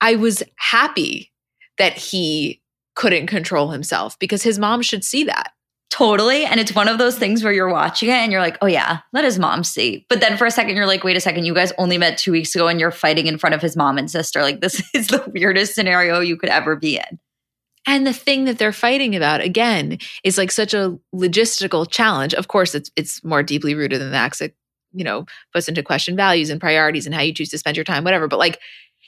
I 0.00 0.16
was 0.16 0.42
happy 0.56 1.32
that 1.78 1.96
he 1.96 2.61
couldn't 2.94 3.26
control 3.26 3.70
himself 3.70 4.18
because 4.18 4.42
his 4.42 4.58
mom 4.58 4.82
should 4.82 5.04
see 5.04 5.24
that. 5.24 5.52
Totally. 5.92 6.46
And 6.46 6.58
it's 6.58 6.74
one 6.74 6.88
of 6.88 6.96
those 6.96 7.18
things 7.18 7.44
where 7.44 7.52
you're 7.52 7.68
watching 7.68 8.08
it 8.08 8.14
and 8.14 8.32
you're 8.32 8.40
like, 8.40 8.56
oh, 8.62 8.66
yeah, 8.66 9.00
let 9.12 9.24
his 9.24 9.38
mom 9.38 9.62
see. 9.62 10.06
But 10.08 10.20
then 10.20 10.38
for 10.38 10.46
a 10.46 10.50
second, 10.50 10.74
you're 10.74 10.86
like, 10.86 11.04
wait 11.04 11.18
a 11.18 11.20
second, 11.20 11.44
you 11.44 11.52
guys 11.52 11.70
only 11.76 11.98
met 11.98 12.16
two 12.16 12.32
weeks 12.32 12.54
ago 12.54 12.66
and 12.66 12.80
you're 12.80 12.90
fighting 12.90 13.26
in 13.26 13.36
front 13.36 13.54
of 13.54 13.60
his 13.60 13.76
mom 13.76 13.98
and 13.98 14.10
sister. 14.10 14.40
Like, 14.40 14.62
this 14.62 14.82
is 14.94 15.08
the 15.08 15.22
weirdest 15.34 15.74
scenario 15.74 16.20
you 16.20 16.38
could 16.38 16.48
ever 16.48 16.76
be 16.76 16.96
in. 16.96 17.18
And 17.86 18.06
the 18.06 18.14
thing 18.14 18.46
that 18.46 18.58
they're 18.58 18.72
fighting 18.72 19.14
about, 19.14 19.42
again, 19.42 19.98
is 20.24 20.38
like 20.38 20.50
such 20.50 20.72
a 20.72 20.98
logistical 21.14 21.86
challenge. 21.90 22.32
Of 22.32 22.48
course, 22.48 22.74
it's 22.74 22.90
it's 22.96 23.22
more 23.24 23.42
deeply 23.42 23.74
rooted 23.74 24.00
than 24.00 24.12
that 24.12 24.40
It, 24.40 24.54
you 24.92 25.04
know, 25.04 25.26
puts 25.52 25.68
into 25.68 25.82
question 25.82 26.16
values 26.16 26.48
and 26.48 26.60
priorities 26.60 27.06
and 27.06 27.14
how 27.14 27.22
you 27.22 27.34
choose 27.34 27.50
to 27.50 27.58
spend 27.58 27.76
your 27.76 27.84
time, 27.84 28.04
whatever. 28.04 28.28
But 28.28 28.38
like, 28.38 28.60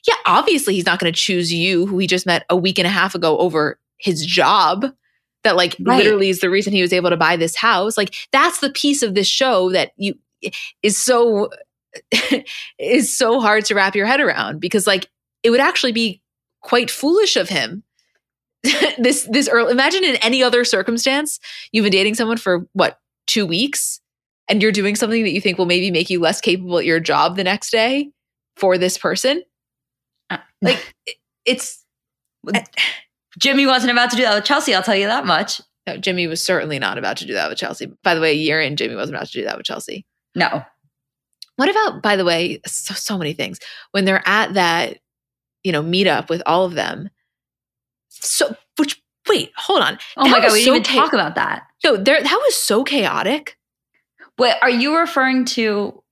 yeah, 0.06 0.16
obviously 0.26 0.74
he's 0.74 0.86
not 0.86 0.98
going 0.98 1.12
to 1.12 1.18
choose 1.18 1.52
you, 1.52 1.86
who 1.86 1.98
he 1.98 2.06
just 2.06 2.26
met 2.26 2.44
a 2.50 2.56
week 2.56 2.78
and 2.78 2.86
a 2.86 2.90
half 2.90 3.14
ago, 3.14 3.38
over 3.38 3.78
his 3.98 4.24
job. 4.24 4.86
That 5.44 5.56
like 5.56 5.76
right. 5.80 6.02
literally 6.02 6.30
is 6.30 6.40
the 6.40 6.48
reason 6.48 6.72
he 6.72 6.80
was 6.80 6.92
able 6.92 7.10
to 7.10 7.18
buy 7.18 7.36
this 7.36 7.54
house. 7.54 7.98
Like 7.98 8.14
that's 8.32 8.60
the 8.60 8.70
piece 8.70 9.02
of 9.02 9.14
this 9.14 9.26
show 9.28 9.70
that 9.72 9.92
you 9.96 10.14
is 10.82 10.96
so 10.96 11.50
is 12.78 13.16
so 13.16 13.40
hard 13.40 13.64
to 13.66 13.74
wrap 13.74 13.94
your 13.94 14.06
head 14.06 14.20
around 14.20 14.60
because 14.60 14.86
like 14.86 15.08
it 15.42 15.50
would 15.50 15.60
actually 15.60 15.92
be 15.92 16.22
quite 16.62 16.90
foolish 16.90 17.36
of 17.36 17.48
him 17.48 17.82
this 18.98 19.28
this 19.30 19.48
early 19.48 19.72
imagine 19.72 20.04
in 20.04 20.16
any 20.16 20.42
other 20.42 20.64
circumstance 20.64 21.38
you've 21.72 21.84
been 21.84 21.92
dating 21.92 22.14
someone 22.14 22.36
for 22.36 22.66
what 22.72 22.98
two 23.26 23.46
weeks 23.46 24.00
and 24.48 24.62
you're 24.62 24.72
doing 24.72 24.96
something 24.96 25.22
that 25.22 25.32
you 25.32 25.40
think 25.40 25.58
will 25.58 25.66
maybe 25.66 25.90
make 25.90 26.10
you 26.10 26.20
less 26.20 26.40
capable 26.40 26.78
at 26.78 26.84
your 26.84 27.00
job 27.00 27.36
the 27.36 27.44
next 27.44 27.70
day 27.70 28.10
for 28.56 28.78
this 28.78 28.98
person 28.98 29.42
like 30.62 30.94
it's 31.44 31.84
jimmy 33.38 33.66
wasn't 33.66 33.90
about 33.90 34.10
to 34.10 34.16
do 34.16 34.22
that 34.22 34.34
with 34.34 34.44
chelsea 34.44 34.74
i'll 34.74 34.82
tell 34.82 34.96
you 34.96 35.06
that 35.06 35.26
much. 35.26 35.60
No 35.86 35.96
jimmy 35.96 36.26
was 36.26 36.42
certainly 36.42 36.78
not 36.78 36.98
about 36.98 37.18
to 37.18 37.26
do 37.26 37.34
that 37.34 37.48
with 37.48 37.58
chelsea. 37.58 37.92
By 38.02 38.14
the 38.14 38.20
way 38.20 38.32
a 38.32 38.36
year 38.36 38.60
in 38.60 38.76
jimmy 38.76 38.94
wasn't 38.94 39.16
about 39.16 39.26
to 39.26 39.32
do 39.32 39.44
that 39.44 39.56
with 39.56 39.66
chelsea. 39.66 40.06
No. 40.34 40.64
What 41.56 41.68
about 41.68 42.02
by 42.02 42.16
the 42.16 42.24
way 42.24 42.60
so, 42.66 42.94
so 42.94 43.18
many 43.18 43.32
things. 43.34 43.58
When 43.92 44.04
they're 44.04 44.26
at 44.26 44.54
that 44.54 44.98
you 45.62 45.72
know 45.72 45.82
meetup 45.82 46.28
with 46.28 46.42
all 46.46 46.64
of 46.64 46.74
them 46.74 47.10
so 48.08 48.54
which 48.78 49.02
wait 49.28 49.52
hold 49.56 49.82
on. 49.82 49.98
Oh 50.16 50.24
that 50.24 50.30
my 50.30 50.40
god 50.40 50.52
we 50.52 50.64
didn't 50.64 50.76
even 50.76 50.82
cha- 50.84 51.00
talk 51.04 51.12
about 51.12 51.34
that. 51.34 51.66
No 51.84 51.96
there 51.96 52.22
that 52.22 52.40
was 52.44 52.56
so 52.56 52.84
chaotic. 52.84 53.58
Wait, 54.38 54.54
are 54.62 54.70
you 54.70 54.98
referring 54.98 55.44
to? 55.44 56.02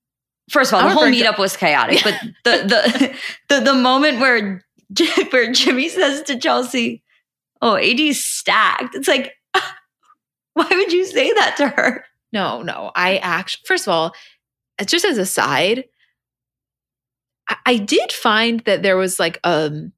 First 0.52 0.70
of 0.70 0.82
all, 0.82 0.88
the 0.88 0.94
whole 0.94 1.04
meetup 1.04 1.38
was 1.38 1.56
chaotic, 1.56 2.02
but 2.04 2.14
the, 2.44 2.68
the 2.68 3.18
the 3.48 3.60
the 3.64 3.74
moment 3.74 4.20
where 4.20 4.62
where 5.30 5.50
Jimmy 5.50 5.88
says 5.88 6.22
to 6.24 6.38
Chelsea, 6.38 7.02
"Oh, 7.62 7.76
AD's 7.76 8.22
stacked," 8.22 8.94
it's 8.94 9.08
like, 9.08 9.32
why 10.52 10.68
would 10.70 10.92
you 10.92 11.06
say 11.06 11.32
that 11.32 11.56
to 11.56 11.68
her? 11.68 12.04
No, 12.34 12.60
no. 12.60 12.92
I 12.94 13.16
actually, 13.16 13.62
first 13.66 13.86
of 13.86 13.94
all, 13.94 14.14
just 14.84 15.06
as 15.06 15.16
a 15.16 15.24
side, 15.24 15.84
I, 17.48 17.56
I 17.64 17.76
did 17.78 18.12
find 18.12 18.60
that 18.60 18.82
there 18.82 18.98
was 18.98 19.18
like 19.18 19.40
um 19.44 19.92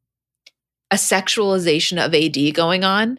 a 0.92 0.96
sexualization 0.96 2.04
of 2.04 2.14
AD 2.14 2.54
going 2.54 2.84
on 2.84 3.18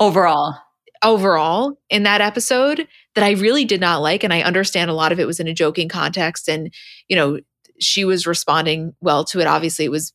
overall 0.00 0.56
overall 1.04 1.78
in 1.90 2.02
that 2.04 2.20
episode 2.20 2.88
that 3.14 3.24
I 3.24 3.32
really 3.32 3.64
did 3.64 3.80
not 3.80 4.00
like. 4.00 4.24
And 4.24 4.32
I 4.32 4.42
understand 4.42 4.90
a 4.90 4.94
lot 4.94 5.12
of 5.12 5.20
it 5.20 5.26
was 5.26 5.40
in 5.40 5.48
a 5.48 5.54
joking 5.54 5.88
context. 5.88 6.48
And, 6.48 6.72
you 7.08 7.16
know, 7.16 7.40
she 7.78 8.04
was 8.04 8.26
responding 8.26 8.94
well 9.00 9.24
to 9.26 9.40
it. 9.40 9.46
Obviously, 9.46 9.84
it 9.84 9.90
was 9.90 10.12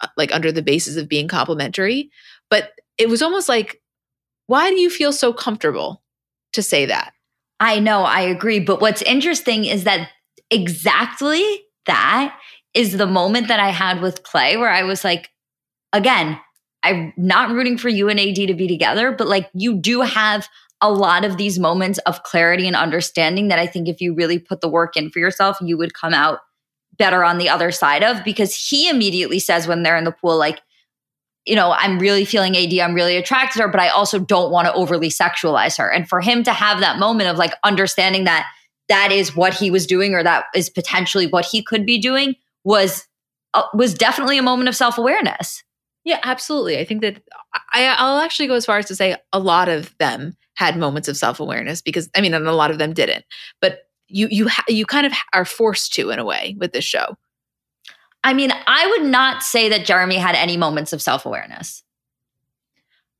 uh, 0.00 0.08
like 0.16 0.32
under 0.34 0.50
the 0.50 0.62
basis 0.62 0.96
of 0.96 1.08
being 1.08 1.28
complimentary. 1.28 2.10
But 2.50 2.72
it 2.98 3.08
was 3.08 3.22
almost 3.22 3.48
like, 3.48 3.80
why 4.46 4.70
do 4.70 4.80
you 4.80 4.90
feel 4.90 5.12
so 5.12 5.32
comfortable 5.32 6.02
to 6.52 6.62
say 6.62 6.86
that? 6.86 7.12
I 7.60 7.78
know, 7.78 8.02
I 8.02 8.22
agree. 8.22 8.60
But 8.60 8.80
what's 8.80 9.02
interesting 9.02 9.64
is 9.64 9.84
that 9.84 10.08
exactly 10.50 11.44
that 11.86 12.36
is 12.74 12.96
the 12.96 13.06
moment 13.06 13.48
that 13.48 13.60
I 13.60 13.70
had 13.70 14.02
with 14.02 14.22
Clay 14.22 14.56
where 14.56 14.70
I 14.70 14.82
was 14.82 15.04
like, 15.04 15.30
again, 15.92 16.38
I'm 16.82 17.14
not 17.16 17.50
rooting 17.50 17.78
for 17.78 17.88
you 17.88 18.08
and 18.08 18.20
AD 18.20 18.34
to 18.34 18.54
be 18.54 18.68
together, 18.68 19.12
but 19.12 19.28
like 19.28 19.48
you 19.54 19.74
do 19.74 20.02
have 20.02 20.48
a 20.80 20.90
lot 20.90 21.24
of 21.24 21.36
these 21.36 21.58
moments 21.58 21.98
of 22.00 22.22
clarity 22.22 22.66
and 22.66 22.76
understanding 22.76 23.48
that 23.48 23.58
I 23.58 23.66
think 23.66 23.88
if 23.88 24.00
you 24.00 24.14
really 24.14 24.38
put 24.38 24.60
the 24.60 24.68
work 24.68 24.96
in 24.96 25.10
for 25.10 25.18
yourself, 25.18 25.56
you 25.60 25.78
would 25.78 25.94
come 25.94 26.12
out 26.12 26.40
better 26.96 27.24
on 27.24 27.38
the 27.38 27.48
other 27.48 27.70
side 27.70 28.02
of 28.02 28.22
because 28.24 28.54
he 28.54 28.88
immediately 28.88 29.38
says 29.38 29.66
when 29.66 29.82
they're 29.82 29.96
in 29.96 30.04
the 30.04 30.12
pool, 30.12 30.36
like, 30.36 30.60
you 31.44 31.54
know, 31.54 31.72
I'm 31.72 31.98
really 31.98 32.24
feeling 32.24 32.56
AD, 32.56 32.72
I'm 32.78 32.94
really 32.94 33.16
attracted 33.16 33.58
to 33.58 33.62
her, 33.64 33.68
but 33.68 33.80
I 33.80 33.88
also 33.88 34.18
don't 34.18 34.50
want 34.50 34.66
to 34.66 34.74
overly 34.74 35.10
sexualize 35.10 35.76
her. 35.78 35.90
And 35.90 36.08
for 36.08 36.20
him 36.20 36.42
to 36.44 36.52
have 36.52 36.80
that 36.80 36.98
moment 36.98 37.28
of 37.28 37.36
like 37.36 37.52
understanding 37.64 38.24
that 38.24 38.46
that 38.88 39.12
is 39.12 39.34
what 39.34 39.54
he 39.54 39.70
was 39.70 39.86
doing 39.86 40.14
or 40.14 40.22
that 40.22 40.46
is 40.54 40.70
potentially 40.70 41.26
what 41.26 41.44
he 41.44 41.62
could 41.62 41.86
be 41.86 41.98
doing 41.98 42.34
was 42.64 43.06
uh, 43.54 43.62
was 43.74 43.94
definitely 43.94 44.38
a 44.38 44.42
moment 44.42 44.68
of 44.68 44.76
self-awareness. 44.76 45.62
Yeah, 46.04 46.20
absolutely. 46.22 46.78
I 46.78 46.84
think 46.84 47.00
that 47.00 47.22
I, 47.72 47.94
I'll 47.98 48.18
actually 48.18 48.46
go 48.46 48.54
as 48.54 48.66
far 48.66 48.78
as 48.78 48.86
to 48.86 48.96
say 48.96 49.16
a 49.32 49.38
lot 49.38 49.68
of 49.68 49.96
them 49.98 50.36
had 50.54 50.78
moments 50.78 51.08
of 51.08 51.16
self 51.16 51.40
awareness 51.40 51.80
because 51.80 52.08
I 52.14 52.20
mean, 52.20 52.34
and 52.34 52.46
a 52.46 52.52
lot 52.52 52.70
of 52.70 52.78
them 52.78 52.92
didn't. 52.92 53.24
But 53.60 53.80
you 54.08 54.28
you 54.30 54.48
ha- 54.48 54.64
you 54.68 54.84
kind 54.86 55.06
of 55.06 55.12
are 55.32 55.44
forced 55.44 55.94
to 55.94 56.10
in 56.10 56.18
a 56.18 56.24
way 56.24 56.56
with 56.58 56.72
this 56.72 56.84
show. 56.84 57.16
I 58.22 58.34
mean, 58.34 58.52
I 58.66 58.86
would 58.86 59.04
not 59.04 59.42
say 59.42 59.68
that 59.70 59.86
Jeramey 59.86 60.16
had 60.16 60.34
any 60.34 60.56
moments 60.56 60.92
of 60.92 61.02
self 61.02 61.26
awareness. 61.26 61.82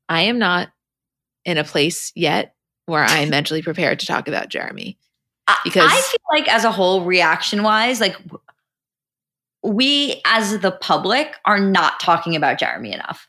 I 0.07 0.23
am 0.23 0.37
not 0.37 0.69
in 1.43 1.57
a 1.57 1.63
place 1.63 2.11
yet 2.15 2.55
where 2.85 3.03
I 3.03 3.19
am 3.19 3.29
mentally 3.29 3.61
prepared 3.61 3.99
to 3.99 4.05
talk 4.05 4.27
about 4.27 4.49
Jeramey. 4.49 4.97
Because 5.63 5.91
I 5.91 6.01
feel 6.01 6.19
like 6.31 6.47
as 6.47 6.63
a 6.63 6.71
whole, 6.71 7.03
reaction 7.03 7.61
wise, 7.61 8.01
like 8.01 8.15
we 9.65 10.21
as 10.25 10.59
the 10.59 10.71
public 10.71 11.35
are 11.45 11.59
not 11.59 11.99
talking 11.99 12.35
about 12.35 12.59
Jeramey 12.59 12.93
enough. 12.93 13.27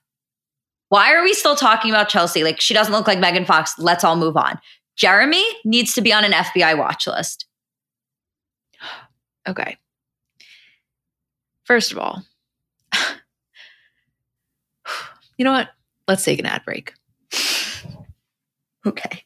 Why 0.88 1.14
are 1.14 1.22
we 1.22 1.32
still 1.32 1.56
talking 1.56 1.90
about 1.90 2.08
Chelsea? 2.08 2.44
Like 2.44 2.60
she 2.60 2.74
doesn't 2.74 2.92
look 2.92 3.06
like 3.06 3.18
Megan 3.18 3.44
Fox. 3.44 3.74
Let's 3.78 4.04
all 4.04 4.16
move 4.16 4.36
on. 4.36 4.60
Jeramey 4.96 5.44
needs 5.64 5.94
to 5.94 6.00
be 6.00 6.12
on 6.12 6.24
an 6.24 6.32
FBI 6.32 6.78
watch 6.78 7.06
list. 7.06 7.46
Okay. 9.48 9.76
First 11.62 11.92
of 11.92 11.98
all, 11.98 12.24
you 15.38 15.44
know 15.44 15.52
what? 15.52 15.68
Let's 16.08 16.24
take 16.24 16.40
an 16.40 16.46
ad 16.46 16.64
break. 16.64 16.94
Okay. 18.84 19.25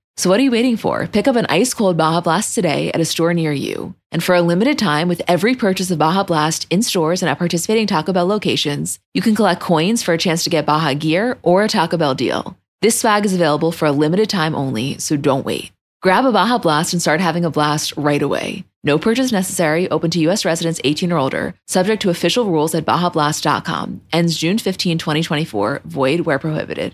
So 0.21 0.29
what 0.29 0.39
are 0.39 0.43
you 0.43 0.51
waiting 0.51 0.77
for? 0.77 1.07
Pick 1.07 1.27
up 1.27 1.35
an 1.35 1.47
ice 1.49 1.73
cold 1.73 1.97
Baja 1.97 2.21
Blast 2.21 2.53
today 2.53 2.91
at 2.91 3.01
a 3.01 3.05
store 3.05 3.33
near 3.33 3.51
you. 3.51 3.95
And 4.11 4.23
for 4.23 4.35
a 4.35 4.43
limited 4.43 4.77
time, 4.77 5.07
with 5.07 5.23
every 5.27 5.55
purchase 5.55 5.89
of 5.89 5.97
Baja 5.97 6.23
Blast 6.23 6.67
in 6.69 6.83
stores 6.83 7.23
and 7.23 7.29
at 7.31 7.39
participating 7.39 7.87
Taco 7.87 8.13
Bell 8.13 8.27
locations, 8.27 8.99
you 9.15 9.21
can 9.23 9.33
collect 9.33 9.61
coins 9.61 10.03
for 10.03 10.13
a 10.13 10.19
chance 10.19 10.43
to 10.43 10.51
get 10.51 10.67
Baja 10.67 10.93
gear 10.93 11.39
or 11.41 11.63
a 11.63 11.67
Taco 11.67 11.97
Bell 11.97 12.13
deal. 12.13 12.55
This 12.83 13.01
swag 13.01 13.25
is 13.25 13.33
available 13.33 13.71
for 13.71 13.87
a 13.87 13.91
limited 13.91 14.29
time 14.29 14.53
only, 14.53 14.99
so 14.99 15.17
don't 15.17 15.43
wait. 15.43 15.71
Grab 16.03 16.23
a 16.23 16.31
Baja 16.31 16.59
Blast 16.59 16.93
and 16.93 17.01
start 17.01 17.19
having 17.19 17.43
a 17.43 17.49
blast 17.49 17.97
right 17.97 18.21
away. 18.21 18.63
No 18.83 18.99
purchase 18.99 19.31
necessary, 19.31 19.89
open 19.89 20.11
to 20.11 20.19
U.S. 20.19 20.45
residents 20.45 20.79
18 20.83 21.11
or 21.11 21.17
older, 21.17 21.55
subject 21.65 21.99
to 22.03 22.11
official 22.11 22.45
rules 22.45 22.75
at 22.75 22.85
BajaBlast.com. 22.85 24.01
Ends 24.13 24.37
June 24.37 24.59
15, 24.59 24.99
2024, 24.99 25.81
void 25.85 26.19
where 26.21 26.37
prohibited. 26.37 26.93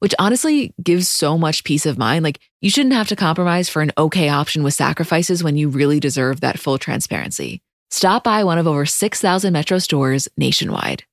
which 0.00 0.14
honestly 0.18 0.74
gives 0.82 1.08
so 1.08 1.38
much 1.38 1.64
peace 1.64 1.86
of 1.86 1.98
mind. 1.98 2.24
Like, 2.24 2.40
you 2.60 2.70
shouldn't 2.70 2.94
have 2.94 3.08
to 3.08 3.16
compromise 3.16 3.68
for 3.68 3.82
an 3.82 3.92
okay 3.96 4.28
option 4.28 4.62
with 4.62 4.74
sacrifices 4.74 5.42
when 5.42 5.56
you 5.56 5.68
really 5.68 6.00
deserve 6.00 6.40
that 6.40 6.58
full 6.58 6.78
transparency. 6.78 7.62
Stop 7.90 8.24
by 8.24 8.44
one 8.44 8.58
of 8.58 8.66
over 8.66 8.86
6,000 8.86 9.52
Metro 9.52 9.78
stores 9.78 10.28
nationwide. 10.36 11.04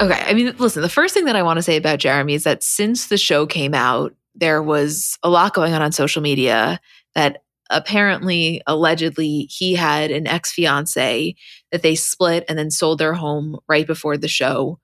Okay. 0.00 0.22
I 0.26 0.34
mean, 0.34 0.54
listen, 0.58 0.82
the 0.82 0.88
first 0.88 1.14
thing 1.14 1.24
that 1.26 1.36
I 1.36 1.42
want 1.42 1.58
to 1.58 1.62
say 1.62 1.76
about 1.76 1.98
Jeramey 1.98 2.34
is 2.34 2.44
that 2.44 2.62
since 2.62 3.06
the 3.06 3.16
show 3.16 3.46
came 3.46 3.74
out, 3.74 4.14
there 4.34 4.62
was 4.62 5.16
a 5.22 5.30
lot 5.30 5.54
going 5.54 5.72
on 5.72 5.82
on 5.82 5.92
social 5.92 6.20
media 6.20 6.80
that 7.14 7.42
apparently, 7.70 8.60
allegedly, 8.66 9.48
he 9.50 9.74
had 9.74 10.10
an 10.10 10.26
ex 10.26 10.52
fiance 10.52 11.34
that 11.74 11.82
they 11.82 11.96
split 11.96 12.44
and 12.48 12.56
then 12.56 12.70
sold 12.70 13.00
their 13.00 13.14
home 13.14 13.58
right 13.68 13.84
before 13.84 14.16
the 14.16 14.28
show. 14.28 14.78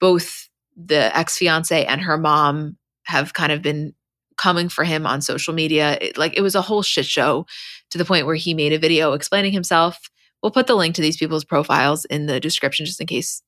Both 0.00 0.48
the 0.76 1.16
ex 1.16 1.38
fiance 1.38 1.86
and 1.86 2.00
her 2.00 2.18
mom 2.18 2.78
have 3.04 3.32
kind 3.32 3.52
of 3.52 3.62
been 3.62 3.94
coming 4.36 4.68
for 4.68 4.82
him 4.82 5.06
on 5.06 5.22
social 5.22 5.54
media. 5.54 5.96
It, 6.00 6.18
like 6.18 6.36
it 6.36 6.40
was 6.40 6.56
a 6.56 6.60
whole 6.60 6.82
shit 6.82 7.06
show 7.06 7.46
to 7.90 7.98
the 7.98 8.04
point 8.04 8.26
where 8.26 8.34
he 8.34 8.54
made 8.54 8.72
a 8.72 8.78
video 8.80 9.12
explaining 9.12 9.52
himself. 9.52 10.10
We'll 10.42 10.50
put 10.50 10.66
the 10.66 10.74
link 10.74 10.96
to 10.96 11.00
these 11.00 11.16
people's 11.16 11.44
profiles 11.44 12.06
in 12.06 12.26
the 12.26 12.40
description 12.40 12.86
just 12.86 13.00
in 13.00 13.06
case 13.06 13.40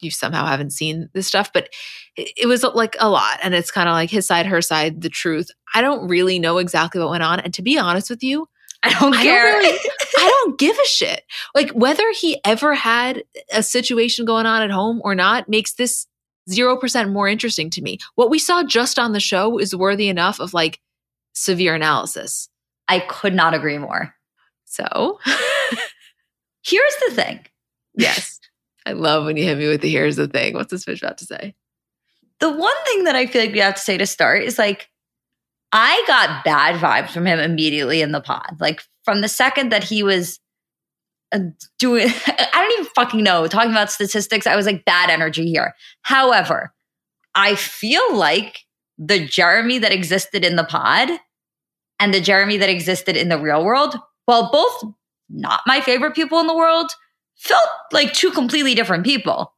you 0.00 0.10
somehow 0.10 0.44
haven't 0.44 0.74
seen 0.74 1.08
this 1.14 1.26
stuff, 1.26 1.50
but 1.50 1.70
it, 2.14 2.30
it 2.36 2.46
was 2.46 2.62
like 2.62 2.94
a 3.00 3.08
lot. 3.08 3.38
And 3.42 3.54
it's 3.54 3.70
kind 3.70 3.88
of 3.88 3.94
like 3.94 4.10
his 4.10 4.26
side, 4.26 4.44
her 4.44 4.60
side, 4.60 5.00
the 5.00 5.08
truth. 5.08 5.48
I 5.74 5.80
don't 5.80 6.08
really 6.08 6.38
know 6.38 6.58
exactly 6.58 7.00
what 7.00 7.08
went 7.08 7.22
on. 7.22 7.40
And 7.40 7.54
to 7.54 7.62
be 7.62 7.78
honest 7.78 8.10
with 8.10 8.22
you, 8.22 8.48
I 8.84 8.92
don't 9.00 9.14
I 9.14 9.22
care. 9.22 9.42
don't, 9.52 9.58
really, 9.62 9.78
I 10.18 10.28
don't 10.44 10.58
give 10.58 10.76
a 10.76 10.86
shit. 10.86 11.22
Like 11.54 11.70
whether 11.70 12.04
he 12.12 12.40
ever 12.44 12.74
had 12.74 13.24
a 13.52 13.62
situation 13.62 14.24
going 14.24 14.46
on 14.46 14.62
at 14.62 14.70
home 14.70 15.00
or 15.04 15.14
not 15.14 15.48
makes 15.48 15.72
this 15.74 16.06
0% 16.50 17.10
more 17.12 17.26
interesting 17.28 17.70
to 17.70 17.80
me. 17.82 17.98
What 18.14 18.28
we 18.30 18.38
saw 18.38 18.62
just 18.62 18.98
on 18.98 19.12
the 19.12 19.20
show 19.20 19.58
is 19.58 19.74
worthy 19.74 20.08
enough 20.08 20.38
of 20.40 20.52
like 20.52 20.80
severe 21.32 21.74
analysis. 21.74 22.48
I 22.86 23.00
could 23.00 23.34
not 23.34 23.54
agree 23.54 23.78
more. 23.78 24.14
So, 24.66 25.18
Here's 26.66 26.96
the 27.08 27.14
thing. 27.14 27.40
yes. 27.94 28.40
I 28.86 28.92
love 28.92 29.24
when 29.24 29.36
you 29.38 29.44
hit 29.44 29.56
me 29.56 29.66
with 29.68 29.80
the 29.80 29.88
here's 29.88 30.16
the 30.16 30.28
thing. 30.28 30.52
What's 30.54 30.70
this 30.70 30.84
bitch 30.84 31.02
about 31.02 31.16
to 31.18 31.24
say? 31.24 31.54
The 32.40 32.50
one 32.50 32.74
thing 32.84 33.04
that 33.04 33.16
I 33.16 33.24
feel 33.26 33.42
like 33.42 33.52
we 33.52 33.60
have 33.60 33.76
to 33.76 33.80
say 33.80 33.96
to 33.96 34.04
start 34.06 34.42
is 34.42 34.58
like, 34.58 34.90
I 35.74 36.04
got 36.06 36.44
bad 36.44 36.80
vibes 36.80 37.10
from 37.10 37.26
him 37.26 37.40
immediately 37.40 38.00
in 38.00 38.12
the 38.12 38.20
pod. 38.20 38.58
Like 38.60 38.82
from 39.04 39.22
the 39.22 39.28
second 39.28 39.72
that 39.72 39.82
he 39.82 40.04
was 40.04 40.38
uh, 41.32 41.40
doing, 41.80 42.06
I 42.26 42.48
don't 42.52 42.72
even 42.72 42.92
fucking 42.94 43.24
know, 43.24 43.48
talking 43.48 43.72
about 43.72 43.90
statistics, 43.90 44.46
I 44.46 44.54
was 44.54 44.66
like, 44.66 44.84
bad 44.84 45.10
energy 45.10 45.46
here. 45.50 45.74
However, 46.02 46.72
I 47.34 47.56
feel 47.56 48.16
like 48.16 48.60
the 48.98 49.26
Jeramey 49.26 49.80
that 49.80 49.90
existed 49.90 50.44
in 50.44 50.54
the 50.54 50.62
pod 50.62 51.10
and 51.98 52.14
the 52.14 52.20
Jeramey 52.20 52.60
that 52.60 52.68
existed 52.68 53.16
in 53.16 53.28
the 53.28 53.38
real 53.38 53.64
world, 53.64 53.96
while 54.26 54.52
both 54.52 54.94
not 55.28 55.62
my 55.66 55.80
favorite 55.80 56.14
people 56.14 56.38
in 56.38 56.46
the 56.46 56.56
world, 56.56 56.92
felt 57.34 57.68
like 57.92 58.12
two 58.12 58.30
completely 58.30 58.76
different 58.76 59.04
people. 59.04 59.52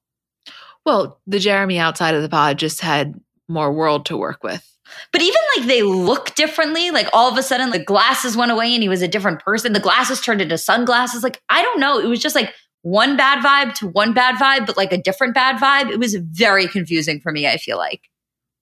Well, 0.86 1.20
the 1.26 1.38
Jeramey 1.38 1.76
outside 1.76 2.14
of 2.14 2.22
the 2.22 2.30
pod 2.30 2.58
just 2.58 2.80
had 2.80 3.20
more 3.48 3.70
world 3.70 4.06
to 4.06 4.16
work 4.16 4.42
with. 4.42 4.75
But 5.12 5.22
even 5.22 5.40
like 5.56 5.66
they 5.66 5.82
look 5.82 6.34
differently, 6.34 6.90
like 6.90 7.08
all 7.12 7.30
of 7.30 7.38
a 7.38 7.42
sudden, 7.42 7.70
the 7.70 7.78
glasses 7.78 8.36
went 8.36 8.52
away 8.52 8.72
and 8.72 8.82
he 8.82 8.88
was 8.88 9.02
a 9.02 9.08
different 9.08 9.40
person. 9.40 9.72
The 9.72 9.80
glasses 9.80 10.20
turned 10.20 10.40
into 10.40 10.58
sunglasses. 10.58 11.22
Like, 11.22 11.42
I 11.48 11.62
don't 11.62 11.80
know. 11.80 11.98
It 11.98 12.06
was 12.06 12.20
just 12.20 12.34
like 12.34 12.52
one 12.82 13.16
bad 13.16 13.44
vibe 13.44 13.74
to 13.74 13.88
one 13.88 14.14
bad 14.14 14.36
vibe, 14.36 14.66
but 14.66 14.76
like 14.76 14.92
a 14.92 15.02
different 15.02 15.34
bad 15.34 15.56
vibe. 15.56 15.90
It 15.90 15.98
was 15.98 16.14
very 16.14 16.68
confusing 16.68 17.20
for 17.20 17.32
me, 17.32 17.46
I 17.46 17.56
feel 17.56 17.78
like. 17.78 18.02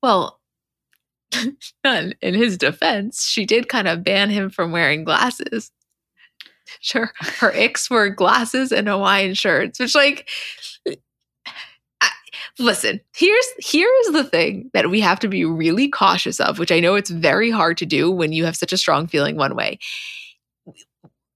Well, 0.03 0.41
in 1.85 2.35
his 2.35 2.57
defense, 2.57 3.25
she 3.25 3.45
did 3.45 3.69
kind 3.69 3.89
of 3.89 4.05
ban 4.05 4.31
him 4.31 4.51
from 4.51 4.73
wearing 4.73 5.05
glasses. 5.05 5.71
Sure, 6.81 7.13
her 7.39 7.53
icks 7.53 7.89
were 7.89 8.11
glasses 8.11 8.73
and 8.73 8.89
Hawaiian 8.89 9.35
shirts, 9.35 9.79
which, 9.79 9.95
like, 9.95 10.29
listen, 12.59 13.01
here's 13.15 13.47
here's 13.59 14.07
the 14.09 14.25
thing 14.25 14.71
that 14.75 14.91
we 14.91 15.01
have 15.01 15.21
to 15.21 15.29
be 15.29 15.45
really 15.45 15.89
cautious 15.89 16.41
of, 16.41 16.59
which 16.59 16.73
I 16.73 16.81
know 16.81 16.95
it's 16.95 17.11
very 17.11 17.51
hard 17.51 17.79
to 17.79 17.87
do 17.87 18.11
when 18.11 18.33
you 18.33 18.45
have 18.45 18.57
such 18.57 18.73
a 18.73 18.77
strong 18.77 19.07
feeling 19.07 19.37
one 19.37 19.57
way. 19.57 19.79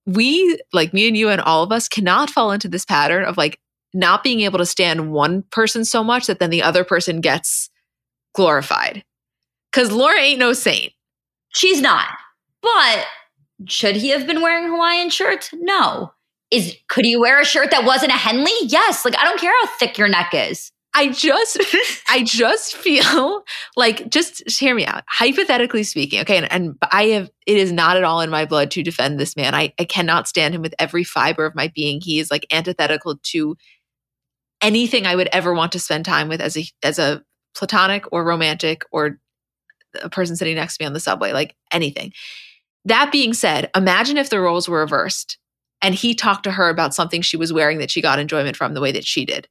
We, 0.05 0.59
like 0.73 0.93
me 0.93 1.07
and 1.07 1.15
you 1.15 1.29
and 1.29 1.41
all 1.41 1.61
of 1.61 1.71
us, 1.71 1.87
cannot 1.87 2.29
fall 2.29 2.51
into 2.51 2.67
this 2.67 2.85
pattern 2.85 3.25
of 3.25 3.37
like 3.37 3.59
not 3.93 4.23
being 4.23 4.41
able 4.41 4.57
to 4.59 4.65
stand 4.65 5.11
one 5.11 5.43
person 5.51 5.85
so 5.85 6.03
much 6.03 6.27
that 6.27 6.39
then 6.39 6.49
the 6.49 6.63
other 6.63 6.83
person 6.83 7.21
gets 7.21 7.69
glorified. 8.33 9.03
Because 9.71 9.91
Laura 9.91 10.19
ain't 10.19 10.39
no 10.39 10.53
saint. 10.53 10.93
She's 11.49 11.81
not. 11.81 12.07
But 12.61 13.05
should 13.67 13.95
he 13.95 14.09
have 14.09 14.25
been 14.25 14.41
wearing 14.41 14.69
Hawaiian 14.69 15.09
shirts? 15.09 15.49
No. 15.53 16.13
Is 16.51 16.75
could 16.87 17.05
he 17.05 17.15
wear 17.15 17.39
a 17.39 17.45
shirt 17.45 17.69
that 17.71 17.85
wasn't 17.85 18.11
a 18.11 18.15
Henley? 18.15 18.51
Yes. 18.63 19.05
Like 19.05 19.17
I 19.17 19.23
don't 19.23 19.39
care 19.39 19.53
how 19.61 19.67
thick 19.77 19.97
your 19.97 20.07
neck 20.07 20.31
is. 20.33 20.71
I 20.93 21.09
just, 21.09 21.59
I 22.09 22.23
just 22.23 22.75
feel 22.75 23.43
like, 23.75 24.09
just 24.09 24.49
hear 24.59 24.73
me 24.73 24.85
out. 24.85 25.03
Hypothetically 25.07 25.83
speaking, 25.83 26.19
okay, 26.21 26.37
and, 26.37 26.51
and 26.51 26.75
I 26.91 27.05
have, 27.07 27.29
it 27.45 27.57
is 27.57 27.71
not 27.71 27.97
at 27.97 28.03
all 28.03 28.21
in 28.21 28.29
my 28.29 28.45
blood 28.45 28.71
to 28.71 28.83
defend 28.83 29.19
this 29.19 29.35
man. 29.35 29.53
I, 29.53 29.73
I 29.79 29.85
cannot 29.85 30.27
stand 30.27 30.55
him 30.55 30.61
with 30.61 30.73
every 30.79 31.03
fiber 31.03 31.45
of 31.45 31.55
my 31.55 31.71
being. 31.73 32.01
He 32.01 32.19
is 32.19 32.31
like 32.31 32.45
antithetical 32.51 33.17
to 33.23 33.55
anything 34.61 35.05
I 35.05 35.15
would 35.15 35.29
ever 35.31 35.53
want 35.53 35.71
to 35.73 35.79
spend 35.79 36.05
time 36.05 36.27
with 36.27 36.41
as 36.41 36.57
a, 36.57 36.65
as 36.83 36.99
a 36.99 37.23
platonic 37.55 38.11
or 38.11 38.23
romantic 38.23 38.83
or 38.91 39.19
a 40.01 40.09
person 40.09 40.35
sitting 40.35 40.55
next 40.55 40.77
to 40.77 40.83
me 40.83 40.87
on 40.87 40.93
the 40.93 40.99
subway, 40.99 41.33
like 41.33 41.55
anything. 41.71 42.13
That 42.85 43.11
being 43.11 43.33
said, 43.33 43.69
imagine 43.75 44.17
if 44.17 44.29
the 44.29 44.39
roles 44.39 44.67
were 44.67 44.79
reversed 44.79 45.37
and 45.81 45.95
he 45.95 46.13
talked 46.13 46.43
to 46.43 46.51
her 46.51 46.69
about 46.69 46.93
something 46.93 47.21
she 47.21 47.37
was 47.37 47.53
wearing 47.53 47.77
that 47.79 47.91
she 47.91 48.01
got 48.01 48.19
enjoyment 48.19 48.57
from 48.57 48.73
the 48.73 48.81
way 48.81 48.91
that 48.91 49.05
she 49.05 49.25
did. 49.25 49.47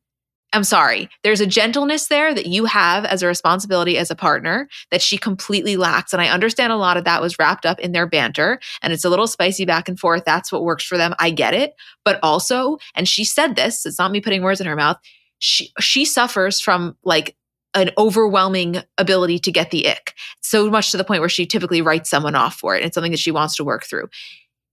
I'm 0.55 0.65
sorry. 0.65 1.11
There's 1.23 1.43
a 1.43 1.47
gentleness 1.47 2.07
there 2.07 2.33
that 2.35 2.47
you 2.47 2.65
have 2.65 3.05
as 3.05 3.23
a 3.23 3.27
responsibility 3.27 3.99
as 3.99 4.11
a 4.11 4.17
partner 4.17 4.69
that 4.91 5.03
she 5.03 5.19
completely 5.19 5.77
lacks. 5.77 6.15
And 6.15 6.23
I 6.23 6.29
understand 6.29 6.73
a 6.73 6.77
lot 6.77 6.97
of 6.97 7.05
that 7.05 7.21
was 7.21 7.39
wrapped 7.39 7.67
up 7.67 7.79
in 7.81 7.93
their 7.93 8.07
banter 8.07 8.59
and 8.81 8.93
it's 8.93 9.05
a 9.05 9.11
little 9.11 9.27
spicy 9.27 9.67
back 9.67 9.89
and 9.89 10.01
forth. 10.01 10.23
That's 10.25 10.51
what 10.51 10.65
works 10.65 10.85
for 10.85 10.97
them. 10.97 11.15
I 11.19 11.31
get 11.31 11.53
it. 11.53 11.75
But 12.05 12.19
also, 12.23 12.79
and 12.95 13.07
she 13.07 13.25
said 13.25 13.57
this, 13.57 13.85
it's 13.85 13.99
not 13.99 14.11
me 14.11 14.23
putting 14.23 14.43
words 14.43 14.61
in 14.61 14.67
her 14.67 14.77
mouth. 14.77 14.97
She 15.39 15.71
she 15.79 16.05
suffers 16.05 16.61
from 16.61 16.97
like 17.05 17.37
an 17.75 17.91
overwhelming 17.99 18.83
ability 18.97 19.39
to 19.41 19.53
get 19.53 19.71
the 19.71 19.89
ick. 19.89 20.15
So 20.41 20.71
much 20.71 20.91
to 20.91 20.97
the 20.97 21.05
point 21.05 21.21
where 21.21 21.29
she 21.29 21.47
typically 21.47 21.83
writes 21.83 22.09
someone 22.09 22.35
off 22.35 22.55
for 22.55 22.75
it. 22.75 22.83
It's 22.83 22.95
something 22.95 23.13
that 23.13 23.21
she 23.21 23.31
wants 23.31 23.57
to 23.57 23.65
work 23.65 23.85
through. 23.85 24.09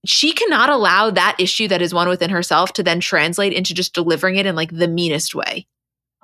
She 0.06 0.32
cannot 0.32 0.70
allow 0.70 1.10
that 1.10 1.36
issue 1.38 1.68
that 1.68 1.82
is 1.82 1.92
one 1.92 2.08
within 2.08 2.30
herself 2.30 2.72
to 2.74 2.82
then 2.82 3.00
translate 3.00 3.52
into 3.52 3.74
just 3.74 3.94
delivering 3.94 4.36
it 4.36 4.46
in 4.46 4.54
like 4.54 4.70
the 4.70 4.88
meanest 4.88 5.34
way. 5.34 5.66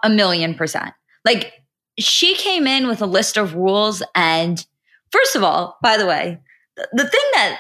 A 0.03 0.11
million 0.11 0.55
percent. 0.55 0.93
Like 1.25 1.53
she 1.99 2.35
came 2.35 2.67
in 2.67 2.87
with 2.87 3.03
a 3.03 3.07
list 3.07 3.37
of 3.37 3.55
rules. 3.55 4.03
And 4.15 4.65
first 5.11 5.37
of 5.37 5.43
all, 5.43 5.79
by 5.83 5.97
the 5.97 6.07
way, 6.07 6.39
the, 6.77 7.09
thing 7.09 7.21
that 7.35 7.59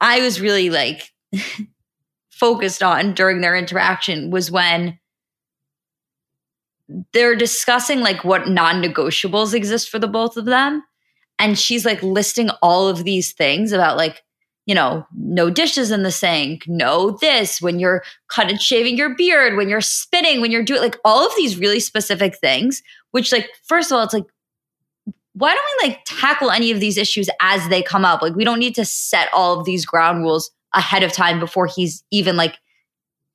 I 0.00 0.20
was 0.20 0.40
really 0.40 0.70
like 0.70 1.12
focused 2.30 2.82
on 2.82 3.14
during 3.14 3.40
their 3.40 3.56
interaction 3.56 4.30
was 4.30 4.50
when 4.50 4.98
they're 7.12 7.36
discussing 7.36 8.00
like 8.00 8.24
what 8.24 8.48
non-negotiables 8.48 9.52
exist 9.52 9.90
for 9.90 9.98
the 9.98 10.08
both 10.08 10.36
of 10.38 10.46
them 10.46 10.82
and 11.38 11.58
she's 11.58 11.84
like 11.84 12.02
listing 12.02 12.48
all 12.62 12.88
of 12.88 13.04
these 13.04 13.32
things 13.32 13.72
about 13.72 13.98
like 13.98 14.22
you 14.68 14.74
know 14.74 15.04
no 15.16 15.50
dishes 15.50 15.90
in 15.90 16.04
the 16.04 16.12
sink 16.12 16.68
no 16.68 17.12
this 17.22 17.60
when 17.60 17.80
you're 17.80 18.04
cutting 18.28 18.58
shaving 18.58 18.96
your 18.96 19.16
beard 19.16 19.56
when 19.56 19.68
you're 19.68 19.80
spitting 19.80 20.40
when 20.40 20.52
you're 20.52 20.62
doing 20.62 20.80
like 20.80 20.96
all 21.04 21.26
of 21.26 21.32
these 21.36 21.58
really 21.58 21.80
specific 21.80 22.36
things 22.36 22.82
which 23.10 23.32
like 23.32 23.48
first 23.64 23.90
of 23.90 23.96
all 23.96 24.04
it's 24.04 24.14
like 24.14 24.26
why 25.32 25.54
don't 25.54 25.82
we 25.82 25.88
like 25.88 26.00
tackle 26.04 26.50
any 26.50 26.70
of 26.70 26.80
these 26.80 26.98
issues 26.98 27.28
as 27.40 27.66
they 27.68 27.82
come 27.82 28.04
up 28.04 28.22
like 28.22 28.36
we 28.36 28.44
don't 28.44 28.60
need 28.60 28.74
to 28.74 28.84
set 28.84 29.28
all 29.32 29.58
of 29.58 29.64
these 29.64 29.84
ground 29.84 30.20
rules 30.20 30.50
ahead 30.74 31.02
of 31.02 31.12
time 31.12 31.40
before 31.40 31.66
he's 31.66 32.04
even 32.10 32.36
like 32.36 32.58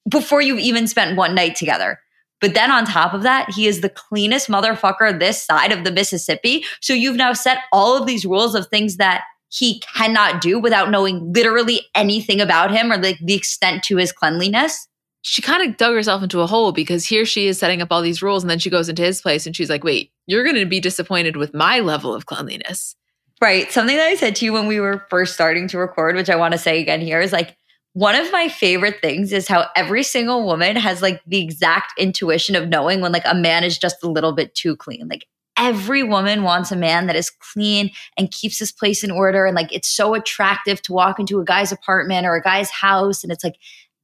before 0.08 0.42
you've 0.42 0.60
even 0.60 0.88
spent 0.88 1.18
one 1.18 1.34
night 1.36 1.56
together 1.56 2.00
but 2.42 2.56
then 2.56 2.72
on 2.72 2.84
top 2.84 3.14
of 3.14 3.24
that, 3.24 3.50
he 3.52 3.68
is 3.68 3.80
the 3.80 3.88
cleanest 3.88 4.50
motherfucker 4.50 5.18
this 5.18 5.42
side 5.42 5.72
of 5.72 5.86
the 5.86 5.94
Mississippi. 5.94 6.66
So 6.82 6.92
you've 6.92 7.16
now 7.16 7.32
set 7.32 7.60
all 7.72 7.96
of 7.96 8.06
these 8.06 8.26
rules 8.26 8.54
of 8.54 8.68
things 8.68 8.98
that 8.98 9.24
he 9.54 9.80
cannot 9.82 10.41
do 10.41 10.58
without 10.58 10.89
knowing 10.89 11.32
literally 11.32 11.82
anything 11.93 12.41
about 12.41 12.72
him 12.72 12.91
or 12.91 12.97
like 12.97 13.20
the 13.20 13.36
extent 13.36 13.84
to 13.84 13.97
his 13.97 14.12
cleanliness. 14.12 14.88
She 15.22 15.41
kind 15.41 15.70
of 15.70 15.78
dug 15.78 15.93
herself 15.93 16.24
into 16.24 16.41
a 16.41 16.47
hole 16.47 16.72
because 16.72 17.06
here 17.06 17.24
she 17.24 17.47
is 17.47 17.60
setting 17.60 17.82
up 17.82 17.89
all 17.91 18.01
these 18.01 18.24
rules 18.24 18.43
and 18.43 18.49
then 18.49 18.60
she 18.60 18.72
goes 18.72 18.89
into 18.89 19.04
his 19.04 19.22
place 19.22 19.45
and 19.45 19.56
she's 19.56 19.70
like, 19.70 19.84
wait, 19.84 20.12
you're 20.26 20.43
going 20.43 20.56
to 20.56 20.66
be 20.66 20.80
disappointed 20.80 21.38
with 21.38 21.54
my 21.54 21.80
level 21.80 22.16
of 22.16 22.26
cleanliness. 22.26 22.95
Right. 23.39 23.72
Something 23.72 23.97
that 23.97 24.08
I 24.08 24.16
said 24.16 24.36
to 24.38 24.45
you 24.45 24.54
when 24.54 24.68
we 24.68 24.80
were 24.80 25.06
first 25.10 25.34
starting 25.34 25.68
to 25.68 25.78
record, 25.78 26.16
which 26.16 26.30
I 26.30 26.36
want 26.36 26.54
to 26.54 26.58
say 26.58 26.82
again 26.82 27.01
here, 27.01 27.22
is 27.22 27.32
like, 27.32 27.56
one 27.93 28.16
of 28.16 28.32
my 28.32 28.49
favorite 28.49 28.99
things 29.01 29.32
is 29.32 29.47
how 29.47 29.68
every 29.76 30.01
single 30.01 30.45
woman 30.45 30.76
has 30.76 31.04
like 31.04 31.22
the 31.28 31.39
exact 31.39 31.93
intuition 31.99 32.56
of 32.56 32.68
knowing 32.68 33.01
when 33.01 33.12
like 33.12 33.26
a 33.26 33.36
man 33.36 33.64
is 33.64 33.78
just 33.78 34.04
a 34.04 34.10
little 34.10 34.34
bit 34.34 34.56
too 34.56 34.76
clean. 34.76 35.08
Like 35.08 35.28
every 35.58 36.04
woman 36.04 36.43
wants 36.43 36.72
a 36.72 36.76
man 36.76 37.08
that 37.08 37.16
is 37.16 37.30
clean 37.30 37.91
and 38.18 38.32
keeps 38.32 38.60
his 38.60 38.72
place 38.72 39.04
in 39.04 39.12
order. 39.12 39.45
And 39.45 39.56
like 39.56 39.72
it's 39.74 39.88
so 39.88 40.14
attractive 40.14 40.82
to 40.84 40.93
walk 40.93 41.20
into 41.20 41.39
a 41.39 41.45
guy's 41.45 41.72
apartment 41.72 42.26
or 42.26 42.36
a 42.36 42.41
guy's 42.41 42.70
house 42.70 43.24
and 43.24 43.32
it's 43.32 43.43
like 43.43 43.56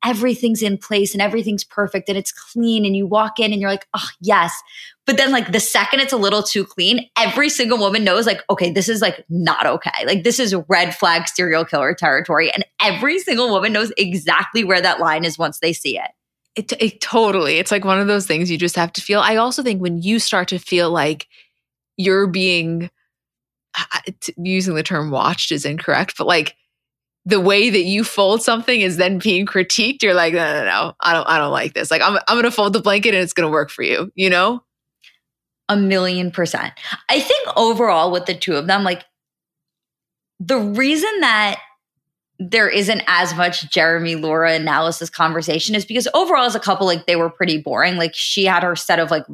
everything's 0.03 0.61
in 0.61 0.77
place 0.77 1.13
and 1.13 1.21
everything's 1.21 1.63
perfect 1.63 2.07
and 2.09 2.17
it's 2.17 2.31
clean 2.31 2.85
and 2.85 2.95
you 2.95 3.05
walk 3.05 3.39
in 3.39 3.51
and 3.51 3.61
you're 3.61 3.69
like, 3.69 3.87
oh, 3.93 4.07
yes. 4.21 4.53
But 5.05 5.17
then, 5.17 5.31
like, 5.31 5.51
the 5.51 5.59
second 5.59 5.99
it's 6.01 6.13
a 6.13 6.17
little 6.17 6.43
too 6.43 6.63
clean, 6.63 7.09
every 7.17 7.49
single 7.49 7.77
woman 7.77 8.03
knows, 8.03 8.25
like, 8.25 8.43
okay, 8.49 8.71
this 8.71 8.87
is 8.87 9.01
like 9.01 9.25
not 9.29 9.65
okay. 9.65 10.05
Like, 10.05 10.23
this 10.23 10.39
is 10.39 10.55
red 10.67 10.95
flag 10.95 11.27
serial 11.27 11.65
killer 11.65 11.93
territory. 11.93 12.51
And 12.51 12.63
every 12.81 13.19
single 13.19 13.49
woman 13.49 13.73
knows 13.73 13.91
exactly 13.97 14.63
where 14.63 14.81
that 14.81 14.99
line 14.99 15.25
is 15.25 15.37
once 15.37 15.59
they 15.59 15.73
see 15.73 15.97
it. 15.97 16.11
It, 16.59 16.73
it 16.79 17.01
totally, 17.01 17.57
it's 17.57 17.71
like 17.71 17.85
one 17.85 17.99
of 17.99 18.07
those 18.07 18.27
things 18.27 18.51
you 18.51 18.57
just 18.57 18.75
have 18.75 18.93
to 18.93 19.01
feel. 19.01 19.19
I 19.19 19.37
also 19.37 19.63
think 19.63 19.81
when 19.81 20.01
you 20.01 20.19
start 20.19 20.49
to 20.49 20.59
feel 20.59 20.91
like 20.91 21.27
you're 21.97 22.27
being, 22.27 22.89
using 24.37 24.75
the 24.75 24.83
term 24.83 25.11
watched 25.11 25.51
is 25.51 25.65
incorrect, 25.65 26.15
but 26.17 26.27
like, 26.27 26.55
the 27.25 27.39
way 27.39 27.69
that 27.69 27.83
you 27.83 28.03
fold 28.03 28.41
something 28.41 28.81
is 28.81 28.97
then 28.97 29.19
being 29.19 29.45
critiqued, 29.45 30.01
you're 30.01 30.13
like, 30.13 30.33
no, 30.33 30.53
no, 30.53 30.65
no, 30.65 30.93
I 30.99 31.13
don't, 31.13 31.27
I 31.27 31.37
don't 31.37 31.51
like 31.51 31.73
this. 31.73 31.91
Like, 31.91 32.01
I'm, 32.01 32.17
I'm 32.27 32.35
going 32.35 32.43
to 32.43 32.51
fold 32.51 32.73
the 32.73 32.81
blanket 32.81 33.13
and 33.13 33.23
it's 33.23 33.33
going 33.33 33.47
to 33.47 33.51
work 33.51 33.69
for 33.69 33.83
you, 33.83 34.11
you 34.15 34.29
know? 34.29 34.63
a 35.69 35.77
million 35.77 36.31
percent. 36.31 36.73
I 37.07 37.19
think 37.19 37.47
overall 37.55 38.11
with 38.11 38.25
the 38.25 38.33
two 38.33 38.55
of 38.55 38.67
them, 38.67 38.83
like 38.83 39.03
the 40.39 40.57
reason 40.57 41.11
that 41.21 41.59
there 42.39 42.69
isn't 42.69 43.03
as 43.07 43.35
much 43.35 43.69
Jeramey 43.69 44.19
Laura 44.19 44.53
analysis 44.53 45.09
conversation 45.09 45.75
is 45.75 45.85
because 45.85 46.07
overall 46.13 46.45
as 46.45 46.55
a 46.55 46.59
couple, 46.59 46.87
like 46.87 47.05
they 47.05 47.17
were 47.17 47.29
pretty 47.29 47.61
boring. 47.61 47.97
Like 47.97 48.15
she 48.15 48.45
had 48.45 48.63
her 48.63 48.77
set 48.77 48.97
of 48.97 49.11
like 49.11 49.25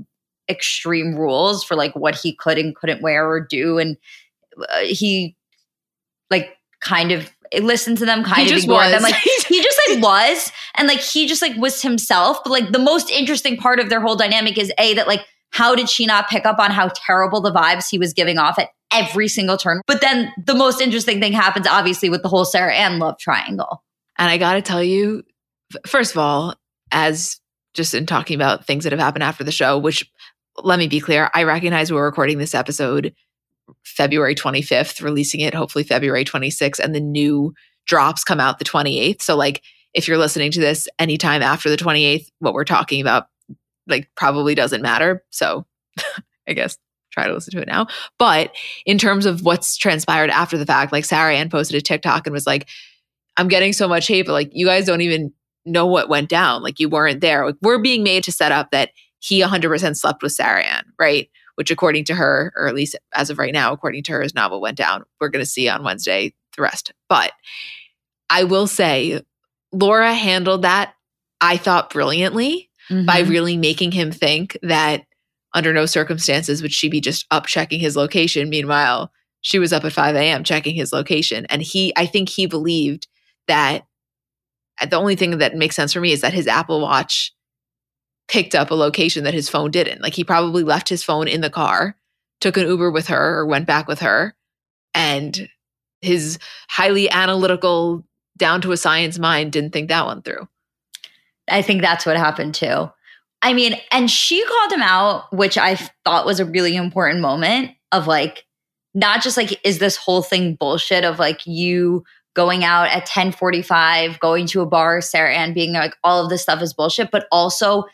extreme 0.49 1.15
rules 1.15 1.63
for 1.63 1.75
like 1.75 1.95
what 1.95 2.15
he 2.15 2.35
could 2.35 2.57
and 2.57 2.75
couldn't 2.75 3.01
wear 3.03 3.29
or 3.29 3.39
do. 3.39 3.77
And 3.77 3.97
uh, 4.57 4.79
he 4.79 5.35
like 6.31 6.57
kind 6.81 7.11
of 7.11 7.29
listened 7.59 7.99
to 7.99 8.05
them, 8.05 8.23
kind 8.23 8.47
he 8.47 8.53
of 8.53 8.63
ignored 8.63 8.85
was. 8.85 8.91
them. 8.91 9.03
Like 9.03 9.15
he 9.47 9.61
just 9.61 9.79
like 9.87 10.01
was, 10.01 10.51
and 10.75 10.87
like 10.87 10.99
he 10.99 11.27
just 11.27 11.43
like 11.43 11.55
was 11.57 11.83
himself. 11.83 12.39
But 12.43 12.51
like 12.51 12.71
the 12.71 12.79
most 12.79 13.11
interesting 13.11 13.55
part 13.55 13.79
of 13.79 13.89
their 13.89 14.01
whole 14.01 14.15
dynamic 14.15 14.57
is 14.57 14.71
a 14.79 14.95
that 14.95 15.07
like 15.07 15.21
how 15.55 15.73
did 15.73 15.89
she 15.89 16.05
not 16.05 16.27
pick 16.27 16.45
up 16.45 16.59
on 16.59 16.69
how 16.69 16.89
terrible 16.93 17.39
the 17.39 17.49
vibes 17.51 17.89
he 17.89 17.97
was 17.97 18.11
giving 18.11 18.37
off 18.37 18.59
at 18.59 18.71
every 18.91 19.29
single 19.29 19.55
turn? 19.55 19.79
But 19.87 20.01
then 20.01 20.33
the 20.45 20.53
most 20.53 20.81
interesting 20.81 21.21
thing 21.21 21.31
happens, 21.31 21.65
obviously, 21.65 22.09
with 22.09 22.23
the 22.23 22.27
whole 22.27 22.43
Sarah 22.43 22.75
Ann 22.75 22.99
love 22.99 23.17
triangle. 23.17 23.81
And 24.17 24.29
I 24.29 24.37
got 24.37 24.55
to 24.55 24.61
tell 24.61 24.83
you, 24.83 25.23
first 25.87 26.11
of 26.11 26.17
all, 26.17 26.55
as 26.91 27.39
just 27.73 27.93
in 27.93 28.05
talking 28.05 28.35
about 28.35 28.65
things 28.65 28.83
that 28.83 28.91
have 28.91 28.99
happened 28.99 29.23
after 29.23 29.45
the 29.45 29.51
show, 29.51 29.77
which 29.77 30.03
let 30.57 30.77
me 30.77 30.89
be 30.89 30.99
clear, 30.99 31.29
I 31.33 31.43
recognize 31.43 31.89
we're 31.89 32.03
recording 32.03 32.37
this 32.37 32.53
episode 32.53 33.15
February 33.85 34.35
25th, 34.35 35.01
releasing 35.01 35.39
it 35.39 35.53
hopefully 35.53 35.85
February 35.85 36.25
26th, 36.25 36.79
and 36.79 36.93
the 36.93 36.99
new 36.99 37.53
drops 37.85 38.25
come 38.25 38.41
out 38.41 38.59
the 38.59 38.65
28th. 38.65 39.21
So, 39.21 39.37
like, 39.37 39.61
if 39.93 40.05
you're 40.05 40.17
listening 40.17 40.51
to 40.51 40.59
this 40.59 40.89
anytime 40.99 41.41
after 41.41 41.69
the 41.69 41.77
28th, 41.77 42.27
what 42.39 42.53
we're 42.53 42.65
talking 42.65 42.99
about 42.99 43.27
like 43.87 44.09
probably 44.15 44.55
doesn't 44.55 44.81
matter. 44.81 45.23
So 45.29 45.65
I 46.47 46.53
guess 46.53 46.77
try 47.15 47.27
to 47.27 47.33
listen 47.33 47.51
to 47.51 47.61
it 47.61 47.67
now. 47.67 47.87
But 48.19 48.53
in 48.85 48.97
terms 48.97 49.25
of 49.25 49.41
what's 49.41 49.77
transpired 49.77 50.29
after 50.29 50.57
the 50.57 50.65
fact, 50.65 50.91
like 50.91 51.05
Sarah 51.05 51.33
Ann 51.33 51.49
posted 51.49 51.77
a 51.77 51.81
TikTok 51.81 52.27
and 52.27 52.33
was 52.33 52.45
like, 52.45 52.67
I'm 53.37 53.47
getting 53.47 53.73
so 53.73 53.87
much 53.87 54.07
hate, 54.07 54.25
but 54.25 54.33
like 54.33 54.51
you 54.53 54.65
guys 54.65 54.85
don't 54.85 55.01
even 55.01 55.33
know 55.65 55.87
what 55.87 56.09
went 56.09 56.29
down. 56.29 56.61
Like 56.61 56.79
you 56.79 56.89
weren't 56.89 57.21
there. 57.21 57.45
Like 57.45 57.55
we're 57.61 57.79
being 57.79 58.03
made 58.03 58.23
to 58.25 58.31
set 58.31 58.51
up 58.51 58.71
that 58.71 58.91
he 59.19 59.41
100% 59.41 59.97
slept 59.97 60.21
with 60.21 60.33
Sarah 60.33 60.63
Ann, 60.63 60.83
right? 60.99 61.29
Which 61.55 61.71
according 61.71 62.05
to 62.05 62.15
her, 62.15 62.53
or 62.55 62.67
at 62.67 62.75
least 62.75 62.95
as 63.13 63.29
of 63.29 63.39
right 63.39 63.53
now, 63.53 63.71
according 63.71 64.03
to 64.03 64.11
her, 64.11 64.21
is 64.21 64.35
not 64.35 64.51
what 64.51 64.61
went 64.61 64.77
down. 64.77 65.03
We're 65.19 65.29
going 65.29 65.43
to 65.43 65.49
see 65.49 65.69
on 65.69 65.83
Wednesday 65.83 66.33
the 66.55 66.61
rest. 66.61 66.91
But 67.09 67.31
I 68.29 68.43
will 68.43 68.67
say, 68.67 69.21
Laura 69.71 70.13
handled 70.13 70.61
that, 70.63 70.93
I 71.41 71.57
thought, 71.57 71.89
brilliantly 71.89 72.69
mm-hmm. 72.89 73.05
by 73.05 73.19
really 73.19 73.57
making 73.57 73.91
him 73.91 74.11
think 74.11 74.57
that 74.61 75.03
under 75.53 75.73
no 75.73 75.85
circumstances 75.85 76.61
would 76.61 76.73
she 76.73 76.89
be 76.89 76.99
just 76.99 77.25
up 77.31 77.45
checking 77.45 77.79
his 77.79 77.95
location. 77.95 78.49
Meanwhile, 78.49 79.11
she 79.41 79.57
was 79.57 79.71
up 79.71 79.85
at 79.85 79.93
5 79.93 80.15
a.m. 80.15 80.43
checking 80.43 80.75
his 80.75 80.91
location. 80.91 81.45
And 81.49 81.61
he, 81.61 81.93
I 81.95 82.05
think 82.05 82.29
he 82.29 82.45
believed 82.45 83.07
that 83.47 83.85
uh, 84.81 84.87
the 84.87 84.97
only 84.97 85.15
thing 85.15 85.37
that 85.37 85.55
makes 85.55 85.75
sense 85.75 85.93
for 85.93 86.01
me 86.01 86.11
is 86.11 86.21
that 86.21 86.33
his 86.33 86.47
Apple 86.47 86.81
Watch 86.81 87.31
picked 88.27 88.55
up 88.55 88.71
a 88.71 88.75
location 88.75 89.23
that 89.23 89.33
his 89.33 89.47
phone 89.49 89.71
didn't. 89.71 90.01
Like 90.01 90.13
he 90.13 90.23
probably 90.23 90.63
left 90.63 90.89
his 90.89 91.03
phone 91.03 91.27
in 91.27 91.41
the 91.41 91.49
car, 91.49 91.95
took 92.41 92.57
an 92.57 92.67
Uber 92.67 92.91
with 92.91 93.07
her 93.07 93.37
or 93.37 93.45
went 93.45 93.67
back 93.67 93.87
with 93.87 93.99
her, 93.99 94.35
and 94.93 95.47
his 96.01 96.39
highly 96.67 97.09
analytical, 97.09 98.03
down 98.37 98.61
to 98.61 98.71
a 98.71 98.77
science 98.77 99.17
mind 99.17 99.53
didn't 99.53 99.71
think 99.71 99.89
that 99.89 100.05
one 100.05 100.21
through. 100.21 100.47
I 101.49 101.61
think 101.61 101.81
that's 101.81 102.05
what 102.05 102.17
happened 102.17 102.55
too. 102.55 102.89
I 103.41 103.53
mean, 103.53 103.75
and 103.91 104.09
she 104.09 104.43
called 104.45 104.71
him 104.71 104.81
out, 104.81 105.31
which 105.31 105.57
I 105.57 105.75
thought 106.03 106.25
was 106.25 106.39
a 106.39 106.45
really 106.45 106.75
important 106.75 107.21
moment 107.21 107.71
of 107.91 108.07
like, 108.07 108.45
not 108.93 109.21
just 109.21 109.37
like, 109.37 109.59
is 109.63 109.79
this 109.79 109.97
whole 109.97 110.21
thing 110.21 110.55
bullshit 110.55 111.03
of 111.03 111.19
like 111.19 111.45
you 111.45 112.03
going 112.33 112.63
out 112.63 112.87
at 112.87 113.03
1045, 113.03 114.19
going 114.19 114.47
to 114.47 114.61
a 114.61 114.65
bar, 114.65 115.01
Sarah 115.01 115.33
Ann 115.33 115.53
being 115.53 115.73
like 115.73 115.95
all 116.03 116.23
of 116.23 116.29
this 116.29 116.41
stuff 116.41 116.61
is 116.61 116.73
bullshit, 116.73 117.11
but 117.11 117.27
also 117.31 117.85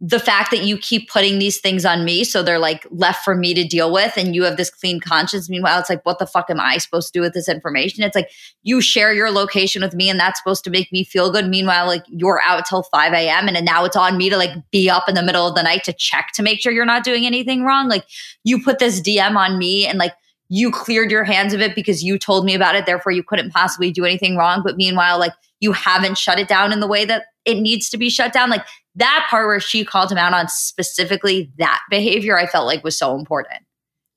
the 0.00 0.20
fact 0.20 0.50
that 0.50 0.62
you 0.62 0.76
keep 0.76 1.08
putting 1.08 1.38
these 1.38 1.58
things 1.58 1.86
on 1.86 2.04
me 2.04 2.22
so 2.22 2.42
they're 2.42 2.58
like 2.58 2.86
left 2.90 3.24
for 3.24 3.34
me 3.34 3.54
to 3.54 3.64
deal 3.64 3.90
with 3.90 4.14
and 4.18 4.34
you 4.34 4.42
have 4.42 4.58
this 4.58 4.68
clean 4.68 5.00
conscience. 5.00 5.48
Meanwhile 5.48 5.80
it's 5.80 5.88
like 5.88 6.04
what 6.04 6.18
the 6.18 6.26
fuck 6.26 6.50
am 6.50 6.60
i 6.60 6.76
supposed 6.76 7.06
to 7.12 7.18
do 7.18 7.22
with 7.22 7.32
this 7.32 7.48
information? 7.48 8.04
It's 8.04 8.14
like 8.14 8.30
you 8.62 8.82
share 8.82 9.14
your 9.14 9.30
location 9.30 9.80
with 9.80 9.94
me 9.94 10.10
and 10.10 10.20
that's 10.20 10.38
supposed 10.38 10.64
to 10.64 10.70
make 10.70 10.92
me 10.92 11.02
feel 11.02 11.32
good. 11.32 11.48
Meanwhile 11.48 11.86
like 11.86 12.04
you're 12.08 12.42
out 12.44 12.66
till 12.66 12.82
5 12.82 13.12
a.m 13.14 13.48
and 13.48 13.64
now 13.64 13.86
it's 13.86 13.96
on 13.96 14.18
me 14.18 14.28
to 14.28 14.36
like 14.36 14.50
be 14.70 14.90
up 14.90 15.08
in 15.08 15.14
the 15.14 15.22
middle 15.22 15.46
of 15.46 15.54
the 15.54 15.62
night 15.62 15.84
to 15.84 15.94
check 15.94 16.32
to 16.34 16.42
make 16.42 16.60
sure 16.60 16.72
you're 16.72 16.84
not 16.84 17.02
doing 17.02 17.24
anything 17.24 17.62
wrong. 17.62 17.88
Like 17.88 18.04
you 18.44 18.62
put 18.62 18.78
this 18.78 19.00
dm 19.00 19.36
on 19.36 19.56
me 19.56 19.86
and 19.86 19.98
like 19.98 20.12
you 20.50 20.70
cleared 20.70 21.10
your 21.10 21.24
hands 21.24 21.54
of 21.54 21.60
it 21.62 21.74
because 21.74 22.04
you 22.04 22.18
told 22.18 22.44
me 22.44 22.54
about 22.54 22.74
it 22.74 22.84
therefore 22.84 23.12
you 23.12 23.22
couldn't 23.22 23.50
possibly 23.50 23.90
do 23.90 24.04
anything 24.04 24.36
wrong. 24.36 24.60
But 24.62 24.76
meanwhile 24.76 25.18
like 25.18 25.32
you 25.60 25.72
haven't 25.72 26.18
shut 26.18 26.38
it 26.38 26.48
down 26.48 26.70
in 26.70 26.80
the 26.80 26.86
way 26.86 27.06
that 27.06 27.24
it 27.46 27.58
needs 27.60 27.88
to 27.88 27.96
be 27.96 28.10
shut 28.10 28.32
down. 28.32 28.50
Like 28.50 28.66
that 28.96 29.26
part 29.30 29.46
where 29.46 29.60
she 29.60 29.84
called 29.84 30.10
him 30.10 30.18
out 30.18 30.32
on 30.32 30.48
specifically 30.48 31.50
that 31.58 31.80
behavior, 31.90 32.38
I 32.38 32.46
felt 32.46 32.66
like 32.66 32.82
was 32.82 32.98
so 32.98 33.14
important. 33.14 33.60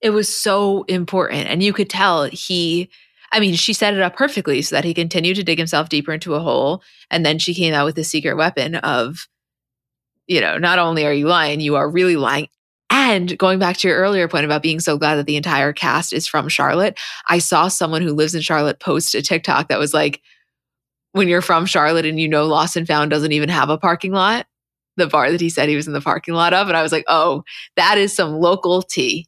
It 0.02 0.12
was 0.12 0.34
so 0.34 0.84
important. 0.84 1.48
And 1.48 1.62
you 1.62 1.74
could 1.74 1.90
tell 1.90 2.24
he, 2.24 2.90
I 3.32 3.40
mean, 3.40 3.54
she 3.56 3.74
set 3.74 3.94
it 3.94 4.02
up 4.02 4.16
perfectly 4.16 4.62
so 4.62 4.76
that 4.76 4.86
he 4.86 4.94
continued 4.94 5.36
to 5.36 5.44
dig 5.44 5.58
himself 5.58 5.90
deeper 5.90 6.14
into 6.14 6.36
a 6.36 6.40
hole. 6.40 6.82
And 7.12 7.26
then 7.26 7.40
she 7.40 7.54
came 7.54 7.74
out 7.74 7.86
with 7.86 7.96
the 7.96 8.04
secret 8.04 8.38
weapon 8.38 8.76
of, 8.76 9.28
you 10.28 10.40
know, 10.40 10.58
not 10.58 10.80
only 10.80 11.06
are 11.06 11.14
you 11.14 11.28
lying, 11.28 11.60
you 11.60 11.76
are 11.76 11.90
really 11.90 12.16
lying. 12.16 12.48
And 12.90 13.38
going 13.38 13.60
back 13.60 13.78
to 13.78 13.88
your 13.88 13.98
earlier 13.98 14.28
point 14.28 14.46
about 14.46 14.64
being 14.64 14.80
so 14.80 14.98
glad 14.98 15.16
that 15.16 15.26
the 15.26 15.36
entire 15.36 15.74
cast 15.74 16.14
is 16.14 16.28
from 16.28 16.48
Charlotte, 16.48 16.98
I 17.28 17.40
saw 17.40 17.68
someone 17.68 18.02
who 18.02 18.14
lives 18.14 18.34
in 18.34 18.42
Charlotte 18.42 18.80
post 18.80 19.14
a 19.14 19.22
TikTok 19.22 19.68
that 19.68 19.80
was 19.80 19.94
like, 19.94 20.22
when 21.12 21.28
you're 21.28 21.42
from 21.42 21.66
Charlotte 21.66 22.06
and 22.06 22.20
you 22.20 22.28
know 22.28 22.46
Lost 22.46 22.76
and 22.76 22.88
Found 22.88 23.10
doesn't 23.10 23.32
even 23.32 23.50
have 23.50 23.70
a 23.70 23.78
parking 23.78 24.12
lot, 24.12 24.46
the 25.00 25.08
bar 25.08 25.32
that 25.32 25.42
he 25.42 25.50
said 25.50 25.70
he 25.70 25.76
was 25.76 25.88
in 25.88 25.94
the 25.94 26.02
parking 26.02 26.34
lot 26.34 26.54
of. 26.54 26.68
And 26.68 26.78
I 26.78 26.84
was 26.84 26.92
like, 26.92 27.06
oh, 27.08 27.44
that 27.76 27.98
is 27.98 28.16
some 28.16 28.34
local 28.34 28.82
tea. 28.82 29.28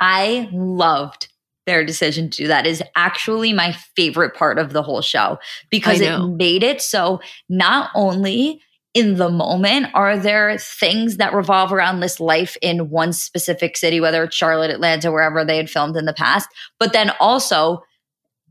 I 0.00 0.48
loved 0.52 1.28
their 1.68 1.84
decision 1.84 2.30
to 2.30 2.44
do 2.44 2.48
that 2.48 2.66
is 2.66 2.82
actually 2.96 3.52
my 3.52 3.72
favorite 3.94 4.34
part 4.34 4.58
of 4.58 4.72
the 4.72 4.82
whole 4.82 5.02
show 5.02 5.38
because 5.70 6.00
it 6.00 6.18
made 6.38 6.62
it 6.62 6.80
so 6.80 7.20
not 7.50 7.90
only 7.94 8.58
in 8.94 9.16
the 9.16 9.28
moment 9.28 9.86
are 9.92 10.16
there 10.16 10.56
things 10.56 11.18
that 11.18 11.34
revolve 11.34 11.70
around 11.70 12.00
this 12.00 12.20
life 12.20 12.56
in 12.62 12.88
one 12.88 13.12
specific 13.12 13.76
city 13.76 14.00
whether 14.00 14.24
it's 14.24 14.34
charlotte 14.34 14.70
atlanta 14.70 15.12
wherever 15.12 15.44
they 15.44 15.58
had 15.58 15.68
filmed 15.68 15.94
in 15.94 16.06
the 16.06 16.14
past 16.14 16.48
but 16.78 16.94
then 16.94 17.12
also 17.20 17.82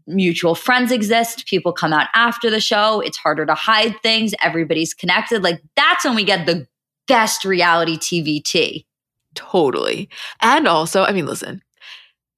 mutual 0.07 0.55
friends 0.55 0.91
exist. 0.91 1.45
People 1.45 1.73
come 1.73 1.93
out 1.93 2.07
after 2.15 2.49
the 2.49 2.61
show. 2.61 3.01
It's 3.01 3.17
harder 3.17 3.45
to 3.45 3.53
hide 3.53 3.95
things. 4.01 4.33
Everybody's 4.41 4.93
connected. 4.93 5.43
Like 5.43 5.61
that's 5.75 6.05
when 6.05 6.15
we 6.15 6.23
get 6.23 6.45
the 6.45 6.67
best 7.07 7.45
reality 7.45 7.97
TV 7.97 8.43
tea. 8.43 8.85
Totally. 9.35 10.09
And 10.41 10.67
also, 10.67 11.03
I 11.03 11.11
mean, 11.11 11.25
listen, 11.25 11.61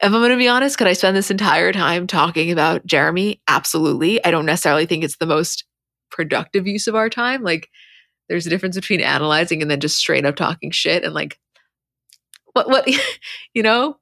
if 0.01 0.05
I'm 0.05 0.11
going 0.11 0.31
to 0.31 0.37
be 0.37 0.47
honest, 0.47 0.77
could 0.77 0.87
I 0.87 0.93
spend 0.93 1.15
this 1.15 1.31
entire 1.31 1.71
time 1.71 2.07
talking 2.07 2.51
about 2.51 2.85
Jeramey? 2.85 3.39
Absolutely. 3.47 4.23
I 4.23 4.31
don't 4.31 4.45
necessarily 4.45 4.85
think 4.85 5.03
it's 5.03 5.17
the 5.17 5.25
most 5.25 5.65
productive 6.09 6.67
use 6.67 6.87
of 6.87 6.95
our 6.95 7.09
time. 7.09 7.43
Like, 7.43 7.69
there's 8.27 8.45
a 8.45 8.49
difference 8.49 8.75
between 8.75 9.01
analyzing 9.01 9.61
and 9.61 9.69
then 9.69 9.79
just 9.79 9.97
straight 9.97 10.25
up 10.25 10.35
talking 10.35 10.71
shit 10.71 11.03
and 11.03 11.13
like, 11.13 11.39
what, 12.53 12.69
what, 12.69 12.87
you 13.53 13.63
know, 13.63 13.97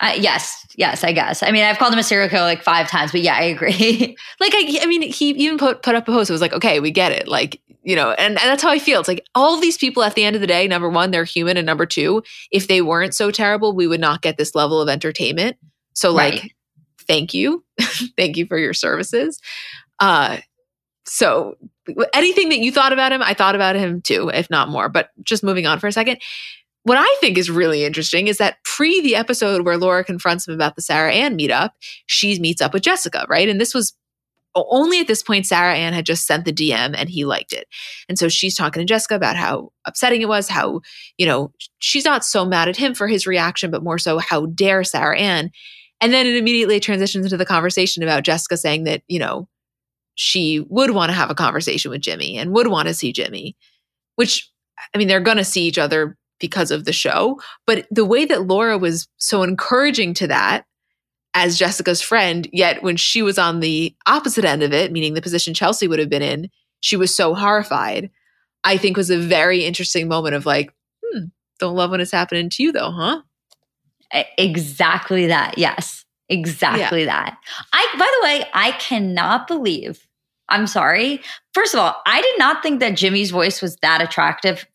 uh, 0.00 0.14
yes, 0.16 0.66
yes, 0.76 1.04
I 1.04 1.12
guess. 1.12 1.42
I 1.42 1.50
mean, 1.52 1.62
I've 1.62 1.78
called 1.78 1.92
him 1.92 1.98
a 1.98 2.02
serial 2.02 2.28
killer 2.28 2.44
like 2.44 2.62
five 2.62 2.88
times, 2.88 3.12
but 3.12 3.22
yeah, 3.22 3.36
I 3.36 3.42
agree. 3.42 4.16
like, 4.40 4.52
I, 4.54 4.80
I 4.82 4.86
mean, 4.86 5.02
he 5.02 5.30
even 5.30 5.56
put 5.56 5.82
put 5.82 5.94
up 5.94 6.08
a 6.08 6.12
post. 6.12 6.30
It 6.30 6.32
was 6.32 6.40
like, 6.40 6.52
okay, 6.52 6.80
we 6.80 6.90
get 6.90 7.12
it. 7.12 7.28
Like, 7.28 7.60
you 7.82 7.94
know, 7.94 8.10
and, 8.10 8.38
and 8.38 8.38
that's 8.38 8.62
how 8.62 8.70
I 8.70 8.78
feel. 8.78 8.98
It's 8.98 9.08
like 9.08 9.24
all 9.34 9.60
these 9.60 9.78
people 9.78 10.02
at 10.02 10.14
the 10.14 10.24
end 10.24 10.34
of 10.34 10.40
the 10.40 10.48
day, 10.48 10.66
number 10.66 10.88
one, 10.88 11.10
they're 11.10 11.24
human, 11.24 11.56
and 11.56 11.66
number 11.66 11.86
two, 11.86 12.22
if 12.50 12.66
they 12.66 12.82
weren't 12.82 13.14
so 13.14 13.30
terrible, 13.30 13.72
we 13.72 13.86
would 13.86 14.00
not 14.00 14.20
get 14.20 14.36
this 14.36 14.54
level 14.54 14.80
of 14.80 14.88
entertainment. 14.88 15.56
So, 15.92 16.10
like, 16.10 16.42
right. 16.42 16.52
thank 17.06 17.32
you, 17.32 17.64
thank 18.16 18.36
you 18.36 18.46
for 18.46 18.58
your 18.58 18.74
services. 18.74 19.40
Uh, 20.00 20.38
so 21.06 21.56
anything 22.12 22.48
that 22.48 22.58
you 22.58 22.72
thought 22.72 22.92
about 22.92 23.12
him, 23.12 23.22
I 23.22 23.34
thought 23.34 23.54
about 23.54 23.76
him 23.76 24.00
too, 24.00 24.30
if 24.30 24.50
not 24.50 24.70
more. 24.70 24.88
But 24.88 25.10
just 25.22 25.44
moving 25.44 25.66
on 25.66 25.78
for 25.78 25.86
a 25.86 25.92
second 25.92 26.18
what 26.84 26.98
I 26.98 27.16
think 27.20 27.36
is 27.36 27.50
really 27.50 27.84
interesting 27.84 28.28
is 28.28 28.38
that 28.38 28.62
pre 28.64 29.00
the 29.00 29.16
episode 29.16 29.64
where 29.64 29.78
Laura 29.78 30.04
confronts 30.04 30.46
him 30.46 30.54
about 30.54 30.76
the 30.76 30.82
Sarah 30.82 31.12
Ann 31.12 31.36
meetup, 31.36 31.70
she 32.06 32.38
meets 32.38 32.60
up 32.60 32.72
with 32.72 32.82
Jessica, 32.82 33.26
right? 33.28 33.48
And 33.48 33.60
this 33.60 33.74
was 33.74 33.94
only 34.54 35.00
at 35.00 35.06
this 35.06 35.22
point 35.22 35.46
Sarah 35.46 35.74
Ann 35.74 35.94
had 35.94 36.06
just 36.06 36.26
sent 36.26 36.44
the 36.44 36.52
DM 36.52 36.94
and 36.96 37.08
he 37.08 37.24
liked 37.24 37.52
it. 37.52 37.66
And 38.08 38.18
so 38.18 38.28
she's 38.28 38.56
talking 38.56 38.80
to 38.80 38.86
Jessica 38.86 39.16
about 39.16 39.36
how 39.36 39.72
upsetting 39.84 40.22
it 40.22 40.28
was, 40.28 40.48
how, 40.48 40.80
you 41.18 41.26
know, 41.26 41.52
she's 41.78 42.04
not 42.04 42.24
so 42.24 42.44
mad 42.44 42.68
at 42.68 42.76
him 42.76 42.94
for 42.94 43.08
his 43.08 43.26
reaction, 43.26 43.70
but 43.70 43.82
more 43.82 43.98
so 43.98 44.18
how 44.18 44.46
dare 44.46 44.84
Sarah 44.84 45.18
Ann. 45.18 45.50
And 46.00 46.12
then 46.12 46.26
it 46.26 46.36
immediately 46.36 46.80
transitions 46.80 47.24
into 47.24 47.36
the 47.36 47.46
conversation 47.46 48.02
about 48.02 48.24
Jessica 48.24 48.56
saying 48.56 48.84
that, 48.84 49.02
you 49.08 49.18
know, 49.18 49.48
she 50.16 50.64
would 50.68 50.90
want 50.90 51.10
to 51.10 51.16
have 51.16 51.30
a 51.30 51.34
conversation 51.34 51.90
with 51.90 52.00
Jimmy 52.02 52.36
and 52.36 52.52
would 52.52 52.68
want 52.68 52.88
to 52.88 52.94
see 52.94 53.12
Jimmy, 53.12 53.56
which 54.16 54.50
I 54.94 54.98
mean, 54.98 55.08
they're 55.08 55.20
going 55.20 55.38
to 55.38 55.44
see 55.44 55.62
each 55.62 55.78
other 55.78 56.16
because 56.38 56.70
of 56.70 56.84
the 56.84 56.92
show. 56.92 57.40
But 57.66 57.86
the 57.90 58.04
way 58.04 58.24
that 58.24 58.46
Laura 58.46 58.78
was 58.78 59.08
so 59.18 59.42
encouraging 59.42 60.14
to 60.14 60.26
that 60.28 60.66
as 61.34 61.58
Jessica's 61.58 62.00
friend, 62.00 62.48
yet 62.52 62.82
when 62.82 62.96
she 62.96 63.22
was 63.22 63.38
on 63.38 63.60
the 63.60 63.94
opposite 64.06 64.44
end 64.44 64.62
of 64.62 64.72
it, 64.72 64.92
meaning 64.92 65.14
the 65.14 65.22
position 65.22 65.54
Chelsea 65.54 65.88
would 65.88 65.98
have 65.98 66.10
been 66.10 66.22
in, 66.22 66.48
she 66.80 66.96
was 66.96 67.14
so 67.14 67.34
horrified, 67.34 68.10
I 68.62 68.76
think 68.76 68.96
was 68.96 69.10
a 69.10 69.18
very 69.18 69.64
interesting 69.64 70.08
moment 70.08 70.34
of 70.34 70.46
like, 70.46 70.72
hmm, 71.04 71.24
don't 71.58 71.76
love 71.76 71.90
when 71.90 72.00
it's 72.00 72.12
happening 72.12 72.50
to 72.50 72.62
you 72.62 72.72
though, 72.72 72.90
huh? 72.90 73.22
Exactly 74.38 75.26
that. 75.26 75.58
Yes. 75.58 76.04
Exactly 76.28 77.00
yeah. 77.00 77.06
that. 77.06 77.38
I 77.72 77.94
by 77.98 78.10
the 78.18 78.26
way, 78.26 78.48
I 78.54 78.72
cannot 78.72 79.46
believe 79.46 80.06
I'm 80.48 80.66
sorry. 80.66 81.20
First 81.52 81.74
of 81.74 81.80
all, 81.80 81.96
I 82.06 82.20
did 82.20 82.38
not 82.38 82.62
think 82.62 82.80
that 82.80 82.96
Jimmy's 82.96 83.30
voice 83.30 83.62
was 83.62 83.76
that 83.76 84.02
attractive 84.02 84.66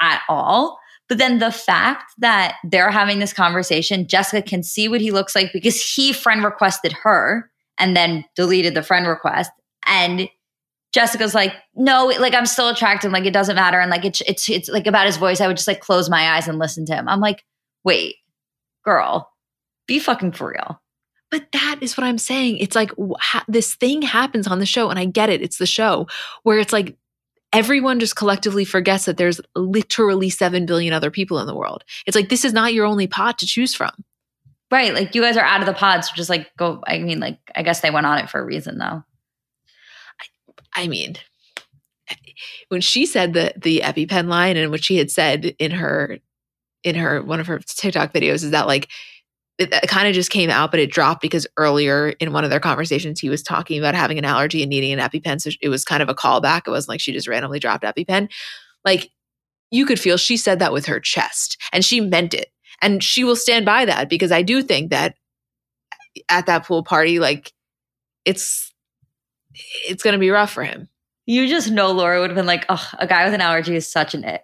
at 0.00 0.22
all. 0.28 0.78
But 1.08 1.18
then 1.18 1.38
the 1.38 1.52
fact 1.52 2.12
that 2.18 2.56
they're 2.64 2.90
having 2.90 3.20
this 3.20 3.32
conversation, 3.32 4.08
Jessica 4.08 4.42
can 4.42 4.62
see 4.62 4.88
what 4.88 5.00
he 5.00 5.12
looks 5.12 5.34
like 5.34 5.52
because 5.52 5.80
he 5.80 6.12
friend 6.12 6.42
requested 6.42 6.92
her 7.04 7.50
and 7.78 7.96
then 7.96 8.24
deleted 8.34 8.74
the 8.74 8.82
friend 8.82 9.06
request. 9.06 9.50
And 9.86 10.28
Jessica's 10.92 11.34
like, 11.34 11.52
no, 11.74 12.06
like 12.18 12.34
I'm 12.34 12.46
still 12.46 12.68
attracted. 12.68 13.12
Like 13.12 13.26
it 13.26 13.32
doesn't 13.32 13.54
matter. 13.54 13.78
And 13.78 13.90
like 13.90 14.04
it's 14.04 14.22
it's 14.22 14.48
it's 14.48 14.68
like 14.68 14.86
about 14.86 15.06
his 15.06 15.16
voice. 15.16 15.40
I 15.40 15.46
would 15.46 15.56
just 15.56 15.68
like 15.68 15.80
close 15.80 16.08
my 16.08 16.34
eyes 16.34 16.48
and 16.48 16.58
listen 16.58 16.86
to 16.86 16.94
him. 16.94 17.08
I'm 17.08 17.20
like, 17.20 17.44
wait, 17.84 18.16
girl, 18.84 19.30
be 19.86 19.98
fucking 19.98 20.32
for 20.32 20.50
real. 20.50 20.80
But 21.30 21.52
that 21.52 21.78
is 21.80 21.96
what 21.96 22.04
I'm 22.04 22.18
saying. 22.18 22.58
It's 22.58 22.76
like 22.76 22.92
this 23.46 23.74
thing 23.74 24.02
happens 24.02 24.46
on 24.46 24.58
the 24.58 24.66
show, 24.66 24.90
and 24.90 24.98
I 24.98 25.04
get 25.04 25.28
it. 25.28 25.42
It's 25.42 25.58
the 25.58 25.66
show 25.66 26.06
where 26.44 26.58
it's 26.58 26.72
like 26.72 26.96
everyone 27.52 28.00
just 28.00 28.16
collectively 28.16 28.64
forgets 28.64 29.04
that 29.04 29.16
there's 29.16 29.40
literally 29.54 30.30
7 30.30 30.66
billion 30.66 30.92
other 30.92 31.10
people 31.10 31.38
in 31.38 31.46
the 31.46 31.54
world. 31.54 31.84
It's 32.06 32.14
like, 32.14 32.28
this 32.28 32.44
is 32.44 32.52
not 32.52 32.74
your 32.74 32.86
only 32.86 33.06
pot 33.06 33.38
to 33.38 33.46
choose 33.46 33.74
from. 33.74 33.92
Right. 34.70 34.92
Like 34.92 35.14
you 35.14 35.22
guys 35.22 35.36
are 35.36 35.44
out 35.44 35.60
of 35.60 35.66
the 35.66 35.72
pod. 35.72 36.04
So 36.04 36.12
just 36.14 36.28
like 36.28 36.50
go, 36.56 36.82
I 36.86 36.98
mean, 36.98 37.20
like, 37.20 37.38
I 37.54 37.62
guess 37.62 37.80
they 37.80 37.90
went 37.90 38.06
on 38.06 38.18
it 38.18 38.28
for 38.28 38.40
a 38.40 38.44
reason 38.44 38.78
though. 38.78 39.04
I, 40.74 40.82
I 40.82 40.88
mean, 40.88 41.16
when 42.68 42.80
she 42.80 43.06
said 43.06 43.32
the 43.32 43.52
the 43.56 43.80
EpiPen 43.80 44.28
line 44.28 44.56
and 44.56 44.70
what 44.70 44.84
she 44.84 44.96
had 44.96 45.10
said 45.10 45.54
in 45.58 45.70
her 45.70 46.18
in 46.84 46.94
her 46.94 47.22
one 47.22 47.40
of 47.40 47.46
her 47.46 47.58
TikTok 47.58 48.12
videos 48.12 48.44
is 48.44 48.50
that 48.50 48.66
like 48.66 48.88
it, 49.58 49.72
it 49.72 49.88
kind 49.88 50.06
of 50.06 50.14
just 50.14 50.30
came 50.30 50.50
out, 50.50 50.70
but 50.70 50.80
it 50.80 50.90
dropped 50.90 51.22
because 51.22 51.46
earlier 51.56 52.10
in 52.20 52.32
one 52.32 52.44
of 52.44 52.50
their 52.50 52.60
conversations, 52.60 53.20
he 53.20 53.30
was 53.30 53.42
talking 53.42 53.78
about 53.78 53.94
having 53.94 54.18
an 54.18 54.24
allergy 54.24 54.62
and 54.62 54.70
needing 54.70 54.92
an 54.92 54.98
EpiPen. 54.98 55.40
So 55.40 55.50
it 55.60 55.68
was 55.68 55.84
kind 55.84 56.02
of 56.02 56.08
a 56.08 56.14
callback. 56.14 56.62
It 56.66 56.70
wasn't 56.70 56.90
like 56.90 57.00
she 57.00 57.12
just 57.12 57.28
randomly 57.28 57.58
dropped 57.58 57.84
EpiPen. 57.84 58.28
Like 58.84 59.10
you 59.70 59.86
could 59.86 59.98
feel 59.98 60.16
she 60.16 60.36
said 60.36 60.58
that 60.58 60.72
with 60.72 60.86
her 60.86 61.00
chest 61.00 61.58
and 61.72 61.84
she 61.84 62.00
meant 62.00 62.34
it. 62.34 62.50
And 62.82 63.02
she 63.02 63.24
will 63.24 63.36
stand 63.36 63.64
by 63.64 63.86
that 63.86 64.10
because 64.10 64.30
I 64.30 64.42
do 64.42 64.62
think 64.62 64.90
that 64.90 65.14
eh, 66.16 66.20
at 66.28 66.46
that 66.46 66.66
pool 66.66 66.82
party, 66.82 67.18
like 67.18 67.52
it's 68.26 68.74
it's 69.88 70.02
gonna 70.02 70.18
be 70.18 70.30
rough 70.30 70.52
for 70.52 70.62
him. 70.62 70.88
You 71.24 71.48
just 71.48 71.70
know 71.70 71.90
Laura 71.92 72.20
would 72.20 72.30
have 72.30 72.36
been 72.36 72.46
like, 72.46 72.66
oh, 72.68 72.90
a 72.98 73.06
guy 73.06 73.24
with 73.24 73.34
an 73.34 73.40
allergy 73.40 73.74
is 73.74 73.90
such 73.90 74.14
an 74.14 74.24
ick. 74.24 74.42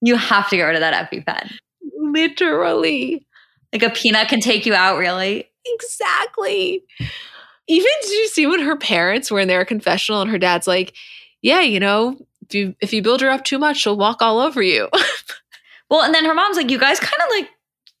You 0.00 0.16
have 0.16 0.48
to 0.48 0.56
get 0.56 0.64
rid 0.64 0.74
of 0.74 0.80
that 0.80 1.10
EpiPen. 1.10 1.52
Literally. 1.98 3.26
Like 3.72 3.82
a 3.82 3.90
peanut 3.90 4.28
can 4.28 4.40
take 4.40 4.66
you 4.66 4.74
out, 4.74 4.98
really? 4.98 5.48
Exactly. 5.64 6.82
Even 7.68 7.90
did 8.02 8.10
you 8.10 8.28
see 8.28 8.46
when 8.46 8.60
her 8.60 8.76
parents 8.76 9.30
were 9.30 9.40
in 9.40 9.48
their 9.48 9.64
confessional 9.64 10.22
and 10.22 10.30
her 10.30 10.38
dad's 10.38 10.66
like, 10.66 10.94
"Yeah, 11.42 11.62
you 11.62 11.80
know, 11.80 12.16
if 12.48 12.54
you 12.54 12.74
if 12.80 12.92
you 12.92 13.02
build 13.02 13.20
her 13.20 13.30
up 13.30 13.44
too 13.44 13.58
much, 13.58 13.78
she'll 13.78 13.96
walk 13.96 14.22
all 14.22 14.38
over 14.38 14.62
you." 14.62 14.88
well, 15.90 16.02
and 16.02 16.14
then 16.14 16.24
her 16.24 16.34
mom's 16.34 16.56
like, 16.56 16.70
"You 16.70 16.78
guys 16.78 17.00
kind 17.00 17.22
of 17.22 17.28
like 17.30 17.48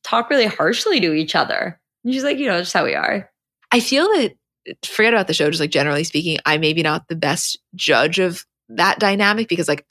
talk 0.04 0.30
really 0.30 0.46
harshly 0.46 1.00
to 1.00 1.12
each 1.12 1.34
other." 1.34 1.80
And 2.04 2.14
she's 2.14 2.24
like, 2.24 2.38
"You 2.38 2.46
know, 2.46 2.60
just 2.60 2.72
how 2.72 2.84
we 2.84 2.94
are." 2.94 3.28
I 3.72 3.80
feel 3.80 4.06
that 4.14 4.36
forget 4.84 5.14
about 5.14 5.26
the 5.26 5.34
show, 5.34 5.50
just 5.50 5.60
like 5.60 5.70
generally 5.70 6.04
speaking, 6.04 6.38
I 6.46 6.58
maybe 6.58 6.82
not 6.82 7.08
the 7.08 7.16
best 7.16 7.58
judge 7.74 8.18
of 8.18 8.44
that 8.68 8.98
dynamic 8.98 9.48
because 9.48 9.68
like 9.68 9.84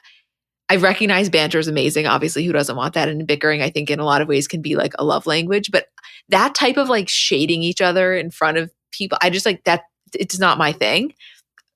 I 0.69 0.77
recognize 0.77 1.29
banter 1.29 1.59
is 1.59 1.67
amazing. 1.67 2.07
Obviously, 2.07 2.43
who 2.43 2.51
doesn't 2.51 2.75
want 2.75 2.95
that? 2.95 3.07
And 3.07 3.27
bickering, 3.27 3.61
I 3.61 3.69
think, 3.69 3.91
in 3.91 3.99
a 3.99 4.05
lot 4.05 4.21
of 4.21 4.27
ways 4.27 4.47
can 4.47 4.61
be 4.61 4.75
like 4.75 4.93
a 4.97 5.05
love 5.05 5.27
language. 5.27 5.69
But 5.71 5.87
that 6.29 6.55
type 6.55 6.77
of 6.77 6.89
like 6.89 7.07
shading 7.07 7.61
each 7.61 7.81
other 7.81 8.15
in 8.15 8.31
front 8.31 8.57
of 8.57 8.71
people, 8.91 9.17
I 9.21 9.29
just 9.29 9.45
like 9.45 9.63
that. 9.65 9.83
It's 10.13 10.39
not 10.39 10.57
my 10.57 10.71
thing. 10.71 11.13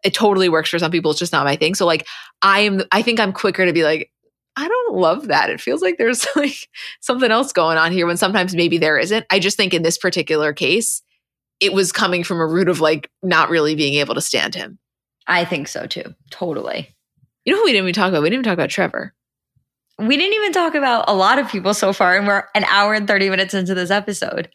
It 0.03 0.14
totally 0.14 0.49
works 0.49 0.70
for 0.70 0.80
some 0.80 0.91
people. 0.91 1.11
It's 1.11 1.20
just 1.20 1.34
not 1.34 1.45
my 1.45 1.56
thing. 1.56 1.76
So 1.76 1.86
like, 1.86 2.07
I 2.41 2.61
am. 2.61 2.82
I 2.91 3.02
think 3.02 3.20
I'm 3.20 3.34
quicker 3.34 3.66
to 3.66 3.74
be 3.74 3.84
like, 3.84 4.11
I 4.56 4.68
don't 4.68 4.95
love 4.95 5.28
that. 5.28 5.49
It 5.49 5.61
feels 5.61 5.82
like 5.82 5.98
there's 5.98 6.26
like 6.36 6.68
something 6.99 7.32
else 7.32 7.53
going 7.53 7.78
on 7.78 7.91
here 7.91 8.07
when 8.07 8.18
sometimes 8.18 8.56
maybe 8.56 8.78
there 8.78 8.98
isn't. 8.98 9.26
I 9.30 9.40
just 9.40 9.56
think 9.56 9.74
in 9.74 9.84
this 9.84 9.98
particular 9.98 10.52
case, 10.52 11.02
it 11.60 11.74
was 11.74 11.91
coming 11.91 12.24
from 12.24 12.40
a 12.40 12.48
root 12.48 12.70
of 12.70 12.82
like 12.82 13.10
not 13.22 13.49
really 13.49 13.76
being 13.76 13.95
able 13.95 14.16
to 14.16 14.22
stand 14.22 14.56
him. 14.56 14.80
I 15.28 15.45
think 15.45 15.68
so 15.68 15.86
too. 15.86 16.16
Totally. 16.32 16.95
You 17.45 17.53
know 17.53 17.60
who 17.60 17.66
we 17.66 17.72
didn't 17.72 17.86
even 17.86 17.94
talk 17.94 18.10
about? 18.10 18.22
We 18.22 18.30
didn't 18.30 18.41
even 18.41 18.49
talk 18.49 18.53
about 18.53 18.70
Trevor. 18.70 19.14
We 19.98 20.18
didn't 20.18 20.36
even 20.36 20.53
talk 20.53 20.76
about 20.76 21.06
a 21.07 21.14
lot 21.14 21.40
of 21.40 21.49
people 21.49 21.74
so 21.74 21.91
far, 21.94 22.18
and 22.18 22.28
we're 22.28 22.45
an 22.56 22.64
hour 22.66 22.94
and 22.94 23.07
30 23.07 23.30
minutes 23.30 23.53
into 23.53 23.76
this 23.76 23.91
episode. 23.91 24.49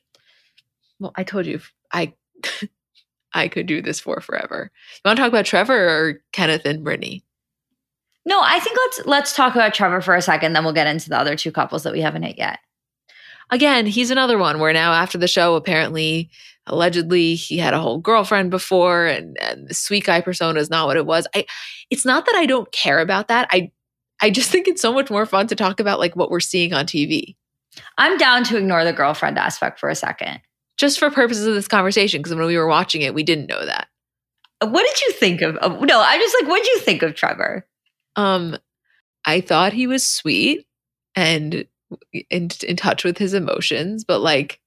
Well, 0.98 1.12
I 1.16 1.24
told 1.24 1.46
you 1.46 1.60
I 1.92 2.14
I 3.34 3.48
could 3.48 3.66
do 3.66 3.82
this 3.82 4.00
for 4.00 4.20
forever. 4.20 4.70
You 4.94 5.08
want 5.08 5.16
to 5.16 5.22
talk 5.22 5.28
about 5.28 5.44
Trevor 5.44 5.74
or 5.74 6.20
Kenneth 6.32 6.64
and 6.64 6.84
Brittany? 6.84 7.24
No, 8.24 8.40
I 8.42 8.58
think 8.60 8.76
let's 8.78 9.06
let's 9.06 9.36
talk 9.36 9.54
about 9.54 9.74
Trevor 9.74 10.00
for 10.00 10.14
a 10.14 10.22
second, 10.22 10.54
then 10.54 10.64
we'll 10.64 10.72
get 10.72 10.86
into 10.86 11.10
the 11.10 11.18
other 11.18 11.36
two 11.36 11.52
couples 11.52 11.82
that 11.82 11.92
we 11.92 12.00
haven't 12.00 12.22
hit 12.22 12.38
yet. 12.38 12.58
Again, 13.50 13.86
he's 13.86 14.10
another 14.10 14.38
one 14.38 14.58
where 14.60 14.72
now 14.72 14.92
after 14.92 15.18
the 15.18 15.28
show, 15.28 15.56
apparently 15.56 16.30
allegedly 16.66 17.34
he 17.34 17.58
had 17.58 17.74
a 17.74 17.80
whole 17.80 17.98
girlfriend 17.98 18.50
before 18.50 19.06
and, 19.06 19.38
and 19.40 19.68
the 19.68 19.74
sweet 19.74 20.04
guy 20.04 20.20
persona 20.20 20.58
is 20.58 20.70
not 20.70 20.86
what 20.86 20.96
it 20.96 21.06
was. 21.06 21.26
I 21.34 21.46
it's 21.90 22.04
not 22.04 22.26
that 22.26 22.34
i 22.34 22.46
don't 22.46 22.70
care 22.72 23.00
about 23.00 23.28
that. 23.28 23.48
I 23.50 23.70
i 24.22 24.30
just 24.30 24.50
think 24.52 24.68
it's 24.68 24.82
so 24.82 24.92
much 24.92 25.10
more 25.10 25.26
fun 25.26 25.46
to 25.48 25.56
talk 25.56 25.80
about 25.80 25.98
like 25.98 26.16
what 26.16 26.30
we're 26.30 26.40
seeing 26.40 26.72
on 26.72 26.86
tv 26.86 27.36
i'm 27.98 28.16
down 28.16 28.44
to 28.44 28.56
ignore 28.56 28.84
the 28.84 28.92
girlfriend 28.92 29.38
aspect 29.38 29.78
for 29.80 29.88
a 29.88 29.94
second. 29.94 30.40
Just 30.76 30.98
for 30.98 31.08
purposes 31.08 31.46
of 31.46 31.54
this 31.54 31.68
conversation 31.68 32.20
because 32.20 32.34
when 32.34 32.46
we 32.46 32.58
were 32.58 32.66
watching 32.66 33.02
it 33.02 33.14
we 33.14 33.22
didn't 33.22 33.46
know 33.46 33.64
that. 33.64 33.88
What 34.60 34.86
did 34.86 35.00
you 35.02 35.12
think 35.12 35.42
of, 35.42 35.56
of 35.56 35.80
no 35.82 36.02
i'm 36.04 36.20
just 36.20 36.36
like 36.40 36.48
what 36.48 36.62
did 36.62 36.72
you 36.72 36.80
think 36.80 37.02
of 37.02 37.14
trevor? 37.14 37.66
Um 38.16 38.56
i 39.24 39.40
thought 39.40 39.72
he 39.72 39.86
was 39.86 40.06
sweet 40.06 40.66
and 41.14 41.66
in, 42.12 42.48
in 42.66 42.76
touch 42.76 43.04
with 43.04 43.18
his 43.18 43.34
emotions 43.34 44.04
but 44.04 44.20
like 44.20 44.60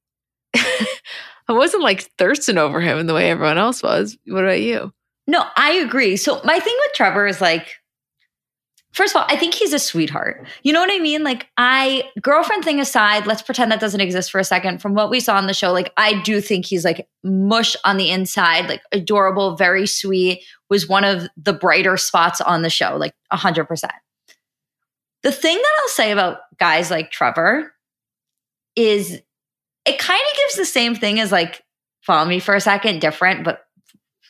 I 1.47 1.53
wasn't 1.53 1.83
like 1.83 2.09
thirsting 2.17 2.57
over 2.57 2.81
him 2.81 2.97
in 2.97 3.07
the 3.07 3.13
way 3.13 3.29
everyone 3.29 3.57
else 3.57 3.81
was. 3.81 4.17
What 4.25 4.43
about 4.43 4.61
you? 4.61 4.91
No, 5.27 5.45
I 5.55 5.73
agree. 5.73 6.17
So 6.17 6.41
my 6.43 6.59
thing 6.59 6.75
with 6.85 6.93
Trevor 6.93 7.27
is 7.27 7.41
like, 7.41 7.75
first 8.93 9.15
of 9.15 9.21
all, 9.21 9.27
I 9.29 9.35
think 9.35 9.53
he's 9.53 9.73
a 9.73 9.79
sweetheart. 9.79 10.47
You 10.63 10.73
know 10.73 10.79
what 10.79 10.91
I 10.91 10.99
mean? 10.99 11.23
Like, 11.23 11.47
I 11.57 12.09
girlfriend 12.21 12.63
thing 12.63 12.79
aside, 12.79 13.27
let's 13.27 13.41
pretend 13.41 13.71
that 13.71 13.79
doesn't 13.79 14.01
exist 14.01 14.31
for 14.31 14.39
a 14.39 14.43
second. 14.43 14.81
From 14.81 14.93
what 14.93 15.09
we 15.09 15.19
saw 15.19 15.35
on 15.35 15.47
the 15.47 15.53
show, 15.53 15.71
like 15.71 15.93
I 15.97 16.21
do 16.21 16.41
think 16.41 16.65
he's 16.65 16.83
like 16.83 17.07
mush 17.23 17.75
on 17.85 17.97
the 17.97 18.09
inside, 18.09 18.67
like 18.67 18.81
adorable, 18.91 19.55
very 19.55 19.85
sweet. 19.85 20.43
Was 20.69 20.87
one 20.87 21.03
of 21.03 21.27
the 21.37 21.53
brighter 21.53 21.95
spots 21.95 22.41
on 22.41 22.61
the 22.61 22.69
show, 22.69 22.97
like 22.97 23.13
hundred 23.31 23.65
percent. 23.65 23.93
The 25.23 25.31
thing 25.31 25.55
that 25.55 25.75
I'll 25.81 25.89
say 25.89 26.11
about 26.11 26.39
guys 26.57 26.89
like 26.91 27.11
Trevor 27.11 27.73
is 28.75 29.21
it 29.87 29.99
kind 29.99 30.19
of 30.19 30.37
gives 30.37 30.55
the 30.55 30.65
same 30.65 30.95
thing 30.95 31.19
as 31.19 31.31
like 31.31 31.63
follow 32.01 32.27
me 32.27 32.39
for 32.39 32.55
a 32.55 32.61
second, 32.61 32.99
different, 32.99 33.43
but 33.43 33.61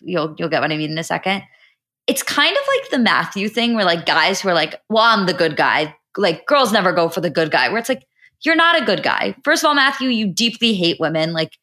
you'll 0.02 0.36
you'll 0.38 0.50
get 0.50 0.62
what 0.62 0.72
I 0.72 0.78
mean 0.78 0.92
in 0.92 0.98
a 0.98 1.04
second. 1.04 1.44
It's 2.06 2.24
kind 2.24 2.56
of 2.56 2.64
like 2.76 2.90
the 2.90 3.00
Matthew 3.00 3.50
thing 3.50 3.74
where 3.74 3.86
like 3.86 4.06
guys 4.06 4.40
who 4.40 4.50
are 4.50 4.54
like, 4.54 4.82
well, 4.90 5.04
I'm 5.04 5.26
the 5.26 5.34
good 5.34 5.58
guy. 5.58 5.96
Like 6.16 6.46
girls 6.46 6.72
never 6.72 6.94
go 6.94 7.10
for 7.10 7.22
the 7.22 7.30
good 7.30 7.52
guy, 7.52 7.70
where 7.70 7.78
it's 7.78 7.90
like, 7.90 8.06
you're 8.42 8.56
not 8.56 8.82
a 8.82 8.86
good 8.86 9.04
guy. 9.04 9.36
First 9.44 9.64
of 9.64 9.68
all, 9.68 9.76
Matthew, 9.76 10.10
you 10.10 10.28
deeply 10.28 10.74
hate 10.74 11.00
women. 11.00 11.34
Like 11.34 11.58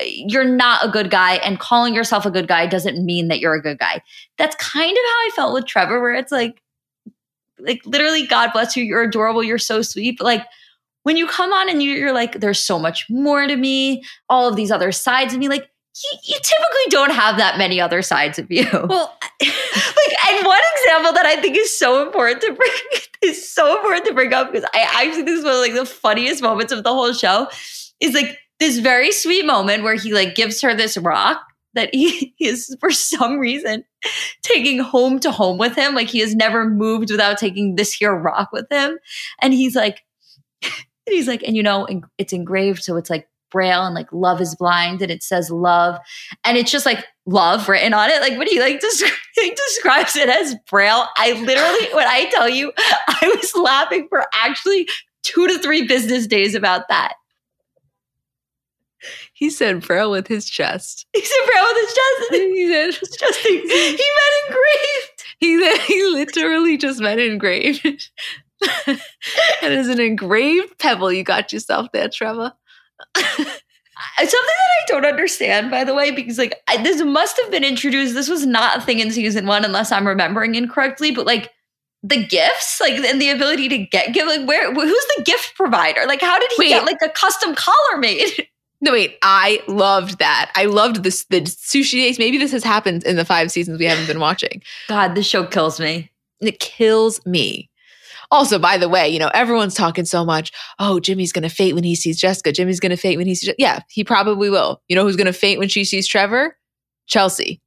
you're 0.00 0.44
not 0.44 0.84
a 0.84 0.90
good 0.90 1.10
guy, 1.10 1.36
and 1.36 1.58
calling 1.58 1.94
yourself 1.94 2.26
a 2.26 2.30
good 2.30 2.48
guy 2.48 2.66
doesn't 2.66 3.04
mean 3.04 3.28
that 3.28 3.40
you're 3.40 3.54
a 3.54 3.62
good 3.62 3.78
guy. 3.78 4.02
That's 4.36 4.54
kind 4.56 4.92
of 4.92 4.96
how 4.96 5.26
I 5.26 5.30
felt 5.34 5.54
with 5.54 5.66
Trevor, 5.66 6.00
where 6.00 6.14
it's 6.14 6.32
like, 6.32 6.62
like 7.58 7.80
literally, 7.86 8.26
God 8.26 8.50
bless 8.52 8.76
you, 8.76 8.84
you're 8.84 9.04
adorable, 9.04 9.42
you're 9.42 9.56
so 9.56 9.80
sweet, 9.80 10.18
but 10.18 10.24
like 10.24 10.44
when 11.06 11.16
you 11.16 11.28
come 11.28 11.52
on 11.52 11.68
and 11.68 11.80
you're 11.84 12.12
like, 12.12 12.40
there's 12.40 12.58
so 12.58 12.80
much 12.80 13.06
more 13.08 13.46
to 13.46 13.54
me, 13.54 14.02
all 14.28 14.48
of 14.48 14.56
these 14.56 14.72
other 14.72 14.90
sides 14.90 15.32
of 15.32 15.38
me, 15.38 15.48
like 15.48 15.70
you, 16.02 16.18
you, 16.24 16.34
typically 16.34 16.90
don't 16.90 17.12
have 17.12 17.36
that 17.36 17.58
many 17.58 17.80
other 17.80 18.02
sides 18.02 18.40
of 18.40 18.50
you. 18.50 18.66
Well, 18.72 19.16
like, 19.40 20.28
and 20.28 20.44
one 20.44 20.60
example 20.78 21.12
that 21.12 21.24
I 21.24 21.40
think 21.40 21.56
is 21.56 21.78
so 21.78 22.04
important 22.04 22.40
to 22.40 22.52
bring 22.52 22.72
is 23.22 23.48
so 23.48 23.76
important 23.76 24.04
to 24.06 24.14
bring 24.14 24.32
up 24.32 24.50
because 24.50 24.68
I 24.74 24.80
actually 24.80 25.12
think 25.12 25.26
this 25.28 25.38
is 25.38 25.44
one 25.44 25.54
of 25.54 25.60
like 25.60 25.74
the 25.74 25.86
funniest 25.86 26.42
moments 26.42 26.72
of 26.72 26.82
the 26.82 26.92
whole 26.92 27.12
show 27.12 27.46
is 28.00 28.12
like 28.12 28.36
this 28.58 28.80
very 28.80 29.12
sweet 29.12 29.46
moment 29.46 29.84
where 29.84 29.94
he 29.94 30.12
like 30.12 30.34
gives 30.34 30.60
her 30.62 30.74
this 30.74 30.96
rock 30.96 31.40
that 31.74 31.94
he 31.94 32.34
is 32.40 32.76
for 32.80 32.90
some 32.90 33.38
reason 33.38 33.84
taking 34.42 34.80
home 34.80 35.20
to 35.20 35.30
home 35.30 35.56
with 35.56 35.76
him. 35.76 35.94
Like 35.94 36.08
he 36.08 36.18
has 36.18 36.34
never 36.34 36.68
moved 36.68 37.12
without 37.12 37.38
taking 37.38 37.76
this 37.76 37.92
here 37.92 38.12
rock 38.12 38.48
with 38.52 38.66
him. 38.72 38.98
And 39.40 39.54
he's 39.54 39.76
like, 39.76 40.02
and 41.06 41.14
he's 41.14 41.28
like, 41.28 41.42
and 41.42 41.56
you 41.56 41.62
know, 41.62 41.86
it's 42.18 42.32
engraved, 42.32 42.82
so 42.82 42.96
it's 42.96 43.10
like 43.10 43.28
braille 43.50 43.84
and 43.84 43.94
like 43.94 44.12
love 44.12 44.40
is 44.40 44.54
blind 44.54 45.02
and 45.02 45.10
it 45.10 45.22
says 45.22 45.50
love 45.50 45.98
and 46.44 46.58
it's 46.58 46.70
just 46.70 46.86
like 46.86 47.04
love 47.26 47.68
written 47.68 47.94
on 47.94 48.10
it. 48.10 48.20
Like 48.20 48.36
what 48.36 48.48
do 48.48 48.54
you 48.54 48.60
like 48.60 48.82
he 49.34 49.50
describes 49.50 50.16
it 50.16 50.28
as 50.28 50.56
braille? 50.68 51.06
I 51.16 51.32
literally 51.32 51.94
when 51.94 52.06
i 52.06 52.28
tell 52.30 52.48
you 52.48 52.72
i 52.78 53.36
was 53.40 53.54
laughing 53.54 54.06
for 54.08 54.24
actually 54.34 54.88
two 55.22 55.46
to 55.48 55.58
three 55.58 55.86
business 55.86 56.26
days 56.26 56.54
about 56.54 56.88
that. 56.88 57.14
He 59.32 59.50
said 59.50 59.86
braille 59.86 60.10
with 60.10 60.26
his 60.26 60.48
chest. 60.48 61.06
He 61.14 61.24
said 61.24 61.46
braille 61.46 61.66
with 61.72 61.86
his 61.86 61.94
chest 61.94 62.42
he 62.42 62.68
said 62.68 62.90
just 63.18 63.40
he 63.40 63.54
meant 63.56 64.00
engraved. 64.48 65.12
He, 65.38 65.76
he 65.86 66.06
literally 66.06 66.78
just 66.78 67.00
meant 67.00 67.20
engraved 67.20 68.10
that 68.60 68.98
is 69.62 69.88
an 69.88 70.00
engraved 70.00 70.78
pebble 70.78 71.12
you 71.12 71.22
got 71.22 71.52
yourself 71.52 71.88
there, 71.92 72.08
Trevor. 72.08 72.52
Something 73.16 73.46
that 74.18 74.30
I 74.30 74.84
don't 74.88 75.06
understand, 75.06 75.70
by 75.70 75.84
the 75.84 75.94
way, 75.94 76.10
because 76.10 76.38
like 76.38 76.60
I, 76.68 76.82
this 76.82 77.02
must 77.02 77.38
have 77.40 77.50
been 77.50 77.64
introduced. 77.64 78.14
This 78.14 78.28
was 78.28 78.44
not 78.44 78.78
a 78.78 78.80
thing 78.80 79.00
in 79.00 79.10
season 79.10 79.46
one, 79.46 79.64
unless 79.64 79.90
I'm 79.90 80.06
remembering 80.06 80.54
incorrectly. 80.54 81.12
But 81.12 81.26
like 81.26 81.50
the 82.02 82.24
gifts, 82.24 82.80
like 82.80 82.94
and 82.94 83.20
the 83.20 83.30
ability 83.30 83.68
to 83.70 83.78
get 83.78 84.12
give, 84.12 84.26
like 84.26 84.46
where 84.46 84.72
who's 84.72 85.06
the 85.16 85.22
gift 85.24 85.54
provider? 85.56 86.02
Like 86.06 86.20
how 86.20 86.38
did 86.38 86.50
he 86.56 86.64
wait. 86.64 86.68
get 86.70 86.84
like 86.84 87.00
a 87.02 87.08
custom 87.08 87.54
collar 87.54 87.98
made? 87.98 88.48
No, 88.82 88.92
wait. 88.92 89.16
I 89.22 89.62
loved 89.68 90.18
that. 90.18 90.52
I 90.54 90.66
loved 90.66 91.02
this. 91.02 91.24
The 91.30 91.40
sushi 91.40 91.92
days. 91.92 92.18
Maybe 92.18 92.36
this 92.36 92.52
has 92.52 92.62
happened 92.62 93.04
in 93.04 93.16
the 93.16 93.24
five 93.24 93.50
seasons 93.50 93.78
we 93.78 93.86
haven't 93.86 94.06
been 94.06 94.20
watching. 94.20 94.62
God, 94.88 95.14
this 95.14 95.26
show 95.26 95.46
kills 95.46 95.80
me. 95.80 96.10
It 96.40 96.60
kills 96.60 97.24
me. 97.24 97.70
Also, 98.30 98.58
by 98.58 98.76
the 98.78 98.88
way, 98.88 99.08
you 99.08 99.18
know, 99.18 99.30
everyone's 99.34 99.74
talking 99.74 100.04
so 100.04 100.24
much. 100.24 100.52
Oh, 100.78 101.00
Jimmy's 101.00 101.32
going 101.32 101.42
to 101.42 101.54
faint 101.54 101.74
when 101.74 101.84
he 101.84 101.94
sees 101.94 102.18
Jessica. 102.18 102.52
Jimmy's 102.52 102.80
going 102.80 102.90
to 102.90 102.96
faint 102.96 103.18
when 103.18 103.26
he 103.26 103.34
sees. 103.34 103.50
Je-. 103.50 103.56
Yeah, 103.58 103.80
he 103.88 104.04
probably 104.04 104.50
will. 104.50 104.82
You 104.88 104.96
know 104.96 105.04
who's 105.04 105.16
going 105.16 105.26
to 105.26 105.32
faint 105.32 105.58
when 105.58 105.68
she 105.68 105.84
sees 105.84 106.06
Trevor? 106.06 106.56
Chelsea. 107.06 107.60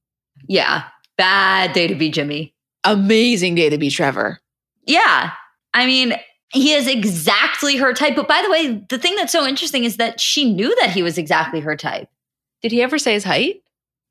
Yeah. 0.47 0.83
Bad 1.17 1.73
day 1.73 1.87
to 1.87 1.95
be 1.95 2.09
Jimmy. 2.09 2.53
Amazing 2.83 3.55
day 3.55 3.69
to 3.69 3.77
be 3.77 3.89
Trevor. 3.89 4.39
Yeah. 4.85 5.31
I 5.73 5.85
mean, 5.85 6.15
he 6.51 6.73
is 6.73 6.87
exactly 6.87 7.77
her 7.77 7.93
type. 7.93 8.15
But 8.15 8.27
by 8.27 8.41
the 8.41 8.49
way, 8.49 8.85
the 8.89 8.97
thing 8.97 9.15
that's 9.15 9.31
so 9.31 9.45
interesting 9.45 9.83
is 9.83 9.97
that 9.97 10.19
she 10.19 10.51
knew 10.51 10.73
that 10.81 10.89
he 10.89 11.03
was 11.03 11.17
exactly 11.17 11.59
her 11.59 11.75
type. 11.75 12.09
Did 12.61 12.71
he 12.71 12.81
ever 12.81 12.97
say 12.97 13.13
his 13.13 13.23
height? 13.23 13.61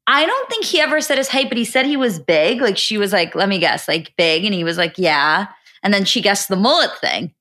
I 0.07 0.25
don't 0.25 0.49
think 0.49 0.65
he 0.65 0.81
ever 0.81 1.03
said 1.03 1.19
his 1.19 1.29
height, 1.29 1.51
but 1.51 1.59
he 1.59 1.66
said 1.66 1.85
he 1.85 1.99
was 1.99 2.19
big. 2.19 2.62
Like 2.62 2.79
she 2.79 2.97
was 2.97 3.12
like, 3.12 3.35
let 3.35 3.49
me 3.49 3.59
guess, 3.59 3.87
like 3.87 4.15
big. 4.16 4.45
And 4.45 4.55
he 4.55 4.65
was 4.65 4.79
like, 4.79 4.97
yeah. 4.97 5.49
And 5.82 5.92
then 5.94 6.05
she 6.05 6.20
guessed 6.20 6.48
the 6.48 6.56
mullet 6.56 6.90
thing. 7.00 7.34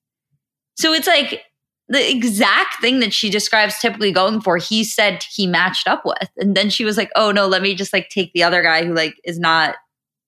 So 0.75 0.93
it's 0.93 1.07
like 1.07 1.43
the 1.89 2.11
exact 2.11 2.81
thing 2.81 2.99
that 2.99 3.13
she 3.13 3.29
describes 3.29 3.79
typically 3.79 4.11
going 4.11 4.41
for, 4.41 4.57
he 4.57 4.83
said 4.83 5.23
he 5.31 5.47
matched 5.47 5.87
up 5.87 6.03
with. 6.05 6.29
And 6.37 6.55
then 6.55 6.69
she 6.69 6.85
was 6.85 6.97
like, 6.97 7.11
oh 7.15 7.31
no, 7.31 7.47
let 7.47 7.61
me 7.61 7.75
just 7.75 7.93
like 7.93 8.09
take 8.09 8.31
the 8.33 8.43
other 8.43 8.61
guy 8.61 8.85
who 8.85 8.93
like 8.93 9.15
is 9.23 9.39
not 9.39 9.75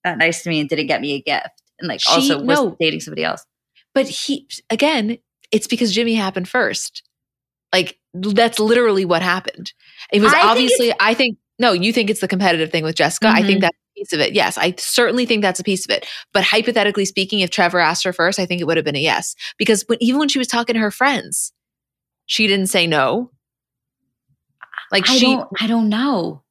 that 0.04 0.18
nice 0.18 0.42
to 0.42 0.48
me 0.48 0.60
and 0.60 0.68
didn't 0.68 0.86
get 0.86 1.00
me 1.00 1.12
a 1.14 1.22
gift. 1.22 1.62
And 1.78 1.88
like 1.88 2.00
she, 2.00 2.10
also 2.10 2.42
was 2.42 2.58
no, 2.58 2.76
dating 2.80 3.00
somebody 3.00 3.24
else. 3.24 3.44
But 3.94 4.08
he 4.08 4.48
again, 4.70 5.18
it's 5.50 5.66
because 5.66 5.92
Jimmy 5.92 6.14
happened 6.14 6.48
first. 6.48 7.02
Like 7.72 7.98
that's 8.14 8.58
literally 8.58 9.04
what 9.04 9.22
happened. 9.22 9.72
It 10.12 10.20
was 10.22 10.32
I 10.32 10.42
obviously, 10.48 10.92
I 10.98 11.14
think 11.14 11.38
No, 11.58 11.72
you 11.72 11.92
think 11.92 12.08
it's 12.08 12.20
the 12.20 12.28
competitive 12.28 12.72
thing 12.72 12.84
with 12.84 12.96
Jessica. 12.96 13.28
I 13.28 13.42
think 13.42 13.62
Mhm. 13.62 13.70
Piece 14.00 14.12
of 14.14 14.20
it. 14.20 14.32
Yes, 14.32 14.56
I 14.56 14.74
certainly 14.78 15.26
think 15.26 15.42
that's 15.42 15.60
a 15.60 15.64
piece 15.64 15.84
of 15.84 15.90
it. 15.90 16.06
But 16.32 16.42
hypothetically 16.42 17.04
speaking, 17.04 17.40
if 17.40 17.50
Trevor 17.50 17.78
asked 17.78 18.04
her 18.04 18.12
first, 18.12 18.38
I 18.38 18.46
think 18.46 18.60
it 18.60 18.66
would 18.66 18.78
have 18.78 18.84
been 18.84 18.96
a 18.96 19.00
yes. 19.00 19.34
Because 19.58 19.84
when, 19.86 19.98
even 20.00 20.18
when 20.18 20.28
she 20.28 20.38
was 20.38 20.48
talking 20.48 20.74
to 20.74 20.80
her 20.80 20.90
friends, 20.90 21.52
she 22.26 22.46
didn't 22.46 22.68
say 22.68 22.86
no. 22.86 23.30
Like 24.90 25.08
I 25.08 25.16
she 25.16 25.26
don't 25.26 25.48
I 25.60 25.66
don't 25.66 25.88
know. 25.88 26.42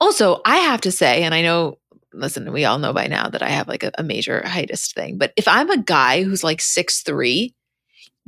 also, 0.00 0.40
I 0.44 0.56
have 0.56 0.80
to 0.82 0.92
say, 0.92 1.22
and 1.22 1.34
I 1.34 1.42
know, 1.42 1.78
listen, 2.12 2.52
we 2.52 2.64
all 2.64 2.78
know 2.78 2.92
by 2.92 3.06
now 3.06 3.28
that 3.28 3.42
I 3.42 3.48
have 3.48 3.68
like 3.68 3.82
a, 3.84 3.92
a 3.96 4.02
major 4.02 4.42
heightist 4.44 4.94
thing. 4.94 5.18
But 5.18 5.32
if 5.36 5.46
I'm 5.46 5.70
a 5.70 5.82
guy 5.82 6.22
who's 6.22 6.44
like 6.44 6.60
six 6.60 7.02
three, 7.02 7.54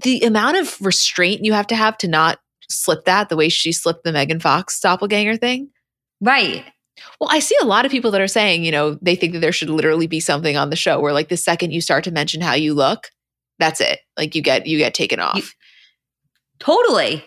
the 0.02 0.20
amount 0.22 0.56
of 0.56 0.80
restraint 0.80 1.44
you 1.44 1.52
have 1.52 1.66
to 1.68 1.76
have 1.76 1.98
to 1.98 2.08
not 2.08 2.38
slip 2.68 3.04
that 3.06 3.28
the 3.28 3.36
way 3.36 3.48
she 3.48 3.72
slipped 3.72 4.04
the 4.04 4.12
Megan 4.12 4.40
Fox 4.40 4.80
doppelganger 4.80 5.36
thing. 5.36 5.70
Right. 6.20 6.64
Well, 7.20 7.30
I 7.32 7.38
see 7.40 7.56
a 7.60 7.66
lot 7.66 7.84
of 7.84 7.90
people 7.90 8.10
that 8.12 8.20
are 8.20 8.28
saying, 8.28 8.64
you 8.64 8.72
know, 8.72 8.98
they 9.02 9.14
think 9.14 9.32
that 9.34 9.40
there 9.40 9.52
should 9.52 9.70
literally 9.70 10.06
be 10.06 10.20
something 10.20 10.56
on 10.56 10.70
the 10.70 10.76
show 10.76 11.00
where 11.00 11.12
like 11.12 11.28
the 11.28 11.36
second 11.36 11.72
you 11.72 11.80
start 11.80 12.04
to 12.04 12.10
mention 12.10 12.40
how 12.40 12.54
you 12.54 12.74
look, 12.74 13.10
that's 13.58 13.80
it. 13.80 14.00
Like 14.16 14.34
you 14.34 14.42
get 14.42 14.66
you 14.66 14.78
get 14.78 14.94
taken 14.94 15.20
off. 15.20 15.36
You- 15.36 15.42
Totally. 16.58 17.24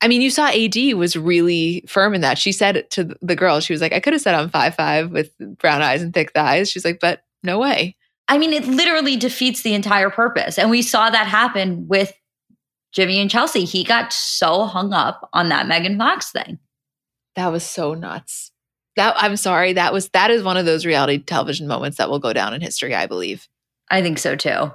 I 0.00 0.08
mean, 0.08 0.20
you 0.20 0.30
saw 0.30 0.48
AD 0.48 0.76
was 0.94 1.16
really 1.16 1.84
firm 1.88 2.12
in 2.14 2.20
that. 2.20 2.38
She 2.38 2.52
said 2.52 2.90
to 2.90 3.14
the 3.22 3.36
girl, 3.36 3.60
she 3.60 3.72
was 3.72 3.80
like, 3.80 3.92
I 3.92 4.00
could 4.00 4.12
have 4.12 4.20
said 4.20 4.34
I'm 4.34 4.50
five 4.50 4.74
five 4.74 5.10
with 5.10 5.30
brown 5.58 5.80
eyes 5.80 6.02
and 6.02 6.12
thick 6.12 6.32
thighs. 6.32 6.70
She's 6.70 6.84
like, 6.84 6.98
but 7.00 7.22
no 7.42 7.58
way. 7.58 7.96
I 8.28 8.38
mean, 8.38 8.52
it 8.52 8.66
literally 8.66 9.16
defeats 9.16 9.62
the 9.62 9.74
entire 9.74 10.10
purpose. 10.10 10.58
And 10.58 10.70
we 10.70 10.82
saw 10.82 11.08
that 11.10 11.26
happen 11.26 11.86
with 11.88 12.12
Jimmy 12.92 13.20
and 13.20 13.30
Chelsea. 13.30 13.64
He 13.64 13.84
got 13.84 14.12
so 14.12 14.64
hung 14.64 14.92
up 14.92 15.28
on 15.32 15.48
that 15.50 15.66
Megan 15.68 15.98
Fox 15.98 16.32
thing. 16.32 16.58
That 17.36 17.52
was 17.52 17.64
so 17.64 17.94
nuts. 17.94 18.50
That 18.96 19.14
I'm 19.16 19.36
sorry. 19.36 19.72
That 19.72 19.92
was 19.92 20.08
that 20.10 20.30
is 20.30 20.42
one 20.42 20.56
of 20.56 20.66
those 20.66 20.86
reality 20.86 21.18
television 21.18 21.66
moments 21.66 21.98
that 21.98 22.10
will 22.10 22.18
go 22.18 22.32
down 22.32 22.54
in 22.54 22.60
history, 22.60 22.94
I 22.94 23.06
believe. 23.06 23.48
I 23.90 24.02
think 24.02 24.18
so 24.18 24.36
too. 24.36 24.72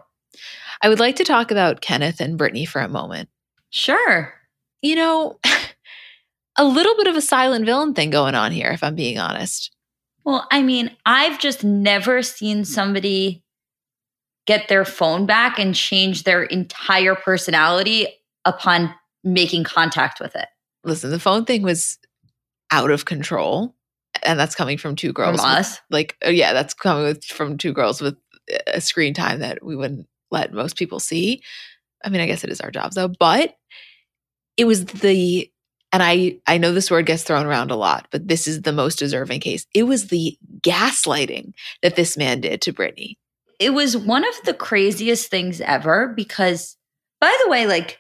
I 0.82 0.90
would 0.90 1.00
like 1.00 1.16
to 1.18 1.24
talk 1.24 1.52
about 1.52 1.82
Kenneth 1.82 2.22
and 2.22 2.38
Brittany 2.38 2.66
for 2.66 2.82
a 2.82 2.88
moment. 2.88 3.30
Sure. 3.70 4.34
You 4.82 4.96
know, 4.96 5.40
a 6.58 6.66
little 6.66 6.96
bit 6.96 7.08
of 7.08 7.16
a 7.16 7.22
silent 7.22 7.66
villain 7.66 7.94
thing 7.94 8.10
going 8.10 8.36
on 8.36 8.52
here, 8.52 8.70
if 8.72 8.84
I'm 8.84 8.96
being 8.96 9.18
honest. 9.18 9.72
Well, 10.24 10.48
I 10.52 10.62
mean, 10.62 10.96
I've 11.06 11.40
just 11.40 11.64
never 11.64 12.22
seen 12.22 12.66
somebody 12.66 13.44
get 14.46 14.68
their 14.68 14.86
phone 14.86 15.26
back 15.26 15.60
and 15.60 15.76
change 15.76 16.24
their 16.24 16.44
entire 16.44 17.16
personality 17.16 18.08
upon 18.46 18.94
making 19.24 19.64
contact 19.64 20.20
with 20.20 20.36
it 20.36 20.48
Listen, 20.84 21.12
the 21.12 21.20
phone 21.20 21.46
thing 21.46 21.62
was 21.62 21.98
out 22.72 22.92
of 22.92 23.06
control. 23.06 23.76
And 24.24 24.40
that's 24.40 24.56
coming 24.56 24.78
from 24.78 24.96
two 24.96 25.14
girls. 25.14 25.42
from 25.42 25.56
with- 25.56 25.82
like 25.90 26.18
uh, 26.26 26.30
yeah 26.30 26.54
that's 26.54 26.74
coming 26.74 27.04
with, 27.04 27.24
from 27.24 27.58
two 27.58 27.74
girls 27.74 28.02
with 28.02 28.18
a 28.68 28.82
screen 28.82 29.14
time 29.14 29.40
that 29.40 29.64
we 29.64 29.76
wouldn't 29.76 30.08
let 30.32 30.54
most 30.54 30.76
people 30.76 31.00
see. 31.00 31.42
I 32.04 32.10
mean 32.10 32.22
i 32.22 32.26
guess 32.28 32.44
it 32.44 32.50
is 32.50 32.62
our 32.62 32.72
jobs 32.72 32.96
though 32.96 33.10
but 33.10 33.56
it 34.58 34.66
was 34.66 34.86
the 34.86 35.52
and 35.92 36.02
i 36.04 36.38
i 36.48 36.58
know 36.58 36.72
this 36.72 36.90
word 36.92 37.06
gets 37.06 37.24
thrown 37.24 37.46
around 37.46 37.72
a 37.72 37.76
lot 37.76 38.08
but 38.12 38.28
this 38.28 38.48
is 38.48 38.62
the 38.62 38.72
most 38.74 39.00
deserving 39.00 39.40
case. 39.42 39.66
It 39.74 39.84
was 39.84 40.08
the 40.08 40.38
gaslighting 40.62 41.54
that 41.82 41.96
this 41.96 42.18
man 42.18 42.42
did 42.42 42.62
to 42.62 42.74
brittany. 42.74 43.18
It 43.60 43.72
was 43.74 43.98
one 43.98 44.26
of 44.26 44.34
the 44.46 44.54
craziest 44.54 45.30
things 45.30 45.60
ever 45.60 46.08
because, 46.16 46.78
by 47.20 47.36
the 47.44 47.50
way, 47.50 47.68
like 47.68 48.00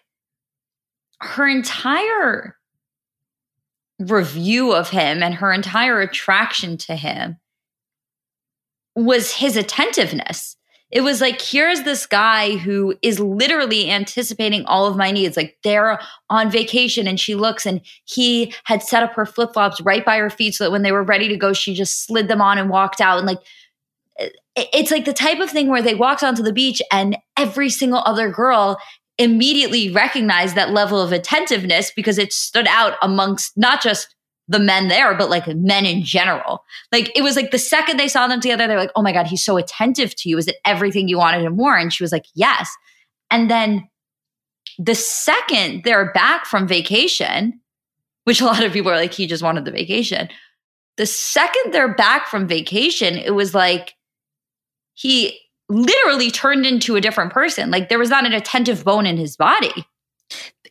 her 1.22 1.48
entire 1.48 2.56
review 4.00 4.74
of 4.74 4.90
him 4.90 5.22
and 5.22 5.36
her 5.36 5.52
entire 5.52 6.00
attraction 6.00 6.78
to 6.78 6.96
him 6.96 7.38
was 8.96 9.32
his 9.32 9.58
attentiveness. 9.58 10.56
It 10.92 11.02
was 11.02 11.22
like, 11.22 11.40
here's 11.40 11.84
this 11.84 12.08
guy 12.08 12.58
who 12.58 12.96
is 13.04 13.20
literally 13.20 13.92
anticipating 13.92 14.66
all 14.66 14.88
of 14.88 14.98
my 14.98 15.12
needs. 15.12 15.38
Like 15.38 15.58
they're 15.64 16.00
on 16.32 16.50
vacation 16.50 17.08
and 17.08 17.20
she 17.20 17.36
looks 17.36 17.66
and 17.66 17.82
he 18.06 18.54
had 18.64 18.82
set 18.82 19.04
up 19.04 19.14
her 19.14 19.26
flip 19.26 19.54
flops 19.54 19.80
right 19.82 20.04
by 20.04 20.18
her 20.18 20.32
feet 20.32 20.56
so 20.56 20.64
that 20.64 20.72
when 20.72 20.82
they 20.82 20.92
were 20.92 21.04
ready 21.04 21.28
to 21.28 21.38
go, 21.38 21.54
she 21.54 21.76
just 21.76 22.06
slid 22.06 22.28
them 22.28 22.42
on 22.42 22.58
and 22.58 22.72
walked 22.72 23.02
out. 23.02 23.20
And 23.20 23.28
like, 23.28 23.40
it's 24.56 24.92
like 24.92 25.06
the 25.06 25.14
type 25.14 25.40
of 25.40 25.52
thing 25.52 25.68
where 25.68 25.82
they 25.82 25.96
walked 25.96 26.24
onto 26.24 26.44
the 26.44 26.52
beach 26.52 26.82
and 26.92 27.18
every 27.38 27.70
single 27.70 28.02
other 28.06 28.30
girl 28.30 28.78
immediately 29.20 29.92
recognized 29.92 30.56
that 30.56 30.72
level 30.72 31.00
of 31.00 31.12
attentiveness 31.12 31.92
because 31.96 32.18
it 32.18 32.34
stood 32.34 32.68
out 32.68 32.94
amongst 33.02 33.56
not 33.58 33.84
just 33.84 34.16
the 34.48 34.60
men 34.60 34.88
there, 34.88 35.14
but 35.16 35.30
like 35.30 35.46
men 35.48 35.86
in 35.86 36.04
general. 36.04 36.64
Like 36.92 37.16
it 37.16 37.22
was 37.22 37.36
like 37.36 37.52
the 37.52 37.60
second 37.60 37.98
they 37.98 38.08
saw 38.08 38.28
them 38.28 38.42
together, 38.42 38.66
they're 38.66 38.80
like, 38.80 38.92
oh 38.96 39.04
my 39.04 39.12
God, 39.12 39.28
he's 39.28 39.44
so 39.44 39.58
attentive 39.58 40.16
to 40.16 40.30
you. 40.30 40.38
Is 40.40 40.48
it 40.48 40.56
everything 40.66 41.08
you 41.08 41.20
wanted 41.20 41.46
and 41.46 41.56
more? 41.56 41.78
And 41.78 41.94
she 41.94 42.04
was 42.04 42.12
like, 42.12 42.26
yes. 42.34 42.72
And 43.30 43.52
then 43.52 43.88
the 44.80 44.96
second 44.96 45.84
they're 45.84 46.12
back 46.14 46.46
from 46.46 46.68
vacation, 46.68 47.60
which 48.24 48.42
a 48.42 48.46
lot 48.46 48.64
of 48.64 48.74
people 48.74 48.92
are 48.92 48.96
like, 48.96 49.14
he 49.14 49.28
just 49.28 49.44
wanted 49.44 49.66
the 49.66 49.72
vacation. 49.72 50.30
The 50.98 51.06
second 51.06 51.72
they're 51.72 51.94
back 51.94 52.28
from 52.28 52.48
vacation, 52.48 53.18
it 53.18 53.36
was 53.36 53.54
like 53.54 53.94
he 54.94 55.40
literally 55.70 56.32
turned 56.32 56.66
into 56.66 56.96
a 56.96 57.02
different 57.02 57.32
person. 57.32 57.72
Like 57.72 57.90
there 57.90 58.00
was 58.00 58.10
not 58.10 58.26
an 58.26 58.34
attentive 58.34 58.84
bone 58.84 59.06
in 59.06 59.18
his 59.18 59.38
body. 59.38 59.86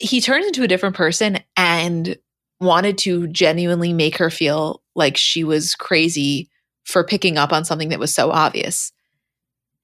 he 0.00 0.20
turned 0.20 0.44
into 0.44 0.62
a 0.62 0.68
different 0.68 0.96
person 0.96 1.38
and 1.56 2.16
wanted 2.60 2.98
to 2.98 3.28
genuinely 3.28 3.92
make 3.92 4.18
her 4.18 4.30
feel 4.30 4.82
like 4.94 5.16
she 5.16 5.44
was 5.44 5.74
crazy 5.74 6.48
for 6.84 7.04
picking 7.04 7.38
up 7.38 7.52
on 7.52 7.64
something 7.64 7.90
that 7.90 7.98
was 8.00 8.14
so 8.14 8.30
obvious 8.30 8.92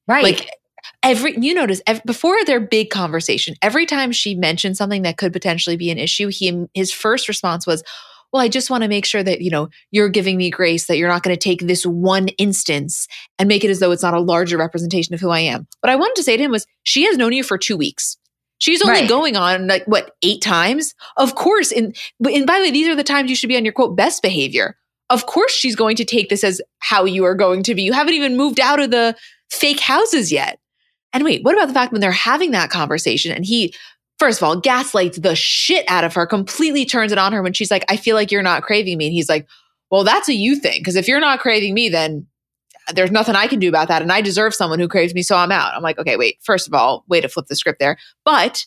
Right. 0.06 0.22
Like 0.22 0.50
every 1.02 1.38
you 1.38 1.54
notice 1.54 1.80
ev- 1.86 2.02
before 2.04 2.36
their 2.44 2.60
big 2.60 2.90
conversation, 2.90 3.54
every 3.62 3.86
time 3.86 4.12
she 4.12 4.34
mentioned 4.34 4.76
something 4.76 5.02
that 5.02 5.16
could 5.16 5.32
potentially 5.32 5.76
be 5.76 5.90
an 5.90 5.98
issue, 5.98 6.28
he 6.28 6.66
his 6.74 6.92
first 6.92 7.28
response 7.28 7.66
was, 7.66 7.82
"Well, 8.34 8.42
I 8.42 8.48
just 8.48 8.68
want 8.68 8.82
to 8.82 8.88
make 8.88 9.06
sure 9.06 9.22
that, 9.22 9.40
you 9.40 9.50
know, 9.50 9.68
you're 9.92 10.08
giving 10.08 10.36
me 10.36 10.50
grace 10.50 10.86
that 10.88 10.98
you're 10.98 11.08
not 11.08 11.22
going 11.22 11.34
to 11.34 11.40
take 11.40 11.60
this 11.62 11.86
one 11.86 12.28
instance 12.36 13.06
and 13.38 13.48
make 13.48 13.62
it 13.62 13.70
as 13.70 13.78
though 13.78 13.92
it's 13.92 14.02
not 14.02 14.12
a 14.12 14.20
larger 14.20 14.58
representation 14.58 15.14
of 15.14 15.20
who 15.20 15.30
I 15.30 15.40
am." 15.40 15.68
What 15.80 15.90
I 15.90 15.96
wanted 15.96 16.16
to 16.16 16.24
say 16.24 16.36
to 16.36 16.42
him 16.42 16.50
was, 16.50 16.66
"She 16.82 17.04
has 17.04 17.16
known 17.16 17.32
you 17.32 17.44
for 17.44 17.56
2 17.56 17.76
weeks. 17.76 18.16
She's 18.58 18.82
only 18.82 19.00
Right. 19.00 19.08
going 19.08 19.36
on 19.36 19.68
like 19.68 19.84
what, 19.86 20.10
8 20.22 20.42
times? 20.42 20.94
Of 21.16 21.36
course, 21.36 21.70
and 21.70 21.96
and 22.24 22.46
by 22.46 22.58
the 22.58 22.64
way, 22.64 22.70
these 22.70 22.88
are 22.88 22.96
the 22.96 23.04
times 23.04 23.30
you 23.30 23.36
should 23.36 23.48
be 23.48 23.56
on 23.56 23.64
your 23.64 23.72
quote 23.72 23.96
best 23.96 24.20
behavior. 24.20 24.76
Of 25.10 25.26
course 25.26 25.52
she's 25.52 25.76
going 25.76 25.96
to 25.96 26.04
take 26.04 26.28
this 26.28 26.42
as 26.42 26.60
how 26.80 27.04
you 27.04 27.24
are 27.24 27.34
going 27.34 27.62
to 27.64 27.74
be. 27.74 27.82
You 27.82 27.92
haven't 27.92 28.14
even 28.14 28.36
moved 28.36 28.58
out 28.58 28.80
of 28.80 28.90
the 28.90 29.14
fake 29.50 29.80
houses 29.80 30.32
yet. 30.32 30.58
And 31.12 31.22
wait, 31.22 31.44
what 31.44 31.54
about 31.54 31.68
the 31.68 31.74
fact 31.74 31.92
when 31.92 32.00
they're 32.00 32.10
having 32.10 32.50
that 32.52 32.70
conversation 32.70 33.30
and 33.30 33.44
he, 33.44 33.72
first 34.18 34.40
of 34.40 34.44
all, 34.44 34.58
gaslights 34.58 35.18
the 35.18 35.34
shit 35.34 35.84
out 35.88 36.04
of 36.04 36.14
her, 36.14 36.26
completely 36.26 36.84
turns 36.84 37.12
it 37.12 37.18
on 37.18 37.32
her 37.32 37.42
when 37.42 37.52
she's 37.52 37.70
like, 37.70 37.84
I 37.88 37.96
feel 37.96 38.14
like 38.14 38.30
you're 38.30 38.42
not 38.42 38.62
craving 38.62 38.98
me. 38.98 39.06
And 39.06 39.14
he's 39.14 39.28
like, 39.28 39.46
Well, 39.90 40.04
that's 40.04 40.28
a 40.28 40.34
you 40.34 40.56
thing. 40.56 40.80
Because 40.80 40.96
if 40.96 41.08
you're 41.08 41.20
not 41.20 41.40
craving 41.40 41.74
me, 41.74 41.88
then 41.88 42.26
there's 42.92 43.10
nothing 43.10 43.34
I 43.34 43.46
can 43.46 43.58
do 43.58 43.68
about 43.68 43.88
that. 43.88 44.02
And 44.02 44.12
I 44.12 44.20
deserve 44.20 44.54
someone 44.54 44.78
who 44.78 44.88
craves 44.88 45.14
me. 45.14 45.22
So 45.22 45.36
I'm 45.36 45.52
out. 45.52 45.74
I'm 45.74 45.82
like, 45.82 45.98
Okay, 45.98 46.16
wait, 46.16 46.38
first 46.42 46.66
of 46.66 46.74
all, 46.74 47.04
way 47.08 47.20
to 47.20 47.28
flip 47.28 47.46
the 47.46 47.56
script 47.56 47.80
there. 47.80 47.98
But 48.24 48.64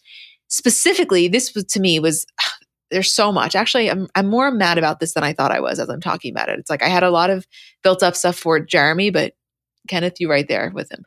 specifically, 0.47 1.27
this 1.27 1.53
was 1.53 1.65
to 1.65 1.79
me 1.79 1.99
was. 1.99 2.25
There's 2.89 3.13
so 3.13 3.33
much. 3.33 3.53
Actually, 3.53 3.91
I'm 3.91 4.07
I'm 4.15 4.27
more 4.27 4.49
mad 4.49 4.77
about 4.77 5.01
this 5.01 5.13
than 5.13 5.21
I 5.21 5.33
thought 5.33 5.51
I 5.51 5.59
was 5.59 5.77
as 5.77 5.89
I'm 5.89 5.99
talking 5.99 6.31
about 6.31 6.47
it. 6.47 6.57
It's 6.57 6.69
like 6.69 6.81
I 6.81 6.87
had 6.87 7.03
a 7.03 7.09
lot 7.09 7.29
of 7.29 7.45
built 7.83 8.01
up 8.01 8.15
stuff 8.15 8.37
for 8.37 8.61
Jeramey, 8.61 9.11
but 9.11 9.33
Kenneth, 9.89 10.21
you 10.21 10.29
right 10.29 10.47
there 10.47 10.71
with 10.73 10.89
him. 10.89 11.03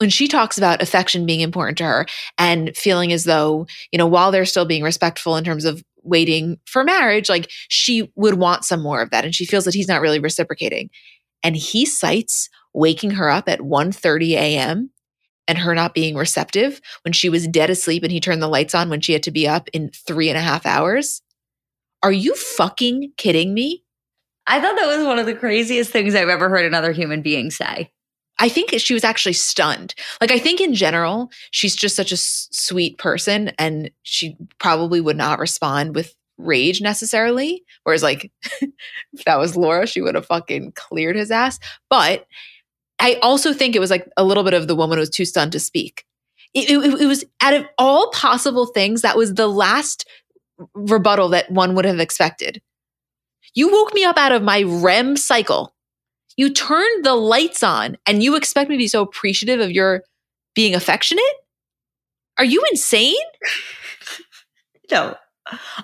When 0.00 0.08
she 0.08 0.28
talks 0.28 0.56
about 0.56 0.80
affection 0.80 1.26
being 1.26 1.40
important 1.40 1.76
to 1.78 1.84
her 1.84 2.06
and 2.38 2.74
feeling 2.74 3.12
as 3.12 3.24
though, 3.24 3.66
you 3.92 3.98
know, 3.98 4.06
while 4.06 4.30
they're 4.30 4.46
still 4.46 4.64
being 4.64 4.82
respectful 4.82 5.36
in 5.36 5.44
terms 5.44 5.66
of 5.66 5.84
waiting 6.02 6.58
for 6.64 6.82
marriage, 6.84 7.28
like 7.28 7.50
she 7.68 8.10
would 8.16 8.34
want 8.34 8.64
some 8.64 8.80
more 8.80 9.02
of 9.02 9.10
that. 9.10 9.26
And 9.26 9.34
she 9.34 9.44
feels 9.44 9.66
that 9.66 9.74
he's 9.74 9.88
not 9.88 10.00
really 10.00 10.18
reciprocating. 10.18 10.88
And 11.42 11.54
he 11.54 11.84
cites 11.84 12.48
waking 12.72 13.10
her 13.10 13.28
up 13.28 13.46
at 13.46 13.60
1:30 13.60 14.30
a.m. 14.32 14.90
and 15.46 15.58
her 15.58 15.74
not 15.74 15.92
being 15.92 16.16
receptive 16.16 16.80
when 17.02 17.12
she 17.12 17.28
was 17.28 17.46
dead 17.46 17.68
asleep 17.68 18.02
and 18.02 18.10
he 18.10 18.20
turned 18.20 18.40
the 18.40 18.48
lights 18.48 18.74
on 18.74 18.88
when 18.88 19.02
she 19.02 19.12
had 19.12 19.22
to 19.24 19.30
be 19.30 19.46
up 19.46 19.68
in 19.74 19.90
three 19.90 20.30
and 20.30 20.38
a 20.38 20.42
half 20.42 20.64
hours. 20.64 21.20
Are 22.02 22.12
you 22.12 22.34
fucking 22.34 23.12
kidding 23.18 23.52
me? 23.52 23.84
I 24.46 24.62
thought 24.62 24.76
that 24.76 24.96
was 24.96 25.06
one 25.06 25.18
of 25.18 25.26
the 25.26 25.34
craziest 25.34 25.90
things 25.90 26.14
I've 26.14 26.30
ever 26.30 26.48
heard 26.48 26.64
another 26.64 26.92
human 26.92 27.20
being 27.20 27.50
say. 27.50 27.90
I 28.40 28.48
think 28.48 28.70
she 28.78 28.94
was 28.94 29.04
actually 29.04 29.34
stunned. 29.34 29.94
Like, 30.20 30.32
I 30.32 30.38
think 30.38 30.60
in 30.60 30.74
general, 30.74 31.30
she's 31.50 31.76
just 31.76 31.94
such 31.94 32.10
a 32.10 32.14
s- 32.14 32.48
sweet 32.50 32.98
person 32.98 33.52
and 33.58 33.90
she 34.02 34.36
probably 34.58 35.00
would 35.00 35.16
not 35.16 35.38
respond 35.38 35.94
with 35.94 36.14
rage 36.38 36.80
necessarily. 36.80 37.62
Whereas, 37.84 38.02
like, 38.02 38.32
if 38.62 39.24
that 39.26 39.38
was 39.38 39.56
Laura, 39.56 39.86
she 39.86 40.00
would 40.00 40.14
have 40.14 40.26
fucking 40.26 40.72
cleared 40.72 41.16
his 41.16 41.30
ass. 41.30 41.58
But 41.90 42.26
I 42.98 43.14
also 43.22 43.52
think 43.52 43.76
it 43.76 43.80
was 43.80 43.90
like 43.90 44.08
a 44.16 44.24
little 44.24 44.44
bit 44.44 44.54
of 44.54 44.68
the 44.68 44.76
woman 44.76 44.96
who 44.98 45.00
was 45.00 45.10
too 45.10 45.24
stunned 45.24 45.52
to 45.52 45.60
speak. 45.60 46.04
It, 46.54 46.70
it, 46.70 47.00
it 47.02 47.06
was 47.06 47.24
out 47.40 47.54
of 47.54 47.66
all 47.78 48.10
possible 48.10 48.66
things, 48.66 49.02
that 49.02 49.16
was 49.16 49.34
the 49.34 49.46
last 49.48 50.06
rebuttal 50.74 51.28
that 51.30 51.50
one 51.50 51.74
would 51.74 51.84
have 51.84 52.00
expected. 52.00 52.60
You 53.54 53.70
woke 53.72 53.94
me 53.94 54.04
up 54.04 54.16
out 54.18 54.32
of 54.32 54.42
my 54.42 54.62
REM 54.62 55.16
cycle. 55.16 55.74
You 56.40 56.48
turned 56.48 57.04
the 57.04 57.14
lights 57.14 57.62
on 57.62 57.98
and 58.06 58.22
you 58.22 58.34
expect 58.34 58.70
me 58.70 58.76
to 58.76 58.78
be 58.78 58.88
so 58.88 59.02
appreciative 59.02 59.60
of 59.60 59.70
your 59.70 60.04
being 60.54 60.74
affectionate? 60.74 61.22
Are 62.38 62.46
you 62.46 62.64
insane? 62.70 63.14
no. 64.90 65.16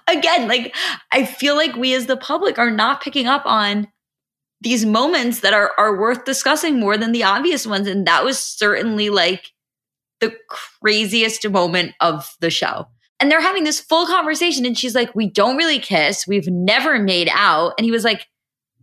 Again, 0.09 0.49
like 0.49 0.75
I 1.13 1.27
feel 1.27 1.57
like 1.57 1.77
we 1.77 1.93
as 1.93 2.07
the 2.07 2.17
public 2.17 2.59
are 2.59 2.71
not 2.71 3.03
picking 3.03 3.27
up 3.27 3.43
on 3.45 3.89
these 4.63 4.87
moments 4.87 5.41
that 5.41 5.53
are 5.53 5.73
are 5.77 6.01
worth 6.01 6.25
discussing 6.25 6.81
more 6.81 6.97
than 6.97 7.13
the 7.13 7.25
obvious 7.25 7.67
ones 7.67 7.87
and 7.87 8.07
that 8.07 8.25
was 8.25 8.39
certainly 8.39 9.11
like 9.11 9.53
the 10.21 10.35
craziest 10.81 11.47
moment 11.51 11.93
of 12.01 12.35
the 12.41 12.49
show. 12.49 12.87
And 13.21 13.31
they're 13.31 13.43
having 13.43 13.65
this 13.65 13.79
full 13.79 14.07
conversation 14.07 14.65
and 14.65 14.79
she's 14.79 14.95
like, 14.95 15.15
"We 15.15 15.29
don't 15.29 15.59
really 15.59 15.81
kiss. 15.81 16.27
We've 16.27 16.49
never 16.49 16.99
made 16.99 17.29
out." 17.31 17.75
And 17.77 17.85
he 17.85 17.91
was 17.91 18.05
like, 18.05 18.27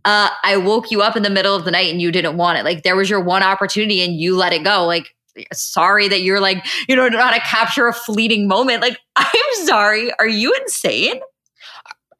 uh, 0.04 0.28
I 0.42 0.56
woke 0.56 0.90
you 0.90 1.02
up 1.02 1.16
in 1.16 1.22
the 1.22 1.30
middle 1.30 1.54
of 1.54 1.64
the 1.64 1.70
night 1.70 1.90
and 1.90 2.00
you 2.00 2.12
didn't 2.12 2.36
want 2.36 2.58
it. 2.58 2.64
Like 2.64 2.82
there 2.82 2.96
was 2.96 3.08
your 3.08 3.20
one 3.20 3.42
opportunity 3.42 4.02
and 4.02 4.14
you 4.14 4.36
let 4.36 4.52
it 4.52 4.62
go. 4.62 4.84
Like 4.84 5.14
sorry 5.52 6.08
that 6.08 6.22
you're 6.22 6.40
like, 6.40 6.64
you 6.88 6.96
know, 6.96 7.08
not 7.08 7.34
to 7.34 7.40
capture 7.40 7.88
a 7.88 7.92
fleeting 7.92 8.46
moment. 8.46 8.82
Like, 8.82 8.98
I'm 9.16 9.54
sorry. 9.64 10.12
Are 10.18 10.28
you 10.28 10.54
insane? 10.60 11.20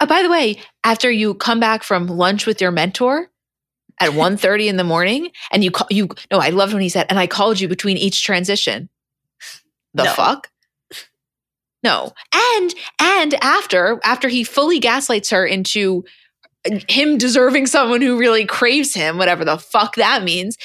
Uh, 0.01 0.07
by 0.07 0.23
the 0.23 0.31
way, 0.31 0.57
after 0.83 1.11
you 1.11 1.35
come 1.35 1.61
back 1.61 1.83
from 1.83 2.07
lunch 2.07 2.47
with 2.47 2.61
your 2.61 2.71
mentor 2.71 3.31
at 4.01 4.11
1.30 4.13 4.67
in 4.67 4.77
the 4.77 4.85
morning 4.85 5.31
and 5.51 5.63
you 5.63 5.71
call 5.71 5.87
you 5.91 6.09
no, 6.31 6.39
I 6.39 6.51
loved 6.51 6.73
when 6.73 6.83
he 6.83 6.89
said, 6.89 7.07
and 7.11 7.19
I 7.19 7.27
called 7.27 7.61
you 7.61 7.69
between 7.69 7.97
each 7.97 8.25
transition. 8.25 8.89
The 9.93 10.05
no. 10.05 10.13
fuck? 10.13 10.51
No. 11.85 12.13
And 12.35 12.75
and 12.99 13.35
after 13.45 14.01
after 14.03 14.29
he 14.29 14.43
fully 14.43 14.81
gaslights 14.81 15.31
her 15.31 15.47
into 15.47 16.05
him 16.89 17.19
deserving 17.19 17.67
someone 17.67 18.01
who 18.01 18.19
really 18.19 18.47
craves 18.47 18.95
him, 18.95 19.19
whatever 19.19 19.45
the 19.45 19.59
fuck 19.59 19.97
that 19.97 20.23
means, 20.23 20.57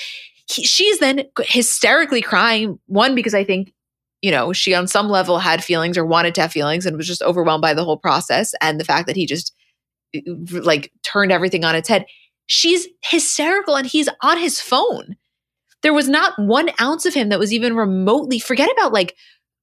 he, 0.50 0.64
she's 0.64 1.00
then 1.00 1.26
hysterically 1.42 2.22
crying. 2.22 2.80
One, 2.88 3.16
because 3.16 3.34
I 3.34 3.44
think, 3.44 3.74
you 4.22 4.32
know, 4.32 4.54
she 4.54 4.74
on 4.74 4.88
some 4.88 5.10
level 5.10 5.40
had 5.40 5.64
feelings 5.64 5.98
or 5.98 6.06
wanted 6.06 6.36
to 6.36 6.42
have 6.42 6.52
feelings 6.52 6.86
and 6.86 6.98
was 6.98 7.08
just 7.08 7.22
overwhelmed 7.22 7.62
by 7.62 7.74
the 7.74 7.84
whole 7.84 7.98
process 7.98 8.54
and 8.62 8.80
the 8.80 8.86
fact 8.86 9.08
that 9.08 9.16
he 9.16 9.26
just 9.26 9.54
uh, 10.16 10.20
like 10.50 10.92
turned 11.04 11.32
everything 11.32 11.64
on 11.64 11.76
its 11.76 11.90
head. 11.90 12.06
She's 12.48 12.88
hysterical 13.04 13.76
and 13.76 13.86
he's 13.86 14.10
on 14.22 14.40
his 14.40 14.60
phone. 14.60 15.18
There 15.82 15.94
was 15.94 16.10
not 16.10 16.38
one 16.38 16.72
ounce 16.82 17.06
of 17.06 17.14
him 17.14 17.30
that 17.30 17.40
was 17.40 17.54
even 17.54 17.76
remotely, 17.76 18.40
forget 18.40 18.70
about 18.72 18.92
like 18.92 19.16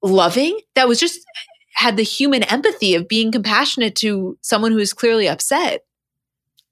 loving, 0.02 0.58
that 0.74 0.88
was 0.88 1.00
just 1.00 1.20
had 1.74 1.98
the 1.98 2.02
human 2.02 2.42
empathy 2.44 2.94
of 2.94 3.08
being 3.08 3.30
compassionate 3.30 3.94
to 3.96 4.38
someone 4.40 4.72
who 4.72 4.78
is 4.78 4.94
clearly 4.94 5.28
upset. 5.28 5.82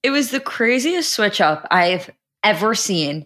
It 0.05 0.11
was 0.11 0.29
the 0.29 0.39
craziest 0.39 1.13
switch 1.13 1.41
up 1.41 1.67
I've 1.71 2.11
ever 2.43 2.75
seen 2.75 3.25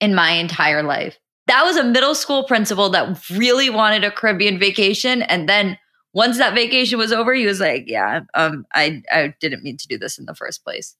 in 0.00 0.14
my 0.14 0.30
entire 0.30 0.84
life. 0.84 1.18
That 1.48 1.64
was 1.64 1.76
a 1.76 1.82
middle 1.82 2.14
school 2.14 2.44
principal 2.44 2.90
that 2.90 3.28
really 3.28 3.68
wanted 3.70 4.04
a 4.04 4.12
Caribbean 4.12 4.56
vacation. 4.56 5.22
And 5.22 5.48
then 5.48 5.76
once 6.14 6.38
that 6.38 6.54
vacation 6.54 6.96
was 6.96 7.10
over, 7.12 7.34
he 7.34 7.44
was 7.44 7.58
like, 7.58 7.86
Yeah, 7.88 8.20
um, 8.34 8.64
I, 8.72 9.02
I 9.10 9.34
didn't 9.40 9.64
mean 9.64 9.76
to 9.78 9.88
do 9.88 9.98
this 9.98 10.16
in 10.16 10.26
the 10.26 10.34
first 10.36 10.62
place. 10.62 10.94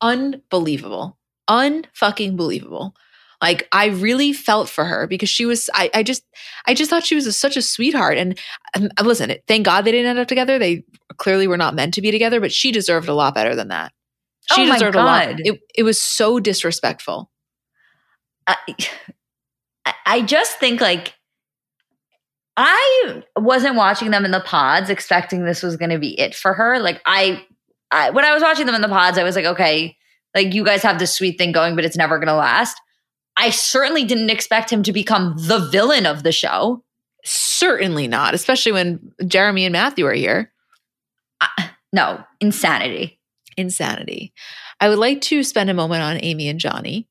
Unbelievable. 0.00 1.18
Unfucking 1.46 2.38
believable. 2.38 2.94
Like 3.42 3.68
I 3.72 3.88
really 3.88 4.32
felt 4.32 4.70
for 4.70 4.86
her 4.86 5.06
because 5.06 5.28
she 5.28 5.44
was 5.44 5.68
I, 5.74 5.90
I 5.92 6.02
just 6.02 6.24
I 6.64 6.72
just 6.72 6.88
thought 6.88 7.04
she 7.04 7.14
was 7.14 7.26
a, 7.26 7.32
such 7.34 7.58
a 7.58 7.62
sweetheart 7.62 8.16
and 8.16 8.38
um, 8.74 8.88
listen 9.04 9.34
thank 9.46 9.66
God 9.66 9.82
they 9.82 9.92
didn't 9.92 10.08
end 10.08 10.18
up 10.18 10.28
together 10.28 10.58
they 10.58 10.84
clearly 11.18 11.46
were 11.46 11.56
not 11.58 11.74
meant 11.74 11.92
to 11.94 12.02
be 12.02 12.10
together 12.10 12.38
but 12.38 12.52
she 12.52 12.70
deserved 12.72 13.08
a 13.08 13.14
lot 13.14 13.34
better 13.34 13.54
than 13.54 13.68
that 13.68 13.92
she 14.54 14.68
oh 14.68 14.72
deserved 14.72 14.96
a 14.96 15.02
lot 15.02 15.34
it, 15.38 15.60
it 15.74 15.82
was 15.82 16.00
so 16.00 16.40
disrespectful 16.40 17.30
I, 18.46 18.56
I 20.06 20.22
just 20.22 20.58
think 20.58 20.80
like 20.80 21.14
I 22.56 23.22
wasn't 23.36 23.76
watching 23.76 24.10
them 24.10 24.24
in 24.24 24.32
the 24.32 24.40
pods 24.40 24.90
expecting 24.90 25.44
this 25.44 25.62
was 25.62 25.76
going 25.76 25.90
to 25.90 25.98
be 25.98 26.18
it 26.18 26.34
for 26.34 26.52
her. 26.52 26.78
Like 26.78 27.00
I, 27.06 27.44
I, 27.90 28.10
when 28.10 28.24
I 28.24 28.34
was 28.34 28.42
watching 28.42 28.66
them 28.66 28.74
in 28.74 28.82
the 28.82 28.88
pods, 28.88 29.18
I 29.18 29.22
was 29.22 29.36
like, 29.36 29.44
okay, 29.44 29.96
like 30.34 30.52
you 30.52 30.64
guys 30.64 30.82
have 30.82 30.98
this 30.98 31.14
sweet 31.14 31.38
thing 31.38 31.52
going, 31.52 31.74
but 31.74 31.84
it's 31.84 31.96
never 31.96 32.18
going 32.18 32.28
to 32.28 32.34
last. 32.34 32.80
I 33.36 33.50
certainly 33.50 34.04
didn't 34.04 34.30
expect 34.30 34.70
him 34.70 34.82
to 34.82 34.92
become 34.92 35.36
the 35.38 35.68
villain 35.70 36.06
of 36.06 36.22
the 36.22 36.32
show. 36.32 36.84
Certainly 37.24 38.08
not, 38.08 38.34
especially 38.34 38.72
when 38.72 39.12
Jeramey 39.22 39.62
and 39.62 39.72
Matthew 39.72 40.04
are 40.06 40.12
here. 40.12 40.52
Uh, 41.40 41.68
no, 41.92 42.22
insanity. 42.40 43.19
Insanity. 43.56 44.32
I 44.80 44.88
would 44.88 44.98
like 44.98 45.20
to 45.22 45.42
spend 45.42 45.70
a 45.70 45.74
moment 45.74 46.02
on 46.02 46.22
Amy 46.22 46.48
and 46.48 46.60
Johnny. 46.60 47.08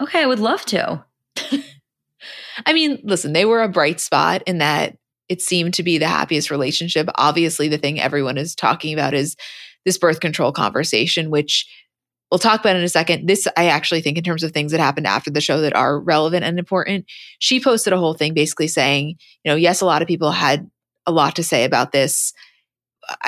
Okay, 0.00 0.22
I 0.22 0.26
would 0.26 0.40
love 0.40 0.64
to. 0.66 1.04
I 2.66 2.72
mean, 2.72 3.00
listen, 3.02 3.32
they 3.32 3.44
were 3.44 3.62
a 3.62 3.68
bright 3.68 4.00
spot 4.00 4.42
in 4.46 4.58
that 4.58 4.96
it 5.28 5.40
seemed 5.40 5.74
to 5.74 5.82
be 5.82 5.98
the 5.98 6.08
happiest 6.08 6.50
relationship. 6.50 7.08
Obviously, 7.14 7.68
the 7.68 7.78
thing 7.78 8.00
everyone 8.00 8.36
is 8.36 8.54
talking 8.54 8.92
about 8.92 9.14
is 9.14 9.36
this 9.84 9.98
birth 9.98 10.20
control 10.20 10.52
conversation, 10.52 11.30
which 11.30 11.66
we'll 12.30 12.38
talk 12.38 12.60
about 12.60 12.76
in 12.76 12.82
a 12.82 12.88
second. 12.88 13.26
This, 13.28 13.46
I 13.56 13.66
actually 13.66 14.00
think, 14.00 14.18
in 14.18 14.24
terms 14.24 14.42
of 14.42 14.52
things 14.52 14.72
that 14.72 14.80
happened 14.80 15.06
after 15.06 15.30
the 15.30 15.40
show 15.40 15.60
that 15.60 15.74
are 15.74 16.00
relevant 16.00 16.44
and 16.44 16.58
important. 16.58 17.06
She 17.38 17.60
posted 17.60 17.92
a 17.92 17.98
whole 17.98 18.14
thing 18.14 18.34
basically 18.34 18.68
saying, 18.68 19.16
you 19.44 19.50
know, 19.50 19.56
yes, 19.56 19.80
a 19.80 19.86
lot 19.86 20.02
of 20.02 20.08
people 20.08 20.32
had 20.32 20.70
a 21.06 21.12
lot 21.12 21.36
to 21.36 21.44
say 21.44 21.64
about 21.64 21.92
this. 21.92 22.32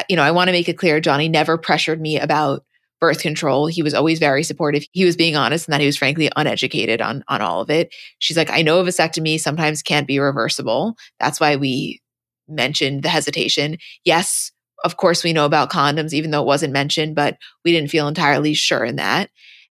You 0.09 0.17
know, 0.17 0.23
I 0.23 0.31
want 0.31 0.49
to 0.49 0.53
make 0.53 0.69
it 0.69 0.79
clear 0.79 1.01
Johnny 1.01 1.29
never 1.29 1.59
pressured 1.59 2.01
me 2.01 2.19
about 2.19 2.65
birth 3.01 3.21
control. 3.21 3.67
He 3.67 3.83
was 3.83 3.93
always 3.93 4.19
very 4.19 4.43
supportive. 4.43 4.85
He 4.93 5.05
was 5.05 5.17
being 5.17 5.37
honest 5.37 5.67
and 5.67 5.73
that 5.73 5.81
he 5.81 5.87
was 5.87 5.97
frankly 5.97 6.31
uneducated 6.37 7.01
on 7.01 7.25
on 7.29 7.43
all 7.43 7.61
of 7.61 7.71
it. 7.71 7.95
She's 8.19 8.37
like, 8.37 8.51
I 8.51 8.63
know 8.63 8.81
a 8.81 8.85
vasectomy 8.85 9.39
sometimes 9.39 9.83
can't 9.83 10.07
be 10.07 10.19
reversible. 10.19 10.97
That's 11.21 11.41
why 11.41 11.57
we 11.57 12.01
mentioned 12.49 13.03
the 13.03 13.09
hesitation. 13.09 13.79
Yes, 14.05 14.53
of 14.85 14.97
course 14.97 15.25
we 15.25 15.33
know 15.33 15.45
about 15.45 15.71
condoms, 15.71 16.13
even 16.13 16.31
though 16.31 16.43
it 16.43 16.47
wasn't 16.47 16.73
mentioned, 16.73 17.15
but 17.15 17.37
we 17.65 17.73
didn't 17.73 17.91
feel 17.91 18.09
entirely 18.09 18.55
sure 18.55 18.85
in 18.85 18.97
that. 18.97 19.31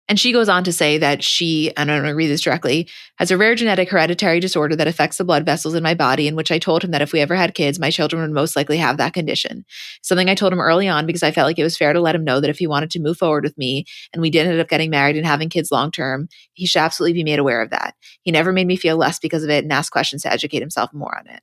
And 0.09 0.17
she 0.17 0.31
goes 0.31 0.47
on 0.47 0.63
to 0.63 0.71
say 0.71 0.97
that 0.99 1.21
she, 1.21 1.69
and 1.75 1.91
I'm 1.91 2.01
going 2.01 2.11
to 2.11 2.15
read 2.15 2.29
this 2.29 2.41
directly, 2.41 2.88
has 3.17 3.29
a 3.29 3.38
rare 3.38 3.55
genetic 3.55 3.89
hereditary 3.89 4.39
disorder 4.39 4.73
that 4.77 4.88
affects 4.88 5.17
the 5.17 5.25
blood 5.25 5.45
vessels 5.45 5.73
in 5.73 5.84
my 5.84 5.95
body, 5.95 6.27
in 6.27 6.35
which 6.35 6.49
I 6.49 6.59
told 6.59 6.84
him 6.84 6.91
that 6.91 7.01
if 7.01 7.11
we 7.11 7.19
ever 7.19 7.35
had 7.35 7.53
kids, 7.53 7.77
my 7.77 7.91
children 7.91 8.21
would 8.21 8.31
most 8.31 8.55
likely 8.55 8.77
have 8.77 8.97
that 8.97 9.13
condition. 9.13 9.65
Something 10.01 10.29
I 10.29 10.35
told 10.35 10.53
him 10.53 10.61
early 10.61 10.88
on 10.88 11.05
because 11.05 11.23
I 11.23 11.31
felt 11.31 11.45
like 11.45 11.59
it 11.59 11.63
was 11.63 11.77
fair 11.77 11.91
to 11.91 11.99
let 11.99 12.15
him 12.15 12.23
know 12.23 12.39
that 12.39 12.49
if 12.49 12.57
he 12.57 12.67
wanted 12.67 12.89
to 12.91 13.01
move 13.01 13.17
forward 13.17 13.43
with 13.43 13.57
me 13.57 13.84
and 14.13 14.21
we 14.21 14.29
did 14.29 14.47
end 14.47 14.59
up 14.61 14.69
getting 14.69 14.89
married 14.89 15.17
and 15.17 15.25
having 15.25 15.49
kids 15.49 15.71
long 15.71 15.91
term, 15.91 16.29
he 16.53 16.65
should 16.65 16.79
absolutely 16.79 17.13
be 17.13 17.25
made 17.25 17.39
aware 17.39 17.61
of 17.61 17.71
that. 17.71 17.95
He 18.21 18.31
never 18.31 18.53
made 18.53 18.67
me 18.67 18.77
feel 18.77 18.95
less 18.95 19.19
because 19.19 19.43
of 19.43 19.49
it 19.49 19.65
and 19.65 19.73
asked 19.73 19.91
questions 19.91 20.21
to 20.21 20.31
educate 20.31 20.61
himself 20.61 20.93
more 20.93 21.17
on 21.17 21.27
it. 21.27 21.41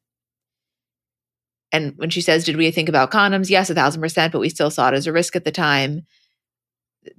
And 1.71 1.93
when 1.97 2.09
she 2.09 2.23
says, 2.23 2.45
Did 2.45 2.57
we 2.57 2.71
think 2.71 2.89
about 2.89 3.11
condoms? 3.11 3.51
Yes, 3.51 3.69
a 3.69 3.75
thousand 3.75 4.01
percent, 4.01 4.33
but 4.33 4.39
we 4.39 4.49
still 4.49 4.71
saw 4.71 4.89
it 4.89 4.95
as 4.95 5.07
a 5.07 5.13
risk 5.13 5.37
at 5.37 5.45
the 5.45 5.51
time. 5.51 6.07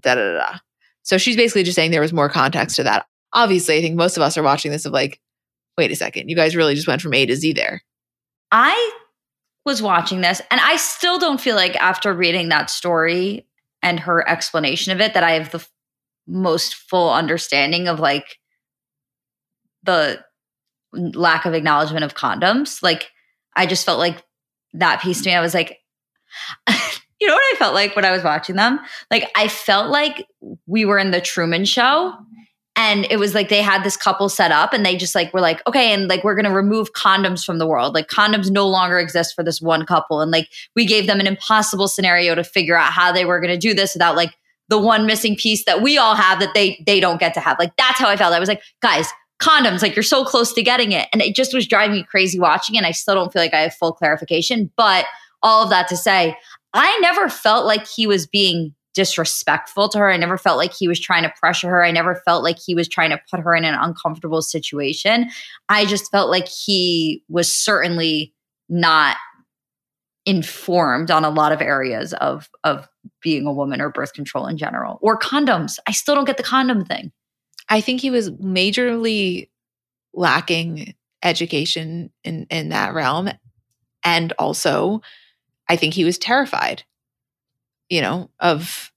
Da 0.02 0.16
da 0.16 0.34
da. 0.38 0.58
So 1.06 1.18
she's 1.18 1.38
basically 1.38 1.64
just 1.64 1.76
saying 1.76 1.92
there 1.92 2.02
was 2.02 2.12
more 2.12 2.30
context 2.30 2.76
to 2.76 2.84
that. 2.84 3.06
Obviously, 3.32 3.78
I 3.78 3.82
think 3.82 3.96
most 3.96 4.18
of 4.18 4.24
us 4.24 4.38
are 4.38 4.44
watching 4.44 4.72
this 4.72 4.86
of 4.86 4.92
like, 4.92 5.22
wait 5.78 5.92
a 5.92 5.96
second, 5.96 6.30
you 6.30 6.36
guys 6.36 6.56
really 6.56 6.76
just 6.76 6.88
went 6.88 7.02
from 7.02 7.14
A 7.14 7.26
to 7.26 7.36
Z 7.36 7.54
there. 7.54 7.82
I 8.52 8.92
was 9.66 9.82
watching 9.82 10.22
this 10.22 10.42
and 10.52 10.60
I 10.62 10.76
still 10.78 11.20
don't 11.20 11.40
feel 11.40 11.56
like 11.56 11.76
after 11.78 12.14
reading 12.14 12.50
that 12.50 12.70
story 12.70 13.48
and 13.82 14.00
her 14.00 14.28
explanation 14.28 14.94
of 14.94 15.02
it 15.02 15.14
that 15.14 15.24
I 15.24 15.32
have 15.32 15.52
the 15.52 15.60
f- 15.60 15.72
most 16.28 16.76
full 16.76 17.12
understanding 17.12 17.88
of 17.88 18.00
like 18.00 18.40
the 19.84 20.24
lack 20.92 21.46
of 21.46 21.54
acknowledgement 21.54 22.04
of 22.04 22.16
condoms. 22.16 22.82
Like 22.82 23.12
I 23.56 23.66
just 23.68 23.86
felt 23.86 24.00
like 24.00 24.24
that 24.74 25.02
piece 25.02 25.22
to 25.22 25.30
me, 25.30 25.36
I 25.36 25.42
was 25.42 25.54
like, 25.54 25.80
you 27.20 27.28
know 27.28 27.34
what 27.34 27.56
I 27.56 27.58
felt 27.58 27.74
like 27.74 27.96
when 27.96 28.06
I 28.06 28.12
was 28.12 28.24
watching 28.24 28.56
them? 28.56 28.80
Like 29.10 29.32
I 29.36 29.48
felt 29.48 29.90
like 29.90 30.28
we 30.66 30.86
were 30.86 30.98
in 30.98 31.12
the 31.12 31.22
Truman 31.22 31.66
show 31.66 32.14
and 32.76 33.08
it 33.10 33.18
was 33.18 33.34
like 33.34 33.48
they 33.48 33.62
had 33.62 33.84
this 33.84 33.96
couple 33.96 34.28
set 34.28 34.52
up 34.52 34.74
and 34.74 34.86
they 34.86 34.98
just 34.98 35.16
like 35.16 35.34
were 35.34 35.40
like 35.40 35.66
okay 35.66 35.94
and 35.94 36.10
like 36.10 36.24
we're 36.24 36.40
to 36.42 36.50
remove 36.50 36.92
condoms 36.92 37.46
from 37.46 37.58
the 37.58 37.68
world. 37.68 37.94
Like 37.94 38.10
condoms 38.10 38.52
no 38.52 38.68
longer 38.68 39.00
exist 39.00 39.34
for 39.34 39.44
this 39.44 39.62
one 39.62 39.86
couple. 39.86 40.20
And 40.22 40.32
like 40.32 40.50
we 40.76 40.86
gave 40.86 41.08
them 41.08 41.20
an 41.20 41.28
impossible 41.28 41.88
scenario 41.88 42.36
to 42.36 42.44
figure 42.44 42.78
out 42.78 42.92
how 42.92 43.12
they 43.12 43.26
were 43.26 43.40
to 43.42 43.58
do 43.58 43.74
this 43.74 43.94
without 43.94 44.16
like 44.16 44.36
the 44.68 44.80
one 44.80 45.06
missing 45.06 45.36
piece 45.36 45.64
that 45.66 45.82
we 45.82 45.98
all 45.98 46.16
have 46.16 46.40
that 46.40 46.54
they 46.54 46.84
they 46.86 47.00
don't 47.00 47.20
get 47.20 47.34
to 47.36 47.40
have. 47.40 47.58
Like 47.60 47.76
that's 47.78 48.00
how 48.00 48.10
i 48.10 48.18
felt. 48.18 48.34
I 48.34 48.40
was 48.40 48.50
like 48.50 48.62
guys 48.82 49.08
condoms 49.42 49.82
like 49.82 49.96
you're 49.96 50.04
so 50.04 50.26
close 50.26 50.52
to 50.54 50.64
getting 50.64 50.92
it. 50.92 51.08
And 51.14 51.22
it 51.22 51.34
just 51.34 51.54
was 51.54 51.68
driving 51.68 51.96
me 51.98 52.04
crazy 52.04 52.40
watching 52.40 52.76
it 52.76 52.80
and 52.80 52.88
i 52.88 52.92
still 52.92 53.16
don't 53.16 53.32
feel 53.32 53.42
like 53.42 53.54
i 53.54 53.62
have 53.62 53.74
full 53.74 53.94
clarification 53.94 54.72
but 54.76 55.06
all 55.44 55.64
of 55.64 55.70
that 55.70 55.88
to 55.90 55.96
say 55.96 56.36
I 56.76 56.98
never 57.00 57.30
felt 57.30 57.66
like 57.66 57.88
he 57.88 58.06
was 58.06 58.28
being 58.28 58.76
disrespectful 58.94 59.90
to 59.90 59.98
her. 59.98 60.12
I 60.12 60.18
never 60.18 60.38
felt 60.38 60.58
like 60.58 60.74
he 60.74 60.88
was 60.88 61.00
trying 61.00 61.24
to 61.24 61.34
pressure 61.40 61.70
her. 61.70 61.84
I 61.84 61.92
never 61.92 62.16
felt 62.16 62.44
like 62.44 62.58
he 62.60 62.76
was 62.76 62.88
trying 62.88 63.10
to 63.10 63.22
put 63.30 63.40
her 63.40 63.56
in 63.56 63.66
an 63.66 63.76
uncomfortable 63.76 64.42
situation. 64.42 65.30
I 65.70 65.86
just 65.86 66.12
felt 66.12 66.30
like 66.30 66.48
he 66.48 67.24
was 67.30 67.54
certainly 67.54 68.34
not 68.70 69.18
informed 70.26 71.12
on 71.12 71.24
a 71.24 71.30
lot 71.30 71.52
of 71.52 71.62
areas 71.62 72.14
of 72.14 72.50
of 72.64 72.88
being 73.22 73.46
a 73.46 73.54
woman 73.54 73.80
or 73.80 73.90
birth 73.90 74.14
control 74.14 74.48
in 74.48 74.58
general 74.58 74.98
or 75.02 75.18
condoms. 75.18 75.78
I 75.88 75.92
still 75.92 76.16
don't 76.16 76.26
get 76.26 76.38
the 76.38 76.44
condom 76.44 76.84
thing. 76.84 77.12
I 77.70 77.80
think 77.80 78.02
he 78.02 78.10
was 78.10 78.32
majorly 78.32 79.50
lacking 80.14 80.96
education 81.24 82.12
in 82.24 82.48
in 82.50 82.70
that 82.70 82.94
realm 82.94 83.30
and 84.04 84.34
also 84.40 85.02
I 85.70 85.76
think 85.76 85.94
he 85.94 86.06
was 86.06 86.18
terrified 86.18 86.84
you 87.90 88.02
know 88.02 88.30
of 88.40 88.92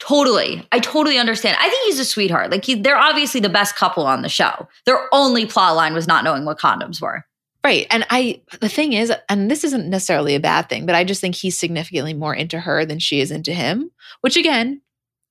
Totally. 0.00 0.66
I 0.72 0.78
totally 0.78 1.18
understand. 1.18 1.58
I 1.60 1.68
think 1.68 1.86
he's 1.86 1.98
a 1.98 2.06
sweetheart. 2.06 2.50
Like 2.50 2.64
he, 2.64 2.74
they're 2.74 2.96
obviously 2.96 3.40
the 3.40 3.50
best 3.50 3.76
couple 3.76 4.06
on 4.06 4.22
the 4.22 4.30
show. 4.30 4.66
Their 4.86 4.98
only 5.12 5.44
plot 5.44 5.76
line 5.76 5.92
was 5.92 6.08
not 6.08 6.24
knowing 6.24 6.46
what 6.46 6.58
condoms 6.58 7.02
were. 7.02 7.24
Right. 7.62 7.86
And 7.90 8.06
I, 8.08 8.40
the 8.60 8.70
thing 8.70 8.94
is, 8.94 9.12
and 9.28 9.50
this 9.50 9.62
isn't 9.62 9.90
necessarily 9.90 10.34
a 10.34 10.40
bad 10.40 10.70
thing, 10.70 10.86
but 10.86 10.94
I 10.94 11.04
just 11.04 11.20
think 11.20 11.34
he's 11.34 11.58
significantly 11.58 12.14
more 12.14 12.34
into 12.34 12.58
her 12.58 12.86
than 12.86 12.98
she 12.98 13.20
is 13.20 13.30
into 13.30 13.52
him, 13.52 13.90
which 14.22 14.38
again, 14.38 14.80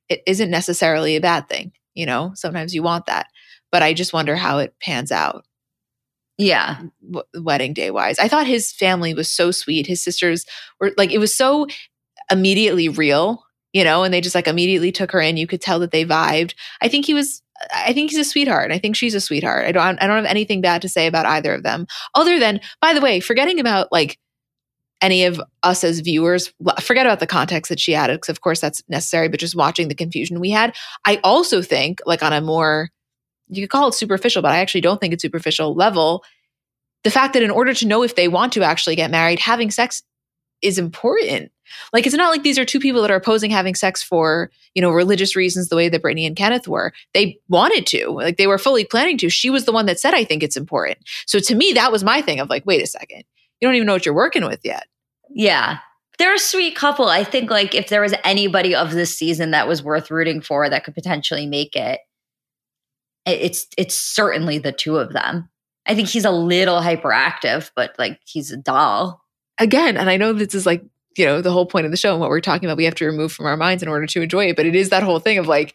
it 0.07 0.21
isn't 0.27 0.51
necessarily 0.51 1.15
a 1.15 1.21
bad 1.21 1.49
thing. 1.49 1.71
You 1.95 2.05
know, 2.05 2.31
sometimes 2.35 2.75
you 2.75 2.83
want 2.83 3.07
that, 3.07 3.25
but 3.71 3.81
I 3.81 3.93
just 3.93 4.13
wonder 4.13 4.35
how 4.35 4.59
it 4.59 4.75
pans 4.79 5.11
out. 5.11 5.45
Yeah. 6.39 6.81
W- 7.05 7.25
wedding 7.35 7.73
day 7.73 7.91
wise. 7.91 8.17
I 8.17 8.29
thought 8.29 8.47
his 8.47 8.71
family 8.71 9.13
was 9.13 9.29
so 9.29 9.51
sweet. 9.51 9.85
His 9.85 10.01
sisters 10.01 10.45
were 10.79 10.93
like, 10.97 11.11
it 11.11 11.19
was 11.19 11.35
so 11.35 11.67
immediately 12.31 12.87
real, 12.87 13.43
you 13.73 13.83
know, 13.83 14.03
and 14.03 14.13
they 14.13 14.21
just 14.21 14.35
like 14.35 14.47
immediately 14.47 14.91
took 14.91 15.11
her 15.11 15.19
in. 15.19 15.35
You 15.37 15.47
could 15.47 15.61
tell 15.61 15.79
that 15.79 15.91
they 15.91 16.05
vibed. 16.05 16.53
I 16.81 16.87
think 16.87 17.05
he 17.05 17.13
was 17.13 17.43
I 17.73 17.91
think 17.91 18.09
he's 18.09 18.19
a 18.19 18.23
sweetheart. 18.23 18.71
I 18.71 18.79
think 18.79 18.95
she's 18.95 19.15
a 19.15 19.19
sweetheart. 19.19 19.65
I 19.65 19.73
don't 19.73 20.01
I 20.01 20.07
don't 20.07 20.15
have 20.15 20.25
anything 20.25 20.61
bad 20.61 20.81
to 20.83 20.89
say 20.89 21.07
about 21.07 21.25
either 21.25 21.53
of 21.53 21.63
them. 21.63 21.87
Other 22.15 22.39
than, 22.39 22.61
by 22.81 22.93
the 22.93 23.01
way, 23.01 23.19
forgetting 23.19 23.59
about 23.59 23.91
like 23.91 24.17
any 25.01 25.25
of 25.25 25.41
us 25.63 25.83
as 25.83 25.99
viewers, 25.99 26.53
forget 26.81 27.05
about 27.05 27.19
the 27.19 27.27
context 27.27 27.69
that 27.69 27.81
she 27.81 27.95
added, 27.95 28.15
because 28.15 28.29
of 28.29 28.39
course 28.41 28.61
that's 28.61 28.81
necessary, 28.87 29.27
but 29.27 29.41
just 29.41 29.55
watching 29.55 29.89
the 29.89 29.95
confusion 29.95 30.39
we 30.39 30.51
had. 30.51 30.73
I 31.05 31.19
also 31.23 31.61
think, 31.61 31.99
like 32.05 32.23
on 32.23 32.31
a 32.31 32.39
more 32.39 32.89
you 33.49 33.63
could 33.63 33.71
call 33.71 33.89
it 33.89 33.93
superficial, 33.93 34.41
but 34.41 34.51
I 34.51 34.59
actually 34.59 34.81
don't 34.81 34.99
think 35.01 35.13
it's 35.13 35.21
superficial 35.21 35.73
level. 35.73 36.23
The 37.03 37.11
fact 37.11 37.33
that 37.33 37.43
in 37.43 37.51
order 37.51 37.73
to 37.73 37.87
know 37.87 38.03
if 38.03 38.15
they 38.15 38.27
want 38.27 38.53
to 38.53 38.63
actually 38.63 38.95
get 38.95 39.11
married, 39.11 39.39
having 39.39 39.71
sex 39.71 40.03
is 40.61 40.77
important. 40.77 41.51
Like 41.93 42.05
it's 42.05 42.15
not 42.15 42.31
like 42.31 42.43
these 42.43 42.59
are 42.59 42.65
two 42.65 42.79
people 42.79 43.01
that 43.01 43.11
are 43.11 43.15
opposing 43.15 43.51
having 43.51 43.75
sex 43.75 44.03
for, 44.03 44.51
you 44.73 44.81
know, 44.81 44.91
religious 44.91 45.35
reasons 45.35 45.69
the 45.69 45.75
way 45.75 45.87
that 45.87 46.01
Brittany 46.01 46.25
and 46.25 46.35
Kenneth 46.35 46.67
were. 46.67 46.93
They 47.13 47.39
wanted 47.47 47.85
to. 47.87 48.09
Like 48.09 48.37
they 48.37 48.47
were 48.47 48.57
fully 48.57 48.85
planning 48.85 49.17
to. 49.19 49.29
She 49.29 49.49
was 49.49 49.65
the 49.65 49.71
one 49.71 49.85
that 49.85 49.99
said 49.99 50.13
I 50.13 50.23
think 50.23 50.43
it's 50.43 50.57
important. 50.57 50.97
So 51.25 51.39
to 51.39 51.55
me 51.55 51.73
that 51.73 51.91
was 51.91 52.03
my 52.03 52.21
thing 52.21 52.39
of 52.39 52.49
like 52.49 52.65
wait 52.65 52.83
a 52.83 52.87
second. 52.87 53.23
You 53.61 53.67
don't 53.67 53.75
even 53.75 53.87
know 53.87 53.93
what 53.93 54.05
you're 54.05 54.15
working 54.15 54.45
with 54.45 54.61
yet. 54.63 54.87
Yeah. 55.29 55.79
They're 56.17 56.33
a 56.33 56.39
sweet 56.39 56.75
couple. 56.75 57.07
I 57.07 57.23
think 57.23 57.49
like 57.49 57.73
if 57.73 57.87
there 57.87 58.01
was 58.01 58.13
anybody 58.23 58.75
of 58.75 58.91
this 58.91 59.15
season 59.15 59.51
that 59.51 59.67
was 59.67 59.83
worth 59.83 60.11
rooting 60.11 60.41
for 60.41 60.69
that 60.69 60.83
could 60.83 60.95
potentially 60.95 61.47
make 61.47 61.75
it, 61.75 61.99
it's 63.29 63.67
it's 63.77 63.97
certainly 63.97 64.57
the 64.57 64.71
two 64.71 64.97
of 64.97 65.13
them. 65.13 65.49
I 65.85 65.95
think 65.95 66.07
he's 66.07 66.25
a 66.25 66.31
little 66.31 66.81
hyperactive, 66.81 67.71
but 67.75 67.95
like 67.97 68.19
he's 68.25 68.51
a 68.51 68.57
doll. 68.57 69.21
Again, 69.57 69.97
and 69.97 70.09
I 70.09 70.17
know 70.17 70.33
this 70.33 70.53
is 70.53 70.65
like, 70.65 70.83
you 71.17 71.25
know, 71.25 71.41
the 71.41 71.51
whole 71.51 71.65
point 71.65 71.85
of 71.85 71.91
the 71.91 71.97
show 71.97 72.11
and 72.11 72.19
what 72.21 72.29
we're 72.29 72.41
talking 72.41 72.69
about, 72.69 72.77
we 72.77 72.85
have 72.85 72.95
to 72.95 73.05
remove 73.05 73.31
from 73.31 73.45
our 73.45 73.57
minds 73.57 73.83
in 73.83 73.89
order 73.89 74.05
to 74.05 74.21
enjoy 74.21 74.45
it. 74.45 74.55
But 74.55 74.67
it 74.67 74.75
is 74.75 74.89
that 74.89 75.03
whole 75.03 75.19
thing 75.19 75.37
of 75.37 75.47
like, 75.47 75.73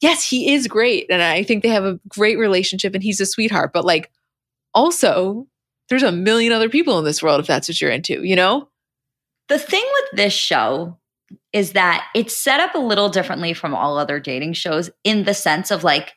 yes, 0.00 0.28
he 0.28 0.54
is 0.54 0.66
great. 0.66 1.06
And 1.10 1.22
I 1.22 1.42
think 1.42 1.62
they 1.62 1.68
have 1.68 1.84
a 1.84 2.00
great 2.08 2.38
relationship 2.38 2.94
and 2.94 3.02
he's 3.02 3.20
a 3.20 3.26
sweetheart. 3.26 3.72
But 3.72 3.84
like, 3.84 4.10
also, 4.74 5.46
there's 5.88 6.02
a 6.02 6.10
million 6.10 6.52
other 6.52 6.70
people 6.70 6.98
in 6.98 7.04
this 7.04 7.22
world 7.22 7.40
if 7.40 7.46
that's 7.46 7.68
what 7.68 7.80
you're 7.80 7.90
into, 7.90 8.24
you 8.24 8.34
know? 8.34 8.68
The 9.48 9.58
thing 9.58 9.84
with 9.92 10.18
this 10.18 10.32
show 10.32 10.98
is 11.52 11.72
that 11.72 12.06
it's 12.14 12.36
set 12.36 12.60
up 12.60 12.74
a 12.74 12.78
little 12.78 13.10
differently 13.10 13.52
from 13.52 13.74
all 13.74 13.98
other 13.98 14.18
dating 14.18 14.54
shows 14.54 14.90
in 15.04 15.24
the 15.24 15.34
sense 15.34 15.70
of 15.70 15.84
like, 15.84 16.14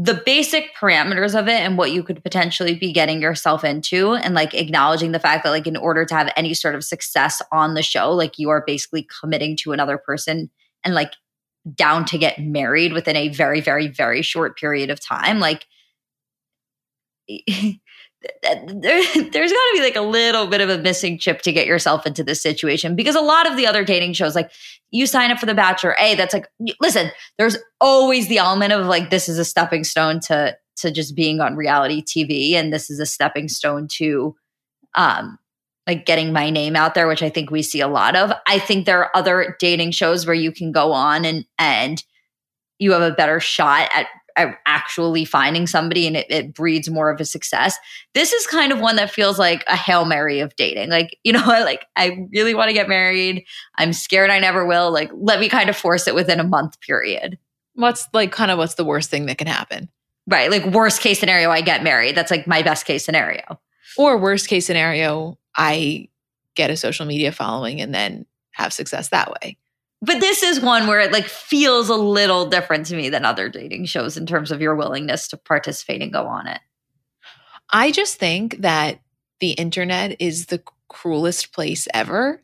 the 0.00 0.14
basic 0.14 0.72
parameters 0.76 1.36
of 1.36 1.48
it 1.48 1.60
and 1.60 1.76
what 1.76 1.90
you 1.90 2.04
could 2.04 2.22
potentially 2.22 2.76
be 2.76 2.92
getting 2.92 3.20
yourself 3.20 3.64
into 3.64 4.14
and 4.14 4.32
like 4.32 4.54
acknowledging 4.54 5.10
the 5.10 5.18
fact 5.18 5.42
that 5.42 5.50
like 5.50 5.66
in 5.66 5.76
order 5.76 6.04
to 6.04 6.14
have 6.14 6.32
any 6.36 6.54
sort 6.54 6.76
of 6.76 6.84
success 6.84 7.42
on 7.50 7.74
the 7.74 7.82
show 7.82 8.12
like 8.12 8.38
you 8.38 8.48
are 8.48 8.62
basically 8.64 9.08
committing 9.20 9.56
to 9.56 9.72
another 9.72 9.98
person 9.98 10.48
and 10.84 10.94
like 10.94 11.14
down 11.74 12.04
to 12.04 12.16
get 12.16 12.38
married 12.38 12.92
within 12.92 13.16
a 13.16 13.28
very 13.28 13.60
very 13.60 13.88
very 13.88 14.22
short 14.22 14.56
period 14.56 14.88
of 14.88 15.00
time 15.00 15.40
like 15.40 15.66
there, 18.42 19.02
there's 19.14 19.52
got 19.52 19.64
to 19.64 19.70
be 19.74 19.80
like 19.80 19.96
a 19.96 20.00
little 20.00 20.48
bit 20.48 20.60
of 20.60 20.68
a 20.68 20.78
missing 20.78 21.18
chip 21.18 21.40
to 21.42 21.52
get 21.52 21.66
yourself 21.66 22.04
into 22.04 22.24
this 22.24 22.42
situation 22.42 22.96
because 22.96 23.14
a 23.14 23.20
lot 23.20 23.48
of 23.48 23.56
the 23.56 23.66
other 23.66 23.84
dating 23.84 24.12
shows 24.12 24.34
like 24.34 24.50
you 24.90 25.06
sign 25.06 25.30
up 25.30 25.38
for 25.38 25.46
the 25.46 25.54
bachelor 25.54 25.94
a 26.00 26.16
that's 26.16 26.34
like 26.34 26.48
listen 26.80 27.10
there's 27.38 27.56
always 27.80 28.28
the 28.28 28.38
element 28.38 28.72
of 28.72 28.86
like 28.86 29.10
this 29.10 29.28
is 29.28 29.38
a 29.38 29.44
stepping 29.44 29.84
stone 29.84 30.18
to 30.18 30.56
to 30.74 30.90
just 30.90 31.14
being 31.14 31.40
on 31.40 31.54
reality 31.54 32.02
tv 32.02 32.54
and 32.54 32.72
this 32.72 32.90
is 32.90 32.98
a 32.98 33.06
stepping 33.06 33.48
stone 33.48 33.86
to 33.86 34.34
um 34.96 35.38
like 35.86 36.04
getting 36.04 36.32
my 36.32 36.50
name 36.50 36.74
out 36.74 36.94
there 36.94 37.06
which 37.06 37.22
i 37.22 37.30
think 37.30 37.52
we 37.52 37.62
see 37.62 37.80
a 37.80 37.88
lot 37.88 38.16
of. 38.16 38.32
I 38.48 38.58
think 38.58 38.84
there 38.84 38.98
are 38.98 39.16
other 39.16 39.56
dating 39.60 39.92
shows 39.92 40.26
where 40.26 40.34
you 40.34 40.50
can 40.50 40.72
go 40.72 40.92
on 40.92 41.24
and 41.24 41.44
and 41.56 42.02
you 42.78 42.92
have 42.92 43.02
a 43.02 43.14
better 43.14 43.40
shot 43.40 43.88
at 43.94 44.06
actually 44.66 45.24
finding 45.24 45.66
somebody 45.66 46.06
and 46.06 46.16
it, 46.16 46.26
it, 46.30 46.54
breeds 46.54 46.88
more 46.88 47.10
of 47.10 47.20
a 47.20 47.24
success. 47.24 47.76
This 48.14 48.32
is 48.32 48.46
kind 48.46 48.72
of 48.72 48.80
one 48.80 48.96
that 48.96 49.10
feels 49.10 49.38
like 49.38 49.64
a 49.66 49.76
Hail 49.76 50.04
Mary 50.04 50.40
of 50.40 50.54
dating. 50.56 50.90
Like, 50.90 51.18
you 51.24 51.32
know, 51.32 51.42
I 51.44 51.62
like 51.64 51.86
I 51.96 52.26
really 52.32 52.54
want 52.54 52.68
to 52.68 52.74
get 52.74 52.88
married. 52.88 53.44
I'm 53.76 53.92
scared 53.92 54.30
I 54.30 54.38
never 54.38 54.66
will. 54.66 54.90
Like, 54.90 55.10
let 55.14 55.40
me 55.40 55.48
kind 55.48 55.68
of 55.68 55.76
force 55.76 56.06
it 56.06 56.14
within 56.14 56.40
a 56.40 56.44
month 56.44 56.80
period. 56.80 57.38
What's 57.74 58.08
like 58.12 58.32
kind 58.32 58.50
of 58.50 58.58
what's 58.58 58.74
the 58.74 58.84
worst 58.84 59.10
thing 59.10 59.26
that 59.26 59.38
can 59.38 59.46
happen? 59.46 59.88
Right. 60.26 60.50
Like 60.50 60.66
worst 60.66 61.00
case 61.00 61.20
scenario, 61.20 61.50
I 61.50 61.60
get 61.60 61.82
married. 61.82 62.14
That's 62.14 62.30
like 62.30 62.46
my 62.46 62.62
best 62.62 62.84
case 62.86 63.04
scenario. 63.04 63.60
Or 63.96 64.18
worst 64.18 64.48
case 64.48 64.66
scenario, 64.66 65.38
I 65.56 66.08
get 66.54 66.70
a 66.70 66.76
social 66.76 67.06
media 67.06 67.32
following 67.32 67.80
and 67.80 67.94
then 67.94 68.26
have 68.52 68.72
success 68.72 69.08
that 69.08 69.30
way 69.30 69.56
but 70.00 70.20
this 70.20 70.42
is 70.42 70.60
one 70.60 70.86
where 70.86 71.00
it 71.00 71.12
like 71.12 71.26
feels 71.26 71.88
a 71.88 71.96
little 71.96 72.46
different 72.46 72.86
to 72.86 72.96
me 72.96 73.08
than 73.08 73.24
other 73.24 73.48
dating 73.48 73.86
shows 73.86 74.16
in 74.16 74.26
terms 74.26 74.50
of 74.50 74.60
your 74.60 74.74
willingness 74.74 75.28
to 75.28 75.36
participate 75.36 76.02
and 76.02 76.12
go 76.12 76.26
on 76.26 76.46
it. 76.46 76.60
I 77.70 77.90
just 77.90 78.16
think 78.16 78.58
that 78.58 79.00
the 79.40 79.52
internet 79.52 80.20
is 80.20 80.46
the 80.46 80.62
cruelest 80.88 81.52
place 81.52 81.86
ever 81.92 82.40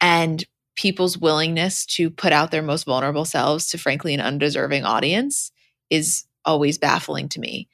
and 0.00 0.44
people's 0.74 1.16
willingness 1.16 1.86
to 1.86 2.10
put 2.10 2.32
out 2.32 2.50
their 2.50 2.62
most 2.62 2.84
vulnerable 2.84 3.24
selves 3.24 3.68
to 3.70 3.78
frankly 3.78 4.12
an 4.12 4.20
undeserving 4.20 4.84
audience 4.84 5.50
is 5.90 6.24
always 6.44 6.76
baffling 6.76 7.28
to 7.30 7.40
me. 7.40 7.68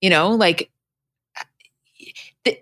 You 0.00 0.10
know, 0.10 0.30
like 0.30 0.70
eh, 1.36 1.42
eh, 2.06 2.12
the, 2.44 2.58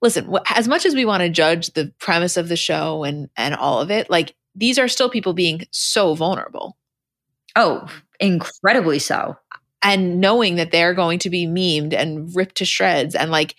listen, 0.00 0.34
as 0.50 0.66
much 0.66 0.84
as 0.84 0.94
we 0.94 1.04
want 1.04 1.22
to 1.22 1.28
judge 1.28 1.68
the 1.68 1.92
premise 1.98 2.36
of 2.36 2.48
the 2.48 2.56
show 2.56 3.04
and 3.04 3.30
and 3.36 3.54
all 3.54 3.80
of 3.80 3.90
it, 3.90 4.10
like 4.10 4.34
these 4.54 4.78
are 4.78 4.88
still 4.88 5.08
people 5.08 5.32
being 5.32 5.66
so 5.70 6.14
vulnerable. 6.14 6.76
Oh, 7.56 7.86
incredibly 8.20 8.98
so. 8.98 9.36
And 9.82 10.20
knowing 10.20 10.56
that 10.56 10.70
they're 10.70 10.94
going 10.94 11.18
to 11.20 11.30
be 11.30 11.46
memed 11.46 11.92
and 11.92 12.34
ripped 12.34 12.56
to 12.56 12.64
shreds 12.64 13.14
and 13.14 13.30
like 13.30 13.54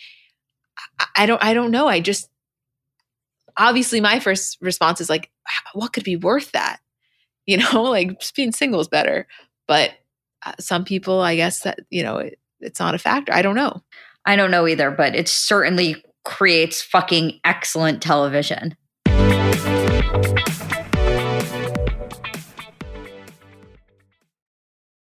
I 1.15 1.25
don't 1.25 1.43
I 1.43 1.53
don't 1.53 1.71
know. 1.71 1.87
I 1.87 1.99
just 1.99 2.29
obviously 3.57 4.01
my 4.01 4.19
first 4.19 4.57
response 4.61 5.01
is 5.01 5.09
like 5.09 5.29
what 5.73 5.93
could 5.93 6.03
be 6.03 6.15
worth 6.15 6.51
that? 6.51 6.79
You 7.45 7.57
know, 7.57 7.83
like 7.83 8.21
just 8.21 8.37
being 8.37 8.53
single 8.53 8.79
is 8.79 8.87
better. 8.87 9.27
But 9.67 9.91
uh, 10.45 10.53
some 10.61 10.85
people 10.85 11.19
I 11.19 11.35
guess 11.35 11.63
that, 11.63 11.79
you 11.89 12.01
know, 12.01 12.19
it, 12.19 12.39
it's 12.61 12.79
not 12.79 12.95
a 12.95 12.97
factor. 12.97 13.33
I 13.33 13.41
don't 13.41 13.57
know. 13.57 13.83
I 14.25 14.37
don't 14.37 14.49
know 14.49 14.65
either, 14.65 14.91
but 14.91 15.13
it 15.13 15.27
certainly 15.27 16.01
creates 16.23 16.81
fucking 16.81 17.41
excellent 17.43 18.01
television. 18.01 18.77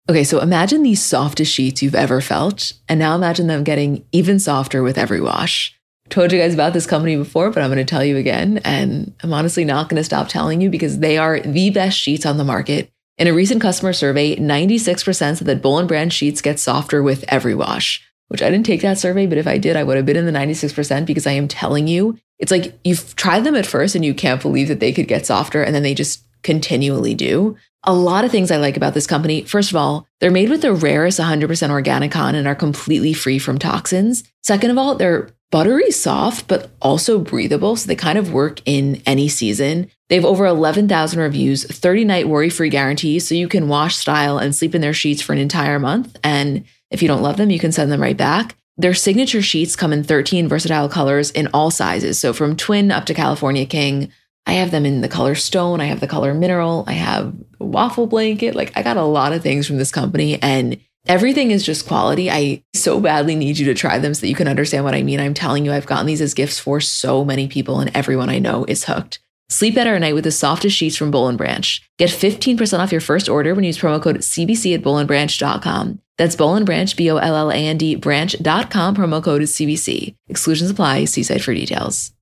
Okay, 0.08 0.24
so 0.24 0.40
imagine 0.40 0.82
the 0.82 0.96
softest 0.96 1.52
sheets 1.52 1.80
you've 1.80 1.94
ever 1.94 2.20
felt, 2.20 2.72
and 2.88 2.98
now 2.98 3.14
imagine 3.14 3.46
them 3.46 3.62
getting 3.62 4.04
even 4.10 4.40
softer 4.40 4.82
with 4.82 4.98
every 4.98 5.20
wash. 5.20 5.78
Told 6.08 6.32
you 6.32 6.40
guys 6.40 6.54
about 6.54 6.72
this 6.72 6.86
company 6.88 7.16
before, 7.16 7.50
but 7.50 7.62
I'm 7.62 7.70
going 7.70 7.78
to 7.78 7.88
tell 7.88 8.04
you 8.04 8.16
again, 8.16 8.58
and 8.64 9.14
I'm 9.22 9.32
honestly 9.32 9.64
not 9.64 9.88
going 9.88 10.00
to 10.00 10.04
stop 10.04 10.26
telling 10.26 10.60
you 10.60 10.70
because 10.70 10.98
they 10.98 11.18
are 11.18 11.38
the 11.38 11.70
best 11.70 11.96
sheets 11.96 12.26
on 12.26 12.36
the 12.36 12.44
market. 12.44 12.90
In 13.16 13.28
a 13.28 13.32
recent 13.32 13.62
customer 13.62 13.92
survey, 13.92 14.34
96% 14.34 15.14
said 15.14 15.38
that 15.38 15.62
Boll 15.62 15.86
brand 15.86 16.12
sheets 16.12 16.42
get 16.42 16.58
softer 16.58 17.00
with 17.00 17.24
every 17.28 17.54
wash, 17.54 18.04
which 18.26 18.42
I 18.42 18.50
didn't 18.50 18.66
take 18.66 18.82
that 18.82 18.98
survey, 18.98 19.26
but 19.26 19.38
if 19.38 19.46
I 19.46 19.56
did, 19.56 19.76
I 19.76 19.84
would 19.84 19.96
have 19.96 20.06
been 20.06 20.16
in 20.16 20.26
the 20.26 20.32
96% 20.32 21.06
because 21.06 21.28
I 21.28 21.32
am 21.32 21.46
telling 21.46 21.86
you, 21.86 22.18
it's 22.40 22.50
like 22.50 22.76
you've 22.82 23.14
tried 23.14 23.44
them 23.44 23.54
at 23.54 23.66
first 23.66 23.94
and 23.94 24.04
you 24.04 24.14
can't 24.14 24.42
believe 24.42 24.66
that 24.66 24.80
they 24.80 24.92
could 24.92 25.06
get 25.06 25.26
softer, 25.26 25.62
and 25.62 25.72
then 25.72 25.84
they 25.84 25.94
just 25.94 26.24
continually 26.42 27.14
do. 27.14 27.56
A 27.84 27.92
lot 27.92 28.24
of 28.24 28.30
things 28.30 28.50
I 28.50 28.58
like 28.58 28.76
about 28.76 28.94
this 28.94 29.06
company. 29.06 29.42
First 29.42 29.70
of 29.70 29.76
all, 29.76 30.06
they're 30.20 30.30
made 30.30 30.50
with 30.50 30.62
the 30.62 30.72
rarest 30.72 31.18
100% 31.18 31.70
organic 31.70 32.12
cotton 32.12 32.36
and 32.36 32.46
are 32.46 32.54
completely 32.54 33.12
free 33.12 33.38
from 33.38 33.58
toxins. 33.58 34.22
Second 34.42 34.70
of 34.70 34.78
all, 34.78 34.94
they're 34.94 35.30
buttery 35.52 35.90
soft, 35.90 36.48
but 36.48 36.70
also 36.80 37.18
breathable. 37.18 37.76
So 37.76 37.86
they 37.86 37.94
kind 37.94 38.18
of 38.18 38.32
work 38.32 38.60
in 38.64 39.02
any 39.04 39.28
season. 39.28 39.90
They 40.08 40.16
have 40.16 40.24
over 40.24 40.46
11,000 40.46 41.20
reviews, 41.20 41.64
30 41.64 42.04
night 42.04 42.28
worry 42.28 42.50
free 42.50 42.70
guarantee. 42.70 43.20
So 43.20 43.34
you 43.34 43.48
can 43.48 43.68
wash, 43.68 43.96
style, 43.96 44.38
and 44.38 44.54
sleep 44.54 44.74
in 44.74 44.80
their 44.80 44.94
sheets 44.94 45.22
for 45.22 45.32
an 45.32 45.38
entire 45.38 45.78
month. 45.78 46.18
And 46.24 46.64
if 46.90 47.02
you 47.02 47.08
don't 47.08 47.22
love 47.22 47.36
them, 47.36 47.50
you 47.50 47.58
can 47.58 47.70
send 47.70 47.92
them 47.92 48.00
right 48.00 48.16
back. 48.16 48.56
Their 48.78 48.94
signature 48.94 49.42
sheets 49.42 49.76
come 49.76 49.92
in 49.92 50.02
13 50.02 50.48
versatile 50.48 50.88
colors 50.88 51.30
in 51.30 51.48
all 51.48 51.70
sizes. 51.70 52.18
So 52.18 52.32
from 52.32 52.56
twin 52.56 52.90
up 52.90 53.04
to 53.06 53.14
California 53.14 53.66
King. 53.66 54.10
I 54.46 54.54
have 54.54 54.70
them 54.70 54.84
in 54.84 55.00
the 55.00 55.08
color 55.08 55.34
stone. 55.34 55.80
I 55.80 55.86
have 55.86 56.00
the 56.00 56.08
color 56.08 56.34
mineral. 56.34 56.84
I 56.86 56.92
have 56.92 57.34
a 57.60 57.64
waffle 57.64 58.06
blanket. 58.06 58.54
Like 58.54 58.72
I 58.76 58.82
got 58.82 58.96
a 58.96 59.02
lot 59.02 59.32
of 59.32 59.42
things 59.42 59.66
from 59.66 59.78
this 59.78 59.92
company 59.92 60.40
and 60.42 60.78
everything 61.06 61.50
is 61.50 61.64
just 61.64 61.86
quality. 61.86 62.30
I 62.30 62.62
so 62.74 63.00
badly 63.00 63.36
need 63.36 63.58
you 63.58 63.66
to 63.66 63.74
try 63.74 63.98
them 63.98 64.14
so 64.14 64.22
that 64.22 64.28
you 64.28 64.34
can 64.34 64.48
understand 64.48 64.84
what 64.84 64.94
I 64.94 65.02
mean. 65.02 65.20
I'm 65.20 65.34
telling 65.34 65.64
you, 65.64 65.72
I've 65.72 65.86
gotten 65.86 66.06
these 66.06 66.20
as 66.20 66.34
gifts 66.34 66.58
for 66.58 66.80
so 66.80 67.24
many 67.24 67.48
people 67.48 67.80
and 67.80 67.94
everyone 67.94 68.30
I 68.30 68.38
know 68.38 68.64
is 68.66 68.84
hooked. 68.84 69.20
Sleep 69.48 69.74
better 69.74 69.94
at 69.94 70.00
night 70.00 70.14
with 70.14 70.24
the 70.24 70.30
softest 70.30 70.76
sheets 70.76 70.96
from 70.96 71.10
Boll 71.10 71.30
& 71.32 71.36
Branch. 71.36 71.82
Get 71.98 72.08
15% 72.08 72.78
off 72.78 72.90
your 72.90 73.02
first 73.02 73.28
order 73.28 73.54
when 73.54 73.64
you 73.64 73.68
use 73.68 73.78
promo 73.78 74.02
code 74.02 74.18
CBC 74.18 74.74
at 74.74 74.82
bollandbranch.com. 74.82 76.00
That's 76.16 76.36
Boll 76.36 76.64
& 76.64 76.64
Branch, 76.64 76.96
B-O-L-L-A-N-D, 76.96 77.96
branch.com, 77.96 78.96
promo 78.96 79.22
code 79.22 79.42
is 79.42 79.52
CBC. 79.52 80.16
Exclusions 80.28 80.70
apply. 80.70 81.04
See 81.04 81.22
site 81.22 81.42
for 81.42 81.52
details. 81.52 82.12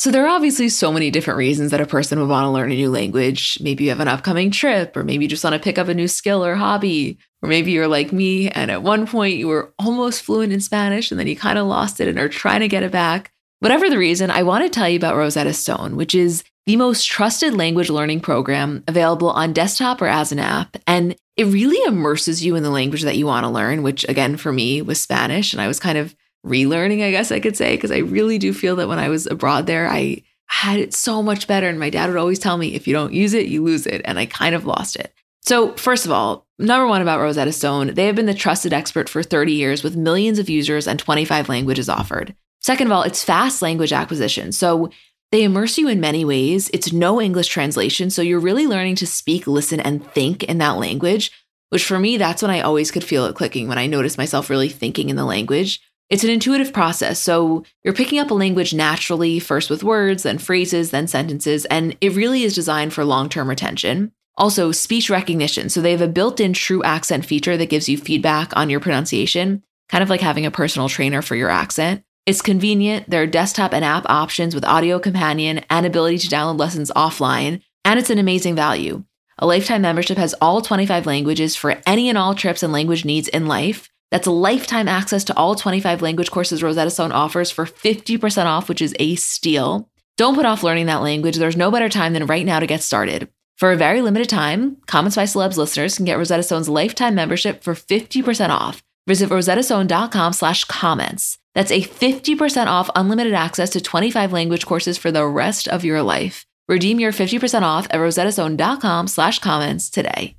So 0.00 0.10
there 0.10 0.24
are 0.24 0.34
obviously 0.34 0.70
so 0.70 0.90
many 0.90 1.10
different 1.10 1.36
reasons 1.36 1.72
that 1.72 1.80
a 1.82 1.86
person 1.86 2.18
would 2.18 2.30
want 2.30 2.46
to 2.46 2.48
learn 2.48 2.72
a 2.72 2.74
new 2.74 2.88
language. 2.88 3.58
Maybe 3.60 3.84
you 3.84 3.90
have 3.90 4.00
an 4.00 4.08
upcoming 4.08 4.50
trip, 4.50 4.96
or 4.96 5.04
maybe 5.04 5.26
you 5.26 5.28
just 5.28 5.44
want 5.44 5.52
to 5.52 5.60
pick 5.60 5.76
up 5.76 5.88
a 5.88 5.94
new 5.94 6.08
skill 6.08 6.42
or 6.42 6.54
hobby, 6.54 7.18
or 7.42 7.50
maybe 7.50 7.72
you're 7.72 7.86
like 7.86 8.10
me 8.10 8.48
and 8.48 8.70
at 8.70 8.82
one 8.82 9.06
point 9.06 9.36
you 9.36 9.46
were 9.46 9.74
almost 9.78 10.22
fluent 10.22 10.54
in 10.54 10.60
Spanish 10.60 11.10
and 11.10 11.20
then 11.20 11.26
you 11.26 11.36
kind 11.36 11.58
of 11.58 11.66
lost 11.66 12.00
it 12.00 12.08
and 12.08 12.18
are 12.18 12.30
trying 12.30 12.60
to 12.60 12.68
get 12.68 12.82
it 12.82 12.90
back. 12.90 13.30
Whatever 13.58 13.90
the 13.90 13.98
reason, 13.98 14.30
I 14.30 14.42
want 14.42 14.64
to 14.64 14.70
tell 14.70 14.88
you 14.88 14.96
about 14.96 15.16
Rosetta 15.16 15.52
Stone, 15.52 15.96
which 15.96 16.14
is 16.14 16.44
the 16.64 16.76
most 16.76 17.04
trusted 17.04 17.52
language 17.52 17.90
learning 17.90 18.20
program 18.20 18.82
available 18.88 19.28
on 19.28 19.52
desktop 19.52 20.00
or 20.00 20.06
as 20.06 20.32
an 20.32 20.38
app. 20.38 20.78
And 20.86 21.14
it 21.36 21.44
really 21.44 21.86
immerses 21.86 22.42
you 22.42 22.56
in 22.56 22.62
the 22.62 22.70
language 22.70 23.02
that 23.02 23.18
you 23.18 23.26
want 23.26 23.44
to 23.44 23.50
learn, 23.50 23.82
which 23.82 24.08
again, 24.08 24.38
for 24.38 24.50
me 24.50 24.80
was 24.80 24.98
Spanish. 24.98 25.52
And 25.52 25.60
I 25.60 25.68
was 25.68 25.78
kind 25.78 25.98
of 25.98 26.16
relearning, 26.46 27.02
I 27.02 27.10
guess 27.10 27.30
I 27.32 27.40
could 27.40 27.56
say, 27.56 27.76
because 27.76 27.90
I 27.90 27.98
really 27.98 28.38
do 28.38 28.52
feel 28.52 28.76
that 28.76 28.88
when 28.88 28.98
I 28.98 29.08
was 29.08 29.26
abroad 29.26 29.66
there, 29.66 29.88
I 29.88 30.22
had 30.46 30.78
it 30.78 30.94
so 30.94 31.22
much 31.22 31.46
better. 31.46 31.68
And 31.68 31.78
my 31.78 31.90
dad 31.90 32.08
would 32.08 32.18
always 32.18 32.38
tell 32.38 32.58
me, 32.58 32.74
if 32.74 32.86
you 32.86 32.92
don't 32.92 33.12
use 33.12 33.34
it, 33.34 33.46
you 33.46 33.62
lose 33.62 33.86
it. 33.86 34.02
And 34.04 34.18
I 34.18 34.26
kind 34.26 34.54
of 34.54 34.66
lost 34.66 34.96
it. 34.96 35.12
So, 35.42 35.74
first 35.76 36.04
of 36.04 36.12
all, 36.12 36.46
number 36.58 36.86
one 36.86 37.00
about 37.02 37.20
Rosetta 37.20 37.52
Stone, 37.52 37.94
they 37.94 38.06
have 38.06 38.14
been 38.14 38.26
the 38.26 38.34
trusted 38.34 38.72
expert 38.72 39.08
for 39.08 39.22
30 39.22 39.52
years 39.52 39.82
with 39.82 39.96
millions 39.96 40.38
of 40.38 40.50
users 40.50 40.86
and 40.86 40.98
25 40.98 41.48
languages 41.48 41.88
offered. 41.88 42.34
Second 42.60 42.88
of 42.88 42.92
all, 42.92 43.02
it's 43.02 43.24
fast 43.24 43.62
language 43.62 43.92
acquisition. 43.92 44.52
So, 44.52 44.90
they 45.32 45.44
immerse 45.44 45.78
you 45.78 45.88
in 45.88 46.00
many 46.00 46.24
ways. 46.24 46.68
It's 46.74 46.92
no 46.92 47.20
English 47.20 47.48
translation. 47.48 48.10
So, 48.10 48.20
you're 48.20 48.38
really 48.38 48.66
learning 48.66 48.96
to 48.96 49.06
speak, 49.06 49.46
listen, 49.46 49.80
and 49.80 50.04
think 50.12 50.42
in 50.44 50.58
that 50.58 50.76
language, 50.76 51.32
which 51.70 51.84
for 51.84 51.98
me, 51.98 52.18
that's 52.18 52.42
when 52.42 52.50
I 52.50 52.60
always 52.60 52.90
could 52.90 53.04
feel 53.04 53.24
it 53.24 53.34
clicking 53.34 53.66
when 53.66 53.78
I 53.78 53.86
noticed 53.86 54.18
myself 54.18 54.50
really 54.50 54.68
thinking 54.68 55.08
in 55.08 55.16
the 55.16 55.24
language. 55.24 55.80
It's 56.10 56.24
an 56.24 56.30
intuitive 56.30 56.72
process. 56.72 57.20
So 57.20 57.64
you're 57.84 57.94
picking 57.94 58.18
up 58.18 58.32
a 58.32 58.34
language 58.34 58.74
naturally, 58.74 59.38
first 59.38 59.70
with 59.70 59.84
words, 59.84 60.24
then 60.24 60.38
phrases, 60.38 60.90
then 60.90 61.06
sentences, 61.06 61.64
and 61.66 61.96
it 62.00 62.14
really 62.14 62.42
is 62.42 62.54
designed 62.54 62.92
for 62.92 63.04
long 63.04 63.28
term 63.28 63.48
retention. 63.48 64.10
Also, 64.36 64.72
speech 64.72 65.08
recognition. 65.08 65.68
So 65.68 65.80
they 65.80 65.92
have 65.92 66.00
a 66.00 66.08
built 66.08 66.40
in 66.40 66.52
true 66.52 66.82
accent 66.82 67.24
feature 67.24 67.56
that 67.56 67.68
gives 67.70 67.88
you 67.88 67.96
feedback 67.96 68.56
on 68.56 68.70
your 68.70 68.80
pronunciation, 68.80 69.62
kind 69.88 70.02
of 70.02 70.10
like 70.10 70.20
having 70.20 70.46
a 70.46 70.50
personal 70.50 70.88
trainer 70.88 71.22
for 71.22 71.36
your 71.36 71.50
accent. 71.50 72.02
It's 72.26 72.42
convenient. 72.42 73.08
There 73.08 73.22
are 73.22 73.26
desktop 73.26 73.72
and 73.72 73.84
app 73.84 74.04
options 74.08 74.54
with 74.54 74.64
audio 74.64 74.98
companion 74.98 75.64
and 75.70 75.86
ability 75.86 76.18
to 76.18 76.28
download 76.28 76.58
lessons 76.58 76.90
offline, 76.96 77.62
and 77.84 77.98
it's 77.98 78.10
an 78.10 78.18
amazing 78.18 78.56
value. 78.56 79.04
A 79.38 79.46
lifetime 79.46 79.82
membership 79.82 80.18
has 80.18 80.34
all 80.40 80.60
25 80.60 81.06
languages 81.06 81.54
for 81.54 81.80
any 81.86 82.08
and 82.08 82.18
all 82.18 82.34
trips 82.34 82.62
and 82.62 82.72
language 82.72 83.04
needs 83.04 83.28
in 83.28 83.46
life. 83.46 83.88
That's 84.10 84.26
lifetime 84.26 84.88
access 84.88 85.24
to 85.24 85.36
all 85.36 85.54
25 85.54 86.02
language 86.02 86.30
courses 86.30 86.62
Rosetta 86.62 86.90
Stone 86.90 87.12
offers 87.12 87.50
for 87.50 87.64
50% 87.64 88.46
off, 88.46 88.68
which 88.68 88.82
is 88.82 88.94
a 88.98 89.14
steal. 89.16 89.88
Don't 90.16 90.34
put 90.34 90.46
off 90.46 90.62
learning 90.62 90.86
that 90.86 91.02
language. 91.02 91.36
There's 91.36 91.56
no 91.56 91.70
better 91.70 91.88
time 91.88 92.12
than 92.12 92.26
right 92.26 92.44
now 92.44 92.60
to 92.60 92.66
get 92.66 92.82
started. 92.82 93.28
For 93.56 93.72
a 93.72 93.76
very 93.76 94.00
limited 94.00 94.28
time, 94.28 94.76
Comments 94.86 95.14
by 95.14 95.24
Celebs 95.24 95.56
listeners 95.56 95.96
can 95.96 96.06
get 96.06 96.18
Rosetta 96.18 96.42
Stone's 96.42 96.68
lifetime 96.68 97.14
membership 97.14 97.62
for 97.62 97.74
50% 97.74 98.48
off. 98.48 98.82
Visit 99.06 99.28
rosettastone.com 99.30 100.32
slash 100.32 100.64
comments. 100.64 101.38
That's 101.54 101.70
a 101.70 101.82
50% 101.82 102.66
off 102.66 102.90
unlimited 102.94 103.34
access 103.34 103.70
to 103.70 103.80
25 103.80 104.32
language 104.32 104.66
courses 104.66 104.96
for 104.98 105.10
the 105.10 105.26
rest 105.26 105.68
of 105.68 105.84
your 105.84 106.02
life. 106.02 106.46
Redeem 106.68 107.00
your 107.00 107.12
50% 107.12 107.62
off 107.62 107.86
at 107.90 108.00
rosettastone.com 108.00 109.08
slash 109.08 109.40
comments 109.40 109.90
today. 109.90 110.36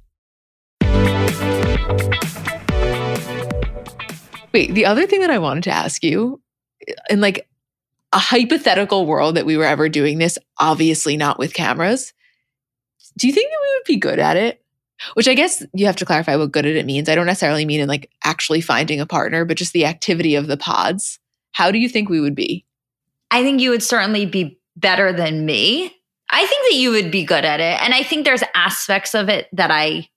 Wait, 4.53 4.73
the 4.73 4.85
other 4.85 5.07
thing 5.07 5.21
that 5.21 5.29
I 5.29 5.39
wanted 5.39 5.63
to 5.65 5.71
ask 5.71 6.03
you, 6.03 6.41
in 7.09 7.21
like 7.21 7.47
a 8.13 8.19
hypothetical 8.19 9.05
world 9.05 9.35
that 9.35 9.45
we 9.45 9.57
were 9.57 9.65
ever 9.65 9.87
doing 9.87 10.17
this, 10.17 10.37
obviously 10.59 11.15
not 11.15 11.39
with 11.39 11.53
cameras, 11.53 12.13
do 13.17 13.27
you 13.27 13.33
think 13.33 13.49
that 13.49 13.59
we 13.61 13.77
would 13.77 13.85
be 13.85 13.97
good 13.97 14.19
at 14.19 14.37
it? 14.37 14.61
Which 15.15 15.27
I 15.27 15.33
guess 15.33 15.65
you 15.73 15.87
have 15.87 15.95
to 15.97 16.05
clarify 16.05 16.35
what 16.35 16.51
good 16.51 16.65
at 16.65 16.75
it 16.75 16.85
means. 16.85 17.09
I 17.09 17.15
don't 17.15 17.25
necessarily 17.25 17.65
mean 17.65 17.79
in 17.79 17.87
like 17.87 18.11
actually 18.23 18.61
finding 18.61 18.99
a 18.99 19.05
partner, 19.05 19.45
but 19.45 19.57
just 19.57 19.73
the 19.73 19.85
activity 19.85 20.35
of 20.35 20.47
the 20.47 20.57
pods. 20.57 21.19
How 21.53 21.71
do 21.71 21.79
you 21.79 21.89
think 21.89 22.07
we 22.07 22.21
would 22.21 22.35
be? 22.35 22.65
I 23.31 23.43
think 23.43 23.61
you 23.61 23.71
would 23.71 23.83
certainly 23.83 24.25
be 24.25 24.59
better 24.75 25.11
than 25.11 25.45
me. 25.45 25.95
I 26.29 26.45
think 26.45 26.69
that 26.69 26.77
you 26.77 26.91
would 26.91 27.11
be 27.11 27.25
good 27.25 27.45
at 27.45 27.59
it. 27.59 27.81
And 27.81 27.93
I 27.93 28.03
think 28.03 28.25
there's 28.25 28.43
aspects 28.53 29.15
of 29.15 29.27
it 29.27 29.47
that 29.53 29.71
I 29.71 30.07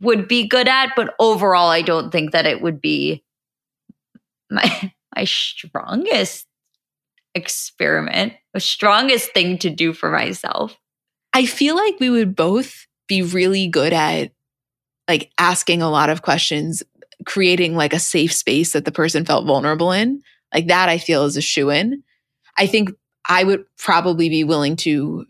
would 0.00 0.28
be 0.28 0.46
good 0.46 0.68
at, 0.68 0.92
but 0.96 1.14
overall, 1.18 1.68
I 1.68 1.82
don't 1.82 2.10
think 2.10 2.32
that 2.32 2.44
it 2.44 2.60
would 2.60 2.80
be 2.80 3.22
my 4.50 4.92
my 5.16 5.24
strongest 5.24 6.46
experiment, 7.34 8.34
the 8.52 8.60
strongest 8.60 9.32
thing 9.32 9.58
to 9.58 9.70
do 9.70 9.92
for 9.92 10.10
myself. 10.10 10.76
I 11.32 11.46
feel 11.46 11.76
like 11.76 12.00
we 12.00 12.10
would 12.10 12.34
both 12.34 12.86
be 13.08 13.22
really 13.22 13.68
good 13.68 13.92
at 13.92 14.32
like 15.08 15.30
asking 15.38 15.82
a 15.82 15.90
lot 15.90 16.10
of 16.10 16.22
questions, 16.22 16.82
creating 17.24 17.76
like 17.76 17.92
a 17.92 17.98
safe 17.98 18.32
space 18.32 18.72
that 18.72 18.84
the 18.84 18.92
person 18.92 19.24
felt 19.24 19.46
vulnerable 19.46 19.92
in. 19.92 20.22
Like 20.52 20.68
that 20.68 20.88
I 20.88 20.98
feel 20.98 21.24
is 21.24 21.36
a 21.36 21.42
shoe 21.42 21.70
in. 21.70 22.02
I 22.58 22.66
think 22.66 22.90
I 23.28 23.44
would 23.44 23.64
probably 23.78 24.28
be 24.28 24.44
willing 24.44 24.76
to 24.76 25.26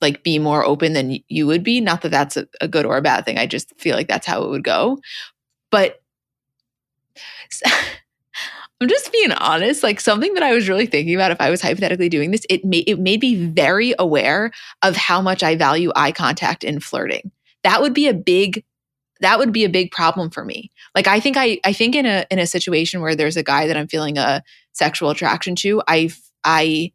like 0.00 0.22
be 0.22 0.38
more 0.38 0.64
open 0.64 0.92
than 0.92 1.18
you 1.28 1.46
would 1.46 1.64
be. 1.64 1.80
Not 1.80 2.02
that 2.02 2.10
that's 2.10 2.36
a, 2.36 2.46
a 2.60 2.68
good 2.68 2.86
or 2.86 2.96
a 2.96 3.02
bad 3.02 3.24
thing. 3.24 3.38
I 3.38 3.46
just 3.46 3.72
feel 3.80 3.96
like 3.96 4.08
that's 4.08 4.26
how 4.26 4.42
it 4.42 4.50
would 4.50 4.64
go. 4.64 4.98
But 5.70 6.02
I'm 8.80 8.88
just 8.88 9.10
being 9.10 9.32
honest. 9.32 9.82
Like 9.82 10.00
something 10.00 10.34
that 10.34 10.42
I 10.42 10.52
was 10.52 10.68
really 10.68 10.86
thinking 10.86 11.14
about 11.14 11.30
if 11.30 11.40
I 11.40 11.50
was 11.50 11.62
hypothetically 11.62 12.08
doing 12.08 12.30
this, 12.30 12.44
it 12.50 12.64
made 12.64 12.88
it 12.88 12.98
made 12.98 13.22
me 13.22 13.34
very 13.46 13.94
aware 13.98 14.50
of 14.82 14.96
how 14.96 15.22
much 15.22 15.42
I 15.42 15.56
value 15.56 15.90
eye 15.96 16.12
contact 16.12 16.62
in 16.62 16.80
flirting. 16.80 17.30
That 17.64 17.80
would 17.80 17.94
be 17.94 18.08
a 18.08 18.14
big 18.14 18.64
that 19.20 19.38
would 19.38 19.52
be 19.52 19.64
a 19.64 19.70
big 19.70 19.90
problem 19.92 20.30
for 20.30 20.44
me. 20.44 20.70
Like 20.94 21.06
I 21.06 21.20
think 21.20 21.36
I 21.38 21.58
I 21.64 21.72
think 21.72 21.94
in 21.94 22.04
a 22.04 22.26
in 22.30 22.38
a 22.38 22.46
situation 22.46 23.00
where 23.00 23.14
there's 23.14 23.38
a 23.38 23.42
guy 23.42 23.66
that 23.66 23.76
I'm 23.76 23.88
feeling 23.88 24.18
a 24.18 24.42
sexual 24.72 25.10
attraction 25.10 25.56
to, 25.56 25.82
I 25.88 26.10
I 26.44 26.92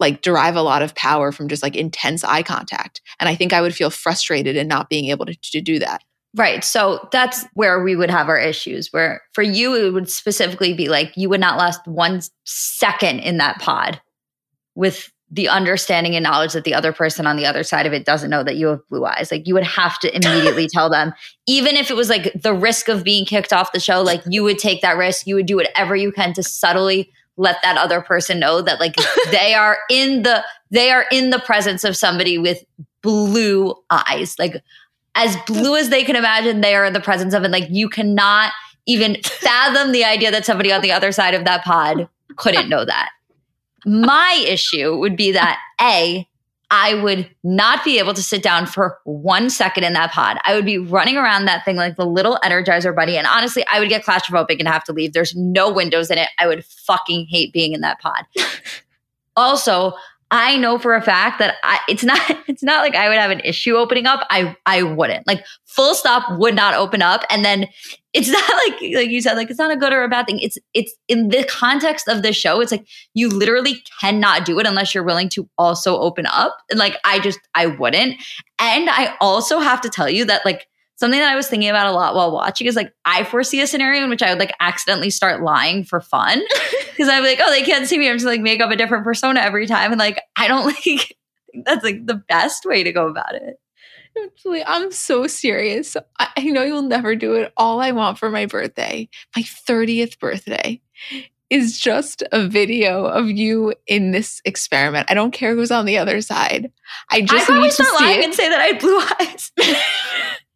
like 0.00 0.22
derive 0.22 0.54
a 0.54 0.62
lot 0.62 0.82
of 0.82 0.94
power 0.94 1.32
from 1.32 1.48
just 1.48 1.62
like 1.62 1.74
intense 1.74 2.22
eye 2.22 2.44
contact. 2.44 3.00
And 3.18 3.28
I 3.28 3.34
think 3.34 3.52
I 3.52 3.60
would 3.60 3.74
feel 3.74 3.90
frustrated 3.90 4.56
in 4.56 4.68
not 4.68 4.88
being 4.88 5.06
able 5.06 5.26
to, 5.26 5.34
to 5.34 5.60
do 5.60 5.80
that. 5.80 6.04
Right. 6.34 6.62
So 6.62 7.08
that's 7.10 7.46
where 7.54 7.82
we 7.82 7.96
would 7.96 8.10
have 8.10 8.28
our 8.28 8.38
issues. 8.38 8.92
Where 8.92 9.22
for 9.32 9.42
you, 9.42 9.74
it 9.74 9.92
would 9.92 10.10
specifically 10.10 10.74
be 10.74 10.88
like 10.88 11.16
you 11.16 11.28
would 11.28 11.40
not 11.40 11.58
last 11.58 11.86
one 11.86 12.20
second 12.44 13.20
in 13.20 13.38
that 13.38 13.60
pod 13.60 14.00
with 14.74 15.10
the 15.30 15.48
understanding 15.48 16.14
and 16.14 16.22
knowledge 16.22 16.54
that 16.54 16.64
the 16.64 16.74
other 16.74 16.92
person 16.92 17.26
on 17.26 17.36
the 17.36 17.44
other 17.44 17.62
side 17.62 17.86
of 17.86 17.92
it 17.92 18.04
doesn't 18.06 18.30
know 18.30 18.42
that 18.42 18.56
you 18.56 18.68
have 18.68 18.86
blue 18.88 19.04
eyes. 19.04 19.30
Like 19.30 19.46
you 19.46 19.54
would 19.54 19.64
have 19.64 19.98
to 20.00 20.14
immediately 20.14 20.68
tell 20.68 20.90
them, 20.90 21.12
even 21.46 21.76
if 21.76 21.90
it 21.90 21.96
was 21.96 22.08
like 22.08 22.32
the 22.34 22.54
risk 22.54 22.88
of 22.88 23.04
being 23.04 23.24
kicked 23.24 23.52
off 23.52 23.72
the 23.72 23.80
show, 23.80 24.02
like 24.02 24.22
you 24.28 24.42
would 24.42 24.58
take 24.58 24.80
that 24.82 24.96
risk. 24.96 25.26
You 25.26 25.34
would 25.34 25.46
do 25.46 25.56
whatever 25.56 25.96
you 25.96 26.12
can 26.12 26.32
to 26.34 26.42
subtly 26.42 27.10
let 27.36 27.56
that 27.62 27.76
other 27.78 28.00
person 28.00 28.40
know 28.40 28.60
that 28.62 28.80
like 28.80 28.96
they 29.30 29.54
are 29.54 29.78
in 29.90 30.22
the 30.24 30.44
they 30.70 30.90
are 30.90 31.06
in 31.10 31.30
the 31.30 31.38
presence 31.38 31.84
of 31.84 31.96
somebody 31.96 32.38
with 32.38 32.64
blue 33.02 33.74
eyes. 33.90 34.36
Like 34.38 34.62
as 35.18 35.36
blue 35.46 35.76
as 35.76 35.90
they 35.90 36.04
can 36.04 36.16
imagine 36.16 36.62
they 36.62 36.74
are 36.74 36.84
in 36.84 36.94
the 36.94 37.00
presence 37.00 37.34
of 37.34 37.42
and 37.42 37.52
like 37.52 37.68
you 37.68 37.88
cannot 37.88 38.52
even 38.86 39.16
fathom 39.22 39.92
the 39.92 40.04
idea 40.04 40.30
that 40.30 40.46
somebody 40.46 40.72
on 40.72 40.80
the 40.80 40.92
other 40.92 41.12
side 41.12 41.34
of 41.34 41.44
that 41.44 41.62
pod 41.64 42.08
couldn't 42.36 42.70
know 42.70 42.84
that 42.84 43.10
my 43.84 44.44
issue 44.46 44.96
would 44.96 45.16
be 45.16 45.32
that 45.32 45.58
a 45.80 46.26
I 46.70 46.94
would 47.02 47.30
not 47.42 47.82
be 47.82 47.98
able 47.98 48.12
to 48.12 48.22
sit 48.22 48.42
down 48.42 48.66
for 48.66 48.98
one 49.04 49.48
second 49.48 49.84
in 49.84 49.94
that 49.94 50.12
pod. 50.12 50.36
I 50.44 50.54
would 50.54 50.66
be 50.66 50.76
running 50.76 51.16
around 51.16 51.46
that 51.46 51.64
thing 51.64 51.76
like 51.76 51.96
the 51.96 52.04
little 52.04 52.38
Energizer 52.44 52.94
bunny. 52.94 53.16
And 53.16 53.26
honestly, 53.26 53.64
I 53.72 53.80
would 53.80 53.88
get 53.88 54.04
claustrophobic 54.04 54.58
and 54.58 54.68
have 54.68 54.84
to 54.84 54.92
leave. 54.92 55.14
There's 55.14 55.34
no 55.34 55.72
windows 55.72 56.10
in 56.10 56.18
it. 56.18 56.28
I 56.38 56.46
would 56.46 56.66
fucking 56.66 57.26
hate 57.30 57.54
being 57.54 57.72
in 57.72 57.80
that 57.80 58.00
pod. 58.00 58.26
also, 59.36 59.94
I 60.30 60.58
know 60.58 60.78
for 60.78 60.94
a 60.94 61.00
fact 61.00 61.38
that 61.38 61.54
I, 61.62 61.80
it's 61.88 62.04
not 62.04 62.20
it's 62.48 62.62
not 62.62 62.82
like 62.82 62.94
I 62.94 63.08
would 63.08 63.18
have 63.18 63.30
an 63.30 63.40
issue 63.40 63.76
opening 63.76 64.06
up. 64.06 64.26
I 64.30 64.56
I 64.66 64.82
wouldn't. 64.82 65.26
Like 65.26 65.44
full 65.66 65.94
stop 65.94 66.38
would 66.38 66.54
not 66.54 66.74
open 66.74 67.02
up 67.02 67.24
and 67.30 67.44
then 67.44 67.66
it's 68.12 68.28
not 68.28 68.50
like 68.66 68.94
like 68.94 69.08
you 69.08 69.22
said 69.22 69.34
like 69.34 69.50
it's 69.50 69.58
not 69.58 69.72
a 69.72 69.76
good 69.76 69.92
or 69.92 70.02
a 70.02 70.08
bad 70.08 70.26
thing. 70.26 70.40
It's 70.40 70.58
it's 70.74 70.94
in 71.08 71.28
the 71.28 71.44
context 71.44 72.08
of 72.08 72.22
the 72.22 72.32
show 72.32 72.60
it's 72.60 72.72
like 72.72 72.86
you 73.14 73.28
literally 73.28 73.82
cannot 74.00 74.44
do 74.44 74.58
it 74.58 74.66
unless 74.66 74.94
you're 74.94 75.04
willing 75.04 75.28
to 75.30 75.48
also 75.56 75.98
open 75.98 76.26
up. 76.26 76.56
And 76.70 76.78
like 76.78 76.98
I 77.04 77.20
just 77.20 77.40
I 77.54 77.66
wouldn't. 77.66 78.16
And 78.58 78.90
I 78.90 79.14
also 79.20 79.60
have 79.60 79.80
to 79.82 79.88
tell 79.88 80.10
you 80.10 80.24
that 80.26 80.44
like 80.44 80.66
something 80.98 81.20
that 81.20 81.32
I 81.32 81.36
was 81.36 81.46
thinking 81.46 81.70
about 81.70 81.86
a 81.86 81.92
lot 81.92 82.14
while 82.14 82.32
watching 82.32 82.66
is 82.66 82.76
like 82.76 82.92
I 83.04 83.24
foresee 83.24 83.60
a 83.60 83.66
scenario 83.66 84.02
in 84.02 84.10
which 84.10 84.22
I 84.22 84.30
would 84.30 84.38
like 84.38 84.52
accidentally 84.60 85.10
start 85.10 85.42
lying 85.42 85.84
for 85.84 86.00
fun 86.00 86.42
because 86.90 87.08
I'm 87.08 87.22
like, 87.22 87.38
oh, 87.40 87.50
they 87.50 87.62
can't 87.62 87.86
see 87.86 87.98
me. 87.98 88.08
I'm 88.08 88.16
just 88.16 88.26
like 88.26 88.40
make 88.40 88.60
up 88.60 88.70
a 88.70 88.76
different 88.76 89.04
persona 89.04 89.40
every 89.40 89.66
time, 89.66 89.92
and 89.92 89.98
like 89.98 90.20
I 90.36 90.48
don't 90.48 90.66
like 90.86 91.16
that's 91.64 91.84
like 91.84 92.06
the 92.06 92.16
best 92.28 92.64
way 92.64 92.82
to 92.82 92.92
go 92.92 93.08
about 93.08 93.34
it. 93.34 93.58
Julie, 94.42 94.64
I'm 94.64 94.90
so 94.90 95.28
serious. 95.28 95.96
I, 96.18 96.28
I 96.36 96.44
know 96.44 96.64
you'll 96.64 96.82
never 96.82 97.14
do 97.14 97.34
it. 97.34 97.52
All 97.56 97.80
I 97.80 97.92
want 97.92 98.18
for 98.18 98.30
my 98.30 98.46
birthday, 98.46 99.08
my 99.36 99.42
30th 99.42 100.18
birthday, 100.18 100.80
is 101.50 101.78
just 101.78 102.24
a 102.32 102.48
video 102.48 103.04
of 103.04 103.30
you 103.30 103.74
in 103.86 104.10
this 104.10 104.42
experiment. 104.44 105.08
I 105.08 105.14
don't 105.14 105.30
care 105.30 105.54
who's 105.54 105.70
on 105.70 105.86
the 105.86 105.98
other 105.98 106.20
side. 106.20 106.72
I 107.10 107.20
just 107.20 107.48
I 107.48 107.60
need 107.62 107.68
to 107.68 107.72
start 107.72 107.96
see 107.96 108.04
lying 108.04 108.18
it. 108.18 108.24
and 108.24 108.34
say 108.34 108.48
that 108.48 108.60
I 108.60 108.64
had 108.64 108.78
blue 108.80 109.00
eyes. 109.20 109.52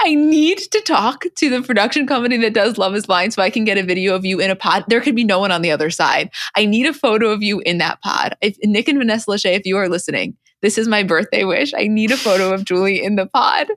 I 0.00 0.14
need 0.14 0.58
to 0.58 0.80
talk 0.80 1.24
to 1.36 1.48
the 1.50 1.62
production 1.62 2.06
company 2.06 2.36
that 2.38 2.54
does 2.54 2.76
Love 2.76 2.94
is 2.94 3.06
Blind 3.06 3.32
so 3.32 3.42
I 3.42 3.50
can 3.50 3.64
get 3.64 3.78
a 3.78 3.82
video 3.82 4.14
of 4.14 4.24
you 4.24 4.40
in 4.40 4.50
a 4.50 4.56
pod. 4.56 4.84
There 4.88 5.00
could 5.00 5.14
be 5.14 5.24
no 5.24 5.38
one 5.38 5.52
on 5.52 5.62
the 5.62 5.70
other 5.70 5.90
side. 5.90 6.30
I 6.56 6.66
need 6.66 6.86
a 6.86 6.92
photo 6.92 7.30
of 7.30 7.42
you 7.42 7.60
in 7.60 7.78
that 7.78 8.02
pod. 8.02 8.36
If 8.40 8.56
Nick 8.62 8.88
and 8.88 8.98
Vanessa 8.98 9.30
Lachey, 9.30 9.54
if 9.54 9.64
you 9.64 9.76
are 9.76 9.88
listening, 9.88 10.36
this 10.62 10.76
is 10.78 10.88
my 10.88 11.02
birthday 11.02 11.44
wish. 11.44 11.72
I 11.74 11.86
need 11.86 12.10
a 12.10 12.16
photo 12.16 12.52
of 12.52 12.64
Julie 12.64 13.02
in 13.02 13.16
the 13.16 13.26
pod. 13.26 13.68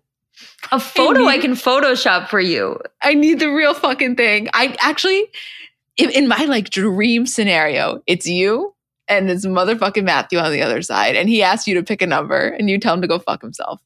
a 0.72 0.80
photo 0.80 1.26
I 1.26 1.36
need- 1.36 1.42
can 1.42 1.52
Photoshop 1.54 2.28
for 2.30 2.40
you. 2.40 2.80
I 3.02 3.14
need 3.14 3.40
the 3.40 3.52
real 3.52 3.74
fucking 3.74 4.16
thing. 4.16 4.50
I 4.54 4.76
actually, 4.80 5.26
in, 5.98 6.10
in 6.12 6.28
my 6.28 6.46
like 6.46 6.70
dream 6.70 7.26
scenario, 7.26 8.02
it's 8.08 8.26
you 8.26 8.74
and 9.08 9.30
it's 9.30 9.46
motherfucking 9.46 10.04
Matthew 10.04 10.40
on 10.40 10.52
the 10.52 10.62
other 10.62 10.82
side. 10.82 11.16
And 11.16 11.30
he 11.30 11.42
asks 11.44 11.68
you 11.68 11.76
to 11.76 11.84
pick 11.84 12.02
a 12.02 12.08
number 12.08 12.48
and 12.48 12.70
you 12.70 12.80
tell 12.80 12.94
him 12.94 13.02
to 13.02 13.08
go 13.08 13.20
fuck 13.20 13.42
himself. 13.42 13.80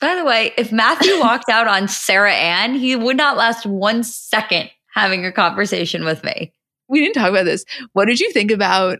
By 0.00 0.14
the 0.14 0.24
way, 0.24 0.52
if 0.56 0.72
Matthew 0.72 1.18
walked 1.20 1.48
out 1.48 1.68
on 1.68 1.88
Sarah 1.88 2.34
Ann, 2.34 2.74
he 2.74 2.96
would 2.96 3.16
not 3.16 3.36
last 3.36 3.66
one 3.66 4.02
second 4.02 4.70
having 4.94 5.24
a 5.24 5.32
conversation 5.32 6.04
with 6.04 6.24
me. 6.24 6.52
we 6.88 7.00
didn't 7.00 7.14
talk 7.14 7.28
about 7.28 7.44
this. 7.44 7.64
What 7.92 8.06
did 8.06 8.20
you 8.20 8.32
think 8.32 8.50
about? 8.50 8.98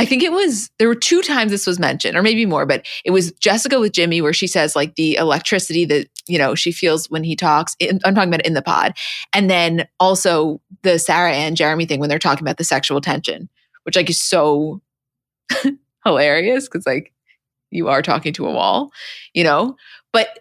I 0.00 0.04
think 0.04 0.22
it 0.22 0.30
was 0.30 0.70
there 0.78 0.86
were 0.86 0.94
two 0.94 1.22
times 1.22 1.50
this 1.50 1.66
was 1.66 1.80
mentioned, 1.80 2.16
or 2.16 2.22
maybe 2.22 2.46
more, 2.46 2.66
but 2.66 2.86
it 3.04 3.10
was 3.10 3.32
Jessica 3.32 3.80
with 3.80 3.92
Jimmy 3.92 4.20
where 4.20 4.32
she 4.32 4.46
says 4.46 4.76
like 4.76 4.94
the 4.94 5.16
electricity 5.16 5.84
that 5.86 6.08
you 6.28 6.38
know 6.38 6.54
she 6.54 6.70
feels 6.70 7.10
when 7.10 7.24
he 7.24 7.34
talks. 7.34 7.74
In, 7.80 7.98
I'm 8.04 8.14
talking 8.14 8.32
about 8.32 8.46
in 8.46 8.54
the 8.54 8.62
pod, 8.62 8.94
and 9.34 9.50
then 9.50 9.88
also 9.98 10.60
the 10.82 11.00
Sarah 11.00 11.34
and 11.34 11.56
Jeramey 11.56 11.88
thing 11.88 11.98
when 11.98 12.08
they're 12.08 12.20
talking 12.20 12.44
about 12.44 12.58
the 12.58 12.64
sexual 12.64 13.00
tension, 13.00 13.48
which 13.82 13.96
like 13.96 14.08
is 14.08 14.20
so 14.20 14.80
hilarious 16.04 16.68
because 16.68 16.86
like 16.86 17.12
you 17.70 17.88
are 17.88 18.02
talking 18.02 18.32
to 18.34 18.46
a 18.46 18.52
wall, 18.52 18.90
you 19.34 19.44
know. 19.44 19.76
But 20.12 20.38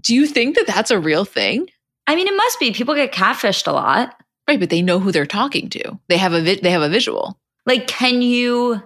do 0.00 0.14
you 0.14 0.26
think 0.26 0.56
that 0.56 0.66
that's 0.66 0.90
a 0.90 1.00
real 1.00 1.24
thing? 1.24 1.68
I 2.06 2.14
mean, 2.14 2.26
it 2.26 2.36
must 2.36 2.60
be. 2.60 2.72
People 2.72 2.94
get 2.94 3.12
catfished 3.12 3.66
a 3.66 3.72
lot. 3.72 4.14
Right, 4.48 4.60
but 4.60 4.70
they 4.70 4.80
know 4.80 4.98
who 4.98 5.12
they're 5.12 5.26
talking 5.26 5.68
to. 5.70 5.98
They 6.08 6.16
have 6.16 6.32
a 6.32 6.40
vi- 6.40 6.60
they 6.62 6.70
have 6.70 6.82
a 6.82 6.88
visual. 6.88 7.38
Like, 7.66 7.86
can 7.86 8.22
you, 8.22 8.82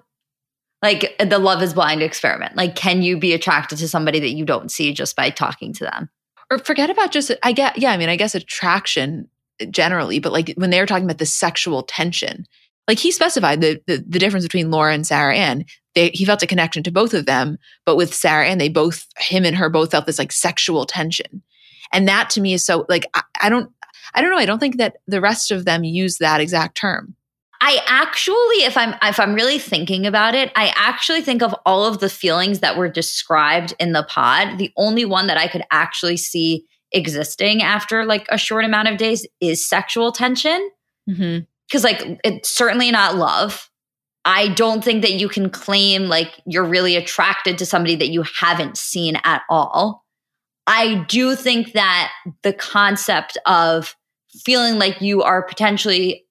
like 0.82 1.14
the 1.20 1.38
Love 1.38 1.62
is 1.62 1.74
Blind 1.74 2.02
experiment, 2.02 2.56
like, 2.56 2.74
can 2.74 3.02
you 3.02 3.16
be 3.16 3.32
attracted 3.32 3.78
to 3.78 3.88
somebody 3.88 4.18
that 4.20 4.32
you 4.32 4.44
don't 4.44 4.72
see 4.72 4.92
just 4.92 5.14
by 5.14 5.30
talking 5.30 5.72
to 5.74 5.84
them? 5.84 6.10
or 6.52 6.58
forget 6.58 6.90
about 6.90 7.10
just 7.10 7.32
i 7.42 7.52
get 7.52 7.78
yeah 7.78 7.90
i 7.90 7.96
mean 7.96 8.08
i 8.08 8.16
guess 8.16 8.34
attraction 8.34 9.28
generally 9.70 10.18
but 10.18 10.32
like 10.32 10.52
when 10.56 10.70
they 10.70 10.78
were 10.78 10.86
talking 10.86 11.04
about 11.04 11.18
the 11.18 11.26
sexual 11.26 11.82
tension 11.82 12.46
like 12.88 12.98
he 12.98 13.10
specified 13.10 13.60
the 13.60 13.80
the, 13.86 14.04
the 14.06 14.18
difference 14.18 14.44
between 14.44 14.70
laura 14.70 14.92
and 14.92 15.06
sarah 15.06 15.36
ann 15.36 15.64
they, 15.94 16.10
he 16.14 16.24
felt 16.24 16.42
a 16.42 16.46
connection 16.46 16.82
to 16.82 16.90
both 16.90 17.14
of 17.14 17.26
them 17.26 17.58
but 17.84 17.96
with 17.96 18.14
sarah 18.14 18.46
ann 18.46 18.58
they 18.58 18.68
both 18.68 19.06
him 19.18 19.44
and 19.44 19.56
her 19.56 19.68
both 19.68 19.90
felt 19.90 20.06
this 20.06 20.18
like 20.18 20.32
sexual 20.32 20.84
tension 20.84 21.42
and 21.92 22.08
that 22.08 22.30
to 22.30 22.40
me 22.40 22.52
is 22.52 22.64
so 22.64 22.86
like 22.88 23.04
I, 23.14 23.22
I 23.42 23.48
don't 23.48 23.70
i 24.14 24.20
don't 24.20 24.30
know 24.30 24.38
i 24.38 24.46
don't 24.46 24.58
think 24.58 24.78
that 24.78 24.96
the 25.06 25.20
rest 25.20 25.50
of 25.50 25.64
them 25.64 25.84
use 25.84 26.18
that 26.18 26.40
exact 26.40 26.76
term 26.76 27.16
I 27.64 27.80
actually, 27.86 28.64
if 28.64 28.76
I'm 28.76 28.96
if 29.04 29.20
I'm 29.20 29.34
really 29.34 29.60
thinking 29.60 30.04
about 30.04 30.34
it, 30.34 30.50
I 30.56 30.72
actually 30.74 31.22
think 31.22 31.42
of 31.42 31.54
all 31.64 31.84
of 31.84 32.00
the 32.00 32.08
feelings 32.10 32.58
that 32.58 32.76
were 32.76 32.88
described 32.88 33.72
in 33.78 33.92
the 33.92 34.02
pod. 34.02 34.58
The 34.58 34.72
only 34.76 35.04
one 35.04 35.28
that 35.28 35.36
I 35.36 35.46
could 35.46 35.62
actually 35.70 36.16
see 36.16 36.66
existing 36.90 37.62
after 37.62 38.04
like 38.04 38.26
a 38.30 38.36
short 38.36 38.64
amount 38.64 38.88
of 38.88 38.96
days 38.96 39.24
is 39.40 39.64
sexual 39.64 40.10
tension. 40.10 40.70
mm-hmm. 41.08 41.44
Because 41.72 41.84
like 41.84 42.20
it's 42.22 42.50
certainly 42.50 42.90
not 42.90 43.16
love. 43.16 43.70
I 44.26 44.48
don't 44.48 44.84
think 44.84 45.00
that 45.00 45.14
you 45.14 45.26
can 45.26 45.48
claim 45.48 46.04
like 46.04 46.38
you're 46.44 46.66
really 46.66 46.96
attracted 46.96 47.56
to 47.58 47.66
somebody 47.66 47.96
that 47.96 48.10
you 48.10 48.24
haven't 48.38 48.76
seen 48.76 49.16
at 49.24 49.40
all. 49.48 50.04
I 50.66 51.06
do 51.08 51.34
think 51.34 51.72
that 51.72 52.12
the 52.42 52.52
concept 52.52 53.38
of 53.46 53.96
feeling 54.44 54.78
like 54.78 55.00
you 55.00 55.22
are 55.22 55.42
potentially 55.42 56.26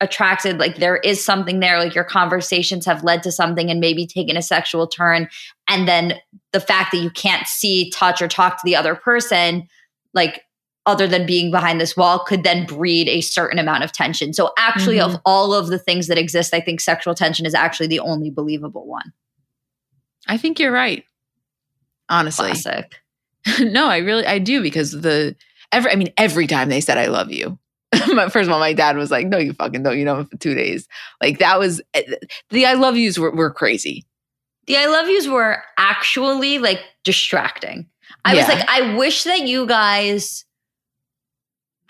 attracted, 0.00 0.58
like 0.58 0.76
there 0.78 0.96
is 0.96 1.24
something 1.24 1.60
there, 1.60 1.78
like 1.78 1.94
your 1.94 2.02
conversations 2.02 2.86
have 2.86 3.04
led 3.04 3.22
to 3.22 3.30
something 3.30 3.70
and 3.70 3.78
maybe 3.78 4.06
taken 4.06 4.36
a 4.36 4.42
sexual 4.42 4.88
turn. 4.88 5.28
And 5.68 5.86
then 5.86 6.14
the 6.52 6.60
fact 6.60 6.90
that 6.92 6.98
you 6.98 7.10
can't 7.10 7.46
see, 7.46 7.90
touch, 7.90 8.20
or 8.20 8.26
talk 8.26 8.56
to 8.56 8.62
the 8.64 8.74
other 8.74 8.96
person, 8.96 9.68
like 10.12 10.42
other 10.86 11.06
than 11.06 11.26
being 11.26 11.50
behind 11.50 11.80
this 11.80 11.96
wall, 11.96 12.18
could 12.18 12.42
then 12.42 12.66
breed 12.66 13.08
a 13.08 13.20
certain 13.20 13.58
amount 13.58 13.84
of 13.84 13.92
tension. 13.92 14.32
So, 14.32 14.52
actually, 14.58 15.00
of 15.00 15.16
all 15.24 15.54
of 15.54 15.68
the 15.68 15.78
things 15.78 16.08
that 16.08 16.18
exist, 16.18 16.52
I 16.52 16.60
think 16.60 16.80
sexual 16.80 17.14
tension 17.14 17.46
is 17.46 17.54
actually 17.54 17.86
the 17.86 18.00
only 18.00 18.30
believable 18.30 18.86
one. 18.86 19.12
i 20.28 20.36
think 20.36 20.58
you're 20.58 20.72
right 20.72 21.04
honestly 22.08 22.50
Classic. 22.52 22.96
no, 23.60 23.88
I 23.88 23.98
really 23.98 24.24
I 24.24 24.38
do 24.38 24.62
because 24.62 24.92
the 24.92 25.34
every 25.72 25.90
I 25.90 25.96
mean 25.96 26.12
every 26.16 26.46
time 26.46 26.68
they 26.68 26.80
said 26.80 26.96
I 26.98 27.06
love 27.06 27.32
you. 27.32 27.58
my- 28.14 28.28
First 28.28 28.46
of 28.48 28.52
all, 28.52 28.60
my 28.60 28.72
dad 28.72 28.96
was 28.96 29.10
like, 29.10 29.26
"No, 29.26 29.38
you 29.38 29.52
fucking 29.52 29.82
don't. 29.82 29.98
You 29.98 30.04
know, 30.04 30.24
for 30.24 30.36
two 30.36 30.54
days." 30.54 30.86
Like 31.20 31.38
that 31.38 31.58
was 31.58 31.80
eh, 31.94 32.02
the 32.50 32.66
I 32.66 32.74
love 32.74 32.96
yous 32.96 33.18
were, 33.18 33.32
were 33.32 33.50
crazy. 33.52 34.06
The 34.66 34.76
I 34.76 34.86
love 34.86 35.08
yous 35.08 35.26
were 35.26 35.62
actually 35.76 36.58
like 36.58 36.80
distracting. 37.02 37.88
I 38.24 38.36
was 38.36 38.46
like, 38.46 38.64
I 38.68 38.94
wish 38.96 39.24
that 39.24 39.48
you 39.48 39.66
guys 39.66 40.44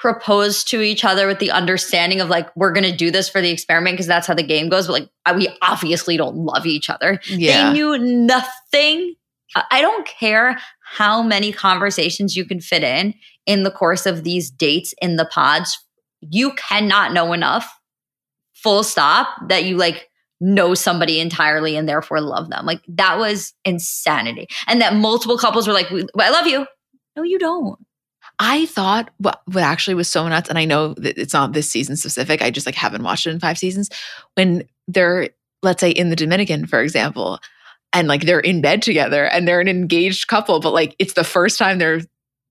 proposed 0.03 0.67
to 0.67 0.83
each 0.83 1.05
other 1.05 1.29
with 1.29 1.39
the 1.39 1.53
understanding 1.53 2.21
of 2.21 2.29
like, 2.29 2.51
we're 2.57 2.73
going 2.73 2.83
to 2.83 2.95
do 2.95 3.13
this 3.13 3.29
for 3.29 3.41
the 3.41 3.51
experiment 3.51 3.95
because 3.95 4.09
that's 4.09 4.27
how 4.27 4.35
the 4.35 4.43
game 4.43 4.69
goes. 4.69 4.89
But 4.89 5.09
like, 5.27 5.37
we 5.37 5.49
obviously 5.63 6.17
don't 6.17 6.35
love 6.35 6.67
each 6.67 6.91
other. 6.91 7.21
Yeah, 7.29 7.69
They 7.69 7.73
knew 7.73 7.97
nothing. 7.97 9.15
I 9.71 9.81
don't 9.81 10.05
care 10.05 10.59
how 10.81 11.23
many 11.23 11.53
conversations 11.53 12.37
you 12.37 12.45
can 12.45 12.61
fit 12.61 12.83
in 12.83 13.15
in 13.47 13.63
the 13.63 13.71
course 13.71 14.05
of 14.05 14.25
these 14.25 14.51
dates 14.51 14.93
in 15.01 15.15
the 15.15 15.25
pods. 15.25 15.79
You 16.21 16.53
cannot 16.55 17.13
know 17.13 17.33
enough, 17.33 17.73
full 18.55 18.83
stop, 18.83 19.29
that 19.51 19.63
you 19.63 19.77
like 19.77 20.09
know 20.41 20.75
somebody 20.75 21.21
entirely 21.21 21.77
and 21.77 21.89
therefore 21.89 22.21
love 22.21 22.51
them. 22.51 22.67
Like 22.67 22.81
that 22.89 23.19
was 23.19 23.55
insanity. 23.65 24.49
And 24.67 24.81
that 24.81 24.97
multiple 24.97 25.39
couples 25.39 25.69
were 25.69 25.75
like, 25.75 25.93
I 26.19 26.31
love 26.31 26.49
you. 26.49 26.67
No, 27.15 27.23
you 27.23 27.39
don't. 27.39 27.79
I 28.45 28.67
thought 28.67 29.09
what 29.19 29.41
what 29.47 29.63
actually 29.63 29.95
was 29.95 30.09
so 30.09 30.27
nuts, 30.27 30.49
and 30.49 30.59
I 30.59 30.65
know 30.65 30.95
that 30.95 31.17
it's 31.17 31.33
not 31.33 31.53
this 31.53 31.71
season 31.71 31.97
specific. 31.97 32.43
I 32.43 32.51
just 32.51 32.67
like 32.67 32.75
haven't 32.75 33.05
watched 33.05 33.25
it 33.25 33.31
in 33.31 33.39
five 33.39 33.57
seasons. 33.57 33.89
When 34.35 34.65
they're 34.89 35.29
let's 35.63 35.81
say 35.81 35.93
in 35.93 36.11
the 36.11 36.17
Dominican, 36.17 36.67
for 36.67 36.83
example, 36.83 37.39
and 37.93 38.09
like 38.09 38.23
they're 38.23 38.41
in 38.41 38.61
bed 38.61 38.83
together 38.83 39.27
and 39.27 39.47
they're 39.47 39.61
an 39.61 39.69
engaged 39.69 40.27
couple, 40.27 40.59
but 40.59 40.73
like 40.73 40.97
it's 40.99 41.13
the 41.13 41.23
first 41.23 41.57
time 41.57 41.79
they're 41.79 42.01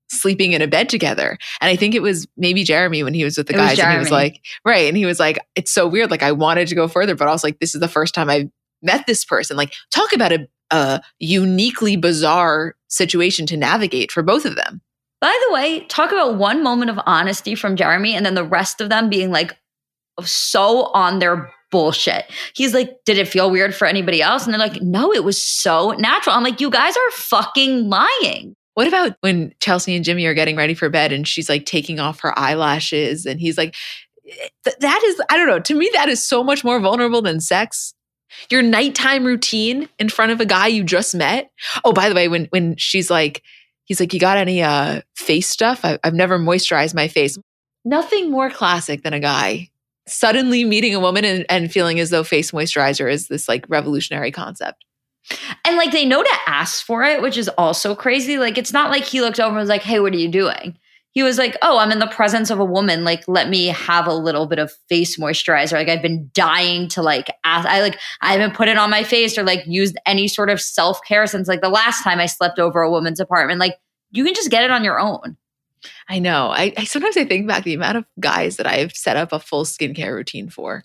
sleeping 0.09 0.53
in 0.53 0.61
a 0.61 0.67
bed 0.67 0.87
together. 0.87 1.37
And 1.59 1.69
I 1.69 1.75
think 1.75 1.93
it 1.93 2.01
was 2.01 2.25
maybe 2.37 2.63
Jeramey 2.63 3.03
when 3.03 3.13
he 3.13 3.25
was 3.25 3.37
with 3.37 3.47
the 3.47 3.55
It 3.55 3.57
guys, 3.57 3.77
and 3.77 3.91
he 3.91 3.99
was 3.99 4.11
like, 4.11 4.39
right, 4.63 4.87
and 4.87 4.95
he 4.95 5.05
was 5.05 5.19
like, 5.19 5.39
it's 5.55 5.71
so 5.71 5.89
weird. 5.89 6.09
Like 6.09 6.23
I 6.23 6.31
wanted 6.31 6.69
to 6.69 6.75
go 6.75 6.87
further, 6.87 7.15
but 7.15 7.27
also 7.27 7.47
like 7.47 7.59
this 7.59 7.75
is 7.75 7.81
the 7.81 7.89
first 7.89 8.15
time 8.15 8.29
I've 8.29 8.49
met 8.81 9.07
this 9.07 9.25
person. 9.25 9.57
Like 9.57 9.73
talk 9.93 10.13
about 10.13 10.31
a, 10.31 10.47
a 10.71 11.01
uniquely 11.19 11.97
bizarre 11.97 12.75
situation 12.87 13.45
to 13.47 13.57
navigate 13.57 14.09
for 14.09 14.23
both 14.23 14.45
of 14.45 14.55
them. 14.55 14.81
By 15.21 15.37
the 15.47 15.53
way, 15.53 15.81
talk 15.81 16.11
about 16.11 16.37
one 16.37 16.63
moment 16.63 16.89
of 16.89 16.99
honesty 17.05 17.55
from 17.55 17.75
Jeramey 17.75 18.13
and 18.13 18.25
then 18.25 18.33
the 18.33 18.43
rest 18.43 18.81
of 18.81 18.89
them 18.89 19.09
being 19.09 19.31
like 19.31 19.55
so 20.23 20.85
on 20.93 21.19
their 21.19 21.51
bullshit. 21.69 22.25
He's 22.53 22.73
like, 22.73 22.97
did 23.05 23.17
it 23.17 23.27
feel 23.27 23.49
weird 23.49 23.73
for 23.73 23.85
anybody 23.85 24.21
else? 24.21 24.43
And 24.43 24.53
they're 24.53 24.59
like, 24.59 24.81
no, 24.81 25.13
it 25.13 25.23
was 25.23 25.41
so 25.41 25.91
natural. 25.91 26.35
I'm 26.35 26.43
like, 26.43 26.59
you 26.59 26.69
guys 26.69 26.95
are 26.97 27.11
fucking 27.11 27.89
lying. 27.89 28.55
What 28.73 28.87
about 28.87 29.15
when 29.21 29.53
Chelsea 29.59 29.95
and 29.95 30.03
Jimmy 30.03 30.25
are 30.25 30.33
getting 30.33 30.55
ready 30.55 30.73
for 30.73 30.89
bed 30.89 31.11
and 31.11 31.27
she's 31.27 31.49
like 31.49 31.65
taking 31.65 31.99
off 31.99 32.21
her 32.21 32.37
eyelashes 32.37 33.25
and 33.25 33.39
he's 33.39 33.57
like, 33.57 33.75
that 34.63 35.01
is, 35.03 35.21
I 35.29 35.37
don't 35.37 35.47
know, 35.47 35.59
to 35.59 35.75
me, 35.75 35.89
that 35.93 36.09
is 36.09 36.23
so 36.23 36.43
much 36.43 36.63
more 36.63 36.79
vulnerable 36.79 37.21
than 37.21 37.41
sex. 37.41 37.93
Your 38.49 38.61
nighttime 38.61 39.25
routine 39.25 39.89
in 39.99 40.07
front 40.07 40.31
of 40.31 40.39
a 40.39 40.45
guy 40.45 40.67
you 40.67 40.83
just 40.83 41.13
met. 41.13 41.51
Oh, 41.83 41.91
by 41.91 42.07
the 42.07 42.15
way, 42.15 42.29
when 42.29 42.45
when 42.51 42.77
she's 42.77 43.09
like, 43.09 43.43
he's 43.85 43.99
like, 43.99 44.13
you 44.13 44.19
got 44.19 44.37
any 44.37 44.61
uh 44.61 45.01
face 45.15 45.47
stuff? 45.47 45.81
I, 45.83 45.99
I've 46.03 46.13
never 46.13 46.39
moisturized 46.39 46.95
my 46.95 47.07
face. 47.07 47.37
Nothing 47.83 48.29
more 48.29 48.49
classic 48.49 49.03
than 49.03 49.13
a 49.13 49.19
guy 49.19 49.71
suddenly 50.07 50.65
meeting 50.65 50.95
a 50.95 50.99
woman 50.99 51.25
and, 51.25 51.45
and 51.49 51.71
feeling 51.71 51.99
as 51.99 52.09
though 52.09 52.23
face 52.23 52.51
moisturizer 52.51 53.11
is 53.11 53.27
this 53.27 53.47
like 53.47 53.65
revolutionary 53.69 54.31
concept. 54.31 54.83
And 55.65 55.77
like 55.77 55.91
they 55.91 56.05
know 56.05 56.23
to 56.23 56.37
ask 56.47 56.85
for 56.85 57.03
it, 57.03 57.21
which 57.21 57.37
is 57.37 57.47
also 57.49 57.95
crazy. 57.95 58.37
Like 58.37 58.57
it's 58.57 58.73
not 58.73 58.89
like 58.89 59.03
he 59.03 59.21
looked 59.21 59.39
over 59.39 59.49
and 59.49 59.57
was 59.57 59.69
like, 59.69 59.83
hey, 59.83 59.99
what 59.99 60.13
are 60.13 60.17
you 60.17 60.29
doing? 60.29 60.77
He 61.13 61.23
was 61.23 61.37
like, 61.37 61.57
oh, 61.61 61.77
I'm 61.77 61.91
in 61.91 61.99
the 61.99 62.07
presence 62.07 62.49
of 62.49 62.59
a 62.59 62.65
woman. 62.65 63.03
Like, 63.03 63.23
let 63.27 63.49
me 63.49 63.67
have 63.67 64.07
a 64.07 64.13
little 64.13 64.45
bit 64.45 64.59
of 64.59 64.71
face 64.87 65.17
moisturizer. 65.17 65.73
Like 65.73 65.89
I've 65.89 66.01
been 66.01 66.29
dying 66.33 66.87
to 66.89 67.01
like 67.01 67.27
ask. 67.43 67.67
I 67.67 67.81
like 67.81 67.99
I 68.21 68.31
haven't 68.31 68.55
put 68.55 68.69
it 68.69 68.77
on 68.77 68.89
my 68.89 69.03
face 69.03 69.37
or 69.37 69.43
like 69.43 69.63
used 69.67 69.97
any 70.05 70.27
sort 70.27 70.49
of 70.49 70.61
self 70.61 71.01
care 71.05 71.27
since 71.27 71.47
like 71.47 71.61
the 71.61 71.69
last 71.69 72.03
time 72.03 72.19
I 72.19 72.27
slept 72.27 72.59
over 72.59 72.81
a 72.81 72.89
woman's 72.89 73.19
apartment. 73.19 73.59
Like 73.59 73.75
you 74.11 74.23
can 74.23 74.33
just 74.33 74.49
get 74.49 74.63
it 74.63 74.71
on 74.71 74.83
your 74.83 74.99
own. 74.99 75.37
I 76.07 76.19
know. 76.19 76.49
I, 76.49 76.73
I 76.77 76.83
sometimes 76.85 77.17
I 77.17 77.25
think 77.25 77.47
back 77.47 77.63
the 77.63 77.73
amount 77.73 77.97
of 77.97 78.05
guys 78.19 78.57
that 78.57 78.67
I've 78.67 78.95
set 78.95 79.17
up 79.17 79.33
a 79.33 79.39
full 79.39 79.65
skincare 79.65 80.13
routine 80.13 80.49
for. 80.49 80.83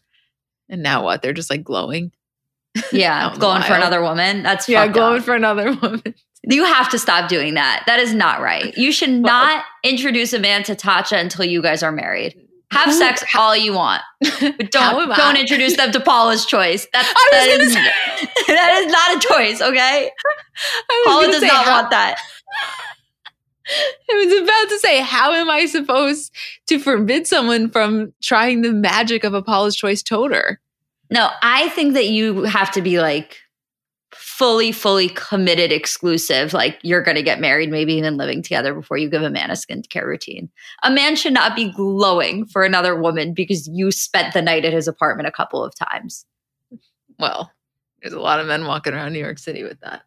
And 0.69 0.83
now 0.83 1.05
what? 1.05 1.23
They're 1.23 1.33
just 1.33 1.51
like 1.51 1.65
glowing. 1.65 2.13
Yeah, 2.93 3.35
going 3.39 3.63
for 3.63 3.73
another 3.73 4.03
woman. 4.03 4.43
That's 4.43 4.69
yeah, 4.69 4.87
going 4.89 5.21
up. 5.21 5.25
for 5.25 5.35
another 5.35 5.73
woman. 5.83 6.15
You 6.49 6.65
have 6.65 6.89
to 6.91 6.99
stop 6.99 7.29
doing 7.29 7.55
that. 7.55 7.83
That 7.87 7.99
is 7.99 8.15
not 8.15 8.41
right. 8.41 8.77
You 8.77 8.93
should 8.93 9.11
not 9.11 9.65
introduce 9.83 10.33
a 10.33 10.39
man 10.39 10.63
to 10.65 10.77
Tatcha 10.77 11.21
until 11.21 11.45
you 11.45 11.61
guys 11.61 11.83
are 11.83 11.93
married. 11.93 12.41
Have 12.71 12.93
sex 12.93 13.25
all 13.37 13.57
you 13.57 13.73
want, 13.73 14.03
but 14.21 14.73
don't 14.73 15.09
don't 15.17 15.37
introduce 15.37 15.77
them 15.77 15.93
to 15.93 16.01
Paula's 16.01 16.45
choice. 16.45 16.87
That's, 16.93 17.13
that 17.31 17.61
is, 17.61 17.75
that 18.49 18.83
is 18.83 18.93
not 18.93 19.17
a 19.17 19.29
choice. 19.29 19.61
Okay, 19.61 20.11
Paula 21.07 21.27
does 21.27 21.43
not 21.43 21.65
how, 21.65 21.71
want 21.71 21.91
that. 21.91 22.19
I 24.11 24.15
was 24.15 24.43
about 24.43 24.69
to 24.69 24.79
say, 24.81 25.01
how 25.01 25.33
am 25.33 25.49
I 25.49 25.67
supposed 25.67 26.33
to 26.67 26.79
forbid 26.79 27.27
someone 27.27 27.71
from 27.71 28.13
trying 28.21 28.63
the 28.63 28.73
magic 28.73 29.25
of 29.25 29.35
a 29.35 29.43
Paula's 29.43 29.77
Choice 29.77 30.03
toner? 30.03 30.61
No, 31.11 31.31
I 31.43 31.69
think 31.71 31.95
that 31.95 32.09
you 32.09 32.45
have 32.45 32.73
to 32.73 32.83
be 32.83 33.01
like 33.01 33.39
fully, 34.37 34.71
fully 34.71 35.09
committed, 35.09 35.73
exclusive. 35.73 36.53
Like 36.53 36.79
you're 36.83 37.03
going 37.03 37.17
to 37.17 37.23
get 37.23 37.41
married, 37.41 37.71
maybe 37.71 37.95
even 37.95 38.19
living 38.19 38.43
together 38.43 38.75
before 38.75 38.99
you 38.99 39.09
give 39.09 39.23
a 39.23 39.31
man 39.31 39.51
a 39.51 39.55
skincare 39.55 40.05
routine. 40.05 40.51
A 40.83 40.91
man 40.91 41.17
should 41.17 41.33
not 41.33 41.57
be 41.57 41.73
glowing 41.73 42.45
for 42.45 42.63
another 42.63 42.95
woman 42.95 43.33
because 43.33 43.67
you 43.69 43.91
spent 43.91 44.35
the 44.35 44.43
night 44.43 44.67
at 44.67 44.75
his 44.75 44.89
apartment 44.89 45.27
a 45.27 45.33
couple 45.33 45.65
of 45.65 45.75
times. 45.75 46.27
Well, 47.19 47.51
there's 48.03 48.13
a 48.13 48.21
lot 48.21 48.39
of 48.39 48.47
men 48.47 48.67
walking 48.67 48.93
around 48.93 49.15
New 49.15 49.21
York 49.21 49.39
City 49.39 49.63
with 49.63 49.81
that. 49.81 50.03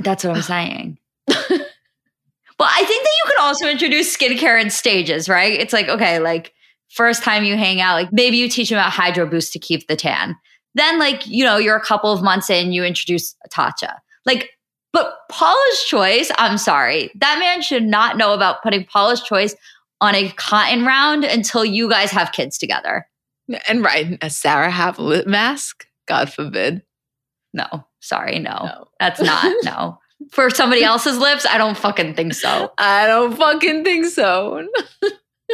That's 0.00 0.24
what 0.24 0.36
I'm 0.36 0.42
saying. 0.42 0.98
well, 1.28 1.38
I 1.48 2.84
think 2.84 3.02
that 3.02 3.14
you 3.24 3.24
could 3.26 3.40
also 3.40 3.66
introduce 3.66 4.14
skincare 4.14 4.60
in 4.60 4.68
stages, 4.68 5.26
right? 5.26 5.58
It's 5.58 5.72
like, 5.72 5.88
okay, 5.88 6.18
like 6.18 6.52
first 6.90 7.22
time 7.22 7.44
you 7.44 7.56
hang 7.56 7.80
out, 7.80 7.94
like 7.94 8.12
maybe 8.12 8.36
you 8.36 8.50
teach 8.50 8.70
him 8.70 8.76
about 8.76 8.92
Hydro 8.92 9.26
Boost 9.26 9.54
to 9.54 9.58
keep 9.58 9.88
the 9.88 9.96
tan. 9.96 10.36
Then, 10.74 10.98
like, 10.98 11.26
you 11.26 11.44
know, 11.44 11.58
you're 11.58 11.76
a 11.76 11.84
couple 11.84 12.12
of 12.12 12.22
months 12.22 12.48
in, 12.50 12.72
you 12.72 12.84
introduce 12.84 13.34
Tatcha. 13.50 13.96
Like, 14.24 14.50
but 14.92 15.16
Paula's 15.30 15.82
Choice, 15.86 16.30
I'm 16.36 16.58
sorry, 16.58 17.10
that 17.16 17.38
man 17.38 17.62
should 17.62 17.84
not 17.84 18.16
know 18.16 18.34
about 18.34 18.62
putting 18.62 18.84
Paula's 18.84 19.22
Choice 19.22 19.54
on 20.00 20.14
a 20.14 20.30
cotton 20.30 20.84
round 20.84 21.24
until 21.24 21.64
you 21.64 21.88
guys 21.88 22.10
have 22.10 22.32
kids 22.32 22.58
together. 22.58 23.06
And 23.68 23.84
right, 23.84 24.18
a 24.20 24.30
Sarah 24.30 24.70
have 24.70 24.98
a 24.98 25.02
lip 25.02 25.26
mask? 25.26 25.86
God 26.06 26.32
forbid. 26.32 26.82
No, 27.54 27.66
sorry, 28.00 28.38
no. 28.38 28.50
no. 28.50 28.88
That's 28.98 29.20
not, 29.20 29.54
no. 29.64 29.98
For 30.30 30.50
somebody 30.50 30.84
else's 30.84 31.18
lips, 31.18 31.46
I 31.46 31.58
don't 31.58 31.76
fucking 31.76 32.14
think 32.14 32.34
so. 32.34 32.72
I 32.78 33.06
don't 33.06 33.36
fucking 33.36 33.84
think 33.84 34.06
so. 34.06 34.66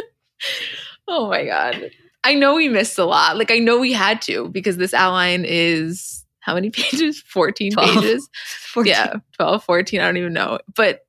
oh 1.07 1.29
my 1.29 1.45
God. 1.45 1.91
I 2.23 2.33
know 2.33 2.55
we 2.55 2.69
missed 2.69 2.97
a 2.97 3.05
lot. 3.05 3.37
Like 3.37 3.51
I 3.51 3.59
know 3.59 3.79
we 3.79 3.93
had 3.93 4.21
to 4.23 4.49
because 4.49 4.77
this 4.77 4.93
outline 4.93 5.45
is 5.45 6.25
how 6.39 6.55
many 6.55 6.69
pages? 6.71 7.21
14 7.21 7.71
12. 7.71 7.95
pages. 7.95 8.29
14. 8.73 8.91
Yeah, 8.91 9.13
12, 9.37 9.63
14, 9.63 9.99
I 9.99 10.05
don't 10.05 10.17
even 10.17 10.33
know. 10.33 10.59
But 10.75 11.05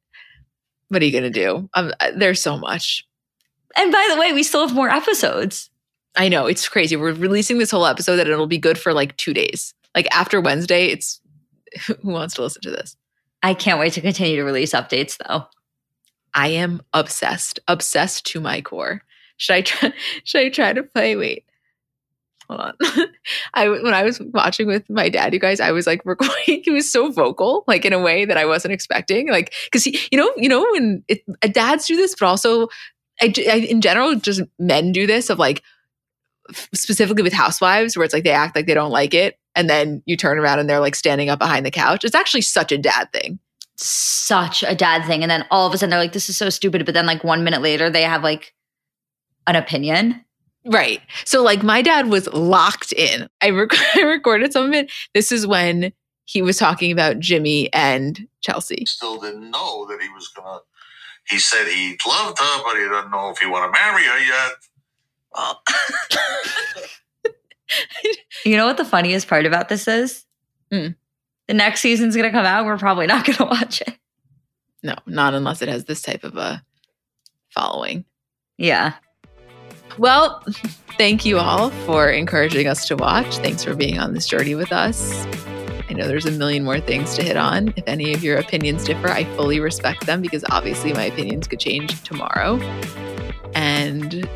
what 0.89 1.03
are 1.03 1.05
you 1.05 1.13
going 1.13 1.25
to 1.25 1.31
do? 1.31 1.69
Um, 1.75 1.93
uh, 2.01 2.11
there's 2.17 2.43
so 2.43 2.59
much. 2.59 3.07
And 3.77 3.93
by 3.93 4.09
the 4.11 4.21
way, 4.21 4.33
we 4.33 4.43
still 4.43 4.67
have 4.67 4.75
more 4.75 4.91
episodes. 4.91 5.71
I 6.17 6.29
know, 6.29 6.47
it's 6.47 6.69
crazy. 6.69 6.97
We're 6.97 7.13
releasing 7.13 7.59
this 7.59 7.71
whole 7.71 7.87
episode 7.87 8.17
that 8.17 8.27
it'll 8.27 8.49
be 8.49 8.59
good 8.59 8.79
for 8.79 8.93
like 8.93 9.17
2 9.17 9.33
days. 9.33 9.75
Like 9.95 10.09
after 10.15 10.41
Wednesday, 10.41 10.87
it's 10.87 11.21
who 11.87 11.97
wants 12.03 12.35
to 12.35 12.43
listen 12.43 12.63
to 12.63 12.71
this? 12.71 12.97
I 13.43 13.55
can't 13.55 13.79
wait 13.79 13.95
to 13.95 14.01
continue 14.01 14.37
to 14.37 14.45
release 14.45 14.73
updates 14.73 15.17
though. 15.17 15.47
I 16.35 16.49
am 16.49 16.83
obsessed, 16.93 17.61
obsessed 17.67 18.27
to 18.27 18.41
my 18.41 18.61
core. 18.61 19.03
Should 19.41 19.55
I 19.55 19.63
try? 19.63 19.93
Should 20.25 20.41
I 20.43 20.49
try 20.51 20.73
to 20.75 20.83
play? 20.83 21.17
Wait, 21.17 21.45
hold 22.49 22.61
on. 22.61 22.75
I 23.55 23.69
when 23.69 23.95
I 23.95 24.05
was 24.05 24.21
watching 24.21 24.67
with 24.67 24.89
my 24.91 25.09
dad, 25.09 25.33
you 25.33 25.41
guys, 25.41 25.61
I 25.61 25.73
was 25.73 25.87
like 25.87 26.03
recording. 26.05 26.63
He 26.63 26.71
was 26.71 26.91
so 26.91 27.11
vocal, 27.11 27.65
like 27.67 27.85
in 27.85 27.95
a 27.95 27.99
way 27.99 28.27
that 28.27 28.37
I 28.37 28.45
wasn't 28.45 28.75
expecting. 28.75 29.31
Like 29.31 29.55
because 29.65 29.83
he, 29.83 29.99
you 30.13 30.19
know, 30.19 30.31
you 30.37 30.49
know, 30.49 30.61
when 30.73 31.03
it, 31.09 31.23
uh, 31.43 31.49
dads 31.49 31.87
do 31.87 31.97
this, 31.97 32.15
but 32.15 32.27
also 32.27 32.69
I, 33.21 33.33
I, 33.51 33.57
in 33.57 33.81
general, 33.81 34.15
just 34.17 34.43
men 34.59 34.93
do 34.93 35.07
this 35.07 35.31
of 35.31 35.39
like 35.39 35.63
specifically 36.75 37.23
with 37.23 37.33
housewives, 37.33 37.97
where 37.97 38.05
it's 38.05 38.15
like 38.15 38.25
they 38.25 38.31
act 38.31 38.55
like 38.55 38.67
they 38.67 38.75
don't 38.75 38.93
like 38.93 39.15
it, 39.15 39.39
and 39.57 39.71
then 39.71 40.03
you 40.05 40.19
turn 40.19 40.39
around 40.39 40.59
and 40.59 40.69
they're 40.69 40.81
like 40.81 40.95
standing 40.95 41.31
up 41.31 41.39
behind 41.39 41.65
the 41.65 41.71
couch. 41.71 42.05
It's 42.05 42.15
actually 42.15 42.43
such 42.43 42.73
a 42.73 42.79
dad 42.79 43.11
thing 43.11 43.39
such 43.83 44.63
a 44.63 44.75
dad 44.75 45.07
thing. 45.07 45.23
And 45.23 45.31
then 45.31 45.47
all 45.51 45.67
of 45.67 45.73
a 45.73 45.79
sudden 45.79 45.89
they're 45.89 45.99
like, 45.99 46.13
this 46.13 46.29
is 46.29 46.37
so 46.37 46.51
stupid. 46.51 46.85
But 46.85 46.93
then 46.93 47.07
like 47.07 47.25
one 47.25 47.45
minute 47.45 47.63
later, 47.63 47.89
they 47.89 48.03
have 48.03 48.23
like 48.23 48.53
an 49.47 49.57
opinion. 49.57 50.25
Right. 50.67 51.01
So 51.25 51.43
like 51.43 51.63
my 51.63 51.83
dad 51.83 52.09
was 52.09 52.27
locked 52.29 52.93
in. 52.93 53.29
I, 53.41 53.51
rec- 53.51 53.71
I 53.97 54.03
recorded 54.03 54.53
some 54.53 54.67
of 54.67 54.73
it. 54.73 54.93
This 55.15 55.33
is 55.33 55.47
when 55.47 55.93
he 56.25 56.43
was 56.43 56.59
talking 56.59 56.93
about 56.93 57.19
Jimmy 57.19 57.73
and 57.73 58.29
Chelsea. 58.41 58.85
Still 58.87 59.19
didn't 59.21 59.51
know 59.51 59.87
that 59.87 60.01
he 60.01 60.09
was 60.11 60.29
gonna. 60.29 60.61
He 61.29 61.39
said 61.39 61.67
he 61.67 61.97
loved 62.07 62.39
her, 62.39 62.63
but 62.65 62.77
he 62.77 62.89
doesn't 62.89 63.11
know 63.11 63.31
if 63.31 63.39
he 63.39 63.47
want 63.47 63.73
to 63.73 63.79
marry 63.79 64.05
her 64.05 64.19
yet. 64.19 64.53
Well. 65.35 65.63
you 68.45 68.57
know 68.57 68.67
what 68.67 68.77
the 68.77 68.85
funniest 68.85 69.29
part 69.29 69.47
about 69.47 69.69
this 69.69 69.87
is? 69.89 70.25
Mm. 70.73 70.95
The 71.49 71.55
next 71.55 71.81
season's 71.81 72.15
gonna 72.17 72.31
come 72.31 72.47
out. 72.47 72.65
We're 72.65 72.79
probably 72.79 73.07
not 73.07 73.27
gonna 73.39 73.51
watch 73.51 73.81
it. 73.81 73.97
No, 74.83 74.95
not 75.07 75.35
unless 75.35 75.63
it 75.63 75.69
has 75.69 75.85
this 75.85 76.03
type 76.03 76.25
of 76.25 76.37
a 76.37 76.63
following. 77.51 78.05
Yeah. 78.57 78.95
Well, 79.99 80.43
thank 80.99 81.25
you 81.25 81.39
all 81.39 81.71
for 81.71 82.11
encouraging 82.11 82.67
us 82.67 82.87
to 82.89 82.97
watch. 82.97 83.39
Thanks 83.39 83.65
for 83.65 83.75
being 83.75 83.99
on 83.99 84.15
this 84.15 84.27
journey 84.27 84.55
with 84.55 84.73
us. 84.73 85.27
I 85.89 85.95
know 85.95 86.07
there's 86.07 86.27
a 86.27 86.31
million 86.31 86.63
more 86.63 86.81
things 86.81 87.15
to 87.17 87.23
hit 87.23 87.37
on. 87.37 87.75
If 87.77 87.85
any 87.89 88.15
of 88.15 88.23
your 88.23 88.39
opinions 88.39 88.85
differ, 88.85 89.09
I 89.09 89.25
fully 89.37 89.59
respect 89.59 90.07
them 90.07 90.23
because 90.23 90.45
obviously 90.51 90.93
my 90.93 91.05
opinions 91.05 91.49
could 91.49 91.59
change 91.59 92.01
tomorrow. 92.05 92.59
And 93.55 94.29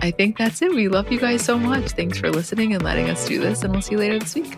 I 0.00 0.10
think 0.10 0.38
that's 0.38 0.62
it. 0.62 0.74
We 0.74 0.88
love 0.88 1.12
you 1.12 1.20
guys 1.20 1.44
so 1.44 1.58
much. 1.58 1.90
Thanks 1.90 2.18
for 2.18 2.30
listening 2.30 2.74
and 2.74 2.82
letting 2.82 3.10
us 3.10 3.26
do 3.28 3.38
this, 3.38 3.62
and 3.62 3.72
we'll 3.72 3.82
see 3.82 3.92
you 3.92 3.98
later 3.98 4.18
this 4.18 4.34
week. 4.34 4.56